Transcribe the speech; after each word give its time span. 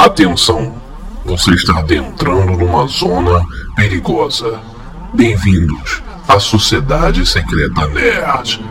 Atenção! 0.00 0.74
Você 1.26 1.50
está 1.50 1.80
adentrando 1.80 2.56
numa 2.56 2.86
zona 2.86 3.44
perigosa. 3.76 4.58
Bem-vindos 5.12 6.02
à 6.26 6.40
Sociedade 6.40 7.26
Secreta 7.26 7.86
Nerd. 7.88 8.64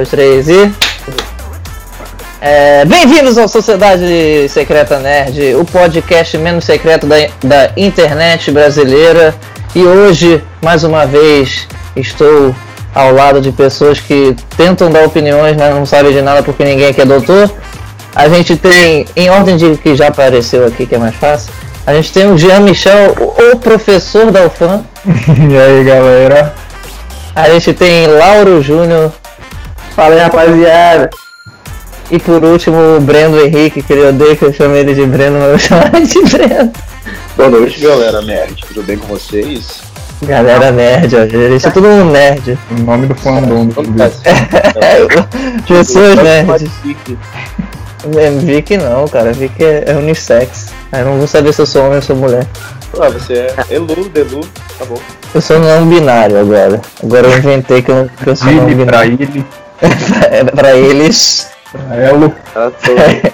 Dois, 0.00 0.08
três 0.08 0.48
e. 0.48 0.72
É, 2.40 2.86
Bem-vindos 2.86 3.36
ao 3.36 3.46
Sociedade 3.46 4.48
Secreta 4.48 4.98
Nerd, 4.98 5.54
o 5.56 5.64
podcast 5.64 6.38
menos 6.38 6.64
secreto 6.64 7.06
da, 7.06 7.16
da 7.44 7.72
internet 7.76 8.50
brasileira. 8.50 9.34
E 9.74 9.82
hoje, 9.82 10.42
mais 10.62 10.84
uma 10.84 11.04
vez, 11.04 11.68
estou 11.94 12.54
ao 12.94 13.12
lado 13.12 13.42
de 13.42 13.52
pessoas 13.52 14.00
que 14.00 14.34
tentam 14.56 14.90
dar 14.90 15.04
opiniões, 15.04 15.54
mas 15.54 15.74
não 15.74 15.84
sabem 15.84 16.12
de 16.12 16.22
nada 16.22 16.42
porque 16.42 16.64
ninguém 16.64 16.86
aqui 16.86 17.02
é 17.02 17.04
doutor. 17.04 17.50
A 18.14 18.26
gente 18.28 18.56
tem, 18.56 19.04
em 19.14 19.28
ordem 19.28 19.58
de 19.58 19.76
que 19.76 19.94
já 19.94 20.08
apareceu 20.08 20.66
aqui, 20.66 20.86
que 20.86 20.94
é 20.94 20.98
mais 20.98 21.14
fácil, 21.14 21.52
a 21.86 21.92
gente 21.92 22.10
tem 22.10 22.30
o 22.32 22.38
Jean 22.38 22.60
Michel, 22.60 23.14
o 23.52 23.56
professor 23.58 24.30
da 24.30 24.46
UFAM. 24.46 24.82
E 25.04 25.58
aí 25.58 25.84
galera? 25.84 26.54
A 27.34 27.50
gente 27.50 27.74
tem 27.74 28.06
Lauro 28.06 28.62
Júnior. 28.62 29.12
Fala 29.94 30.14
aí, 30.14 30.20
rapaziada. 30.20 31.10
E 32.10 32.18
por 32.18 32.42
último, 32.44 32.96
o 32.96 33.00
Brendo 33.00 33.40
Henrique, 33.40 33.82
que 33.82 33.92
ele 33.92 34.08
odeia 34.08 34.34
que 34.34 34.44
eu 34.44 34.52
chame 34.52 34.78
ele 34.78 34.94
de 34.94 35.06
Breno, 35.06 35.38
mas 35.38 35.50
eu 35.50 35.58
chamo 35.58 35.82
ele 35.94 36.06
de 36.06 36.22
Breno. 36.24 36.72
Boa 37.36 37.48
noite, 37.48 37.80
galera 37.80 38.20
nerd. 38.20 38.64
Tudo 38.66 38.82
bem 38.82 38.98
com 38.98 39.06
vocês? 39.06 39.82
Galera 40.22 40.72
nerd, 40.72 41.14
ó. 41.16 41.24
Isso 41.54 41.68
é 41.68 41.70
todo 41.70 41.86
mundo 41.86 42.10
nerd. 42.10 42.58
O 42.70 42.82
nome 42.82 43.06
do 43.06 43.14
fandom. 43.14 43.68
Pessoas 45.66 46.16
nerds. 46.16 46.70
É, 48.16 48.30
Vic 48.30 48.76
não, 48.76 49.06
cara. 49.06 49.32
Vic 49.32 49.62
é, 49.62 49.84
é 49.86 49.94
unissex. 49.94 50.66
Aí 50.90 51.04
não 51.04 51.18
vou 51.18 51.26
saber 51.26 51.52
se 51.52 51.62
eu 51.62 51.66
sou 51.66 51.82
homem 51.82 51.96
ou 51.96 52.02
sou 52.02 52.16
mulher. 52.16 52.46
Ah, 53.00 53.08
você 53.08 53.34
é 53.34 53.54
Elu, 53.70 54.08
Delu, 54.08 54.40
tá 54.78 54.84
bom. 54.84 54.98
Eu 55.32 55.40
sou 55.40 55.60
não 55.60 55.86
binário 55.86 56.40
agora. 56.40 56.80
Agora 57.02 57.28
eu 57.28 57.38
inventei 57.38 57.80
que 57.82 57.90
eu, 57.90 58.10
que 58.22 58.28
eu 58.28 58.34
sou 58.34 58.50
não 58.50 58.66
binário. 58.66 59.16
É 59.82 60.44
pra 60.54 60.76
eles, 60.76 61.48
pra 61.72 61.96
ela. 61.96 62.28
Tá 62.52 62.70
todo. 62.70 63.32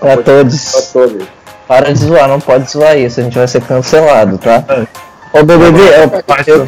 pra 0.00 0.16
Tá 0.16 0.22
todos. 0.22 0.72
todo. 0.92 1.26
Para 1.68 1.92
de 1.92 1.98
zoar, 1.98 2.28
não 2.28 2.40
pode 2.40 2.70
zoar 2.70 2.96
isso, 2.96 3.18
a 3.20 3.24
gente 3.24 3.36
vai 3.36 3.48
ser 3.48 3.60
cancelado, 3.62 4.38
tá? 4.38 4.62
É. 4.68 4.86
Ô 5.38 5.42
BBB, 5.42 5.80
eu, 5.80 6.54
eu, 6.54 6.66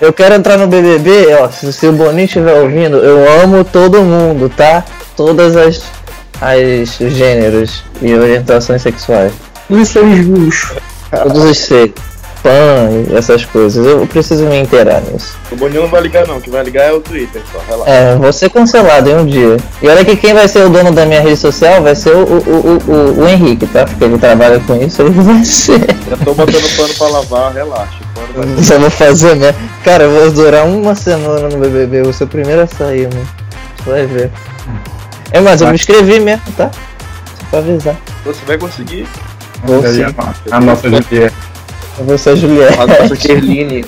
eu 0.00 0.12
quero 0.12 0.34
entrar 0.34 0.56
no 0.56 0.66
BBB, 0.66 1.34
ó, 1.38 1.48
se, 1.50 1.70
se 1.72 1.86
o 1.86 1.92
Boninho 1.92 2.24
estiver 2.24 2.54
ouvindo, 2.54 2.96
eu 2.96 3.42
amo 3.42 3.62
todo 3.62 4.00
mundo, 4.02 4.48
tá? 4.48 4.82
Todas 5.14 5.54
as, 5.54 5.82
as 6.40 6.88
gêneros 7.12 7.84
e 8.00 8.14
orientações 8.14 8.80
sexuais. 8.82 9.32
Os 9.68 9.86
seres 9.88 10.16
vivos. 10.24 10.72
Todos 11.10 11.44
os 11.44 11.58
seres. 11.58 11.92
Pan 12.42 12.88
e 13.08 13.16
essas 13.16 13.44
coisas, 13.44 13.84
eu 13.86 14.06
preciso 14.06 14.44
me 14.44 14.58
inteirar 14.60 15.00
nisso. 15.02 15.36
O 15.50 15.56
Boninho 15.56 15.82
não 15.82 15.88
vai 15.88 16.00
ligar 16.00 16.26
não, 16.26 16.38
o 16.38 16.40
que 16.40 16.50
vai 16.50 16.62
ligar 16.62 16.84
é 16.84 16.92
o 16.92 17.00
Twitter 17.00 17.42
só, 17.52 17.58
relaxa. 17.68 17.90
É, 17.90 18.16
vou 18.16 18.32
ser 18.32 18.50
cancelado 18.50 19.08
em 19.10 19.14
um 19.14 19.26
dia. 19.26 19.56
E 19.82 19.88
olha 19.88 20.04
que 20.04 20.16
quem 20.16 20.34
vai 20.34 20.46
ser 20.48 20.64
o 20.64 20.70
dono 20.70 20.92
da 20.92 21.04
minha 21.04 21.20
rede 21.20 21.36
social 21.36 21.82
vai 21.82 21.94
ser 21.94 22.14
o, 22.14 22.24
o, 22.24 22.38
o, 22.38 22.92
o, 22.92 23.24
o 23.24 23.28
Henrique, 23.28 23.66
tá? 23.66 23.84
Porque 23.84 24.04
ele 24.04 24.18
trabalha 24.18 24.60
com 24.60 24.76
isso, 24.76 25.02
ele 25.02 25.10
vai 25.10 25.44
ser. 25.44 25.80
Já 26.08 26.16
tô 26.24 26.34
botando 26.34 26.76
pano 26.76 26.94
pra 26.94 27.08
lavar, 27.08 27.52
relaxa. 27.52 27.98
Só 28.62 28.78
vou 28.78 28.90
fazer, 28.90 29.36
né? 29.36 29.54
Cara, 29.84 30.04
eu 30.04 30.10
vou 30.10 30.30
durar 30.30 30.66
uma 30.66 30.94
semana 30.94 31.48
no 31.48 31.58
BBB, 31.58 32.00
eu 32.00 32.04
vou 32.04 32.12
ser 32.12 32.24
o 32.24 32.28
primeiro 32.28 32.62
a 32.62 32.66
sair, 32.66 33.08
mano. 33.12 33.28
Você 33.76 33.90
vai 33.90 34.06
ver. 34.06 34.30
É, 35.30 35.40
mas 35.40 35.60
eu 35.60 35.68
me 35.68 35.74
inscrevi 35.74 36.20
mesmo, 36.20 36.42
tá? 36.56 36.70
Só 36.70 37.46
pra 37.50 37.58
avisar. 37.58 37.96
Você 38.24 38.44
vai 38.46 38.58
conseguir. 38.58 39.06
Vou 39.64 39.84
Aí 39.84 39.94
sim. 39.94 40.02
a, 40.02 40.56
a 40.56 40.60
nossa 40.60 40.88
Juliette. 40.88 41.34
Eu 41.98 42.04
vou 42.04 42.18
ser 42.18 42.30
a 42.30 42.34
Juliette. 42.36 42.78
A 42.80 42.86
nossa 42.86 43.16
Kerline. 43.16 43.84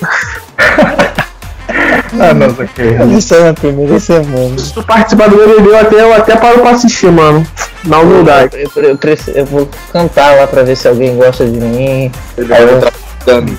A 2.21 2.35
nossa 2.35 2.67
querida. 2.67 3.05
Eu 3.05 3.21
sou 3.21 3.45
na 3.45 3.55
primeira 3.55 3.99
semana. 4.01 4.59
Se 4.59 4.73
tu 4.75 4.83
participar 4.83 5.29
do 5.29 5.37
BBB, 5.37 5.69
eu 5.71 5.79
até, 5.79 6.01
eu 6.03 6.15
até 6.15 6.37
paro 6.37 6.59
pra 6.61 6.71
assistir, 6.73 7.11
mano. 7.11 7.47
Na 7.85 8.01
humildade. 8.01 8.57
Eu, 8.57 8.71
eu, 8.83 8.89
eu, 8.91 8.97
preciso- 8.99 9.31
eu 9.31 9.47
vou 9.47 9.69
cantar 9.93 10.35
lá 10.37 10.47
pra 10.47 10.63
ver 10.65 10.77
se 10.77 10.89
alguém 10.89 11.17
gosta 11.17 11.45
de 11.47 11.59
mim. 11.59 12.11
Já 12.37 12.45
vai 12.47 12.75
entrar 12.75 12.93
dando. 13.25 13.57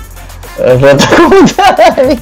Eu 0.58 0.78
vou 0.78 0.94
dar 0.94 1.06
vontade. 1.16 2.20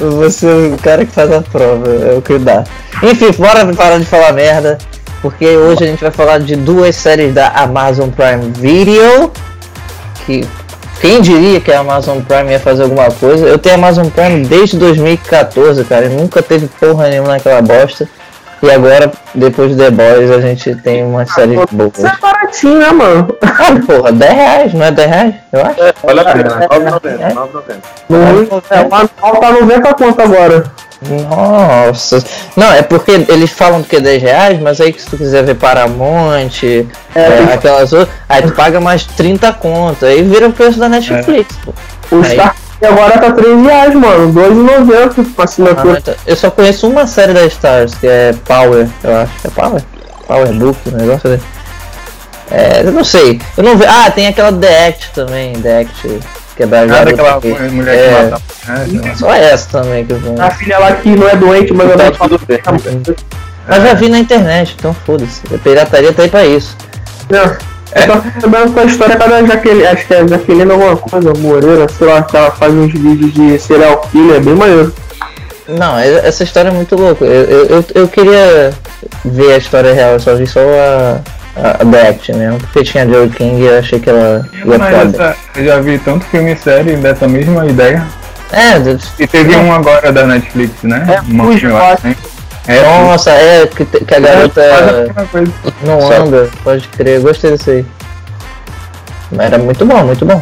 Eu 0.00 0.10
vou 0.12 0.30
ser 0.30 0.72
o 0.72 0.78
cara 0.78 1.04
que 1.04 1.12
faz 1.12 1.30
a 1.30 1.42
prova, 1.42 1.88
é 1.90 2.14
o 2.16 2.22
que 2.22 2.38
dá. 2.38 2.64
Enfim, 3.02 3.30
bora 3.38 3.66
parar 3.74 3.98
de 3.98 4.06
falar 4.06 4.32
merda. 4.32 4.78
Porque 5.20 5.46
hoje 5.46 5.84
a 5.84 5.86
gente 5.86 6.00
vai 6.00 6.10
falar 6.10 6.38
de 6.38 6.56
duas 6.56 6.96
séries 6.96 7.32
da 7.34 7.48
Amazon 7.48 8.08
Prime 8.08 8.50
Video. 8.58 9.30
Que 10.26 10.44
quem 11.02 11.20
diria 11.20 11.60
que 11.60 11.72
a 11.72 11.80
Amazon 11.80 12.20
Prime 12.20 12.52
ia 12.52 12.60
fazer 12.60 12.84
alguma 12.84 13.10
coisa? 13.10 13.44
Eu 13.44 13.58
tenho 13.58 13.74
a 13.74 13.78
Amazon 13.78 14.06
Prime 14.08 14.46
desde 14.46 14.78
2014, 14.78 15.84
cara. 15.84 16.08
Nunca 16.08 16.40
teve 16.40 16.68
porra 16.68 17.08
nenhuma 17.08 17.30
naquela 17.30 17.60
bosta. 17.60 18.08
E 18.62 18.70
agora, 18.70 19.10
depois 19.34 19.70
de 19.70 19.76
The 19.76 19.90
Boys, 19.90 20.30
a 20.30 20.40
gente 20.40 20.76
tem 20.76 21.02
uma 21.04 21.26
série 21.26 21.56
boa. 21.72 21.90
Isso 21.92 22.06
é 22.06 22.16
baratinho, 22.20 22.78
né, 22.78 22.92
mano? 22.92 23.36
Ah, 23.42 23.74
porra, 23.84 24.12
10 24.12 24.32
reais, 24.32 24.74
não 24.74 24.86
é 24.86 24.90
10 24.92 25.10
reais? 25.10 25.34
Eu 25.52 25.60
acho. 25.66 25.76
Olha 26.04 26.22
a 26.22 26.24
pena, 26.32 26.58
É. 26.62 26.68
9,90, 26.68 27.34
9,90. 27.34 27.76
No, 28.08 28.16
é, 28.16 28.80
o 28.80 28.94
anual 28.94 29.40
tá 29.40 29.52
90 29.52 29.94
conto 29.94 30.22
agora. 30.22 30.64
Nossa. 31.08 32.22
Não, 32.56 32.72
é 32.72 32.82
porque 32.82 33.10
eles 33.28 33.50
falam 33.50 33.82
que 33.82 33.96
é 33.96 34.00
10 34.00 34.22
reais, 34.22 34.60
mas 34.60 34.80
aí 34.80 34.92
que 34.92 35.00
se 35.02 35.08
tu 35.08 35.16
quiser 35.16 35.42
ver 35.44 35.54
Paramount, 35.56 36.62
é, 37.14 37.52
aquelas 37.54 37.92
outras, 37.92 38.14
aí 38.28 38.42
tu 38.42 38.52
paga 38.52 38.80
mais 38.80 39.04
30 39.04 39.52
conto, 39.54 40.04
aí 40.06 40.22
vira 40.22 40.48
o 40.48 40.52
preço 40.52 40.78
da 40.78 40.88
Netflix, 40.88 41.56
pô. 41.64 41.72
O 42.16 42.22
Aí. 42.22 42.32
Star 42.32 42.54
agora 42.84 43.18
tá 43.18 43.32
3 43.32 43.62
reais, 43.64 43.94
mano. 43.94 44.32
2,90 44.32 45.14
com 45.14 45.22
Ah, 45.38 45.44
assinatura. 45.44 46.02
mas 46.06 46.16
Eu 46.26 46.36
só 46.36 46.50
conheço 46.50 46.88
uma 46.88 47.06
série 47.06 47.32
da 47.32 47.44
Stars, 47.46 47.94
que 47.94 48.06
é 48.06 48.34
Power, 48.44 48.88
eu 49.04 49.16
acho. 49.16 49.32
É 49.44 49.50
Power? 49.50 49.82
Power 50.26 50.52
Book, 50.52 50.78
um 50.92 50.96
negócio 50.96 51.30
desse. 51.30 51.44
É, 52.50 52.80
eu 52.84 52.92
não 52.92 53.04
sei. 53.04 53.40
Eu 53.56 53.64
não 53.64 53.76
vejo. 53.76 53.90
Ah, 53.90 54.10
tem 54.10 54.26
aquela 54.26 54.52
The 54.52 54.88
Act 54.88 55.10
também, 55.14 55.52
The 55.54 55.80
Act, 55.80 56.20
que 56.56 56.62
é 56.62 56.66
da 56.66 56.80
Ah, 56.80 56.86
garota 56.86 57.04
daquela 57.16 57.40
que- 57.40 57.48
mulher 57.70 57.94
é, 57.94 58.08
que 58.08 58.30
mata. 58.30 58.42
É, 58.68 59.08
lá. 59.08 59.14
Só 59.16 59.32
essa 59.34 59.68
também 59.82 60.04
que 60.06 60.12
eu. 60.12 60.20
A 60.40 60.50
filha 60.50 60.78
lá 60.78 60.92
que 60.92 61.08
não 61.10 61.28
é 61.28 61.36
doente, 61.36 61.72
mas 61.72 61.90
ela 61.90 62.10
Tá 62.10 62.28
tudo 62.28 62.40
bem. 62.46 62.60
Mas 63.68 63.82
já 63.82 63.94
vi 63.94 64.08
na 64.08 64.18
internet, 64.18 64.74
então 64.78 64.94
foda-se. 65.06 65.40
A 65.54 65.58
pirataria 65.58 66.12
tá 66.12 66.22
aí 66.22 66.28
pra 66.28 66.44
isso. 66.44 66.76
É. 67.30 68.02
Eu 68.04 68.06
tô 68.40 68.46
lembrando 68.46 68.72
com 68.74 68.80
a 68.80 68.84
história 68.84 69.16
da 69.16 69.42
Jaqueline, 69.44 69.86
acho 69.86 70.06
que 70.06 70.14
é 70.14 70.26
Jaqueline 70.26 70.70
alguma 70.72 70.96
coisa, 70.96 71.32
Moreira, 71.34 71.86
sei 71.90 72.06
lá, 72.06 72.22
que 72.22 72.36
ela 72.36 72.50
faz 72.50 72.72
uns 72.72 72.90
vídeos 72.92 73.32
de 73.34 73.58
serial 73.58 73.98
killer, 74.10 74.36
é 74.36 74.40
bem 74.40 74.54
maneiro. 74.54 74.92
Não, 75.68 76.00
e- 76.00 76.18
essa 76.26 76.42
história 76.42 76.70
é 76.70 76.72
muito 76.72 76.96
louca. 76.96 77.24
Eu, 77.24 77.44
eu, 77.44 77.66
eu, 77.66 77.84
eu 77.94 78.08
queria 78.08 78.72
ver 79.24 79.52
a 79.52 79.56
história 79.58 79.92
real, 79.92 80.12
eu 80.12 80.20
só 80.20 80.34
vi 80.34 80.46
só 80.46 80.60
a, 80.60 81.18
a, 81.56 82.08
Act 82.08 82.32
mesmo, 82.32 82.58
porque 82.58 82.82
tinha 82.82 83.04
a 83.04 83.06
Joe 83.06 83.28
King 83.28 83.60
e 83.62 83.66
eu 83.66 83.78
achei 83.78 83.98
que 84.00 84.08
ela 84.08 84.46
ia 84.52 84.74
essa, 84.74 85.36
eu 85.56 85.64
já 85.64 85.80
vi 85.80 85.98
tanto 85.98 86.24
filme 86.26 86.52
e 86.52 86.56
série 86.56 86.96
dessa 86.96 87.28
mesma 87.28 87.66
ideia. 87.66 88.04
É. 88.52 88.74
E 89.18 89.26
teve 89.26 89.56
um 89.56 89.72
agora 89.72 90.12
da 90.12 90.26
Netflix, 90.26 90.82
né? 90.82 91.06
É, 91.08 91.20
Uma 91.32 91.56
filme 91.56 91.74
né? 91.74 92.16
É, 92.68 92.80
Nossa, 92.82 93.30
é 93.30 93.66
que, 93.66 93.84
que 93.84 94.14
a 94.14 94.20
garota 94.20 94.62
não 95.84 96.12
anda, 96.12 96.48
pode 96.62 96.86
crer, 96.88 97.16
eu 97.16 97.22
gostei 97.22 97.56
disso 97.56 97.70
aí. 97.70 97.84
Mas 99.32 99.46
era 99.46 99.58
muito 99.58 99.84
bom, 99.84 100.04
muito 100.04 100.24
bom. 100.24 100.40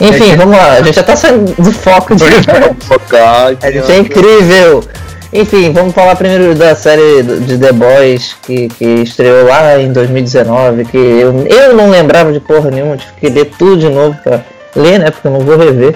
Enfim, 0.00 0.28
É 0.28 0.30
que- 0.30 0.36
vamos 0.36 0.56
lá, 0.56 0.72
a 0.72 0.82
gente 0.82 0.96
já 0.96 1.02
tá 1.02 1.16
saindo 1.16 1.54
do 1.54 1.72
foco 1.72 2.14
de. 2.16 2.24
Focar. 2.84 3.56
A 3.62 3.70
gente 3.70 3.92
é 3.92 3.98
incrível! 3.98 4.84
Enfim, 5.32 5.72
vamos 5.72 5.94
falar 5.94 6.16
primeiro 6.16 6.56
da 6.56 6.74
série 6.74 7.22
de 7.22 7.56
The 7.56 7.72
Boys 7.72 8.34
que, 8.42 8.68
que 8.68 8.84
estreou 8.84 9.46
lá 9.46 9.80
em 9.80 9.92
2019, 9.92 10.86
que 10.86 10.96
eu, 10.96 11.46
eu 11.46 11.76
não 11.76 11.88
lembrava 11.88 12.32
de 12.32 12.40
porra 12.40 12.68
nenhuma, 12.70 12.96
tive 12.96 13.12
que 13.20 13.28
ler 13.28 13.44
tudo 13.56 13.76
de 13.76 13.88
novo 13.88 14.18
pra 14.24 14.40
ler, 14.74 14.98
né? 14.98 15.10
Porque 15.10 15.28
eu 15.28 15.30
não 15.30 15.40
vou 15.40 15.56
rever. 15.56 15.94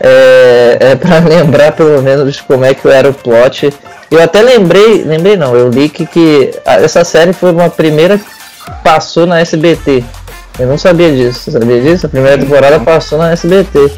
É, 0.00 0.78
é 0.80 0.96
pra 0.96 1.20
lembrar 1.26 1.72
pelo 1.72 2.02
menos 2.02 2.40
como 2.40 2.64
é 2.64 2.74
que 2.74 2.88
era 2.88 3.08
o 3.08 3.14
plot. 3.14 3.72
Eu 4.10 4.20
até 4.20 4.42
lembrei, 4.42 5.04
lembrei 5.04 5.36
não, 5.36 5.54
eu 5.54 5.68
li 5.68 5.88
que, 5.88 6.04
que 6.04 6.50
essa 6.64 7.04
série 7.04 7.32
foi 7.32 7.52
uma 7.52 7.70
primeira 7.70 8.18
que 8.18 8.24
passou 8.82 9.26
na 9.26 9.40
SBT. 9.40 10.02
Eu 10.58 10.66
não 10.66 10.76
sabia 10.76 11.12
disso, 11.12 11.38
você 11.40 11.50
sabia 11.52 11.80
disso? 11.80 12.06
A 12.06 12.08
primeira 12.08 12.36
temporada 12.36 12.80
passou 12.80 13.18
na 13.18 13.30
SBT. 13.30 13.92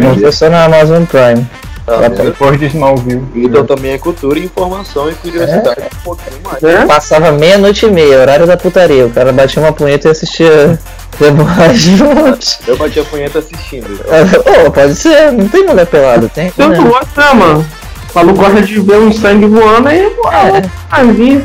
Não 0.00 0.18
foi 0.18 0.32
só 0.32 0.50
na 0.50 0.64
Amazon 0.64 1.04
Prime. 1.04 1.46
Tá 1.86 1.94
Ela 1.94 2.08
vendo? 2.08 2.24
Depois 2.24 2.58
de 2.60 2.66
Smallville. 2.66 3.22
Então 3.34 3.66
também 3.66 3.92
é 3.92 3.98
cultura, 3.98 4.38
informação 4.38 5.10
e 5.10 5.14
curiosidade 5.14 5.80
um 6.00 6.04
pouquinho 6.04 6.40
mais. 6.44 6.62
Né? 6.62 6.86
Passava 6.86 7.32
meia-noite 7.32 7.86
e 7.86 7.90
meia, 7.90 8.20
horário 8.20 8.46
da 8.46 8.56
putaria. 8.56 9.06
O 9.06 9.10
cara 9.10 9.32
batia 9.32 9.60
uma 9.60 9.72
punheta 9.72 10.08
e 10.08 10.10
assistia 10.12 10.78
The 11.18 11.30
Boys 11.32 11.80
juntos. 11.80 12.58
Eu 12.66 12.76
bati 12.76 13.00
a 13.00 13.04
punheta 13.04 13.40
assistindo. 13.40 13.92
então. 13.94 14.66
Ô, 14.66 14.70
pode 14.70 14.94
ser, 14.94 15.32
não 15.32 15.48
tem 15.48 15.66
mulher 15.66 15.86
pelada, 15.86 16.28
tem? 16.28 16.50
Tanto 16.52 16.82
né? 16.82 16.88
gosta, 16.88 17.20
né, 17.20 17.32
mano? 17.34 17.66
O 18.14 18.18
maluco 18.18 18.38
gosta 18.38 18.62
de 18.62 18.78
ver 18.80 18.98
um 18.98 19.12
sangue 19.12 19.46
voando 19.46 19.88
aí, 19.88 20.08
pô, 20.10 20.28
É. 20.30 20.62
vai 20.90 21.06
vir. 21.12 21.44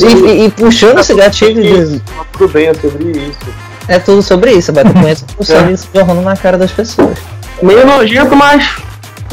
E, 0.00 0.04
e- 0.06 0.44
e 0.46 0.50
puxando 0.50 0.98
esse 0.98 1.14
gatilho 1.14 1.62
de. 1.62 2.02
Tudo 2.32 2.48
bem, 2.52 2.68
é 2.68 2.74
sobre 2.74 3.04
isso. 3.18 3.38
É 3.86 3.98
tudo 3.98 4.22
sobre 4.22 4.52
isso, 4.52 4.72
bater 4.72 4.92
punheta 4.92 5.22
com 5.36 5.44
sangue 5.44 5.72
e 5.74 5.76
se 5.76 5.88
jorrando 5.94 6.22
na 6.22 6.36
cara 6.36 6.56
das 6.58 6.70
pessoas. 6.72 7.16
Meio 7.62 7.86
nojento, 7.86 8.34
mas 8.34 8.66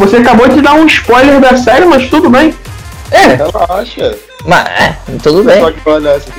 você 0.01 0.17
acabou 0.17 0.47
de 0.47 0.61
dar 0.61 0.73
um 0.73 0.85
spoiler 0.85 1.39
da 1.39 1.55
série, 1.57 1.85
mas 1.85 2.09
tudo 2.09 2.29
bem. 2.29 2.53
Relaxa. 3.11 4.15
Mas, 4.45 4.65
é, 4.67 4.95
tudo 5.21 5.43
bem. 5.43 5.61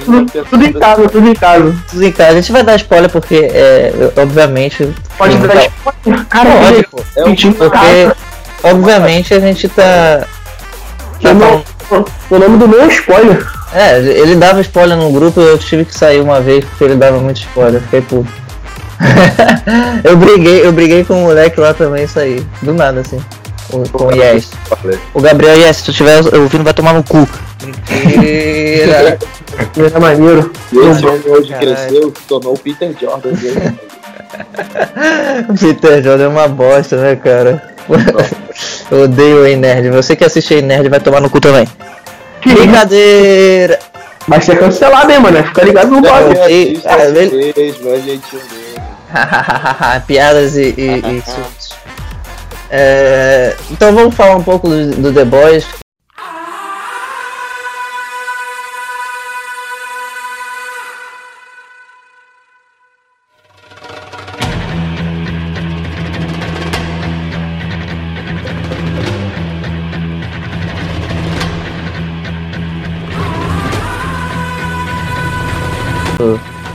Tudo, 0.04 0.44
tudo 0.50 0.64
em 0.64 0.72
casa, 0.72 1.08
tudo 1.08 1.28
em 1.28 1.34
casa. 1.34 1.76
Tudo 1.88 2.04
em 2.04 2.12
casa. 2.12 2.30
A 2.30 2.34
gente 2.34 2.50
vai 2.52 2.62
dar 2.64 2.76
spoiler 2.76 3.10
porque, 3.10 3.36
é, 3.36 3.92
obviamente. 4.16 4.92
Pode 5.16 5.36
dar 5.36 5.48
tá- 5.48 5.66
spoiler. 5.66 6.26
Cara, 6.26 6.50
Pode, 6.50 6.64
olha, 6.64 6.84
pô. 6.90 7.00
É 7.16 7.24
um 7.24 7.34
Porque, 7.34 7.70
casa. 7.70 8.16
obviamente, 8.64 9.34
a 9.34 9.40
gente 9.40 9.68
tá. 9.68 10.26
tá 11.22 11.30
O 11.30 11.34
nome- 11.34 11.64
O 12.30 12.38
nome 12.38 12.58
do 12.58 12.66
meu 12.66 12.82
é 12.82 12.86
spoiler. 12.88 13.46
É, 13.74 13.98
ele 13.98 14.34
dava 14.36 14.60
spoiler 14.62 14.96
no 14.96 15.10
grupo 15.12 15.40
eu 15.40 15.56
tive 15.58 15.84
que 15.84 15.96
sair 15.96 16.20
uma 16.20 16.40
vez 16.40 16.64
porque 16.64 16.84
ele 16.84 16.96
dava 16.96 17.18
muito 17.18 17.38
spoiler, 17.38 17.80
fiquei 17.82 18.00
puto. 18.02 18.30
eu 20.04 20.16
briguei, 20.16 20.64
eu 20.66 20.72
briguei 20.72 21.04
com 21.04 21.14
o 21.14 21.22
moleque 21.22 21.58
lá 21.60 21.72
também 21.72 22.04
isso 22.04 22.18
aí. 22.18 22.44
Do 22.60 22.74
nada, 22.74 23.00
assim. 23.00 23.20
Com, 23.72 23.82
com 23.84 24.04
o 24.04 24.12
Yes. 24.14 24.50
O 25.14 25.20
Gabriel 25.22 25.56
Yes, 25.56 25.78
se 25.78 25.84
tu 25.84 25.90
estiver 25.92 26.20
ouvindo, 26.36 26.62
vai 26.62 26.74
tomar 26.74 26.92
no 26.92 27.02
cu. 27.02 27.26
Mentira. 27.64 29.18
É 29.76 29.98
maneiro. 29.98 30.50
E 30.72 30.78
esse 30.78 31.04
homem 31.06 31.20
hoje 31.26 31.50
Caralho. 31.50 31.76
cresceu, 31.76 32.12
se 32.16 32.22
tornou 32.26 32.54
o 32.54 32.58
Peter 32.58 32.90
Jordan. 32.98 33.32
né? 33.32 33.74
Peter 35.60 36.02
Jordan 36.02 36.24
é 36.24 36.28
uma 36.28 36.48
bosta, 36.48 36.96
né, 36.96 37.16
cara? 37.16 37.62
eu 38.90 39.02
odeio 39.02 39.44
o 39.44 39.56
Nerd. 39.56 39.90
Você 39.90 40.16
que 40.16 40.24
assiste 40.24 40.54
Ei 40.54 40.62
Nerd 40.62 40.88
vai 40.88 41.00
tomar 41.00 41.20
no 41.20 41.28
cu 41.28 41.38
também. 41.38 41.68
Que 42.40 42.54
Brincadeira! 42.54 43.78
Vai 44.26 44.40
ser 44.40 44.58
cancelado, 44.58 45.12
hein, 45.12 45.20
mano? 45.20 45.44
Fica 45.44 45.64
ligado 45.64 45.90
no 45.90 46.00
bagulho. 46.00 46.38
É, 46.38 46.50
Ele 46.50 46.80
mas. 46.84 47.12
Piadas 50.06 50.56
e, 50.56 50.74
e, 50.76 50.98
e. 50.98 51.22
É, 52.74 53.54
então 53.70 53.94
vamos 53.94 54.14
falar 54.14 54.34
um 54.36 54.42
pouco 54.42 54.66
do, 54.66 54.92
do 54.92 55.12
The 55.12 55.26
Boys. 55.26 55.66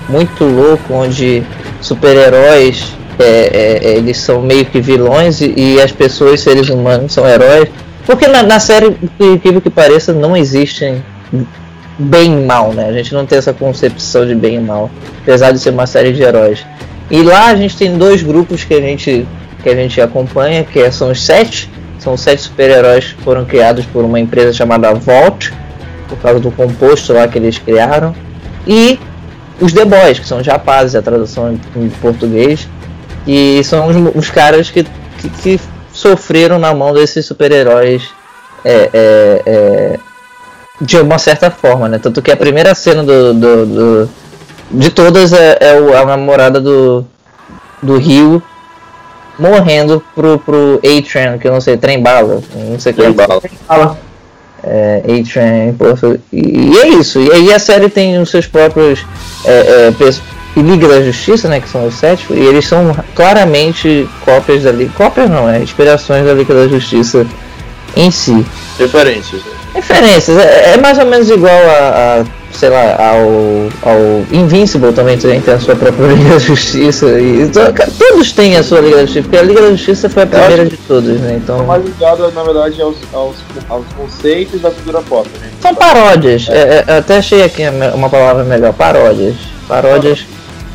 muito 0.09 0.45
louco, 0.45 0.93
onde 0.93 1.43
super-heróis 1.81 2.96
é, 3.19 3.23
é, 3.23 3.79
é, 3.83 3.97
eles 3.97 4.17
são 4.17 4.41
meio 4.41 4.65
que 4.65 4.79
vilões 4.79 5.41
e, 5.41 5.53
e 5.55 5.81
as 5.81 5.91
pessoas, 5.91 6.41
seres 6.41 6.69
humanos, 6.69 7.13
são 7.13 7.27
heróis. 7.27 7.69
Porque 8.05 8.27
na, 8.27 8.43
na 8.43 8.59
série, 8.59 8.91
por 8.91 9.27
incrível 9.27 9.61
que 9.61 9.69
pareça, 9.69 10.13
não 10.13 10.35
existem 10.35 11.03
bem 11.99 12.41
e 12.41 12.45
mal, 12.45 12.71
né? 12.73 12.87
A 12.87 12.93
gente 12.93 13.13
não 13.13 13.25
tem 13.25 13.37
essa 13.37 13.53
concepção 13.53 14.25
de 14.25 14.35
bem 14.35 14.55
e 14.55 14.59
mal, 14.59 14.89
apesar 15.21 15.51
de 15.51 15.59
ser 15.59 15.71
uma 15.71 15.87
série 15.87 16.13
de 16.13 16.21
heróis. 16.21 16.65
E 17.09 17.21
lá 17.21 17.47
a 17.47 17.55
gente 17.55 17.75
tem 17.75 17.97
dois 17.97 18.21
grupos 18.21 18.63
que 18.63 18.73
a 18.73 18.81
gente, 18.81 19.27
que 19.63 19.69
a 19.69 19.75
gente 19.75 19.99
acompanha, 19.99 20.63
que 20.63 20.79
é- 20.79 20.91
são 20.91 21.11
os 21.11 21.23
sete. 21.23 21.69
São 21.99 22.15
sete 22.15 22.43
super-heróis 22.43 23.13
que 23.13 23.23
foram 23.23 23.43
criados 23.43 23.85
por 23.85 24.05
uma 24.05 24.19
empresa 24.19 24.53
chamada 24.53 24.93
Vault, 24.93 25.51
por 26.07 26.17
causa 26.19 26.39
do 26.39 26.51
composto 26.51 27.11
lá 27.11 27.27
que 27.27 27.37
eles 27.37 27.57
criaram. 27.57 28.15
E 28.65 28.99
os 29.59 29.73
The 29.73 29.83
Boys, 29.83 30.19
que 30.19 30.27
são 30.27 30.39
os 30.39 30.47
rapazes, 30.47 30.95
a 30.95 31.01
tradução 31.01 31.51
em 31.51 31.59
em 31.83 31.89
português, 31.89 32.67
e 33.27 33.61
são 33.63 33.87
os, 33.87 34.15
os 34.15 34.29
caras 34.29 34.69
que, 34.69 34.83
que, 35.19 35.29
que 35.29 35.59
sofreram 35.91 36.57
na 36.57 36.73
mão 36.73 36.93
desses 36.93 37.25
super-heróis 37.25 38.09
é, 38.63 38.89
é, 38.93 39.41
é, 39.45 39.99
de 40.79 40.97
uma 40.97 41.17
certa 41.17 41.51
forma, 41.51 41.89
né? 41.89 41.99
Tanto 42.01 42.21
que 42.21 42.31
a 42.31 42.37
primeira 42.37 42.73
cena 42.73 43.03
do, 43.03 43.33
do- 43.33 43.65
do- 43.65 44.09
de 44.71 44.89
todas 44.89 45.33
é, 45.33 45.57
é 45.59 45.79
o- 45.79 45.95
a 45.97 46.05
namorada 46.05 46.59
do, 46.61 47.05
do 47.81 47.97
Rio 47.97 48.41
morrendo 49.39 50.03
pro, 50.15 50.39
pro 50.39 50.79
A-Train, 50.83 51.37
que 51.37 51.47
eu 51.47 51.51
não 51.53 51.61
sei, 51.61 51.77
trem 51.77 52.01
bala, 52.01 52.41
não 52.55 52.79
sei 52.79 52.91
o 52.91 52.95
que. 52.95 53.01
Trem 53.01 53.13
bala. 53.13 53.41
É, 54.63 55.01
A-Train, 55.05 55.75
e, 56.33 56.71
e 56.73 56.77
é 56.79 56.87
isso. 56.89 57.19
E 57.21 57.31
aí 57.31 57.53
a 57.53 57.59
série 57.59 57.89
tem 57.89 58.19
os 58.19 58.29
seus 58.29 58.47
próprios 58.47 59.05
é, 59.45 59.87
é, 59.87 59.91
e 60.57 60.61
Liga 60.61 60.87
da 60.87 61.01
Justiça, 61.01 61.47
né, 61.47 61.59
que 61.59 61.69
são 61.69 61.85
os 61.85 61.93
sete, 61.93 62.25
e 62.31 62.39
eles 62.45 62.67
são 62.67 62.95
claramente 63.15 64.07
cópias 64.25 64.63
da 64.63 64.71
Liga. 64.71 64.91
Cópias 64.95 65.29
não, 65.29 65.47
é 65.47 65.59
inspirações 65.59 66.25
da 66.25 66.33
Liga 66.33 66.53
da 66.53 66.67
Justiça 66.67 67.25
em 67.95 68.09
si. 68.11 68.45
Referências. 68.79 69.41
né? 69.43 69.51
Referências, 69.75 70.37
é, 70.37 70.73
é 70.73 70.77
mais 70.77 70.97
ou 70.97 71.05
menos 71.05 71.29
igual 71.29 71.53
a, 71.53 72.21
a, 72.21 72.25
sei 72.51 72.69
lá, 72.69 72.95
ao, 72.97 73.91
ao 73.91 73.99
Invincible 74.31 74.91
também 74.93 75.17
tem, 75.17 75.37
a 75.53 75.59
sua 75.59 75.75
própria 75.75 76.07
Liga 76.07 76.29
da 76.31 76.39
Justiça. 76.39 77.05
E, 77.19 77.47
to- 77.49 77.91
todos 77.99 78.31
têm 78.31 78.55
a 78.57 78.63
sua 78.63 78.79
Liga 78.81 78.95
da 78.97 79.01
Justiça, 79.03 79.21
porque 79.23 79.37
a 79.37 79.41
Liga 79.43 79.61
da 79.61 79.69
Justiça 79.71 80.09
foi 80.09 80.23
a 80.23 80.27
primeira 80.27 80.65
de 80.65 80.77
todas, 80.77 81.19
né? 81.19 81.39
Então. 81.43 81.63
Mais 81.65 81.83
ligado, 81.85 82.31
na 82.31 82.43
verdade, 82.43 82.81
aos, 82.81 82.95
aos, 83.13 83.35
aos 83.69 83.85
conceitos 83.95 84.59
da 84.61 84.71
cultura 84.71 85.01
pop, 85.01 85.29
né? 85.39 85.49
São 85.61 85.75
paródias. 85.75 86.47
É, 86.49 86.83
é, 86.87 86.97
até 86.97 87.17
achei 87.17 87.43
aqui 87.43 87.61
uma 87.93 88.09
palavra 88.09 88.43
melhor. 88.43 88.73
Paródias. 88.73 89.35
Paródias. 89.67 90.25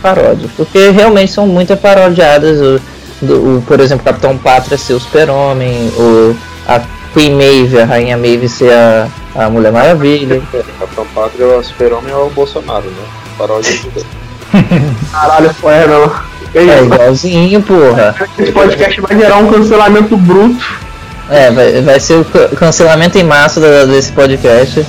Paródias. 0.02 0.50
Porque 0.56 0.90
realmente 0.90 1.32
são 1.32 1.46
muito 1.46 1.76
parodiadas. 1.76 2.58
O, 2.60 2.80
do, 3.24 3.58
o, 3.58 3.62
por 3.62 3.78
exemplo, 3.80 4.04
Capitão 4.04 4.36
Pátria 4.36 4.76
ser 4.76 4.94
o 4.94 5.00
super-homem. 5.00 5.92
O, 5.96 6.36
a 6.66 6.80
Queen 7.14 7.34
Maeve, 7.34 7.80
a 7.80 7.84
Rainha 7.84 8.16
Maeve 8.16 8.48
ser 8.48 8.72
a, 8.72 9.06
a 9.36 9.48
Mulher 9.50 9.72
Maravilha. 9.72 10.42
Capitão 10.78 11.06
Pátria, 11.14 11.46
o 11.46 11.62
super-homem 11.64 12.12
é 12.12 12.16
o 12.16 12.28
Bolsonaro, 12.30 12.84
né? 12.86 13.04
Paródia 13.38 13.70
de 13.72 13.78
tudo. 13.78 14.06
Caralho, 15.12 15.54
foi, 15.54 15.86
não. 15.86 16.12
Que 16.52 16.58
É 16.58 16.82
igualzinho, 16.82 17.62
porra. 17.62 18.14
Esse 18.38 18.52
podcast 18.52 19.00
vai 19.00 19.16
gerar 19.16 19.36
um 19.38 19.50
cancelamento 19.50 20.16
bruto. 20.16 20.82
É, 21.30 21.50
vai, 21.50 21.80
vai 21.80 21.98
ser 22.00 22.14
o 22.18 22.24
ca- 22.26 22.48
cancelamento 22.48 23.16
em 23.16 23.22
massa 23.24 23.86
desse 23.86 24.12
podcast. 24.12 24.84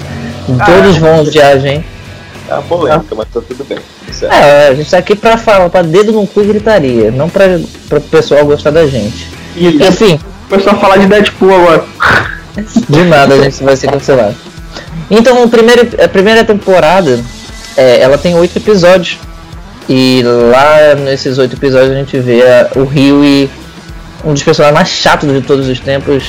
Todos 0.66 0.98
vão 0.98 1.22
odiar 1.22 1.54
a 1.54 1.58
gente. 1.58 1.86
É 2.50 2.54
uma 2.54 2.62
polêmica, 2.64 3.16
mas 3.16 3.28
tá 3.34 3.42
tudo 3.48 3.64
bem. 3.64 3.78
certo. 4.12 4.34
É, 4.34 4.68
a 4.70 4.74
gente 4.74 4.90
tá 4.90 4.98
aqui 4.98 5.16
pra 5.16 5.38
falar, 5.38 5.70
pra 5.70 5.82
dedo 5.82 6.12
no 6.12 6.28
cu 6.28 6.42
e 6.42 6.46
gritaria, 6.48 7.12
não 7.12 7.30
pra, 7.30 7.60
pra 7.88 8.00
pessoal 8.00 8.46
gostar 8.46 8.72
da 8.72 8.86
gente. 8.86 9.28
E 9.56 9.68
Enfim, 9.68 10.20
começou 10.50 10.74
a 10.74 10.76
falar 10.76 10.98
de 10.98 11.08
Deadpool 11.08 11.54
agora. 11.56 11.86
De 12.90 13.04
nada 13.06 13.36
a 13.36 13.42
gente 13.44 13.64
vai 13.64 13.76
ser 13.76 13.90
cancelado. 13.90 14.36
Então, 15.10 15.44
o 15.44 15.50
primeiro, 15.50 15.88
a 16.04 16.08
primeira 16.08 16.44
temporada, 16.44 17.20
é, 17.78 18.00
ela 18.00 18.18
tem 18.18 18.36
oito 18.36 18.58
episódios. 18.58 19.18
E 19.90 20.22
lá 20.24 20.96
nesses 20.96 21.38
oito 21.38 21.56
episódios 21.56 21.92
a 21.92 21.96
gente 21.96 22.18
vê 22.20 22.42
a- 22.42 22.70
o 22.76 22.84
Rio 22.86 23.24
e 23.24 23.50
um 24.24 24.34
dos 24.34 24.42
personagens 24.44 24.76
mais 24.76 24.88
chatos 24.90 25.30
de 25.32 25.42
todos 25.42 25.68
os 25.68 25.80
tempos. 25.80 26.24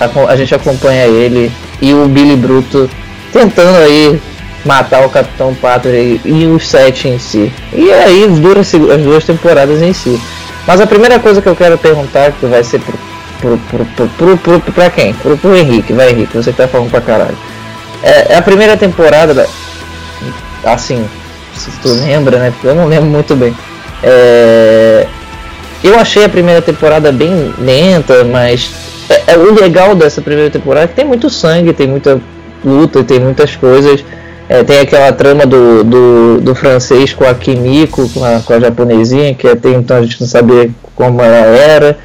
A, 0.00 0.30
a 0.30 0.36
gente 0.36 0.54
acompanha 0.54 1.06
ele 1.06 1.50
e 1.80 1.92
o 1.92 2.06
Billy 2.06 2.36
Bruto 2.36 2.88
tentando 3.32 3.76
aí 3.78 4.20
matar 4.64 5.04
o 5.04 5.10
Capitão 5.10 5.54
Pátria 5.54 5.98
e, 5.98 6.20
e 6.24 6.46
os 6.46 6.68
sete 6.68 7.08
em 7.08 7.18
si. 7.18 7.52
E 7.72 7.90
aí 7.92 8.26
dura 8.28 8.60
as 8.60 8.70
duas 8.70 9.24
temporadas 9.24 9.82
em 9.82 9.92
si. 9.92 10.20
Mas 10.66 10.80
a 10.80 10.86
primeira 10.86 11.18
coisa 11.18 11.42
que 11.42 11.48
eu 11.48 11.56
quero 11.56 11.76
perguntar, 11.78 12.32
que 12.32 12.46
vai 12.46 12.62
ser 12.62 12.80
pro 12.80 12.96
pro, 13.40 13.58
pro, 13.58 13.84
pro, 13.84 14.08
pro, 14.08 14.36
pro, 14.38 14.60
pro- 14.60 14.72
pra 14.72 14.88
quem? 14.90 15.12
Pro, 15.14 15.36
pro 15.36 15.56
Henrique, 15.56 15.92
vai 15.92 16.10
Henrique, 16.10 16.36
você 16.36 16.52
que 16.52 16.56
tá 16.58 16.68
falando 16.68 16.90
pra 16.90 17.00
caralho. 17.00 17.36
É, 18.02 18.34
é 18.34 18.36
a 18.36 18.42
primeira 18.42 18.76
temporada 18.76 19.34
da. 19.34 19.46
Assim, 20.64 21.04
se 21.54 21.70
tu 21.82 21.88
lembra, 21.88 22.38
né? 22.38 22.50
Porque 22.52 22.68
eu 22.68 22.74
não 22.74 22.86
lembro 22.86 23.06
muito 23.10 23.34
bem. 23.34 23.54
É, 24.02 25.06
eu 25.82 25.98
achei 25.98 26.24
a 26.24 26.28
primeira 26.28 26.62
temporada 26.62 27.10
bem 27.10 27.52
lenta, 27.58 28.22
mas 28.24 28.70
é, 29.08 29.32
é 29.32 29.36
o 29.36 29.52
legal 29.52 29.94
dessa 29.96 30.20
primeira 30.22 30.50
temporada 30.50 30.84
é 30.84 30.88
que 30.88 30.94
tem 30.94 31.04
muito 31.04 31.28
sangue, 31.28 31.72
tem 31.72 31.88
muita 31.88 32.20
luta, 32.64 33.02
tem 33.02 33.18
muitas 33.18 33.56
coisas. 33.56 34.04
É, 34.52 34.62
tem 34.62 34.80
aquela 34.80 35.10
trama 35.14 35.46
do, 35.46 35.82
do, 35.82 36.40
do 36.42 36.54
francês 36.54 37.14
com 37.14 37.24
a 37.24 37.34
Kimiko, 37.34 38.06
com 38.10 38.22
a, 38.22 38.38
com 38.40 38.52
a 38.52 38.60
japonesinha, 38.60 39.34
que 39.34 39.48
até 39.48 39.70
então 39.70 39.96
a 39.96 40.02
gente 40.02 40.20
não 40.20 40.28
sabia 40.28 40.70
como 40.94 41.22
ela 41.22 41.56
era. 41.56 41.98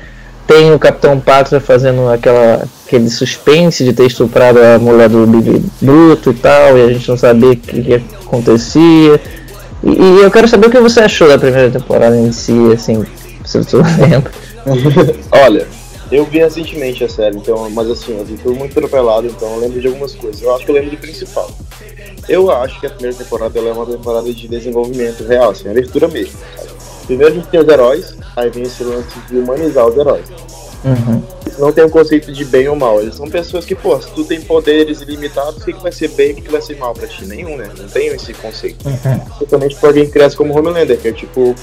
tem 0.47 0.73
o 0.73 0.79
Capitão 0.79 1.19
Pátria 1.19 1.59
fazendo 1.59 2.07
aquela, 2.09 2.63
aquele 2.85 3.09
suspense 3.09 3.83
de 3.83 3.91
ter 3.91 4.05
estuprado 4.05 4.59
a 4.63 4.79
mulher 4.79 5.09
do 5.09 5.27
Big 5.27 5.61
Bruto 5.81 6.31
e 6.31 6.35
tal, 6.35 6.77
e 6.77 6.83
a 6.83 6.93
gente 6.93 7.09
não 7.09 7.17
sabia 7.17 7.49
o 7.49 7.55
que, 7.57 7.83
que 7.83 7.93
acontecia. 7.95 9.19
E, 9.83 9.89
e 9.89 10.21
eu 10.21 10.31
quero 10.31 10.47
saber 10.47 10.67
o 10.67 10.71
que 10.71 10.79
você 10.79 11.01
achou 11.01 11.27
da 11.27 11.37
primeira 11.37 11.69
temporada 11.69 12.15
em 12.15 12.31
si, 12.31 12.53
assim, 12.73 13.05
se 13.43 13.57
você 13.57 13.75
lembra. 13.99 14.31
Olha, 15.31 15.67
eu 16.09 16.23
vi 16.23 16.37
recentemente 16.37 17.03
a 17.03 17.09
série, 17.09 17.35
então, 17.35 17.69
mas 17.71 17.89
assim, 17.89 18.17
eu 18.17 18.25
tudo 18.41 18.55
muito 18.55 18.71
atropelado, 18.71 19.27
então 19.27 19.53
eu 19.55 19.59
lembro 19.59 19.81
de 19.81 19.87
algumas 19.87 20.15
coisas. 20.15 20.41
Eu 20.41 20.55
acho 20.55 20.63
que 20.63 20.71
eu 20.71 20.75
lembro 20.75 20.91
do 20.91 20.97
principal. 20.97 21.51
Eu 22.27 22.51
acho 22.51 22.79
que 22.79 22.87
a 22.87 22.89
primeira 22.89 23.15
temporada 23.15 23.57
ela 23.57 23.69
é 23.69 23.73
uma 23.73 23.85
temporada 23.85 24.33
de 24.33 24.47
desenvolvimento 24.47 25.23
real, 25.23 25.51
assim, 25.51 25.69
abertura 25.69 26.07
mesmo. 26.07 26.37
Sabe? 26.55 26.69
Primeiro 27.05 27.31
a 27.31 27.35
gente 27.35 27.47
tem 27.47 27.59
os 27.59 27.67
heróis, 27.67 28.15
aí 28.35 28.49
vem 28.49 28.63
esse 28.63 28.83
lance 28.83 29.17
de 29.29 29.37
humanizar 29.37 29.87
os 29.87 29.97
heróis. 29.97 30.25
Uhum. 30.83 31.23
Não 31.57 31.71
tem 31.71 31.83
o 31.83 31.89
conceito 31.89 32.31
de 32.31 32.45
bem 32.45 32.67
ou 32.67 32.75
mal. 32.75 33.01
Eles 33.01 33.15
são 33.15 33.27
pessoas 33.29 33.65
que, 33.65 33.73
pô, 33.73 33.99
se 33.99 34.09
tu 34.11 34.23
tem 34.23 34.41
poderes 34.41 35.01
ilimitados, 35.01 35.61
o 35.61 35.65
que, 35.65 35.73
que 35.73 35.81
vai 35.81 35.91
ser 35.91 36.09
bem 36.09 36.29
e 36.29 36.33
o 36.33 36.35
que, 36.35 36.41
que 36.43 36.51
vai 36.51 36.61
ser 36.61 36.77
mal 36.77 36.93
pra 36.93 37.07
ti? 37.07 37.25
Nenhum, 37.25 37.57
né? 37.57 37.69
Não 37.77 37.87
tem 37.87 38.07
esse 38.07 38.33
conceito. 38.33 38.87
Uhum. 38.87 39.19
Principalmente 39.37 39.75
por 39.77 39.87
alguém 39.87 40.05
que 40.05 40.11
cresce 40.11 40.35
como 40.35 40.57
Homelander, 40.57 40.97
que 40.99 41.07
é 41.07 41.11
tipo. 41.11 41.55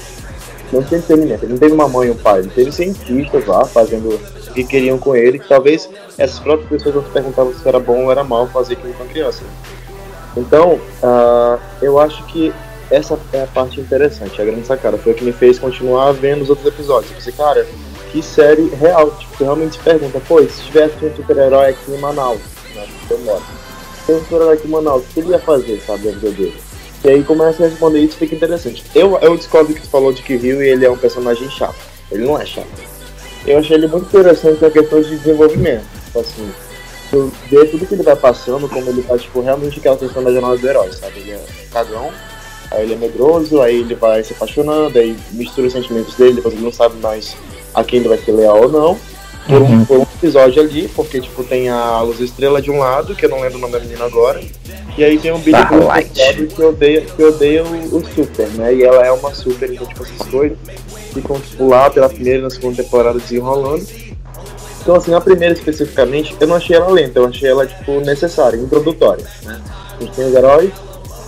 Não 0.73 0.83
tem 0.83 0.97
entendimento. 0.97 1.43
Ele 1.43 1.53
não 1.53 1.59
teve 1.59 1.73
uma 1.73 1.87
mãe 1.87 2.07
e 2.07 2.11
um 2.11 2.15
pai. 2.15 2.39
Ele 2.39 2.49
teve 2.49 2.71
cientistas 2.71 3.45
lá 3.45 3.65
fazendo 3.65 4.09
o 4.49 4.53
que 4.53 4.63
queriam 4.63 4.97
com 4.97 5.15
ele, 5.15 5.39
que 5.39 5.47
talvez 5.47 5.87
essas 6.17 6.39
próprias 6.39 6.69
pessoas 6.69 6.95
não 6.95 7.03
se 7.03 7.09
perguntavam 7.11 7.53
se 7.53 7.67
era 7.67 7.79
bom 7.79 8.05
ou 8.05 8.11
era 8.11 8.23
mal 8.23 8.47
fazer 8.47 8.73
aquilo 8.73 8.93
com 8.93 9.03
a 9.03 9.07
criança. 9.07 9.43
Então, 10.37 10.79
ah, 11.01 11.57
eu 11.81 11.99
acho 11.99 12.23
que 12.25 12.53
essa 12.89 13.17
é 13.33 13.43
a 13.43 13.47
parte 13.47 13.79
interessante, 13.79 14.41
a 14.41 14.45
grande 14.45 14.67
sacada. 14.67 14.97
Foi 14.97 15.13
o 15.13 15.15
que 15.15 15.23
me 15.23 15.31
fez 15.31 15.57
continuar 15.57 16.11
vendo 16.13 16.43
os 16.43 16.49
outros 16.49 16.67
episódios. 16.67 17.11
Eu 17.11 17.17
pensei, 17.17 17.33
cara, 17.33 17.65
que 18.11 18.21
série 18.21 18.69
real. 18.69 19.11
Tipo, 19.11 19.43
realmente 19.43 19.75
se 19.75 19.79
pergunta, 19.79 20.21
pô, 20.27 20.41
se 20.41 20.61
tivesse 20.63 20.93
um 21.03 21.15
super-herói 21.15 21.69
aqui 21.69 21.91
em 21.91 21.97
Manaus, 21.97 22.39
né, 22.73 22.87
eu 23.09 23.17
moro, 23.19 23.43
tem 24.05 24.15
um 24.15 24.19
super-herói 24.19 24.53
aqui 24.55 24.67
em 24.67 24.71
Manaus, 24.71 25.03
o 25.03 25.07
que 25.07 25.19
ele 25.19 25.29
ia 25.29 25.39
fazer, 25.39 25.81
sabe, 25.85 26.09
a 26.09 26.11
dele? 26.11 26.53
E 27.03 27.09
aí 27.09 27.23
começa 27.23 27.63
a 27.63 27.67
responder 27.67 27.99
isso 27.99 28.17
fica 28.17 28.35
interessante. 28.35 28.83
Eu, 28.95 29.17
eu 29.19 29.37
discordo 29.37 29.73
que 29.73 29.81
tu 29.81 29.89
falou 29.89 30.11
de 30.11 30.23
que 30.23 30.35
Rio 30.35 30.63
ele 30.63 30.85
é 30.85 30.89
um 30.89 30.97
personagem 30.97 31.47
chato. 31.51 31.75
Ele 32.11 32.25
não 32.25 32.39
é 32.39 32.45
chato. 32.45 32.67
Eu 33.45 33.59
achei 33.59 33.77
ele 33.77 33.87
muito 33.87 34.07
interessante 34.07 34.59
na 34.59 34.71
questão 34.71 34.99
de 34.99 35.15
desenvolvimento. 35.15 35.85
Assim, 36.15 36.51
tu 37.15 37.31
vê 37.49 37.65
tudo 37.65 37.85
que 37.85 37.93
ele 37.93 38.03
vai 38.03 38.15
passando, 38.15 38.67
como 38.67 38.89
ele 38.89 39.01
tá, 39.03 39.17
tipo, 39.17 39.39
realmente 39.41 39.79
aquela 39.79 39.97
questão 39.97 40.21
da 40.23 40.31
jornada 40.31 40.57
do 40.57 40.67
herói, 40.67 40.91
sabe? 40.91 41.19
Ele 41.19 41.31
é 41.31 41.39
cagão, 41.71 42.11
aí 42.71 42.83
ele 42.83 42.93
é 42.93 42.97
medroso, 42.97 43.61
aí 43.61 43.79
ele 43.79 43.95
vai 43.95 44.23
se 44.23 44.33
apaixonando, 44.33 44.99
aí 44.99 45.15
mistura 45.31 45.67
os 45.67 45.73
sentimentos 45.73 46.15
dele, 46.15 46.33
depois 46.35 46.53
ele 46.53 46.63
não 46.63 46.73
sabe 46.73 46.95
mais 46.97 47.35
a 47.73 47.83
quem 47.83 47.99
ele 47.99 48.09
vai 48.09 48.17
ser 48.17 48.33
leal 48.33 48.63
ou 48.63 48.69
não. 48.71 48.97
Por 49.47 49.61
um, 49.61 49.65
Uhum. 49.65 49.85
por 49.85 49.97
um 49.99 50.01
episódio 50.01 50.59
ali, 50.63 50.87
porque 50.95 51.21
tipo, 51.21 51.43
tem 51.43 51.69
a 51.69 52.01
Luz 52.01 52.19
Estrela 52.19 52.59
de 52.59 52.71
um 52.71 52.79
lado, 52.79 53.15
que 53.15 53.25
eu 53.25 53.29
não 53.29 53.39
lembro 53.41 53.59
o 53.59 53.61
nome 53.61 53.73
da 53.73 53.79
menina 53.79 54.03
agora, 54.03 54.41
e 54.97 55.03
aí 55.03 55.19
tem 55.19 55.31
o 55.31 55.37
Billy 55.37 55.55
Starlight. 55.61 56.19
lado 56.19 56.47
que 56.47 56.63
odeia, 56.63 57.01
que 57.01 57.23
odeia 57.23 57.63
o, 57.63 57.97
o 57.97 58.03
Super, 58.15 58.47
né? 58.55 58.73
E 58.73 58.83
ela 58.83 59.05
é 59.05 59.11
uma 59.11 59.33
super, 59.35 59.71
então 59.71 59.85
tipo, 59.85 60.03
essas 60.03 60.27
coisas 60.27 60.57
ficam 61.13 61.39
tipo, 61.39 61.67
lá 61.67 61.89
pela 61.91 62.09
primeira 62.09 62.39
e 62.39 62.41
na 62.41 62.49
segunda 62.49 62.81
temporada 62.81 63.19
desenrolando. 63.19 63.85
Então 64.85 64.97
assim, 64.97 65.15
a 65.15 65.19
primeira 65.19 65.51
especificamente, 65.51 66.37
eu 66.39 66.45
não 66.45 66.57
achei 66.57 66.75
ela 66.75 66.91
lenta, 66.91 67.17
eu 67.17 67.25
achei 67.25 67.49
ela 67.49 67.65
tipo 67.65 67.99
necessária, 68.01 68.55
introdutória, 68.55 69.25
né? 69.41 69.59
A 69.99 70.03
gente 70.03 70.13
tem 70.13 70.27
os 70.27 70.35
heróis, 70.35 70.69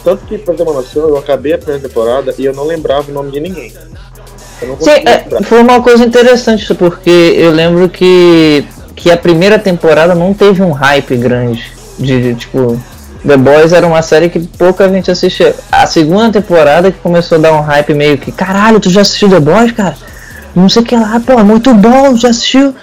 tanto 0.04 0.28
que 0.28 0.38
pra 0.38 0.54
ter 0.54 0.62
uma 0.62 0.74
noção, 0.74 1.10
eu 1.10 1.18
acabei 1.18 1.54
a 1.54 1.58
primeira 1.58 1.88
temporada 1.88 2.36
e 2.38 2.46
eu 2.46 2.54
não 2.54 2.66
lembrava 2.66 3.10
o 3.10 3.14
nome 3.16 3.32
de 3.32 3.40
ninguém. 3.40 3.74
Sim, 4.80 4.92
é, 5.06 5.42
foi 5.42 5.60
uma 5.60 5.82
coisa 5.82 6.06
interessante, 6.06 6.64
isso, 6.64 6.76
porque 6.76 7.10
eu 7.10 7.50
lembro 7.50 7.90
que, 7.90 8.64
que 8.96 9.10
a 9.10 9.18
primeira 9.18 9.58
temporada 9.58 10.14
não 10.14 10.36
teve 10.36 10.62
um 10.62 10.72
hype 10.72 11.18
grande. 11.18 11.72
De, 11.98 12.22
de, 12.22 12.36
tipo, 12.36 12.80
The 13.26 13.38
Boys 13.38 13.74
era 13.74 13.88
uma 13.88 14.04
série 14.04 14.30
que 14.30 14.40
pouca 14.40 14.88
gente 14.88 15.10
assistia. 15.10 15.56
A 15.72 15.88
segunda 15.88 16.32
temporada 16.32 16.92
que 16.92 17.00
começou 17.00 17.40
a 17.40 17.42
dar 17.42 17.54
um 17.54 17.62
hype 17.62 17.96
meio 17.96 18.20
que, 18.20 18.32
caralho, 18.32 18.80
tu 18.80 18.92
já 18.92 19.02
assistiu 19.02 19.30
The 19.30 19.40
Boys, 19.40 19.72
cara? 19.72 19.98
Não 20.56 20.70
sei 20.70 20.84
o 20.84 20.86
que 20.86 20.96
lá, 20.96 21.20
pô, 21.26 21.44
muito 21.44 21.74
bom, 21.74 22.16
já 22.16 22.30
assistiu? 22.30 22.76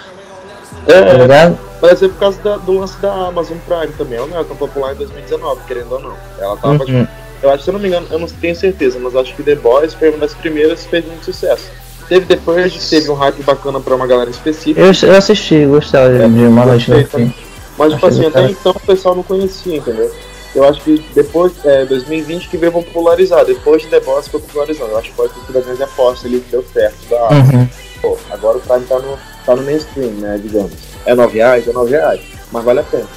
Tá 0.87 0.93
É, 0.93 1.17
ligado? 1.17 1.57
Mas 1.81 2.01
é 2.01 2.07
por 2.07 2.17
causa 2.17 2.41
da- 2.41 2.57
do 2.57 2.79
lance 2.79 2.97
da 2.99 3.11
Amazon 3.27 3.57
Prime 3.67 3.93
também. 3.97 4.17
Ela 4.17 4.27
não 4.27 4.35
era 4.35 4.45
tão 4.45 4.55
popular 4.55 4.93
em 4.93 4.95
2019, 4.97 5.61
querendo 5.67 5.91
ou 5.91 5.99
não. 5.99 6.13
Ela 6.39 6.55
tava, 6.57 6.73
Uhum. 6.73 6.79
tipo, 6.85 7.07
eu 7.43 7.49
acho, 7.51 7.63
se 7.63 7.69
eu 7.69 7.73
não 7.73 7.79
me 7.79 7.87
engano, 7.87 8.07
eu 8.09 8.19
não 8.19 8.27
tenho 8.27 8.55
certeza, 8.55 8.97
mas 8.99 9.15
acho 9.15 9.35
que 9.35 9.43
The 9.43 9.55
Boys 9.55 9.93
foi 9.93 10.09
uma 10.09 10.19
das 10.19 10.33
primeiras 10.33 10.83
que 10.83 10.89
fez 10.89 11.05
muito 11.05 11.25
sucesso. 11.25 11.65
Teve 12.07 12.25
depois, 12.25 12.89
teve 12.89 13.09
um 13.09 13.15
hype 13.15 13.41
bacana 13.43 13.79
pra 13.79 13.95
uma 13.95 14.05
galera 14.07 14.29
específica. 14.29 14.79
Eu, 14.79 14.91
eu 15.09 15.15
assisti, 15.17 15.65
gostava 15.65 16.09
de, 16.09 16.19
de 16.19 16.43
uma 16.43 16.65
noite 16.65 16.89
no 16.91 17.05
fim. 17.07 17.33
Mas, 17.77 17.93
tipo 17.93 18.05
assim, 18.05 18.25
até 18.27 18.45
então 18.49 18.71
o 18.71 18.79
pessoal 18.79 19.15
não 19.15 19.23
conhecia, 19.23 19.77
entendeu? 19.77 20.09
Eu 20.53 20.63
acho 20.63 20.79
que 20.81 21.03
depois, 21.13 21.51
é, 21.65 21.83
2020 21.85 22.47
que 22.47 22.55
veio 22.55 22.71
popularizar. 22.71 23.43
Depois 23.43 23.81
de 23.81 23.89
The 23.89 23.99
Boys 23.99 24.27
foi 24.29 24.39
popularizando. 24.39 24.91
Eu 24.91 24.97
acho 24.99 25.09
que 25.09 25.15
pode 25.17 25.33
ter 25.33 25.45
sido 25.47 25.57
a 25.57 25.61
grande 25.61 25.83
aposta 25.83 26.27
ali 26.27 26.39
que 26.39 26.51
deu 26.51 26.63
certo. 26.71 26.95
Da, 27.09 27.27
Uhum. 27.31 27.67
Pô, 28.05 28.17
agora 28.29 28.57
o 28.57 28.61
Prime 28.61 28.85
tá 28.85 28.99
no, 28.99 29.17
tá 29.45 29.55
no 29.55 29.63
mainstream, 29.63 30.11
né, 30.11 30.39
digamos. 30.41 30.71
É 31.05 31.15
9 31.15 31.37
reais, 31.37 31.67
é 31.67 31.71
9 31.71 31.89
reais, 31.91 32.21
mas 32.51 32.63
vale 32.63 32.79
a 32.79 32.83
pena. 32.83 33.07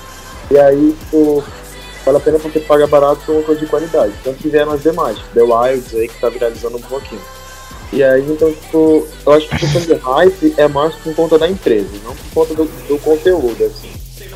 E 0.51 0.59
aí, 0.59 0.97
tipo, 1.01 1.45
vale 2.05 2.17
a 2.19 2.21
pena 2.21 2.39
porque 2.39 2.61
paga 2.61 2.87
barato 2.87 3.21
por 3.27 3.35
uma 3.35 3.43
coisa 3.43 3.61
de 3.61 3.67
qualidade. 3.67 4.13
Tanto 4.25 4.39
que 4.39 4.49
vieram 4.49 4.73
as 4.73 4.83
demais, 4.83 5.19
The 5.35 5.43
Wilds 5.43 5.95
aí 5.95 6.09
que 6.09 6.21
tá 6.21 6.29
viralizando 6.31 6.79
um 6.79 6.83
pouquinho. 6.83 7.21
E 7.93 8.03
aí, 8.03 8.23
então, 8.31 8.51
tipo, 8.53 9.07
eu 9.27 9.33
acho 9.33 9.49
que 9.49 9.55
a 9.55 9.59
questão 9.59 9.81
de 9.81 9.95
hype 9.95 10.55
é 10.59 10.69
mais 10.69 10.95
por 10.97 11.15
conta 11.15 11.39
da 11.39 11.49
empresa, 11.49 11.89
não 12.05 12.15
por 12.15 12.47
conta 12.47 12.55
do, 12.55 12.65
do 12.87 12.99
conteúdo, 12.99 13.65
assim. 13.65 13.91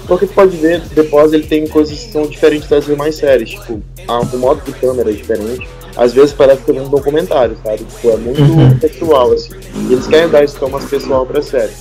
Porque 0.06 0.26
tu 0.26 0.32
pode 0.35 0.56
ver, 0.56 0.80
depois 0.94 1.32
ele 1.32 1.47
tem 1.47 1.66
coisas 1.66 1.99
que 1.99 2.12
são 2.12 2.23
diferentes 2.26 2.68
das 2.68 2.85
demais 2.87 3.14
séries, 3.14 3.50
tipo, 3.50 3.80
a, 4.09 4.21
o 4.21 4.38
modo 4.38 4.62
de 4.64 4.73
câmera 4.73 5.11
é 5.11 5.12
diferente. 5.12 5.68
Às 5.94 6.14
vezes 6.14 6.32
parece 6.32 6.62
que 6.62 6.71
é 6.71 6.75
um 6.80 6.88
documentário, 6.88 7.56
sabe? 7.62 7.85
Tipo, 7.85 8.11
é 8.11 8.16
muito 8.16 8.40
Uhum. 8.40 8.78
pessoal, 8.78 9.30
assim. 9.32 9.50
E 9.75 9.93
eles 9.93 10.07
querem 10.07 10.29
dar 10.29 10.45
esse 10.45 10.57
tom 10.57 10.69
mais 10.69 10.85
pessoal 10.85 11.26
pra 11.26 11.43
série. 11.43 11.73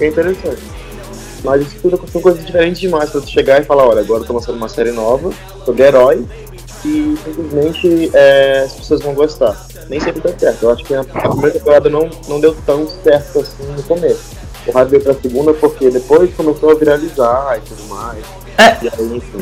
É 0.00 0.06
interessante. 0.06 0.62
Mas 1.42 1.62
isso 1.62 1.76
tudo 1.82 2.00
são 2.10 2.20
coisas 2.22 2.44
diferentes 2.44 2.80
demais 2.80 3.10
pra 3.10 3.20
tu 3.20 3.28
chegar 3.28 3.60
e 3.60 3.64
falar, 3.64 3.86
olha, 3.86 4.00
agora 4.00 4.22
eu 4.22 4.26
tô 4.26 4.32
lançando 4.32 4.56
uma 4.56 4.68
série 4.68 4.92
nova 4.92 5.30
sobre 5.64 5.82
herói 5.82 6.24
e 6.84 7.16
simplesmente 7.22 8.10
é, 8.14 8.62
as 8.64 8.72
pessoas 8.72 9.02
vão 9.02 9.14
gostar. 9.14 9.66
Nem 9.88 10.00
sempre 10.00 10.22
dá 10.22 10.38
certo. 10.38 10.62
Eu 10.62 10.70
acho 10.70 10.84
que 10.84 10.94
a, 10.94 11.00
a 11.00 11.04
primeira 11.04 11.50
temporada 11.50 11.90
não, 11.90 12.08
não 12.28 12.40
deu 12.40 12.56
tão 12.64 12.88
certo 13.02 13.40
assim 13.40 13.62
no 13.76 13.82
começo. 13.82 14.34
O 14.66 14.72
rádio 14.72 14.92
veio 14.92 15.02
pra 15.02 15.14
segunda 15.14 15.52
porque 15.52 15.90
depois 15.90 16.32
começou 16.34 16.70
a 16.70 16.74
viralizar 16.74 17.58
e 17.58 17.68
tudo 17.68 17.84
mais. 17.88 18.24
É. 18.56 18.78
E 18.82 18.88
aí, 18.88 19.16
enfim. 19.16 19.38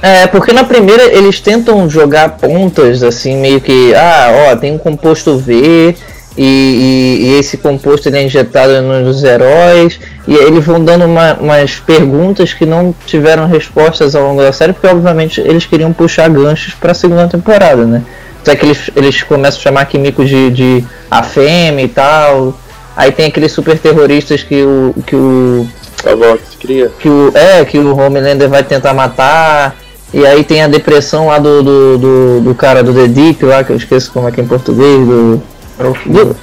É, 0.00 0.26
porque 0.26 0.52
na 0.52 0.64
primeira 0.64 1.02
eles 1.04 1.40
tentam 1.40 1.88
jogar 1.90 2.38
pontas, 2.38 3.02
assim, 3.02 3.36
meio 3.36 3.60
que, 3.60 3.94
ah, 3.94 4.50
ó, 4.50 4.56
tem 4.56 4.72
um 4.72 4.78
composto 4.78 5.36
V 5.36 5.94
e, 6.36 6.42
e- 6.44 7.26
e 7.26 7.38
esse 7.38 7.56
composto 7.56 8.08
ele 8.08 8.18
é 8.18 8.22
injetado 8.24 8.80
nos 8.82 9.22
heróis, 9.22 9.98
e 10.26 10.34
eles 10.34 10.64
vão 10.64 10.82
dando 10.84 11.04
uma- 11.04 11.34
umas 11.34 11.76
perguntas 11.76 12.52
que 12.52 12.64
não 12.66 12.94
tiveram 13.06 13.46
respostas 13.46 14.14
ao 14.14 14.24
longo 14.28 14.42
da 14.42 14.52
série, 14.52 14.72
porque 14.72 14.86
obviamente 14.86 15.40
eles 15.40 15.64
queriam 15.66 15.92
puxar 15.92 16.28
ganchos 16.30 16.74
pra 16.74 16.94
segunda 16.94 17.28
temporada, 17.28 17.84
né? 17.84 18.02
Até 18.42 18.56
que 18.56 18.66
eles, 18.66 18.90
eles 18.94 19.22
começam 19.22 19.58
a 19.60 19.62
chamar 19.62 19.84
Kimiko 19.86 20.24
de, 20.24 20.50
de 20.50 20.84
a 21.10 21.22
fêmea 21.22 21.84
e 21.84 21.88
tal. 21.88 22.58
Aí 22.96 23.10
tem 23.10 23.26
aqueles 23.26 23.50
super 23.52 23.78
terroristas 23.78 24.42
que 24.42 24.62
o, 24.62 24.94
que 25.06 25.16
o 25.16 25.66
A 26.04 26.14
Vox 26.14 26.40
cria. 26.60 26.90
que 27.00 27.08
o 27.08 27.32
é 27.34 27.64
que 27.64 27.78
o 27.78 27.96
Homelander 27.96 28.48
vai 28.48 28.62
tentar 28.62 28.92
matar 28.92 29.74
e 30.12 30.24
aí 30.26 30.44
tem 30.44 30.62
a 30.62 30.68
depressão 30.68 31.26
lá 31.28 31.38
do, 31.38 31.62
do, 31.62 31.98
do, 31.98 32.40
do 32.42 32.54
cara 32.54 32.82
do 32.84 32.92
The 32.92 33.08
Deep 33.08 33.44
lá 33.46 33.64
que 33.64 33.70
eu 33.72 33.76
esqueço 33.76 34.12
como 34.12 34.28
é 34.28 34.30
que 34.30 34.40
é 34.40 34.44
em 34.44 34.46
português 34.46 35.06
do 35.06 35.42
do, 35.78 36.36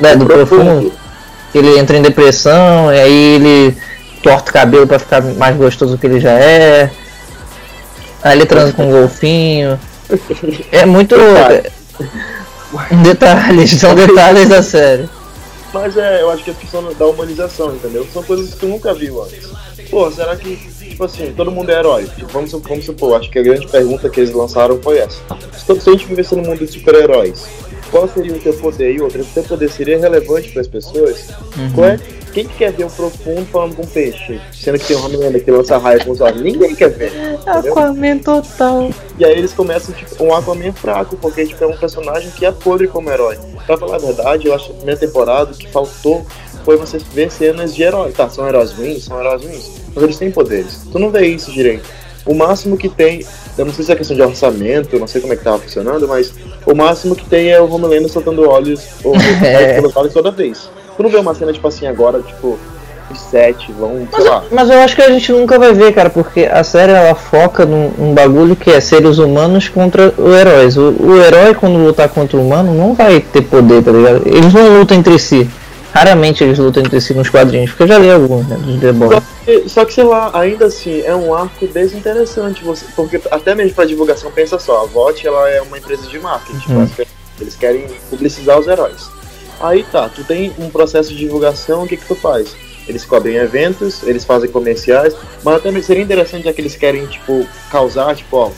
né, 0.00 0.16
do 0.16 0.26
profundo 0.26 0.92
que 1.52 1.58
ele 1.58 1.78
entra 1.78 1.96
em 1.96 2.02
depressão 2.02 2.92
e 2.92 2.98
aí 3.00 3.34
ele 3.36 3.76
torta 4.22 4.50
o 4.50 4.52
cabelo 4.52 4.86
pra 4.86 4.98
ficar 4.98 5.22
mais 5.22 5.56
gostoso 5.56 5.92
do 5.92 5.98
que 5.98 6.06
ele 6.06 6.20
já 6.20 6.32
é 6.32 6.90
aí 8.22 8.36
ele 8.38 8.46
transa 8.46 8.72
com 8.72 8.88
um 8.88 8.90
golfinho 8.90 9.78
é 10.72 10.84
muito 10.86 11.14
Detalhe. 11.18 11.62
detalhes 13.02 13.70
são 13.72 13.94
detalhes 13.94 14.48
da 14.48 14.62
série 14.62 15.08
Mas 15.72 15.96
é, 15.96 16.22
eu 16.22 16.30
acho 16.30 16.44
que 16.44 16.50
é 16.50 16.54
questão 16.54 16.92
da 16.94 17.06
humanização, 17.06 17.74
entendeu? 17.74 18.06
São 18.12 18.22
coisas 18.22 18.50
que 18.50 18.56
tu 18.60 18.66
nunca 18.66 18.92
viu 18.94 19.22
antes. 19.22 19.46
Pô, 19.90 20.10
será 20.10 20.34
que, 20.36 20.56
tipo 20.80 21.04
assim, 21.04 21.32
todo 21.36 21.50
mundo 21.50 21.70
é 21.70 21.78
herói? 21.78 22.04
Tipo, 22.16 22.32
vamos, 22.32 22.50
vamos 22.52 22.84
supor, 22.84 23.18
acho 23.20 23.30
que 23.30 23.38
a 23.38 23.42
grande 23.42 23.66
pergunta 23.68 24.08
que 24.08 24.20
eles 24.20 24.32
lançaram 24.32 24.80
foi 24.82 24.98
essa. 24.98 25.18
Se, 25.56 25.64
todo- 25.66 25.80
se 25.80 25.88
a 25.88 25.92
gente 25.92 26.06
vivesse 26.06 26.34
no 26.34 26.42
mundo 26.42 26.58
de 26.64 26.72
super-heróis, 26.72 27.44
qual 27.90 28.08
seria 28.08 28.32
o 28.32 28.38
teu 28.38 28.54
poder? 28.54 28.94
E 28.94 29.00
outra, 29.00 29.22
o 29.22 29.24
teu 29.24 29.42
poder 29.42 29.70
seria 29.70 29.98
relevante 29.98 30.50
para 30.50 30.62
as 30.62 30.68
pessoas? 30.68 31.28
Qual 31.74 31.86
é? 31.86 31.98
Quem 32.32 32.46
que 32.46 32.54
quer 32.54 32.70
ver 32.70 32.84
o 32.84 32.90
profundo 32.90 33.46
falando 33.46 33.74
com 33.76 33.86
peixe? 33.86 34.38
Sendo 34.52 34.78
que 34.78 34.86
tem 34.86 34.96
um 34.96 35.06
Homelander 35.06 35.42
que 35.42 35.50
lança 35.50 35.78
raio 35.78 36.04
com 36.04 36.10
os 36.10 36.20
olhos. 36.20 36.42
Ninguém 36.42 36.74
quer 36.74 36.90
ver. 36.90 37.10
Entendeu? 37.10 37.72
Aquaman 37.72 38.18
total 38.18 38.90
E 39.18 39.24
aí 39.24 39.38
eles 39.38 39.54
começam, 39.54 39.94
tipo, 39.94 40.22
um 40.22 40.34
Aquaman 40.34 40.70
fraco, 40.72 41.16
porque 41.16 41.46
tipo, 41.46 41.64
é 41.64 41.66
um 41.66 41.76
personagem 41.76 42.30
que 42.32 42.44
é 42.44 42.52
podre 42.52 42.88
como 42.88 43.10
herói. 43.10 43.38
Pra 43.66 43.78
falar 43.78 43.96
a 43.96 43.98
verdade, 43.98 44.48
eu 44.48 44.54
acho 44.54 44.66
que 44.66 44.72
na 44.72 44.76
primeira 44.76 45.00
temporada 45.00 45.54
que 45.54 45.66
faltou 45.68 46.26
foi 46.62 46.76
você 46.76 46.98
ver 46.98 47.32
cenas 47.32 47.74
de 47.74 47.82
heróis. 47.82 48.14
Tá, 48.14 48.28
são 48.28 48.46
heróis 48.46 48.72
ruins, 48.72 49.04
são 49.04 49.18
heróis 49.18 49.42
ruins, 49.42 49.70
mas 49.94 50.04
eles 50.04 50.18
têm 50.18 50.30
poderes. 50.30 50.82
Tu 50.92 50.98
não 50.98 51.10
vê 51.10 51.26
isso 51.28 51.50
direito. 51.50 51.88
O 52.26 52.34
máximo 52.34 52.76
que 52.76 52.88
tem, 52.88 53.24
eu 53.56 53.64
não 53.64 53.72
sei 53.72 53.84
se 53.84 53.92
é 53.92 53.96
questão 53.96 54.16
de 54.16 54.22
orçamento, 54.22 54.98
não 54.98 55.06
sei 55.06 55.20
como 55.20 55.32
é 55.32 55.36
que 55.36 55.44
tava 55.44 55.60
funcionando, 55.60 56.08
mas 56.08 56.34
o 56.66 56.74
máximo 56.74 57.14
que 57.14 57.24
tem 57.24 57.50
é 57.50 57.60
o 57.60 57.70
Homelander 57.72 58.08
soltando 58.10 58.48
olhos 58.48 58.82
ou 59.04 59.14
É. 59.42 59.74
pelos 59.74 59.96
olhos 59.96 60.12
toda 60.12 60.30
vez. 60.30 60.68
Tu 60.96 61.02
não 61.02 61.10
vê 61.10 61.16
uma 61.18 61.34
cena 61.34 61.52
tipo 61.52 61.66
assim 61.68 61.86
agora, 61.86 62.20
tipo, 62.20 62.58
os 63.10 63.20
sete 63.20 63.70
vão, 63.72 63.90
sei 63.98 64.08
Mas, 64.12 64.24
lá. 64.24 64.42
mas 64.50 64.70
eu 64.70 64.78
acho 64.80 64.96
que 64.96 65.02
a 65.02 65.10
gente 65.10 65.30
nunca 65.30 65.58
vai 65.58 65.72
ver, 65.72 65.92
cara, 65.92 66.10
porque 66.10 66.44
a 66.50 66.64
série 66.64 66.90
ela 66.92 67.14
foca 67.14 67.64
num, 67.64 67.90
num 67.96 68.14
bagulho 68.14 68.56
que 68.56 68.70
é 68.70 68.80
seres 68.80 69.18
humanos 69.18 69.68
contra 69.68 70.12
os 70.18 70.34
heróis. 70.34 70.76
O, 70.76 70.94
o 71.00 71.22
herói, 71.22 71.54
quando 71.54 71.76
lutar 71.78 72.08
contra 72.08 72.36
o 72.36 72.44
humano, 72.44 72.74
não 72.74 72.94
vai 72.94 73.20
ter 73.20 73.42
poder, 73.42 73.82
tá 73.84 73.92
ligado? 73.92 74.22
Eles 74.26 74.52
não 74.52 74.78
lutam 74.78 74.96
entre 74.96 75.18
si. 75.18 75.48
Raramente 75.96 76.44
eles 76.44 76.58
lutam 76.58 76.82
entre 76.82 77.00
si 77.00 77.14
nos 77.14 77.30
quadrinhos, 77.30 77.70
porque 77.70 77.84
eu 77.84 77.88
já 77.88 77.98
li 77.98 78.10
alguns, 78.10 78.46
né, 78.46 78.56
dos 78.58 78.78
The 78.78 78.92
Boys. 78.92 79.12
Só 79.12 79.22
que, 79.46 79.68
só 79.70 79.84
que, 79.86 79.94
sei 79.94 80.04
lá, 80.04 80.30
ainda 80.34 80.66
assim, 80.66 81.00
é 81.00 81.14
um 81.14 81.32
arco 81.32 81.66
desinteressante, 81.66 82.62
você, 82.62 82.84
porque 82.94 83.18
até 83.30 83.54
mesmo 83.54 83.74
pra 83.74 83.86
divulgação, 83.86 84.30
pensa 84.30 84.58
só, 84.58 84.82
a 84.82 84.84
VOT 84.84 85.26
ela 85.26 85.48
é 85.48 85.62
uma 85.62 85.78
empresa 85.78 86.06
de 86.06 86.18
marketing, 86.18 86.70
Uhum. 86.70 86.88
eles 87.40 87.56
querem 87.56 87.86
publicizar 88.10 88.60
os 88.60 88.66
heróis. 88.66 89.08
Aí 89.58 89.84
tá, 89.84 90.06
tu 90.10 90.22
tem 90.22 90.52
um 90.58 90.68
processo 90.68 91.08
de 91.08 91.16
divulgação, 91.16 91.84
o 91.84 91.88
que 91.88 91.96
que 91.96 92.04
tu 92.04 92.14
faz? 92.14 92.54
Eles 92.86 93.06
cobrem 93.06 93.36
eventos, 93.36 94.02
eles 94.02 94.22
fazem 94.22 94.50
comerciais, 94.50 95.16
mas 95.42 95.56
até 95.56 95.80
seria 95.80 96.02
interessante 96.02 96.44
já 96.44 96.52
que 96.52 96.60
eles 96.60 96.76
querem, 96.76 97.06
tipo, 97.06 97.46
causar, 97.70 98.14
tipo, 98.14 98.36
ó, 98.36 98.50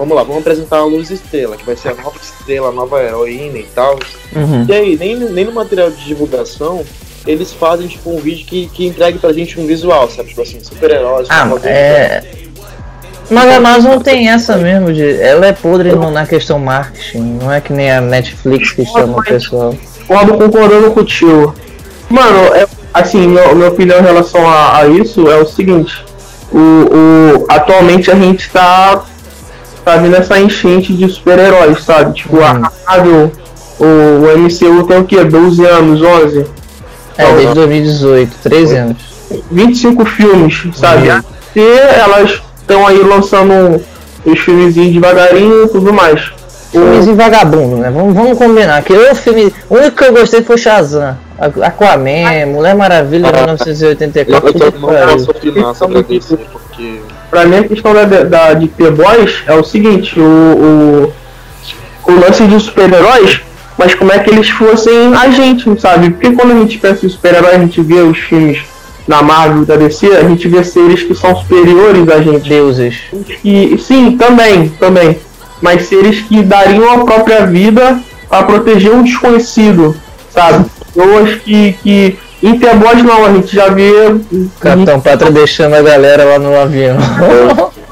vamos 0.00 0.16
lá, 0.16 0.22
vamos 0.22 0.40
apresentar 0.40 0.78
a 0.78 0.84
Luz 0.84 1.10
Estrela, 1.10 1.56
que 1.56 1.64
vai 1.64 1.76
ser 1.76 1.90
a 1.90 1.94
nova 1.94 2.16
estrela, 2.20 2.68
a 2.68 2.72
nova 2.72 3.02
heroína 3.02 3.58
e 3.58 3.66
tal. 3.74 3.98
Uhum. 4.34 4.64
E 4.66 4.72
aí, 4.72 4.96
nem, 4.96 5.16
nem 5.16 5.44
no 5.44 5.52
material 5.52 5.90
de 5.90 6.02
divulgação, 6.04 6.82
eles 7.26 7.52
fazem, 7.52 7.86
tipo, 7.86 8.10
um 8.10 8.18
vídeo 8.18 8.46
que, 8.46 8.66
que 8.68 8.86
entregue 8.86 9.18
pra 9.18 9.32
gente 9.32 9.60
um 9.60 9.66
visual, 9.66 10.08
sabe? 10.08 10.30
Tipo 10.30 10.40
assim, 10.40 10.58
super-heróis. 10.62 11.28
Ah, 11.30 11.46
com 11.46 11.58
é. 11.68 12.24
Mas 13.30 13.48
a 13.48 13.56
Amazon 13.56 13.98
tem 14.00 14.28
essa 14.30 14.56
mesmo, 14.56 14.92
de, 14.92 15.20
ela 15.20 15.46
é 15.46 15.52
podre 15.52 15.92
no- 15.92 16.10
na 16.10 16.26
questão 16.26 16.58
marketing, 16.58 17.38
não 17.40 17.52
é 17.52 17.60
que 17.60 17.72
nem 17.72 17.90
a 17.90 18.00
Netflix 18.00 18.72
que 18.72 18.84
chama 18.84 19.18
o 19.18 19.22
pessoal. 19.22 19.76
Concordo 20.08 20.38
concordando 20.38 20.90
contigo. 20.90 21.54
Mano, 22.08 22.54
é, 22.54 22.66
assim, 22.92 23.28
meu, 23.28 23.54
minha 23.54 23.68
opinião 23.68 24.00
em 24.00 24.02
relação 24.02 24.44
a, 24.48 24.78
a 24.78 24.86
isso 24.88 25.30
é 25.30 25.36
o 25.36 25.46
seguinte. 25.46 26.04
O, 26.50 26.58
o, 26.58 27.46
atualmente 27.48 28.10
a 28.10 28.16
gente 28.16 28.50
tá, 28.50 29.04
tá 29.90 29.96
vendo 29.96 30.14
essa 30.16 30.38
enchente 30.38 30.92
de 30.92 31.08
super-heróis, 31.08 31.82
sabe? 31.82 32.14
Tipo, 32.14 32.40
a 32.42 32.54
Marvel, 32.54 33.32
o, 33.78 33.84
o 33.84 34.38
MCU 34.38 34.86
tem 34.86 34.98
o 34.98 35.04
quê? 35.04 35.24
12 35.24 35.64
anos, 35.66 36.02
11? 36.02 36.46
É, 37.18 37.32
desde 37.34 37.54
2018, 37.54 38.36
13 38.42 38.76
anos. 38.76 38.96
25 39.50 40.04
filmes, 40.04 40.62
sabe? 40.74 41.08
Uhum. 41.08 41.20
E 41.56 41.78
elas 41.98 42.40
estão 42.60 42.86
aí 42.86 42.98
lançando 42.98 43.82
os 44.24 44.38
filmezinhos 44.38 44.92
devagarinho 44.92 45.64
e 45.64 45.68
tudo 45.68 45.92
mais. 45.92 46.30
O, 46.72 46.78
Filmezinho 46.78 47.16
vagabundo, 47.16 47.76
né? 47.78 47.90
Vamos, 47.90 48.14
vamos 48.14 48.38
combinar. 48.38 48.82
Que 48.84 48.92
o 48.92 49.14
filme. 49.14 49.52
O 49.68 49.74
único 49.74 49.96
que 49.96 50.04
eu 50.04 50.12
gostei 50.12 50.42
foi 50.42 50.56
Shazam. 50.56 51.16
Aquaman, 51.62 52.46
Mulher 52.46 52.76
Maravilha 52.76 53.28
Ah, 53.28 53.32
1984. 53.32 54.46
Eu 54.48 54.52
puta 54.52 54.64
tô 54.66 54.72
que 54.72 54.78
não 54.78 54.88
pariu. 54.88 55.08
posso 55.08 55.30
opinar 55.30 55.74
sobre 55.74 55.98
a 55.98 56.02
DC, 56.02 56.38
porque. 56.80 57.00
pra 57.30 57.44
mim 57.44 57.56
a 57.56 57.64
questão 57.64 57.92
da, 57.92 58.04
da, 58.04 58.54
de 58.54 58.68
ter 58.68 58.90
boys 58.90 59.42
é 59.46 59.54
o 59.54 59.62
seguinte, 59.62 60.18
o, 60.18 61.12
o, 62.06 62.12
o 62.12 62.20
lance 62.20 62.44
de 62.46 62.58
super-heróis, 62.58 63.40
mas 63.78 63.94
como 63.94 64.12
é 64.12 64.18
que 64.18 64.30
eles 64.30 64.48
fossem 64.48 65.14
agentes, 65.14 65.80
sabe? 65.80 66.10
Porque 66.10 66.32
quando 66.32 66.52
a 66.52 66.60
gente 66.60 66.78
pensa 66.78 67.06
em 67.06 67.08
super-heróis, 67.08 67.54
a 67.54 67.58
gente 67.58 67.80
vê 67.80 68.00
os 68.00 68.18
filmes 68.18 68.62
na 69.06 69.22
Marvel 69.22 69.64
da 69.64 69.76
DC, 69.76 70.06
a 70.08 70.22
gente 70.22 70.46
vê 70.48 70.62
seres 70.62 71.02
que 71.02 71.14
são 71.14 71.34
superiores 71.34 72.08
a 72.08 72.20
gente. 72.20 72.48
Deuses. 72.48 72.96
E 73.44 73.76
sim, 73.78 74.16
também, 74.16 74.68
também. 74.68 75.18
Mas 75.60 75.88
seres 75.88 76.20
que 76.20 76.42
dariam 76.42 76.90
a 76.92 77.04
própria 77.04 77.46
vida 77.46 78.00
para 78.28 78.44
proteger 78.44 78.92
um 78.92 79.02
desconhecido, 79.02 79.96
sabe? 80.30 80.64
Pessoas 80.94 81.34
que, 81.36 81.72
que 81.82 82.18
em 82.42 82.58
The 82.58 82.74
Boys 82.74 83.02
não, 83.02 83.26
a 83.26 83.32
gente 83.32 83.54
já 83.54 83.68
vê. 83.68 83.92
Capitão 84.58 85.00
Pátria 85.00 85.30
deixando 85.30 85.74
a 85.74 85.82
galera 85.82 86.24
lá 86.24 86.38
no 86.38 86.58
avião. 86.58 86.96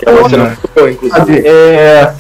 É 0.07 0.29
cena 0.29 0.45
muito 0.45 0.71
boa, 0.75 0.91
inclusive. 0.91 1.43
É, 1.47 2.13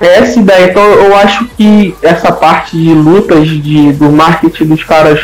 é 0.00 0.18
essa 0.18 0.38
ideia. 0.38 0.70
Então 0.70 0.82
eu 0.82 1.16
acho 1.16 1.46
que 1.56 1.94
essa 2.02 2.32
parte 2.32 2.76
de 2.76 2.92
lutas 2.92 3.48
de, 3.48 3.92
do 3.92 4.10
marketing 4.10 4.66
dos 4.66 4.84
caras 4.84 5.20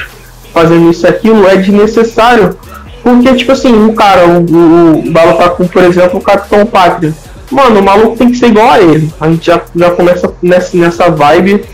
fazendo 0.53 0.91
isso 0.91 1.07
e 1.07 1.09
aquilo 1.09 1.47
é 1.47 1.57
desnecessário. 1.57 2.57
Porque, 3.03 3.35
tipo 3.35 3.53
assim, 3.53 3.73
o 3.87 3.95
cara, 3.95 4.27
o, 4.27 4.41
o, 4.41 4.99
o 5.01 5.11
Balo 5.11 5.35
tá 5.39 5.51
com, 5.51 5.67
por 5.67 5.83
exemplo, 5.83 6.19
o 6.19 6.23
Capitão 6.23 6.65
Pátria. 6.67 7.15
Mano, 7.51 7.81
o 7.81 7.83
maluco 7.83 8.17
tem 8.17 8.31
que 8.31 8.37
ser 8.37 8.49
igual 8.49 8.71
a 8.71 8.81
ele. 8.81 9.11
A 9.21 9.29
gente 9.29 9.47
já, 9.47 9.61
já 9.75 9.91
começa 9.91 10.33
nessa, 10.43 10.77
nessa 10.77 11.11
vibe 11.11 11.65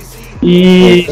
e. 0.43 1.07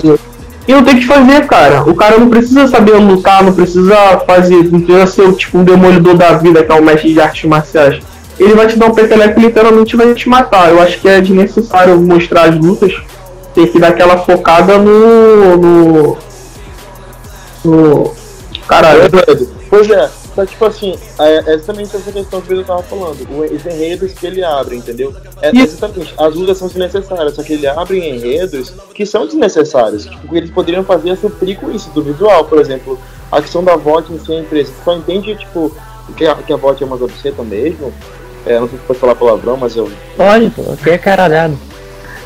E 0.67 0.73
não 0.73 0.85
tem 0.85 0.95
o 0.95 0.99
que 0.99 1.07
fazer, 1.07 1.47
cara. 1.47 1.83
O 1.83 1.95
cara 1.95 2.19
não 2.19 2.31
precisa 2.31 2.67
saber 2.69 2.93
lutar, 2.93 3.43
não 3.43 3.53
precisa 3.53 3.97
fazer, 4.27 4.71
não 4.71 4.81
precisa 4.81 5.07
ser 5.07 5.33
tipo 5.35 5.59
um 5.59 5.65
demolidor 5.65 6.17
da 6.17 6.33
vida, 6.35 6.63
que 6.63 6.71
é 6.71 6.75
um 6.75 6.83
mestre 6.83 7.13
de 7.13 7.21
artes 7.21 7.45
marciais. 7.45 8.01
Ele 8.39 8.55
vai 8.55 8.67
te 8.67 8.79
dar 8.79 8.87
um 8.87 8.95
peteleco 8.95 9.39
e 9.41 9.45
literalmente 9.45 9.97
vai 9.97 10.15
te 10.15 10.29
matar. 10.29 10.71
Eu 10.71 10.81
acho 10.81 11.01
que 11.01 11.09
é 11.09 11.21
desnecessário 11.21 12.01
mostrar 12.01 12.49
as 12.49 12.57
lutas. 12.57 12.95
Tem 13.55 13.67
que 13.67 13.79
dar 13.79 13.89
aquela 13.89 14.19
focada 14.19 14.79
no. 14.79 15.57
no. 15.57 16.19
no. 17.65 18.13
Caralho. 18.67 19.03
Pois 19.69 19.91
é, 19.91 20.09
só 20.35 20.47
tipo 20.47 20.65
assim, 20.65 20.95
é 21.19 21.51
é 21.51 21.55
exatamente 21.55 21.97
essa 21.97 22.13
questão 22.13 22.41
que 22.41 22.53
eu 22.53 22.65
tava 22.65 22.83
falando. 22.83 23.19
Os 23.21 23.67
enredos 23.67 24.13
que 24.13 24.27
ele 24.27 24.43
abre, 24.43 24.77
entendeu? 24.77 25.15
É 25.41 25.51
exatamente, 25.51 26.15
as 26.19 26.35
lutas 26.35 26.59
são 26.59 26.69
desnecessárias, 26.69 27.35
só 27.35 27.43
que 27.43 27.53
ele 27.53 27.67
abre 27.67 27.99
enredos 27.99 28.73
que 28.95 29.05
são 29.05 29.27
desnecessários. 29.27 30.07
Tipo, 30.07 30.37
eles 30.37 30.51
poderiam 30.51 30.85
fazer 30.85 31.11
é 31.11 31.17
suprir 31.17 31.59
com 31.59 31.71
isso, 31.71 31.91
do 31.91 32.03
visual, 32.03 32.45
por 32.45 32.61
exemplo. 32.61 32.99
A 33.31 33.41
questão 33.41 33.65
da 33.65 33.77
VOT 33.77 34.13
em 34.13 34.19
si, 34.19 34.33
a 34.33 34.41
empresa. 34.41 34.73
Só 34.85 34.95
entende, 34.95 35.35
tipo, 35.35 35.75
que 36.17 36.27
a, 36.27 36.35
que 36.35 36.53
a 36.53 36.57
VOT 36.57 36.83
é 36.83 36.87
uma 36.87 36.97
obseta 36.97 37.43
mesmo. 37.43 37.93
É, 38.45 38.59
não 38.59 38.69
sei 38.69 38.79
se 38.79 38.85
pode 38.85 38.99
falar 38.99 39.15
palavrão, 39.15 39.57
mas 39.57 39.77
eu. 39.77 39.91
Pode, 40.17 40.51
pô, 40.51 40.73
aqui 40.73 40.91
é 40.91 40.99
caralhado. 40.99 41.57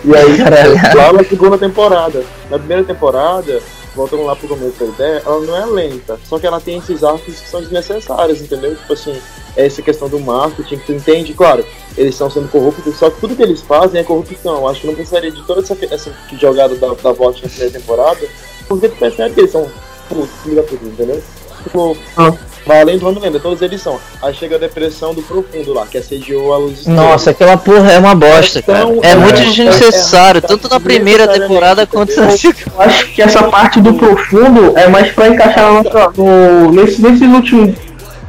E 0.04 0.14
aí, 0.14 0.38
lá 0.94 1.12
na 1.12 1.24
segunda 1.24 1.58
temporada. 1.58 2.24
Na 2.50 2.58
primeira 2.58 2.84
temporada, 2.84 3.60
voltando 3.96 4.24
lá 4.24 4.36
pro 4.36 4.46
começo 4.46 4.78
da 4.78 4.86
ideia, 4.86 5.22
ela 5.24 5.40
não 5.40 5.56
é 5.56 5.64
lenta. 5.64 6.20
Só 6.28 6.38
que 6.38 6.46
ela 6.46 6.60
tem 6.60 6.78
esses 6.78 7.02
arcos 7.02 7.40
que 7.40 7.48
são 7.48 7.60
desnecessários, 7.60 8.40
entendeu? 8.40 8.76
Tipo 8.76 8.92
assim, 8.92 9.18
é 9.56 9.66
essa 9.66 9.80
questão 9.82 10.08
do 10.08 10.20
marketing, 10.20 10.76
que 10.76 10.86
tu 10.86 10.92
entende, 10.92 11.32
claro, 11.32 11.64
eles 11.96 12.14
estão 12.14 12.30
sendo 12.30 12.48
corruptos, 12.48 12.94
só 12.96 13.08
que 13.08 13.18
tudo 13.20 13.34
que 13.34 13.42
eles 13.42 13.62
fazem 13.62 14.00
é 14.00 14.04
corrupção. 14.04 14.68
Acho 14.68 14.82
que 14.82 14.86
não 14.86 14.94
precisaria 14.94 15.32
de 15.32 15.42
toda 15.46 15.60
essa, 15.62 15.76
essa 15.90 16.12
jogada 16.38 16.74
da, 16.76 16.88
da 16.88 17.10
na 17.10 17.32
primeira 17.32 17.70
temporada, 17.70 18.28
porque 18.68 18.88
tu 18.88 18.96
percebe 18.96 19.34
que 19.34 19.40
eles 19.40 19.50
são 19.52 19.68
putos, 20.08 20.54
da 20.54 20.62
puta, 20.62 20.84
entendeu? 20.84 21.22
Tipo, 21.64 21.96
Ah. 22.16 22.32
Vai 22.66 22.80
além 22.80 22.98
do 22.98 23.06
Homelander, 23.08 23.40
todos 23.40 23.62
eles 23.62 23.80
são. 23.80 23.98
Aí 24.20 24.34
chega 24.34 24.56
a 24.56 24.58
depressão 24.58 25.14
do 25.14 25.22
profundo 25.22 25.72
lá, 25.72 25.86
que 25.86 25.96
assediou 25.96 26.52
a 26.52 26.58
luz 26.58 26.78
estrela. 26.78 27.02
Nossa, 27.02 27.30
aquela 27.30 27.56
porra 27.56 27.92
é 27.92 27.98
uma 27.98 28.14
bosta, 28.14 28.60
cara. 28.60 28.80
Então, 28.80 29.00
É 29.02 29.12
é, 29.12 29.14
muito 29.14 29.40
é, 29.40 29.44
desnecessário, 29.44 30.40
é, 30.42 30.44
é, 30.44 30.48
tanto 30.48 30.68
na 30.68 30.80
primeira 30.80 31.28
temporada 31.28 31.86
quanto 31.86 32.20
na 32.20 32.30
segunda. 32.30 32.58
Eu 32.74 32.82
acho 32.82 33.06
que 33.12 33.22
essa 33.22 33.44
parte 33.44 33.80
do 33.80 33.94
profundo 33.94 34.76
é 34.76 34.88
mais 34.88 35.12
pra 35.12 35.28
encaixar 35.28 35.70
no, 36.16 36.72
nesse, 36.72 37.00
nesses 37.00 37.28
últimos. 37.28 37.74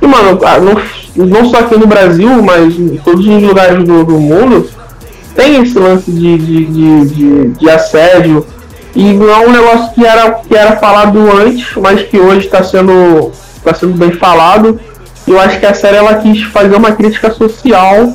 E, 0.01 0.05
mano, 0.05 0.39
ah, 0.43 0.59
não, 0.59 1.25
não 1.25 1.49
só 1.49 1.59
aqui 1.59 1.75
no 1.75 1.87
Brasil, 1.87 2.41
mas 2.43 2.77
em 2.77 2.97
todos 2.97 3.25
os 3.25 3.43
lugares 3.43 3.83
do, 3.83 4.03
do 4.03 4.19
mundo, 4.19 4.69
tem 5.35 5.61
esse 5.61 5.77
lance 5.77 6.11
de, 6.11 6.37
de, 6.37 6.65
de, 6.65 7.05
de, 7.05 7.47
de 7.49 7.69
assédio. 7.69 8.45
E 8.95 9.13
não 9.13 9.29
é 9.29 9.37
um 9.47 9.51
negócio 9.51 9.93
que 9.93 10.05
era, 10.05 10.31
que 10.31 10.55
era 10.55 10.77
falado 10.77 11.19
antes, 11.31 11.75
mas 11.75 12.01
que 12.03 12.17
hoje 12.19 12.47
está 12.47 12.63
sendo, 12.63 13.31
tá 13.73 13.79
sendo 13.79 13.93
bem 13.97 14.11
falado. 14.11 14.79
Eu 15.27 15.39
acho 15.39 15.59
que 15.59 15.65
a 15.65 15.73
série 15.73 15.97
ela 15.97 16.15
quis 16.15 16.43
fazer 16.43 16.75
uma 16.75 16.91
crítica 16.93 17.31
social 17.33 18.13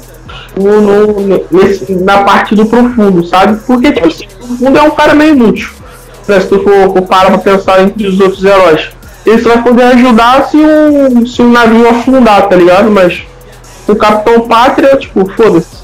no, 0.56 1.20
no- 1.20 1.44
nesse- 1.50 1.92
na 1.94 2.24
parte 2.24 2.54
do 2.54 2.64
profundo, 2.66 3.24
sabe? 3.26 3.60
Porque, 3.66 3.92
tipo 3.92 4.06
assim, 4.06 4.24
o 4.40 4.46
profundo 4.46 4.78
é 4.78 4.82
um 4.82 4.90
cara 4.92 5.14
meio 5.14 5.32
inútil. 5.34 5.70
Né? 6.26 6.40
Se 6.40 6.46
tu 6.48 6.62
for, 6.62 6.92
for 6.92 7.02
parar 7.02 7.30
pra 7.30 7.38
pensar 7.38 7.82
entre 7.82 8.06
os 8.06 8.18
outros 8.20 8.42
heróis. 8.44 8.90
Ele 9.26 9.40
só 9.42 9.50
vai 9.50 9.62
poder 9.62 9.82
ajudar 9.84 10.48
se 10.48 10.56
um, 10.56 11.26
se 11.26 11.42
um 11.42 11.52
navio 11.52 11.88
afundar, 11.88 12.48
tá 12.48 12.56
ligado? 12.56 12.90
Mas 12.90 13.22
o 13.86 13.94
Capitão 13.94 14.40
Pátria, 14.48 14.96
tipo, 14.96 15.30
foda-se. 15.36 15.82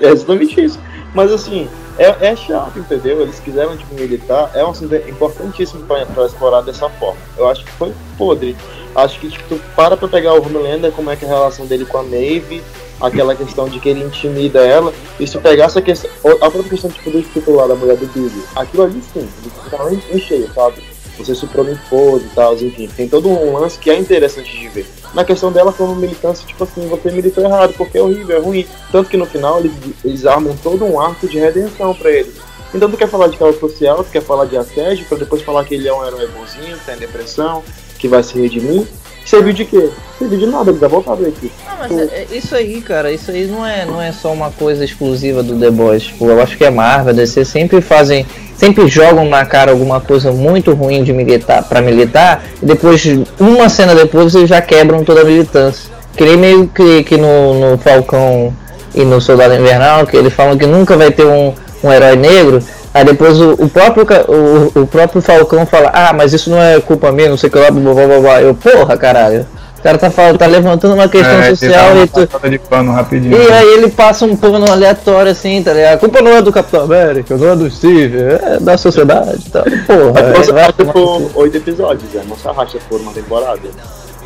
É 0.00 0.08
exatamente 0.10 0.60
isso. 0.64 0.78
Mas 1.14 1.32
assim, 1.32 1.68
é, 1.98 2.28
é 2.28 2.36
chato, 2.36 2.78
entendeu? 2.78 3.22
Eles 3.22 3.38
quiseram 3.40 3.76
tipo, 3.76 3.94
militar, 3.94 4.50
é 4.54 4.64
um 4.64 4.70
assunto 4.70 4.94
importantíssimo 4.94 5.84
pra, 5.84 6.26
explorar 6.26 6.60
dessa 6.62 6.88
forma. 6.90 7.20
Eu 7.36 7.48
acho 7.48 7.64
que 7.64 7.70
foi 7.72 7.92
podre. 8.18 8.56
Acho 8.94 9.18
que 9.20 9.30
tipo, 9.30 9.44
tu 9.48 9.60
para 9.74 9.96
pra 9.96 10.08
pegar 10.08 10.34
o 10.34 10.42
Homelander, 10.44 10.92
como 10.92 11.10
é 11.10 11.16
que 11.16 11.24
é 11.24 11.28
a 11.28 11.32
relação 11.32 11.66
dele 11.66 11.84
com 11.84 11.98
a 11.98 12.02
Maeve, 12.02 12.62
aquela 13.00 13.34
questão 13.34 13.68
de 13.68 13.78
que 13.78 13.88
ele 13.88 14.04
intimida 14.04 14.60
ela, 14.60 14.92
e 15.20 15.26
se 15.26 15.38
pegar 15.38 15.66
essa 15.66 15.82
questão, 15.82 16.10
a 16.24 16.50
própria 16.50 16.64
questão 16.64 16.90
tipo, 16.90 17.10
do 17.10 17.22
titular 17.22 17.68
da 17.68 17.74
mulher 17.74 17.96
do 17.96 18.06
Billy, 18.06 18.42
aquilo 18.54 18.84
ali 18.84 19.02
sim, 19.12 19.20
ele 19.20 19.52
fica 19.64 20.14
em 20.14 20.18
cheio, 20.18 20.50
sabe? 20.54 20.82
Você 21.18 21.34
suprou 21.34 21.66
esposo 21.70 22.24
e 22.26 22.34
tal, 22.34 22.54
enfim, 22.54 22.88
tem 22.94 23.08
todo 23.08 23.28
um 23.28 23.58
lance 23.58 23.78
que 23.78 23.90
é 23.90 23.98
interessante 23.98 24.58
de 24.58 24.68
ver. 24.68 24.86
Na 25.16 25.24
questão 25.24 25.50
dela 25.50 25.72
como 25.72 25.96
militância, 25.96 26.46
tipo 26.46 26.62
assim, 26.62 26.86
você 26.88 27.10
militou 27.10 27.42
errado, 27.42 27.72
porque 27.72 27.96
é 27.96 28.02
horrível, 28.02 28.36
é 28.36 28.38
ruim. 28.38 28.66
Tanto 28.92 29.08
que 29.08 29.16
no 29.16 29.24
final 29.24 29.60
eles, 29.60 29.72
eles 30.04 30.26
armam 30.26 30.54
todo 30.62 30.84
um 30.84 31.00
arco 31.00 31.26
de 31.26 31.38
redenção 31.38 31.94
para 31.94 32.10
ele. 32.10 32.34
Então 32.74 32.90
tu 32.90 32.98
quer 32.98 33.08
falar 33.08 33.28
de 33.28 33.38
causa 33.38 33.58
social, 33.58 34.04
tu 34.04 34.10
quer 34.10 34.20
falar 34.20 34.44
de 34.44 34.58
assédio, 34.58 35.06
para 35.06 35.16
depois 35.16 35.40
falar 35.40 35.64
que 35.64 35.74
ele 35.74 35.88
é 35.88 35.94
um 35.94 36.06
herói 36.06 36.28
bonzinho, 36.28 36.76
tem 36.84 36.98
depressão, 36.98 37.64
que 37.98 38.06
vai 38.06 38.22
se 38.22 38.38
redimir. 38.38 38.86
Serviu 39.26 39.52
de 39.52 39.64
quê? 39.64 39.90
Serviu 40.20 40.38
de 40.38 40.46
nada, 40.46 40.70
ele 40.70 40.78
vai 40.78 40.88
voltar 40.88 41.16
pra 41.16 41.28
equipe. 41.28 41.52
Não, 41.68 41.76
mas 41.76 41.98
é, 41.98 42.26
é 42.32 42.36
isso 42.36 42.54
aí, 42.54 42.80
cara, 42.80 43.10
isso 43.10 43.32
aí 43.32 43.46
não 43.48 43.66
é, 43.66 43.84
não 43.84 44.00
é 44.00 44.12
só 44.12 44.32
uma 44.32 44.52
coisa 44.52 44.84
exclusiva 44.84 45.42
do 45.42 45.58
The 45.58 45.68
Boys. 45.68 46.04
Tipo, 46.04 46.26
eu 46.26 46.40
acho 46.40 46.56
que 46.56 46.64
a 46.64 46.70
Marvel, 46.70 47.10
a 47.10 47.12
DC 47.12 47.44
sempre 47.44 47.80
fazem, 47.80 48.24
sempre 48.56 48.86
jogam 48.86 49.28
na 49.28 49.44
cara 49.44 49.72
alguma 49.72 50.00
coisa 50.00 50.30
muito 50.30 50.72
ruim 50.72 51.02
de 51.02 51.12
militar 51.12 51.64
para 51.64 51.82
militar, 51.82 52.44
e 52.62 52.66
depois, 52.66 53.04
uma 53.40 53.68
cena 53.68 53.96
depois, 53.96 54.32
eles 54.36 54.48
já 54.48 54.62
quebram 54.62 55.02
toda 55.02 55.22
a 55.22 55.24
militância. 55.24 55.90
Que 56.16 56.24
nem 56.24 56.36
meio 56.36 56.68
que, 56.68 57.02
que 57.02 57.16
no, 57.16 57.72
no 57.72 57.78
Falcão 57.78 58.54
e 58.94 59.04
no 59.04 59.20
Soldado 59.20 59.54
Invernal, 59.54 60.06
que 60.06 60.16
eles 60.16 60.32
falam 60.32 60.56
que 60.56 60.66
nunca 60.66 60.96
vai 60.96 61.10
ter 61.10 61.26
um, 61.26 61.52
um 61.82 61.92
herói 61.92 62.14
negro, 62.14 62.62
Aí 62.96 63.04
depois 63.04 63.38
o, 63.38 63.52
o, 63.58 63.68
próprio, 63.68 64.06
o, 64.26 64.80
o 64.80 64.86
próprio 64.86 65.20
Falcão 65.20 65.66
fala, 65.66 65.90
ah, 65.92 66.14
mas 66.14 66.32
isso 66.32 66.48
não 66.48 66.58
é 66.58 66.80
culpa 66.80 67.12
minha, 67.12 67.28
não 67.28 67.36
sei 67.36 67.50
o 67.50 67.52
que 67.52 67.58
lá, 67.58 67.70
blá 67.70 67.92
blá 67.92 68.06
blá 68.06 68.20
blá. 68.20 68.40
Eu, 68.40 68.54
porra, 68.54 68.96
caralho. 68.96 69.46
O 69.78 69.82
cara 69.82 69.98
tá, 69.98 70.10
falando, 70.10 70.38
tá 70.38 70.46
levantando 70.46 70.94
uma 70.94 71.06
questão 71.06 71.42
é, 71.42 71.50
social 71.50 71.96
e 71.98 72.06
tu... 72.08 72.48
de 72.48 72.58
pano 72.58 72.92
rapidinho. 72.92 73.36
E 73.36 73.52
aí 73.52 73.74
ele 73.74 73.90
passa 73.90 74.24
um 74.24 74.34
pano 74.34 74.64
aleatório 74.72 75.30
assim, 75.30 75.62
tá 75.62 75.74
ligado? 75.74 75.94
A 75.94 75.98
culpa 75.98 76.22
não 76.22 76.30
é 76.30 76.40
do 76.40 76.50
Capitão 76.50 76.84
América, 76.84 77.36
não 77.36 77.50
é 77.50 77.54
do 77.54 77.70
Steve, 77.70 78.16
é 78.18 78.58
da 78.60 78.78
sociedade 78.78 79.42
e 79.46 79.50
tá? 79.50 79.62
tal. 79.62 79.96
Porra, 79.96 80.20
é, 80.20 80.32
você 80.32 80.52
vai 80.52 80.72
por 80.72 81.30
oito 81.34 81.56
episódios, 81.58 82.14
é, 82.14 82.22
não 82.26 82.34
se 82.34 82.48
arrasta 82.48 82.78
por 82.88 82.98
uma 82.98 83.12
temporada. 83.12 83.60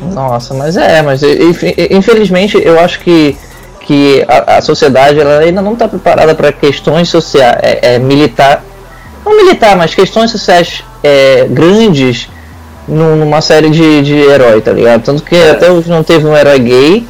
Nossa, 0.01 0.53
mas 0.53 0.77
é, 0.77 1.01
mas 1.01 1.21
infelizmente 1.91 2.57
eu 2.65 2.79
acho 2.79 3.01
que 3.01 3.37
que 3.85 4.23
a, 4.27 4.57
a 4.57 4.61
sociedade 4.61 5.19
ela 5.19 5.39
ainda 5.39 5.61
não 5.61 5.73
está 5.73 5.87
preparada 5.87 6.33
para 6.35 6.51
questões 6.51 7.09
sociais, 7.09 7.57
é, 7.61 7.95
é, 7.95 7.99
militar, 7.99 8.63
não 9.25 9.35
militar, 9.35 9.75
mas 9.75 9.93
questões 9.93 10.31
sociais 10.31 10.83
é, 11.03 11.45
grandes 11.49 12.29
numa 12.87 13.41
série 13.41 13.69
de, 13.69 14.01
de 14.01 14.15
herói, 14.15 14.61
tá 14.61 14.71
ligado? 14.71 15.03
Tanto 15.03 15.23
que 15.23 15.35
é. 15.35 15.51
até 15.51 15.71
hoje 15.71 15.89
não 15.89 16.03
teve 16.03 16.25
um 16.25 16.35
herói 16.35 16.59
gay 16.59 17.07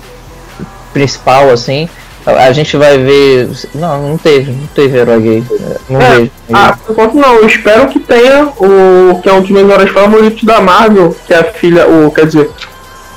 principal 0.93 1.49
assim. 1.49 1.89
A 2.25 2.51
gente 2.51 2.77
vai 2.77 2.99
ver. 2.99 3.49
Não, 3.73 4.09
não 4.09 4.17
teve, 4.17 4.51
não 4.51 4.67
teve 4.75 4.97
herói 4.97 5.21
gay. 5.21 5.43
Não 5.89 5.99
é, 5.99 6.15
vejo. 6.17 6.31
Ah, 6.53 6.77
por 6.85 6.91
enquanto 6.91 7.15
não, 7.15 7.35
eu 7.37 7.47
espero 7.47 7.87
que 7.87 7.99
tenha 7.99 8.45
o 8.45 9.19
que 9.21 9.27
é 9.27 9.33
um 9.33 9.41
dos 9.41 9.49
meus 9.49 9.67
heróis 9.67 9.89
favoritos 9.89 10.43
da 10.43 10.61
Marvel, 10.61 11.15
que 11.25 11.33
é 11.33 11.39
a 11.39 11.43
filha, 11.45 11.87
o, 11.87 12.11
quer 12.11 12.27
dizer, 12.27 12.51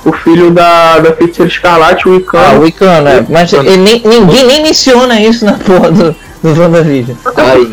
o 0.05 0.13
filho 0.13 0.51
da, 0.51 0.99
da 0.99 1.13
feiticeira 1.13 1.51
escarlate, 1.51 2.07
o 2.07 2.15
Icano. 2.15 2.45
Ah, 2.45 2.59
o 2.59 2.67
Icano, 2.67 3.07
é. 3.07 3.25
Mas 3.27 3.51
ele, 3.51 3.75
nem, 3.77 4.01
ninguém 4.05 4.45
nem 4.45 4.61
menciona 4.61 5.19
isso 5.19 5.43
na 5.43 5.53
porra 5.53 5.91
do, 5.91 6.15
do 6.43 6.61
WandaVision. 6.61 7.17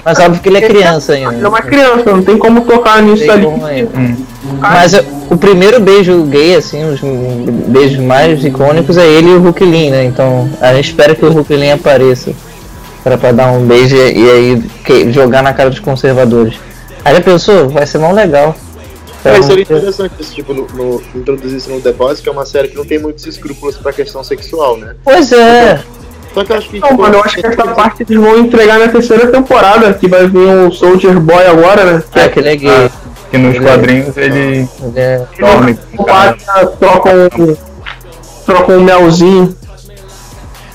Mas 0.02 0.18
óbvio 0.18 0.40
que 0.40 0.48
ele 0.48 0.58
é 0.58 0.62
criança 0.62 1.12
ainda. 1.12 1.34
Ele 1.34 1.44
é 1.44 1.48
uma 1.48 1.60
criança, 1.60 2.10
não 2.10 2.22
tem 2.22 2.38
como 2.38 2.62
tocar 2.62 3.02
nisso 3.02 3.30
ali. 3.30 3.46
Hum. 3.46 4.16
Mas 4.58 4.94
o 5.30 5.36
primeiro 5.36 5.78
beijo 5.78 6.22
gay, 6.24 6.56
assim, 6.56 6.82
os 6.84 7.00
beijos 7.68 7.98
mais 7.98 8.42
icônicos 8.42 8.96
é 8.96 9.06
ele 9.06 9.28
e 9.28 9.34
o 9.34 9.40
Hulk 9.40 9.64
né? 9.90 10.04
Então 10.04 10.48
a 10.60 10.74
gente 10.74 10.88
espera 10.88 11.14
que 11.14 11.24
o 11.24 11.30
Hulk 11.30 11.70
apareça. 11.70 12.32
Pra, 13.04 13.18
pra 13.18 13.32
dar 13.32 13.50
um 13.50 13.66
beijo 13.66 13.96
e, 13.96 13.98
e 13.98 14.30
aí 14.30 14.62
que, 14.84 15.12
jogar 15.12 15.42
na 15.42 15.52
cara 15.52 15.68
dos 15.68 15.80
conservadores. 15.80 16.54
Aí 17.04 17.12
já 17.12 17.20
pensou? 17.20 17.68
Vai 17.68 17.84
ser 17.84 17.98
mão 17.98 18.12
legal. 18.12 18.54
É, 19.24 19.38
isso 19.38 19.48
seria 19.48 19.62
interessante, 19.62 20.14
esse 20.18 20.34
tipo, 20.34 20.52
no, 20.52 20.66
no, 20.68 21.02
introduzir 21.14 21.56
isso 21.56 21.70
no 21.70 21.80
The 21.80 21.92
Boys, 21.92 22.20
que 22.20 22.28
é 22.28 22.32
uma 22.32 22.44
série 22.44 22.68
que 22.68 22.76
não 22.76 22.84
tem 22.84 22.98
muitos 22.98 23.24
escrúpulos 23.26 23.76
pra 23.76 23.92
questão 23.92 24.24
sexual, 24.24 24.76
né? 24.76 24.96
Pois 25.04 25.30
é. 25.32 25.82
Só 26.34 26.44
que 26.44 26.52
eu 26.52 26.56
acho 26.56 26.68
que. 26.70 26.80
Não, 26.80 26.88
tipo, 26.88 27.02
mano, 27.02 27.14
eu 27.16 27.24
acho 27.24 27.36
que 27.36 27.46
essa 27.46 27.68
parte 27.68 28.02
eles 28.02 28.22
vão 28.22 28.38
entregar 28.38 28.78
na 28.78 28.88
terceira 28.88 29.26
temporada, 29.28 29.92
que 29.94 30.08
vai 30.08 30.26
vir 30.26 30.38
o 30.38 30.72
Soldier 30.72 31.20
Boy 31.20 31.46
agora, 31.46 31.84
né? 31.84 32.02
Que 32.10 32.18
é, 32.18 32.28
que 32.28 32.38
ele 32.40 32.48
é 32.48 32.56
gay. 32.56 32.70
Ah, 32.70 32.90
que 33.30 33.38
nos 33.38 33.54
ele 33.54 33.64
quadrinhos 33.64 34.16
é... 34.16 34.24
ele. 34.24 34.68
Ele 34.82 34.98
é. 35.00 35.26
Dorme. 35.38 35.78
Troca 36.78 37.10
um. 37.10 37.56
Troca 38.44 38.72
um 38.72 38.80
melzinho. 38.80 39.56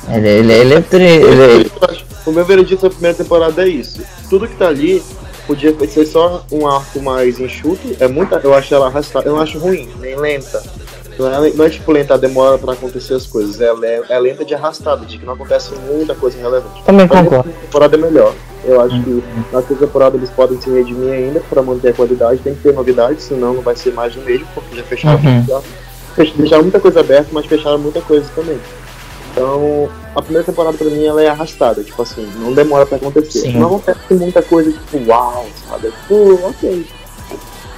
Ele, 0.10 0.30
ele, 0.30 0.54
ele, 0.54 0.74
é, 0.74 0.86
ele, 0.94 1.72
O 2.26 2.32
meu 2.32 2.46
veredito 2.46 2.84
da 2.84 2.90
primeira 2.90 3.18
temporada 3.18 3.62
é 3.64 3.68
isso. 3.68 4.02
Tudo 4.30 4.48
que 4.48 4.56
tá 4.56 4.68
ali 4.68 5.04
podia 5.48 5.74
ser 5.88 6.06
só 6.06 6.46
um 6.52 6.68
arco 6.68 7.02
mais 7.02 7.40
enxuto. 7.40 7.96
É 8.00 8.08
muita, 8.08 8.36
eu 8.44 8.54
acho 8.54 8.76
ela 8.76 8.88
arrastada, 8.88 9.28
eu 9.28 9.34
não 9.34 9.42
acho 9.42 9.58
ruim, 9.58 9.90
nem 10.00 10.16
lenta. 10.16 10.62
Não 11.18 11.46
é, 11.46 11.50
não 11.50 11.66
é 11.66 11.70
tipo 11.70 11.92
lenta, 11.92 12.16
demora 12.18 12.58
pra 12.60 12.74
acontecer 12.74 13.16
as 13.16 13.26
coisas. 13.26 13.60
É, 13.60 13.72
é, 13.84 14.04
é 14.10 14.20
lenta 14.20 14.46
de 14.46 14.54
arrastada, 14.54 15.06
de 15.06 15.18
que 15.18 15.26
não 15.26 15.34
acontece 15.34 15.74
muita 15.92 16.14
coisa 16.14 16.38
relevante. 16.38 16.84
Também 16.84 17.08
concordo. 17.08 17.50
A 17.50 17.62
temporada 17.62 17.96
é 17.96 18.00
melhor. 18.00 18.36
Eu 18.64 18.82
acho 18.82 19.02
que 19.02 19.24
na 19.52 19.62
segunda 19.62 19.88
temporada 19.88 20.18
eles 20.18 20.30
podem 20.30 20.60
se 20.60 20.70
redimir 20.70 21.12
ainda 21.12 21.40
para 21.50 21.62
manter 21.62 21.90
a 21.90 21.94
qualidade. 21.94 22.42
Tem 22.42 22.54
que 22.54 22.62
ter 22.62 22.74
novidades, 22.74 23.24
senão 23.24 23.54
não 23.54 23.62
vai 23.62 23.76
ser 23.76 23.94
mais 23.94 24.14
do 24.14 24.22
mesmo, 24.22 24.46
porque 24.54 24.76
já 24.76 24.84
fecharam, 24.84 25.24
uhum. 25.24 25.46
já, 25.48 25.62
deixaram 26.36 26.64
muita 26.64 26.80
coisa 26.80 27.00
aberta, 27.00 27.30
mas 27.32 27.46
fecharam 27.46 27.80
muita 27.80 28.02
coisa 28.02 28.30
também. 28.36 28.60
Então, 29.38 29.88
a 30.16 30.22
primeira 30.22 30.44
temporada 30.44 30.76
pra 30.76 30.88
mim 30.88 31.06
ela 31.06 31.22
é 31.22 31.30
arrastada, 31.30 31.84
tipo 31.84 32.02
assim, 32.02 32.28
não 32.40 32.54
demora 32.54 32.88
pra 32.88 32.98
acontecer. 32.98 33.42
Sim. 33.42 33.60
Não 33.60 33.68
acontece 33.68 34.14
muita 34.16 34.42
coisa, 34.42 34.72
tipo, 34.72 34.98
uau, 35.08 35.46
sabe? 35.70 35.92
Tipo, 35.92 36.40
ok. 36.48 36.86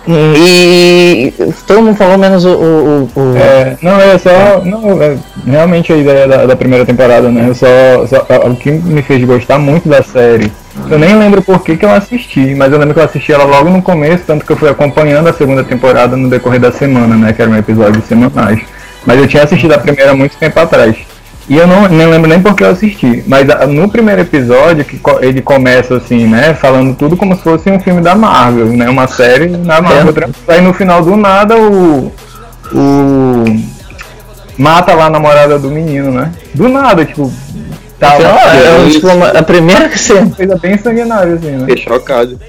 E 0.08 1.34
todo 1.68 1.82
mundo 1.82 1.98
falou 1.98 2.18
menos 2.18 2.46
o. 2.46 2.50
o, 2.50 3.10
o... 3.14 3.38
É, 3.38 3.78
não, 3.82 4.00
é 4.00 4.18
só. 4.18 4.64
Não, 4.64 5.02
é, 5.04 5.18
realmente 5.46 5.92
a 5.92 5.98
ideia 5.98 6.28
da, 6.28 6.46
da 6.46 6.56
primeira 6.56 6.86
temporada, 6.86 7.30
né? 7.30 7.50
Eu 7.50 7.54
só, 7.54 7.68
só, 8.08 8.26
o 8.48 8.56
que 8.56 8.72
me 8.72 9.02
fez 9.02 9.24
gostar 9.26 9.60
muito 9.60 9.90
da 9.90 10.02
série. 10.02 10.52
Eu 10.90 10.98
nem 10.98 11.16
lembro 11.16 11.42
por 11.42 11.62
que, 11.62 11.76
que 11.76 11.86
eu 11.86 11.92
assisti, 11.92 12.56
mas 12.56 12.72
eu 12.72 12.80
lembro 12.80 12.94
que 12.94 13.02
eu 13.02 13.06
assisti 13.06 13.34
ela 13.34 13.44
logo 13.44 13.70
no 13.70 13.82
começo, 13.82 14.24
tanto 14.26 14.46
que 14.46 14.52
eu 14.52 14.58
fui 14.58 14.70
acompanhando 14.70 15.28
a 15.28 15.34
segunda 15.34 15.64
temporada 15.64 16.16
no 16.16 16.30
decorrer 16.30 16.62
da 16.62 16.72
semana, 16.72 17.16
né? 17.18 17.34
Que 17.34 17.42
era 17.42 17.52
um 17.52 17.58
episódio 17.58 18.02
semanais. 18.08 18.62
Mas 19.06 19.20
eu 19.20 19.28
tinha 19.28 19.44
assistido 19.44 19.74
a 19.74 19.78
primeira 19.78 20.16
muito 20.16 20.38
tempo 20.38 20.58
atrás. 20.60 20.96
E 21.50 21.58
eu 21.58 21.66
não, 21.66 21.90
não 21.90 22.10
lembro 22.12 22.30
nem 22.30 22.40
porque 22.40 22.64
eu 22.64 22.70
assisti, 22.70 23.24
mas 23.26 23.50
a, 23.50 23.66
no 23.66 23.90
primeiro 23.90 24.22
episódio, 24.22 24.86
que 24.86 25.02
ele 25.22 25.42
começa 25.42 25.98
assim, 25.98 26.28
né, 26.28 26.54
falando 26.54 26.96
tudo 26.96 27.18
como 27.18 27.36
se 27.36 27.42
fosse 27.42 27.72
um 27.72 27.80
filme 27.80 28.02
da 28.02 28.14
Marvel, 28.14 28.68
né, 28.68 28.88
uma 28.88 29.08
série 29.08 29.48
da 29.48 29.82
Marvel. 29.82 30.14
É. 30.48 30.54
Aí 30.54 30.62
no 30.62 30.74
final 30.74 31.04
do 31.04 31.18
nada 31.18 31.58
o. 31.58 32.14
O. 32.72 33.46
Mata 34.60 34.94
lá 34.94 35.06
a 35.06 35.10
namorada 35.10 35.58
do 35.58 35.72
menino, 35.72 36.12
né? 36.12 36.32
Do 36.54 36.70
nada, 36.70 37.04
tipo. 37.04 37.34
Tá, 37.98 38.16
é, 38.16 38.86
é, 38.86 38.90
tipo, 38.90 39.08
a 39.10 39.42
primeira 39.42 39.90
cena. 39.98 40.30
Coisa 40.36 40.56
bem 40.58 40.78
sanguinária, 40.78 41.34
assim, 41.34 41.52
né? 41.52 41.66
Fiquei 41.66 41.78
chocado. 41.84 42.40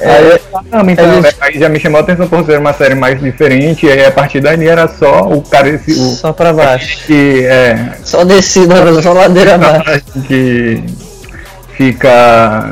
É, 0.00 0.10
aí, 0.10 0.40
então, 0.88 1.06
é, 1.24 1.34
aí 1.40 1.58
já 1.58 1.68
me 1.68 1.78
chamou 1.78 2.00
a 2.00 2.02
atenção 2.02 2.26
por 2.26 2.44
ser 2.46 2.58
uma 2.58 2.72
série 2.72 2.94
mais 2.94 3.20
diferente, 3.20 3.84
e 3.84 3.90
aí 3.90 4.04
a 4.04 4.10
partir 4.10 4.40
dali 4.40 4.66
era 4.66 4.88
só 4.88 5.28
o 5.28 5.42
cara 5.42 5.68
esse, 5.68 5.92
o, 5.92 6.14
Só 6.14 6.32
pra 6.32 6.52
baixo. 6.52 7.04
Que, 7.06 7.44
é, 7.44 7.92
só 8.02 8.24
descida, 8.24 9.02
só 9.02 9.12
ladeira 9.12 9.56
abaixo. 9.56 10.02
Que 10.26 10.82
fica. 11.76 12.70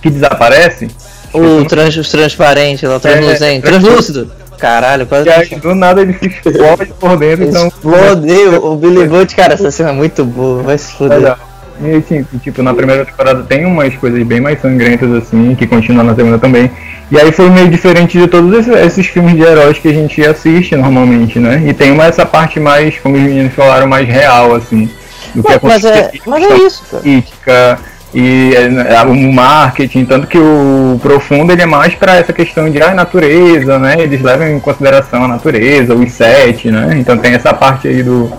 que 0.00 0.10
desaparece. 0.10 0.88
O 1.34 1.64
trans, 1.64 1.94
transparente, 2.10 2.86
lá, 2.86 2.98
transluzente. 2.98 3.66
É, 3.66 3.70
translúcido! 3.70 4.32
Caralho, 4.58 5.06
quase. 5.06 5.28
E 5.28 5.32
aí, 5.32 5.48
do 5.56 5.74
nada 5.74 6.02
ele 6.02 6.16
se 6.18 6.26
explode 6.26 6.92
por 7.00 7.16
dentro. 7.16 7.46
Então... 7.46 7.68
Explode, 7.68 8.32
o 8.62 8.76
Billy 8.76 9.06
Bolt, 9.08 9.34
cara, 9.34 9.54
essa 9.54 9.70
cena 9.70 9.90
é 9.90 9.92
muito 9.92 10.24
boa, 10.24 10.62
vai 10.62 10.78
se 10.78 10.92
foder. 10.92 11.36
E 11.82 11.96
assim, 11.96 12.24
tipo, 12.42 12.62
na 12.62 12.72
primeira 12.72 13.04
temporada 13.04 13.42
tem 13.42 13.64
umas 13.64 13.94
coisas 13.96 14.22
bem 14.24 14.40
mais 14.40 14.60
sangrentas, 14.60 15.12
assim, 15.12 15.54
que 15.54 15.66
continuam 15.66 16.04
na 16.04 16.14
segunda 16.14 16.38
também. 16.38 16.70
E 17.10 17.18
aí 17.18 17.30
foi 17.32 17.50
meio 17.50 17.68
diferente 17.68 18.18
de 18.18 18.26
todos 18.26 18.52
esses, 18.58 18.74
esses, 18.74 19.06
filmes 19.06 19.34
de 19.34 19.42
heróis 19.42 19.78
que 19.78 19.88
a 19.88 19.92
gente 19.92 20.24
assiste 20.24 20.76
normalmente, 20.76 21.38
né? 21.38 21.62
E 21.66 21.74
tem 21.74 21.90
uma 21.90 22.06
essa 22.06 22.24
parte 22.24 22.58
mais, 22.58 22.98
como 22.98 23.16
os 23.16 23.22
meninos 23.22 23.52
falaram, 23.52 23.86
mais 23.86 24.08
real, 24.08 24.54
assim. 24.54 24.88
Do 25.34 25.42
que 25.42 25.58
mas, 25.62 25.84
é, 25.84 26.12
mas 26.26 26.44
é 26.44 26.56
isso, 26.58 26.82
Política 26.90 27.78
e 28.14 28.52
é, 28.54 29.02
o 29.04 29.32
marketing, 29.32 30.04
tanto 30.04 30.26
que 30.26 30.36
o 30.36 31.00
profundo 31.02 31.50
ele 31.50 31.62
é 31.62 31.66
mais 31.66 31.94
para 31.94 32.16
essa 32.16 32.32
questão 32.32 32.68
de 32.68 32.80
ah, 32.82 32.92
natureza, 32.92 33.78
né? 33.78 33.96
Eles 33.98 34.20
levam 34.20 34.48
em 34.48 34.60
consideração 34.60 35.24
a 35.24 35.28
natureza, 35.28 35.94
o 35.94 36.08
sete, 36.08 36.70
né? 36.70 36.96
Então 36.98 37.16
tem 37.16 37.32
essa 37.32 37.54
parte 37.54 37.88
aí 37.88 38.02
do 38.02 38.30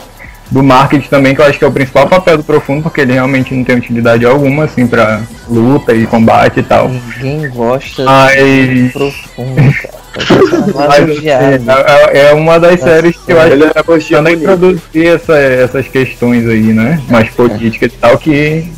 do 0.54 0.64
marketing 0.64 1.10
também, 1.10 1.34
que 1.34 1.42
eu 1.42 1.46
acho 1.46 1.58
que 1.58 1.66
é 1.66 1.68
o 1.68 1.72
principal 1.72 2.08
papel 2.08 2.38
do 2.38 2.44
Profundo, 2.44 2.84
porque 2.84 3.02
ele 3.02 3.14
realmente 3.14 3.54
não 3.56 3.64
tem 3.64 3.76
utilidade 3.76 4.24
alguma, 4.24 4.66
assim, 4.66 4.86
pra 4.86 5.22
luta 5.50 5.94
e 5.96 6.06
combate 6.06 6.60
e 6.60 6.64
tal. 6.64 6.90
Ninguém 6.90 7.50
gosta 7.50 8.06
Mas... 8.06 8.94
do 8.94 8.94
Profundo, 8.94 9.74
cara. 9.82 10.04
Mas, 10.76 11.10
assim, 11.10 11.28
é, 11.28 12.28
é 12.28 12.34
uma 12.34 12.60
das 12.60 12.80
séries 12.80 13.18
que 13.18 13.32
eu 13.32 13.42
acho 13.42 13.58
que 13.58 13.80
é 13.80 13.84
gostinho 13.84 14.20
também 14.20 14.36
bonito. 14.36 14.54
introduzir 14.54 15.08
essa, 15.08 15.36
essas 15.36 15.88
questões 15.88 16.48
aí, 16.48 16.72
né? 16.72 17.02
Mais 17.10 17.32
políticas 17.32 17.92
e 17.92 17.98
tal, 17.98 18.16
que 18.20 18.72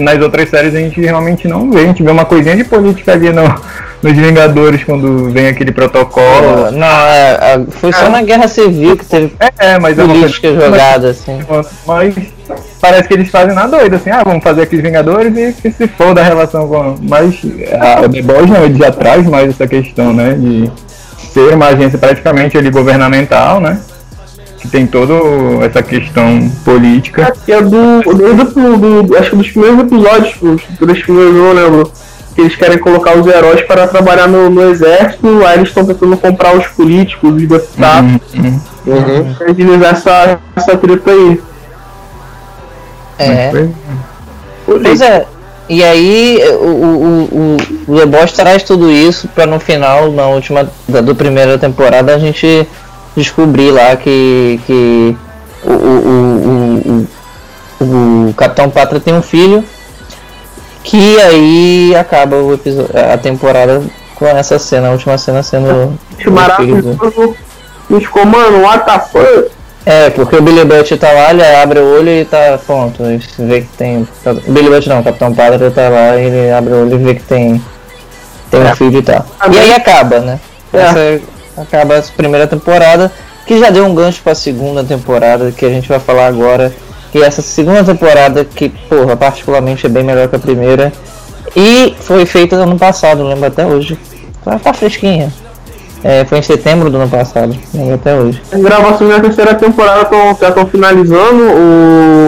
nas 0.00 0.20
outras 0.20 0.48
séries 0.48 0.74
a 0.74 0.78
gente 0.78 1.00
realmente 1.00 1.48
não 1.48 1.70
vê. 1.70 1.80
A 1.80 1.86
gente 1.86 2.02
vê 2.02 2.10
uma 2.10 2.24
coisinha 2.24 2.56
de 2.56 2.64
política 2.64 3.12
ali 3.12 3.30
no, 3.30 3.42
nos 4.02 4.12
Vingadores 4.12 4.84
quando 4.84 5.30
vem 5.30 5.48
aquele 5.48 5.72
protocolo. 5.72 6.70
Não, 6.70 6.86
é, 6.86 7.38
é, 7.40 7.60
foi 7.70 7.92
só 7.92 8.08
na 8.08 8.22
Guerra 8.22 8.46
Civil 8.46 8.96
que 8.96 9.04
teve 9.04 9.32
É, 9.40 9.72
é, 9.72 9.78
mas 9.78 9.98
é 9.98 10.04
coisa. 10.04 10.20
política 10.20 10.54
jogada, 10.54 11.10
assim. 11.10 11.40
Mas 11.86 12.14
parece 12.80 13.08
que 13.08 13.14
eles 13.14 13.30
fazem 13.30 13.54
na 13.54 13.66
doida, 13.66 13.96
assim, 13.96 14.10
ah, 14.10 14.22
vamos 14.24 14.44
fazer 14.44 14.62
aqueles 14.62 14.84
Vingadores 14.84 15.36
e 15.36 15.52
que 15.54 15.70
se 15.70 15.88
for 15.88 16.14
da 16.14 16.22
relação 16.22 16.68
com. 16.68 16.96
Mas 17.02 17.40
a 17.80 18.08
The 18.08 18.22
Boys 18.22 18.50
não, 18.50 18.64
ele 18.64 18.78
já 18.78 18.92
traz 18.92 19.26
mais 19.26 19.50
essa 19.50 19.66
questão, 19.66 20.12
né? 20.12 20.34
De 20.34 20.70
ser 21.32 21.54
uma 21.54 21.66
agência 21.66 21.98
praticamente 21.98 22.56
ali 22.56 22.70
governamental, 22.70 23.60
né? 23.60 23.80
Que 24.64 24.68
tem 24.70 24.86
toda 24.86 25.12
essa 25.62 25.82
questão 25.82 26.50
política. 26.64 27.34
Que 27.44 27.52
é 27.52 27.60
do, 27.60 28.00
do, 28.02 28.12
do, 28.14 29.02
do- 29.02 29.16
Acho 29.18 29.30
que 29.30 29.36
dos 29.36 29.50
primeiros 29.50 29.80
episódios, 29.80 30.34
os 30.40 30.62
três 30.78 31.02
primeiros, 31.02 31.36
eu 31.36 31.42
não 31.42 31.52
lembro. 31.52 31.92
Que 32.34 32.40
eles 32.40 32.56
querem 32.56 32.78
colocar 32.78 33.14
os 33.16 33.26
heróis 33.26 33.60
para 33.60 33.86
trabalhar 33.86 34.26
no, 34.26 34.48
no 34.48 34.62
exército, 34.70 35.44
aí 35.46 35.58
eles 35.58 35.68
estão 35.68 35.84
tentando 35.84 36.16
comprar 36.16 36.56
os 36.56 36.66
políticos, 36.68 37.30
os 37.30 37.46
deputados, 37.46 38.12
Uhum. 38.34 38.60
Uhum. 38.86 39.34
pra 39.34 39.50
agilizar 39.50 39.92
essa, 39.92 40.40
essa 40.56 40.76
treta 40.78 41.10
aí. 41.10 41.40
É. 43.18 43.68
Pois 44.64 45.00
é. 45.00 45.26
E 45.68 45.82
aí 45.84 46.40
o, 46.60 46.64
o, 46.64 47.56
o, 47.88 47.94
o 47.94 48.26
traz 48.34 48.62
tudo 48.62 48.90
isso 48.90 49.28
pra 49.28 49.46
no 49.46 49.60
final, 49.60 50.10
na 50.10 50.26
última 50.26 50.68
da 50.88 51.00
do 51.00 51.14
primeira 51.14 51.56
temporada, 51.56 52.14
a 52.14 52.18
gente 52.18 52.66
descobrir 53.16 53.70
lá 53.70 53.96
que, 53.96 54.60
que 54.66 55.16
o, 55.64 55.72
o, 55.72 57.06
o, 57.80 57.84
o, 57.84 58.28
o 58.30 58.34
Capitão 58.34 58.70
Pátria 58.70 59.00
tem 59.00 59.14
um 59.14 59.22
filho. 59.22 59.64
Que 60.82 61.18
aí 61.20 61.96
acaba 61.96 62.36
o 62.36 62.52
episódio, 62.54 62.90
a 63.12 63.16
temporada 63.16 63.82
com 64.16 64.26
essa 64.26 64.58
cena, 64.58 64.88
a 64.88 64.90
última 64.92 65.16
cena 65.16 65.42
sendo. 65.42 65.66
o 65.66 65.98
filho 66.16 66.30
do- 66.30 66.34
Maravilhoso. 66.34 67.36
E 67.90 68.00
ficou, 68.00 68.24
mano, 68.26 68.62
what 68.62 68.84
the 68.84 68.98
fuck? 68.98 69.50
É, 69.86 70.08
porque 70.10 70.36
o 70.36 70.42
Billy 70.42 70.64
Butt 70.64 70.96
tá 70.96 71.10
lá, 71.12 71.30
ele 71.30 71.42
abre 71.44 71.78
o 71.78 71.96
olho 71.96 72.08
e 72.10 72.24
tá 72.24 72.58
pronto. 72.66 73.02
E 73.02 73.18
você 73.18 73.44
vê 73.44 73.60
que 73.62 73.68
tem. 73.76 74.06
O 74.46 74.52
Billy 74.52 74.68
Butt 74.70 74.88
não, 74.88 75.00
o 75.00 75.04
Capitão 75.04 75.34
Padre 75.34 75.70
tá 75.70 75.88
lá, 75.88 76.16
ele 76.16 76.50
abre 76.50 76.72
o 76.72 76.82
olho 76.82 76.94
e 77.00 77.04
vê 77.04 77.14
que 77.14 77.22
tem. 77.22 77.62
Tem 78.50 78.62
um 78.62 78.76
filho 78.76 78.98
e 78.98 79.02
tal. 79.02 79.24
E 79.50 79.58
aí 79.58 79.72
acaba, 79.72 80.20
né? 80.20 80.38
É. 80.72 80.78
Essa 80.80 81.20
acaba 81.56 81.94
essa 81.94 82.12
primeira 82.12 82.46
temporada, 82.46 83.10
que 83.46 83.58
já 83.58 83.70
deu 83.70 83.84
um 83.84 83.94
gancho 83.94 84.22
pra 84.22 84.34
segunda 84.34 84.82
temporada, 84.82 85.52
que 85.52 85.64
a 85.64 85.70
gente 85.70 85.88
vai 85.88 85.98
falar 85.98 86.26
agora. 86.26 86.72
Que 87.12 87.22
essa 87.22 87.42
segunda 87.42 87.84
temporada, 87.84 88.44
que, 88.44 88.68
porra, 88.68 89.16
particularmente 89.16 89.86
é 89.86 89.88
bem 89.88 90.02
melhor 90.02 90.28
que 90.28 90.36
a 90.36 90.38
primeira. 90.38 90.92
E 91.54 91.94
foi 92.00 92.26
feita 92.26 92.56
ano 92.56 92.76
passado, 92.76 93.22
lembro 93.22 93.46
até 93.46 93.64
hoje. 93.64 93.96
Tá, 94.44 94.58
tá 94.58 94.74
fresquinha. 94.74 95.32
É, 96.02 96.24
foi 96.24 96.38
em 96.38 96.42
setembro 96.42 96.90
do 96.90 96.98
ano 96.98 97.08
passado, 97.08 97.56
lembro 97.72 97.94
até 97.94 98.14
hoje. 98.14 98.42
As 98.52 98.60
gravações 98.60 99.10
da 99.10 99.20
terceira 99.20 99.54
temporada 99.54 100.02
estão 100.02 100.32
estão 100.32 100.66
finalizando. 100.66 101.44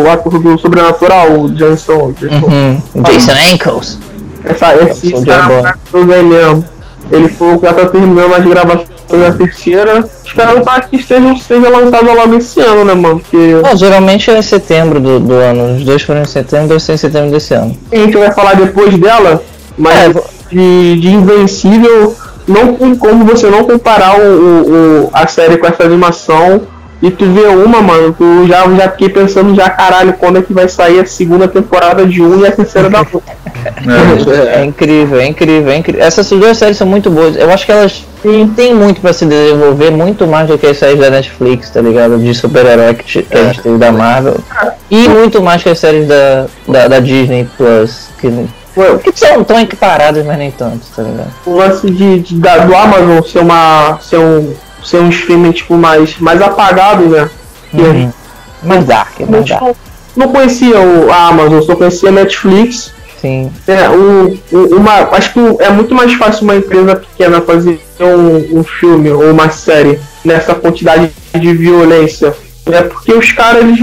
O 0.04 0.10
ator 0.10 0.38
do 0.38 0.56
Sobrenatural, 0.58 1.40
o 1.40 1.50
Jason. 1.50 2.12
Jason 2.12 2.46
Uhum. 2.46 2.80
Jason 3.02 3.32
Ankles. 3.52 3.98
Essa, 4.44 4.76
esse 4.76 5.12
cara 5.24 5.62
maravilhoso 5.62 6.12
aí 6.12 6.22
mesmo. 6.22 6.64
Ele 7.10 7.28
foi 7.28 7.54
o 7.54 7.58
que 7.60 7.66
tá 7.66 7.86
terminando 7.86 8.34
as 8.34 8.44
gravações 8.44 8.88
da 9.10 9.32
terceira. 9.32 10.04
Esperando 10.24 10.64
para 10.64 10.82
que 10.82 10.96
esteja, 10.96 11.36
seja 11.36 11.68
lançado 11.68 12.12
logo 12.12 12.34
esse 12.36 12.60
ano, 12.60 12.84
né, 12.84 12.94
mano? 12.94 13.20
Porque 13.20 13.36
Não, 13.62 13.76
geralmente 13.76 14.30
é 14.30 14.38
em 14.38 14.42
setembro 14.42 14.98
do, 15.00 15.20
do 15.20 15.32
ano. 15.34 15.76
Os 15.76 15.84
dois 15.84 16.02
foram 16.02 16.22
em 16.22 16.26
setembro, 16.26 16.68
dois 16.68 16.88
em 16.88 16.96
setembro 16.96 17.30
desse 17.30 17.54
ano. 17.54 17.76
a 17.92 17.96
gente 17.96 18.16
vai 18.16 18.32
falar 18.32 18.54
depois 18.56 18.96
dela, 18.98 19.40
mas 19.78 20.16
É, 20.16 20.20
de, 20.50 21.00
de 21.00 21.08
Invencível, 21.08 22.14
não 22.46 22.74
tem 22.74 22.94
como 22.96 23.24
você 23.24 23.48
não 23.48 23.64
comparar 23.64 24.18
o, 24.18 24.22
o- 24.22 25.04
o- 25.04 25.10
a 25.12 25.26
série 25.26 25.56
com 25.58 25.66
essa 25.66 25.84
animação. 25.84 26.62
E 27.02 27.10
tu 27.10 27.26
vê 27.26 27.42
uma, 27.48 27.82
mano, 27.82 28.14
tu 28.16 28.46
já, 28.48 28.64
já 28.74 28.88
fiquei 28.90 29.10
pensando 29.10 29.54
já, 29.54 29.68
caralho, 29.68 30.14
quando 30.14 30.38
é 30.38 30.42
que 30.42 30.52
vai 30.54 30.66
sair 30.68 31.00
a 31.00 31.06
segunda 31.06 31.46
temporada 31.46 32.06
de 32.06 32.22
um 32.22 32.40
e 32.40 32.46
a 32.46 32.52
terceira 32.52 32.88
da 32.88 33.00
outra. 33.00 33.36
É 34.54 34.64
incrível, 34.64 35.18
é 35.20 35.26
incrível, 35.26 35.70
é 35.72 35.76
incrível. 35.76 36.02
Essas 36.02 36.28
duas 36.30 36.56
séries 36.56 36.76
são 36.76 36.86
muito 36.86 37.10
boas. 37.10 37.36
Eu 37.36 37.50
acho 37.50 37.66
que 37.66 37.72
elas 37.72 38.04
têm, 38.22 38.46
têm 38.48 38.72
muito 38.74 39.00
pra 39.00 39.12
se 39.12 39.26
desenvolver, 39.26 39.90
muito 39.90 40.26
mais 40.26 40.46
do 40.48 40.56
que 40.56 40.66
as 40.66 40.78
séries 40.78 40.98
da 41.00 41.10
Netflix, 41.10 41.70
tá 41.70 41.80
ligado? 41.80 42.16
De 42.18 42.32
super-herói 42.32 42.94
que, 42.94 43.22
que 43.22 43.36
a 43.36 43.44
gente 43.44 43.60
teve 43.62 43.76
da 43.76 43.90
Marvel. 43.92 44.36
E 44.90 45.08
muito 45.08 45.42
mais 45.42 45.62
que 45.62 45.68
as 45.68 45.78
séries 45.78 46.06
da, 46.06 46.46
da, 46.68 46.88
da 46.88 47.00
Disney 47.00 47.48
Plus, 47.56 48.08
que, 48.20 48.30
que 49.12 49.18
são 49.18 49.42
tão 49.42 49.58
equiparadas, 49.60 50.24
mas 50.24 50.38
nem 50.38 50.50
tanto, 50.50 50.80
tá 50.94 51.02
ligado? 51.02 51.30
o 51.46 51.56
lance 51.56 51.90
de, 51.90 52.20
de- 52.20 52.34
da- 52.36 52.58
do 52.58 52.74
Amazon 52.74 53.20
ser 53.22 53.40
uma. 53.40 53.98
ser 54.00 54.18
um. 54.18 54.54
Ser 54.86 54.98
um 54.98 55.08
streaming 55.10 55.52
tipo 55.52 55.74
mais, 55.76 56.18
mais 56.18 56.40
apagado, 56.40 57.04
né? 57.08 57.28
A 57.74 57.76
gente 57.92 58.14
Mais 58.62 58.84
dark, 58.84 59.20
mais 59.28 59.44
dark. 59.46 59.62
não, 59.62 59.76
não 60.16 60.28
conhecia 60.32 60.78
o, 60.80 61.10
a 61.10 61.28
Amazon, 61.28 61.60
só 61.62 61.74
conhecia 61.76 62.08
a 62.08 62.12
Netflix. 62.12 62.92
Sim. 63.20 63.50
É, 63.66 63.88
um, 63.88 64.36
um- 64.52 64.76
uma, 64.76 64.92
acho 65.16 65.32
que 65.32 65.40
é 65.60 65.70
muito 65.70 65.94
mais 65.94 66.12
fácil 66.14 66.44
uma 66.44 66.54
empresa 66.56 66.96
pequena 66.96 67.40
fazer 67.40 67.80
um, 67.98 68.60
um 68.60 68.64
filme 68.64 69.10
ou 69.10 69.30
uma 69.30 69.50
série 69.50 69.98
nessa 70.24 70.54
quantidade 70.54 71.10
de 71.34 71.52
violência. 71.54 72.34
É 72.66 72.82
porque 72.82 73.12
os 73.12 73.32
caras, 73.32 73.62
eles. 73.62 73.80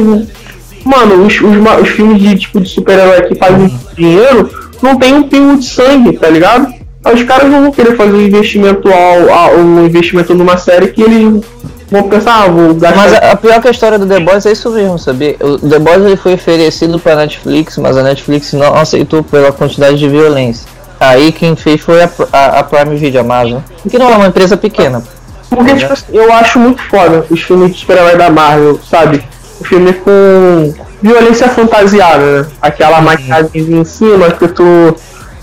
Mano, 0.85 1.25
os, 1.25 1.33
os, 1.39 1.81
os 1.81 1.89
filmes 1.89 2.21
de 2.21 2.37
tipo 2.37 2.59
de 2.59 2.67
super-herói 2.69 3.21
que 3.23 3.35
fazem 3.35 3.79
dinheiro 3.95 4.49
não 4.81 4.97
tem 4.97 5.13
um 5.13 5.23
pingo 5.23 5.57
de 5.57 5.65
sangue, 5.65 6.17
tá 6.17 6.29
ligado? 6.29 6.73
Aí 7.05 7.15
os 7.15 7.23
caras 7.23 7.49
não 7.49 7.63
vão 7.63 7.71
querer 7.71 7.95
fazer 7.97 8.13
um 8.13 8.21
investimento 8.21 8.89
ao, 8.89 9.57
um 9.57 9.85
investimento 9.85 10.33
numa 10.33 10.57
série 10.57 10.87
que 10.87 11.01
eles 11.01 11.43
vão 11.91 12.03
pensar, 12.03 12.43
ah, 12.43 12.47
vou 12.47 12.73
gastar. 12.73 12.97
Mas 12.97 13.13
a, 13.13 13.31
a 13.31 13.35
pior 13.35 13.61
que 13.61 13.67
a 13.67 13.71
história 13.71 13.99
do 13.99 14.07
The 14.07 14.19
Boys 14.19 14.45
é 14.45 14.51
isso 14.51 14.69
mesmo, 14.71 14.97
sabia? 14.97 15.35
O 15.41 15.57
The 15.57 15.79
Boys 15.79 16.03
ele 16.03 16.15
foi 16.15 16.33
oferecido 16.35 16.97
pra 16.97 17.15
Netflix, 17.15 17.77
mas 17.77 17.97
a 17.97 18.03
Netflix 18.03 18.53
não 18.53 18.73
aceitou 18.75 19.21
pela 19.23 19.51
quantidade 19.51 19.97
de 19.97 20.07
violência. 20.07 20.65
Aí 20.99 21.31
quem 21.33 21.55
fez 21.55 21.81
foi 21.81 22.01
a, 22.01 22.09
a, 22.31 22.59
a 22.59 22.63
Prime 22.63 22.95
Video 22.95 23.19
Amazon, 23.19 23.59
que 23.89 23.99
não 23.99 24.09
é 24.09 24.15
uma 24.15 24.27
empresa 24.27 24.55
pequena. 24.55 25.03
Porque, 25.49 25.75
tipo 25.75 25.93
assim, 25.93 26.05
eu 26.13 26.31
acho 26.33 26.57
muito 26.57 26.81
foda 26.83 27.25
os 27.29 27.41
filmes 27.41 27.73
de 27.73 27.79
super-herói 27.79 28.15
da 28.15 28.29
Marvel, 28.29 28.79
sabe? 28.89 29.23
O 29.59 29.63
filme 29.63 29.93
com 29.93 30.73
violência 31.01 31.49
fantasiada, 31.49 32.41
né? 32.41 32.47
Aquela 32.61 33.01
maquiagem 33.01 33.49
em 33.53 33.83
cima 33.83 34.31
que 34.31 34.47
tu, 34.47 34.95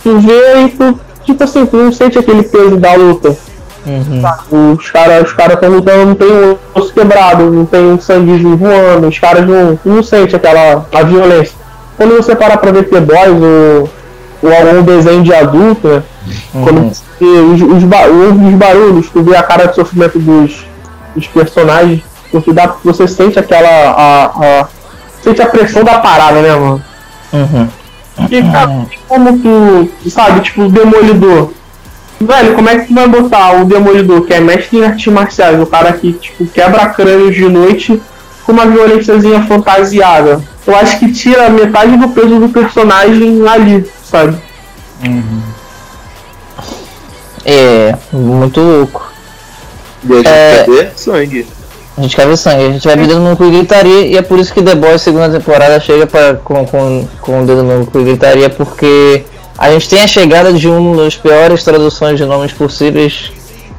tu 0.03 0.18
vê 0.18 0.64
e 0.64 0.68
tu, 0.70 0.99
tipo 1.24 1.42
assim, 1.44 1.66
tu 1.66 1.76
não 1.76 1.92
sente 1.92 2.18
aquele 2.18 2.42
peso 2.42 2.76
da 2.76 2.94
luta. 2.94 3.37
Uhum. 3.87 4.74
Os 4.74 4.90
caras 4.90 5.26
os 5.28 5.33
cara 5.33 5.54
estão 5.54 5.70
lutando, 5.70 6.06
não 6.06 6.14
tem 6.14 6.30
um 6.30 6.56
osso 6.74 6.92
quebrado, 6.92 7.50
não 7.50 7.64
tem 7.64 7.80
um 7.80 7.98
sanguezinho 8.00 8.56
voando, 8.56 9.09
os 9.09 9.18
caras 9.18 9.46
não, 9.48 9.78
não 9.85 10.02
sente 10.02 10.37
aquela 10.37 10.87
a 10.92 11.02
violência. 11.02 11.54
Quando 11.96 12.16
você 12.16 12.37
para 12.37 12.56
pra 12.59 12.72
ver 12.72 12.85
The 12.90 13.00
Boys 13.00 13.42
ou, 13.42 13.90
ou 14.42 14.52
algum 14.54 14.83
desenho 14.83 15.22
de 15.22 15.33
adulto, 15.35 15.88
né? 15.88 16.02
Quando 16.52 16.88
você 16.94 17.02
vê 17.18 17.26
os, 17.26 17.62
os, 17.62 17.85
ba- 17.85 18.06
os 18.09 18.54
barulhos, 18.54 19.09
tu 19.11 19.22
vê 19.22 19.35
a 19.37 19.42
cara 19.42 19.66
de 19.66 19.74
sofrimento 19.74 20.18
dos, 20.18 20.66
dos 21.16 21.26
personagens, 21.28 22.02
porque 22.30 22.52
dá, 22.52 22.74
você 22.85 23.09
sente 23.09 23.38
aquela. 23.38 23.68
A, 23.68 24.24
a- 24.26 24.66
sente 25.22 25.40
a 25.42 25.46
pressão 25.46 25.83
da 25.85 25.98
parada, 25.98 26.40
né, 26.42 26.54
mano? 26.54 26.83
Uhum. 27.33 27.68
E, 28.30 28.42
cara, 28.50 28.87
como 29.09 29.38
tu, 29.38 29.88
sabe, 30.11 30.40
tipo, 30.40 30.62
o 30.62 30.68
Demolidor. 30.70 31.52
Velho, 32.20 32.54
como 32.54 32.68
é 32.68 32.78
que 32.78 32.88
tu 32.88 32.94
vai 32.94 33.09
botar 33.09 33.61
o 33.61 33.64
Demolidor, 33.64 34.22
que 34.22 34.35
é 34.35 34.40
mestre 34.40 34.78
em 34.78 34.85
artes 34.85 35.12
marciais, 35.12 35.59
o 35.61 35.66
cara 35.66 35.92
que, 35.94 36.12
tipo, 36.12 36.46
quebra 36.46 36.88
crânios 36.90 37.35
de 37.35 37.48
noite 37.48 38.00
com 38.44 38.52
uma 38.52 38.66
violênciazinha 38.66 39.42
fantasiada? 39.44 40.42
Eu 40.66 40.76
acho 40.76 40.98
que 40.98 41.11
tira 41.12 41.48
metade 41.48 41.96
do 41.96 42.09
peso 42.11 42.38
do 42.38 42.48
personagem 42.50 43.46
ali, 43.48 43.90
sabe? 44.04 44.37
É, 47.44 47.94
muito 48.12 48.61
louco. 48.61 49.11
E 50.04 50.12
a 50.12 50.16
gente 50.16 50.28
É. 50.28 50.64
quer 50.64 50.70
ver 50.70 50.92
sangue. 50.96 51.46
A 52.00 52.02
gente 52.02 52.16
quer 52.16 52.26
ver 52.26 52.36
sangue, 52.38 52.64
a 52.64 52.70
gente 52.72 52.86
vai 52.88 52.96
ver 52.96 53.06
dedo 53.08 53.20
no 53.20 53.36
cu 53.36 53.44
e 53.44 53.50
gritaria, 53.50 54.06
e 54.06 54.16
é 54.16 54.22
por 54.22 54.38
isso 54.38 54.54
que 54.54 54.62
The 54.62 54.74
Boys 54.74 55.02
segunda 55.02 55.28
temporada 55.28 55.78
chega 55.78 56.06
pra, 56.06 56.32
com, 56.34 56.64
com, 56.66 57.06
com 57.20 57.42
o 57.42 57.46
dedo 57.46 57.62
no 57.62 57.84
cu 57.84 58.00
e 58.00 58.04
gritaria, 58.04 58.48
porque 58.48 59.22
a 59.58 59.70
gente 59.70 59.86
tem 59.86 60.00
a 60.02 60.06
chegada 60.06 60.50
de 60.50 60.66
uma 60.66 61.04
das 61.04 61.14
piores 61.14 61.62
traduções 61.62 62.16
de 62.16 62.24
nomes 62.24 62.52
possíveis, 62.52 63.30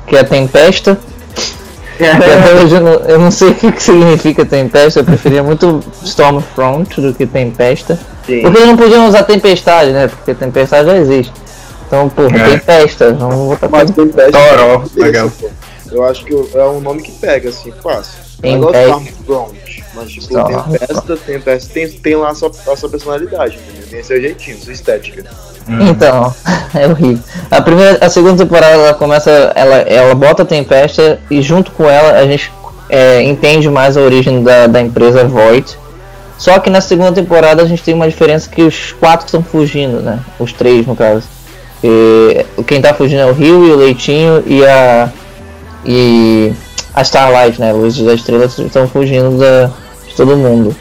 que 0.06 0.16
é 0.16 0.20
a 0.20 0.24
Tempesta. 0.24 1.00
Até 2.00 2.54
hoje 2.62 2.76
eu 2.76 2.82
não, 2.82 2.92
eu 2.94 3.18
não 3.20 3.32
sei 3.32 3.50
o 3.50 3.56
que, 3.56 3.72
que 3.72 3.82
significa 3.82 4.46
Tempesta, 4.46 5.00
eu 5.00 5.04
preferia 5.04 5.42
muito 5.42 5.80
Stormfront 6.04 7.02
do 7.02 7.14
que 7.16 7.26
Tempesta. 7.26 7.98
Sim. 8.28 8.42
Porque 8.42 8.58
eles 8.60 8.68
não 8.70 8.78
podiam 8.78 9.08
usar 9.08 9.24
Tempestade, 9.24 9.92
né? 9.92 10.08
Porque 10.08 10.36
Tempestade 10.36 10.86
já 10.90 10.98
existe. 10.98 11.34
Então, 11.88 12.08
porra, 12.08 12.38
É. 12.38 12.50
tem 12.50 12.60
festa, 12.60 13.14
vamos 13.14 13.50
botar 13.50 13.68
Mas 13.68 13.90
tudo. 13.90 13.96
tem 13.96 14.08
peste. 14.08 14.32
Toró, 14.32 14.78
beleza, 14.80 14.92
legal. 15.06 15.32
pô. 15.42 15.48
Eu 15.92 16.06
acho 16.06 16.24
que 16.24 16.34
é 16.34 16.64
um 16.64 16.80
nome 16.80 17.02
que 17.02 17.12
pega, 17.12 17.50
assim, 17.50 17.72
fácil. 17.84 18.20
Tem 18.42 18.56
Eu 18.56 18.62
gosto 18.62 18.74
peste. 18.74 18.88
de 18.88 18.94
Armstrong, 18.94 19.60
mas 19.94 20.12
tipo, 20.12 20.34
Só. 20.34 20.44
tem 20.44 20.80
festa, 20.80 21.18
tem 21.18 21.42
festa, 21.42 21.74
tem, 21.74 21.90
tem 21.90 22.16
lá 22.16 22.30
a 22.30 22.36
sua, 22.36 22.50
a 22.50 22.76
sua 22.76 22.90
personalidade, 22.90 23.58
entendeu? 23.58 23.88
Tem 23.90 24.04
seu 24.04 24.22
jeitinho, 24.22 24.58
sua 24.58 24.74
estética. 24.74 25.26
Então, 25.68 26.34
é 26.74 26.88
horrível. 26.88 27.24
A 27.52 27.62
primeira, 27.62 28.04
a 28.04 28.10
segunda 28.10 28.44
temporada 28.44 28.74
ela 28.74 28.94
começa, 28.94 29.30
ela, 29.56 29.76
ela 29.76 30.16
bota 30.16 30.42
a 30.44 30.46
Tempesta 30.46 31.20
e 31.30 31.42
junto 31.42 31.72
com 31.72 31.88
ela 31.88 32.18
a 32.18 32.26
gente 32.26 32.52
é, 32.90 33.22
entende 33.22 33.70
mais 33.70 33.96
a 33.96 34.02
origem 34.02 34.44
da, 34.44 34.68
da 34.68 34.82
empresa 34.82 35.24
Void. 35.24 35.78
Só 36.38 36.58
que 36.58 36.72
na 36.72 36.82
segunda 36.82 37.12
temporada 37.12 37.62
a 37.62 37.66
gente 37.66 37.84
tem 37.84 37.94
uma 37.94 38.10
diferença 38.10 38.50
que 38.50 38.64
os 38.64 38.94
quatro 38.94 39.28
estão 39.28 39.44
fugindo, 39.44 40.02
né? 40.02 40.20
Os 40.40 40.52
três 40.52 40.88
no 40.88 40.96
caso. 40.96 41.28
E 41.84 42.44
quem 42.66 42.82
tá 42.82 42.94
fugindo 42.94 43.22
é 43.22 43.26
o 43.26 43.34
Rio 43.34 43.66
e 43.66 43.72
o 43.72 43.76
Leitinho 43.76 44.44
e 44.48 44.66
a 44.66 45.12
e 45.86 46.54
a 46.94 47.02
Starlight, 47.02 47.60
né? 47.60 47.72
Luz 47.72 47.98
das 47.98 48.20
Estrelas 48.20 48.58
estão 48.58 48.88
fugindo 48.88 49.38
da, 49.38 49.72
de 50.08 50.16
todo 50.16 50.36
mundo. 50.36 50.76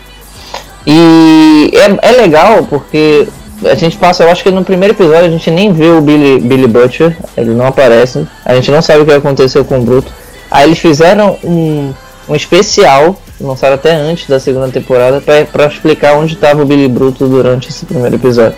E 0.86 1.70
é, 1.74 2.08
é 2.08 2.12
legal 2.12 2.66
porque 2.68 3.28
a 3.64 3.74
gente 3.74 3.96
passa, 3.96 4.24
eu 4.24 4.30
acho 4.30 4.42
que 4.42 4.50
no 4.50 4.64
primeiro 4.64 4.94
episódio 4.94 5.26
a 5.26 5.30
gente 5.30 5.50
nem 5.50 5.72
vê 5.72 5.88
o 5.88 6.00
Billy, 6.00 6.40
Billy 6.40 6.66
Butcher, 6.66 7.16
ele 7.36 7.50
não 7.50 7.66
aparece, 7.66 8.26
a 8.44 8.54
gente 8.54 8.70
não 8.70 8.80
sabe 8.80 9.00
o 9.00 9.06
que 9.06 9.12
aconteceu 9.12 9.64
com 9.64 9.78
o 9.78 9.82
Bruto. 9.82 10.10
Aí 10.50 10.64
eles 10.64 10.78
fizeram 10.78 11.38
um, 11.44 11.92
um 12.28 12.34
especial, 12.34 13.16
lançaram 13.40 13.74
até 13.74 13.92
antes 13.92 14.28
da 14.28 14.40
segunda 14.40 14.68
temporada, 14.68 15.20
pra 15.20 15.66
explicar 15.66 16.14
onde 16.14 16.34
estava 16.34 16.62
o 16.62 16.64
Billy 16.64 16.88
Bruto 16.88 17.28
durante 17.28 17.68
esse 17.68 17.84
primeiro 17.84 18.16
episódio. 18.16 18.56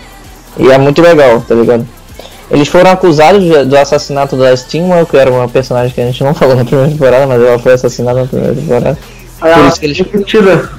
E 0.57 0.71
é 0.71 0.77
muito 0.77 1.01
legal, 1.01 1.41
tá 1.41 1.53
ligado? 1.53 1.85
Eles 2.53 2.67
foram 2.67 2.91
acusados 2.91 3.43
do 3.67 3.75
assassinato 3.75 4.37
da 4.37 4.55
Steamwell, 4.55 5.07
que 5.07 5.17
era 5.17 5.31
uma 5.31 5.49
personagem 5.49 5.91
que 5.93 5.99
a 5.99 6.05
gente 6.05 6.23
não 6.23 6.33
falou 6.35 6.55
na 6.55 6.63
primeira 6.63 6.91
temporada, 6.91 7.25
mas 7.25 7.41
ela 7.41 7.57
foi 7.57 7.73
assassinada 7.73 8.21
na 8.21 8.27
primeira 8.27 8.53
temporada. 8.53 8.97
Aí 9.41 9.53
Por 9.55 9.65
isso 9.65 9.79
que 9.79 9.85
eles- 9.87 10.05
mentira. 10.13 10.69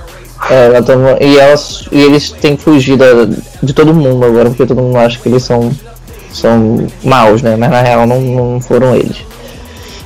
É, 0.51 0.67
ela 0.67 0.83
tomou, 0.83 1.17
e, 1.21 1.39
elas, 1.39 1.89
e 1.91 2.01
eles 2.03 2.31
têm 2.31 2.57
fugido 2.57 3.05
de 3.63 3.73
todo 3.73 3.93
mundo 3.95 4.25
agora, 4.25 4.51
porque 4.51 4.67
todo 4.67 4.81
mundo 4.83 4.99
acha 4.99 5.19
que 5.19 5.29
eles 5.29 5.43
são, 5.43 5.73
são 6.33 6.87
maus, 7.03 7.43
né? 7.43 7.57
Mas 7.57 7.71
na 7.71 7.81
real 7.83 8.07
não, 8.07 8.21
não 8.21 8.61
foram 8.61 8.95
eles. 8.95 9.17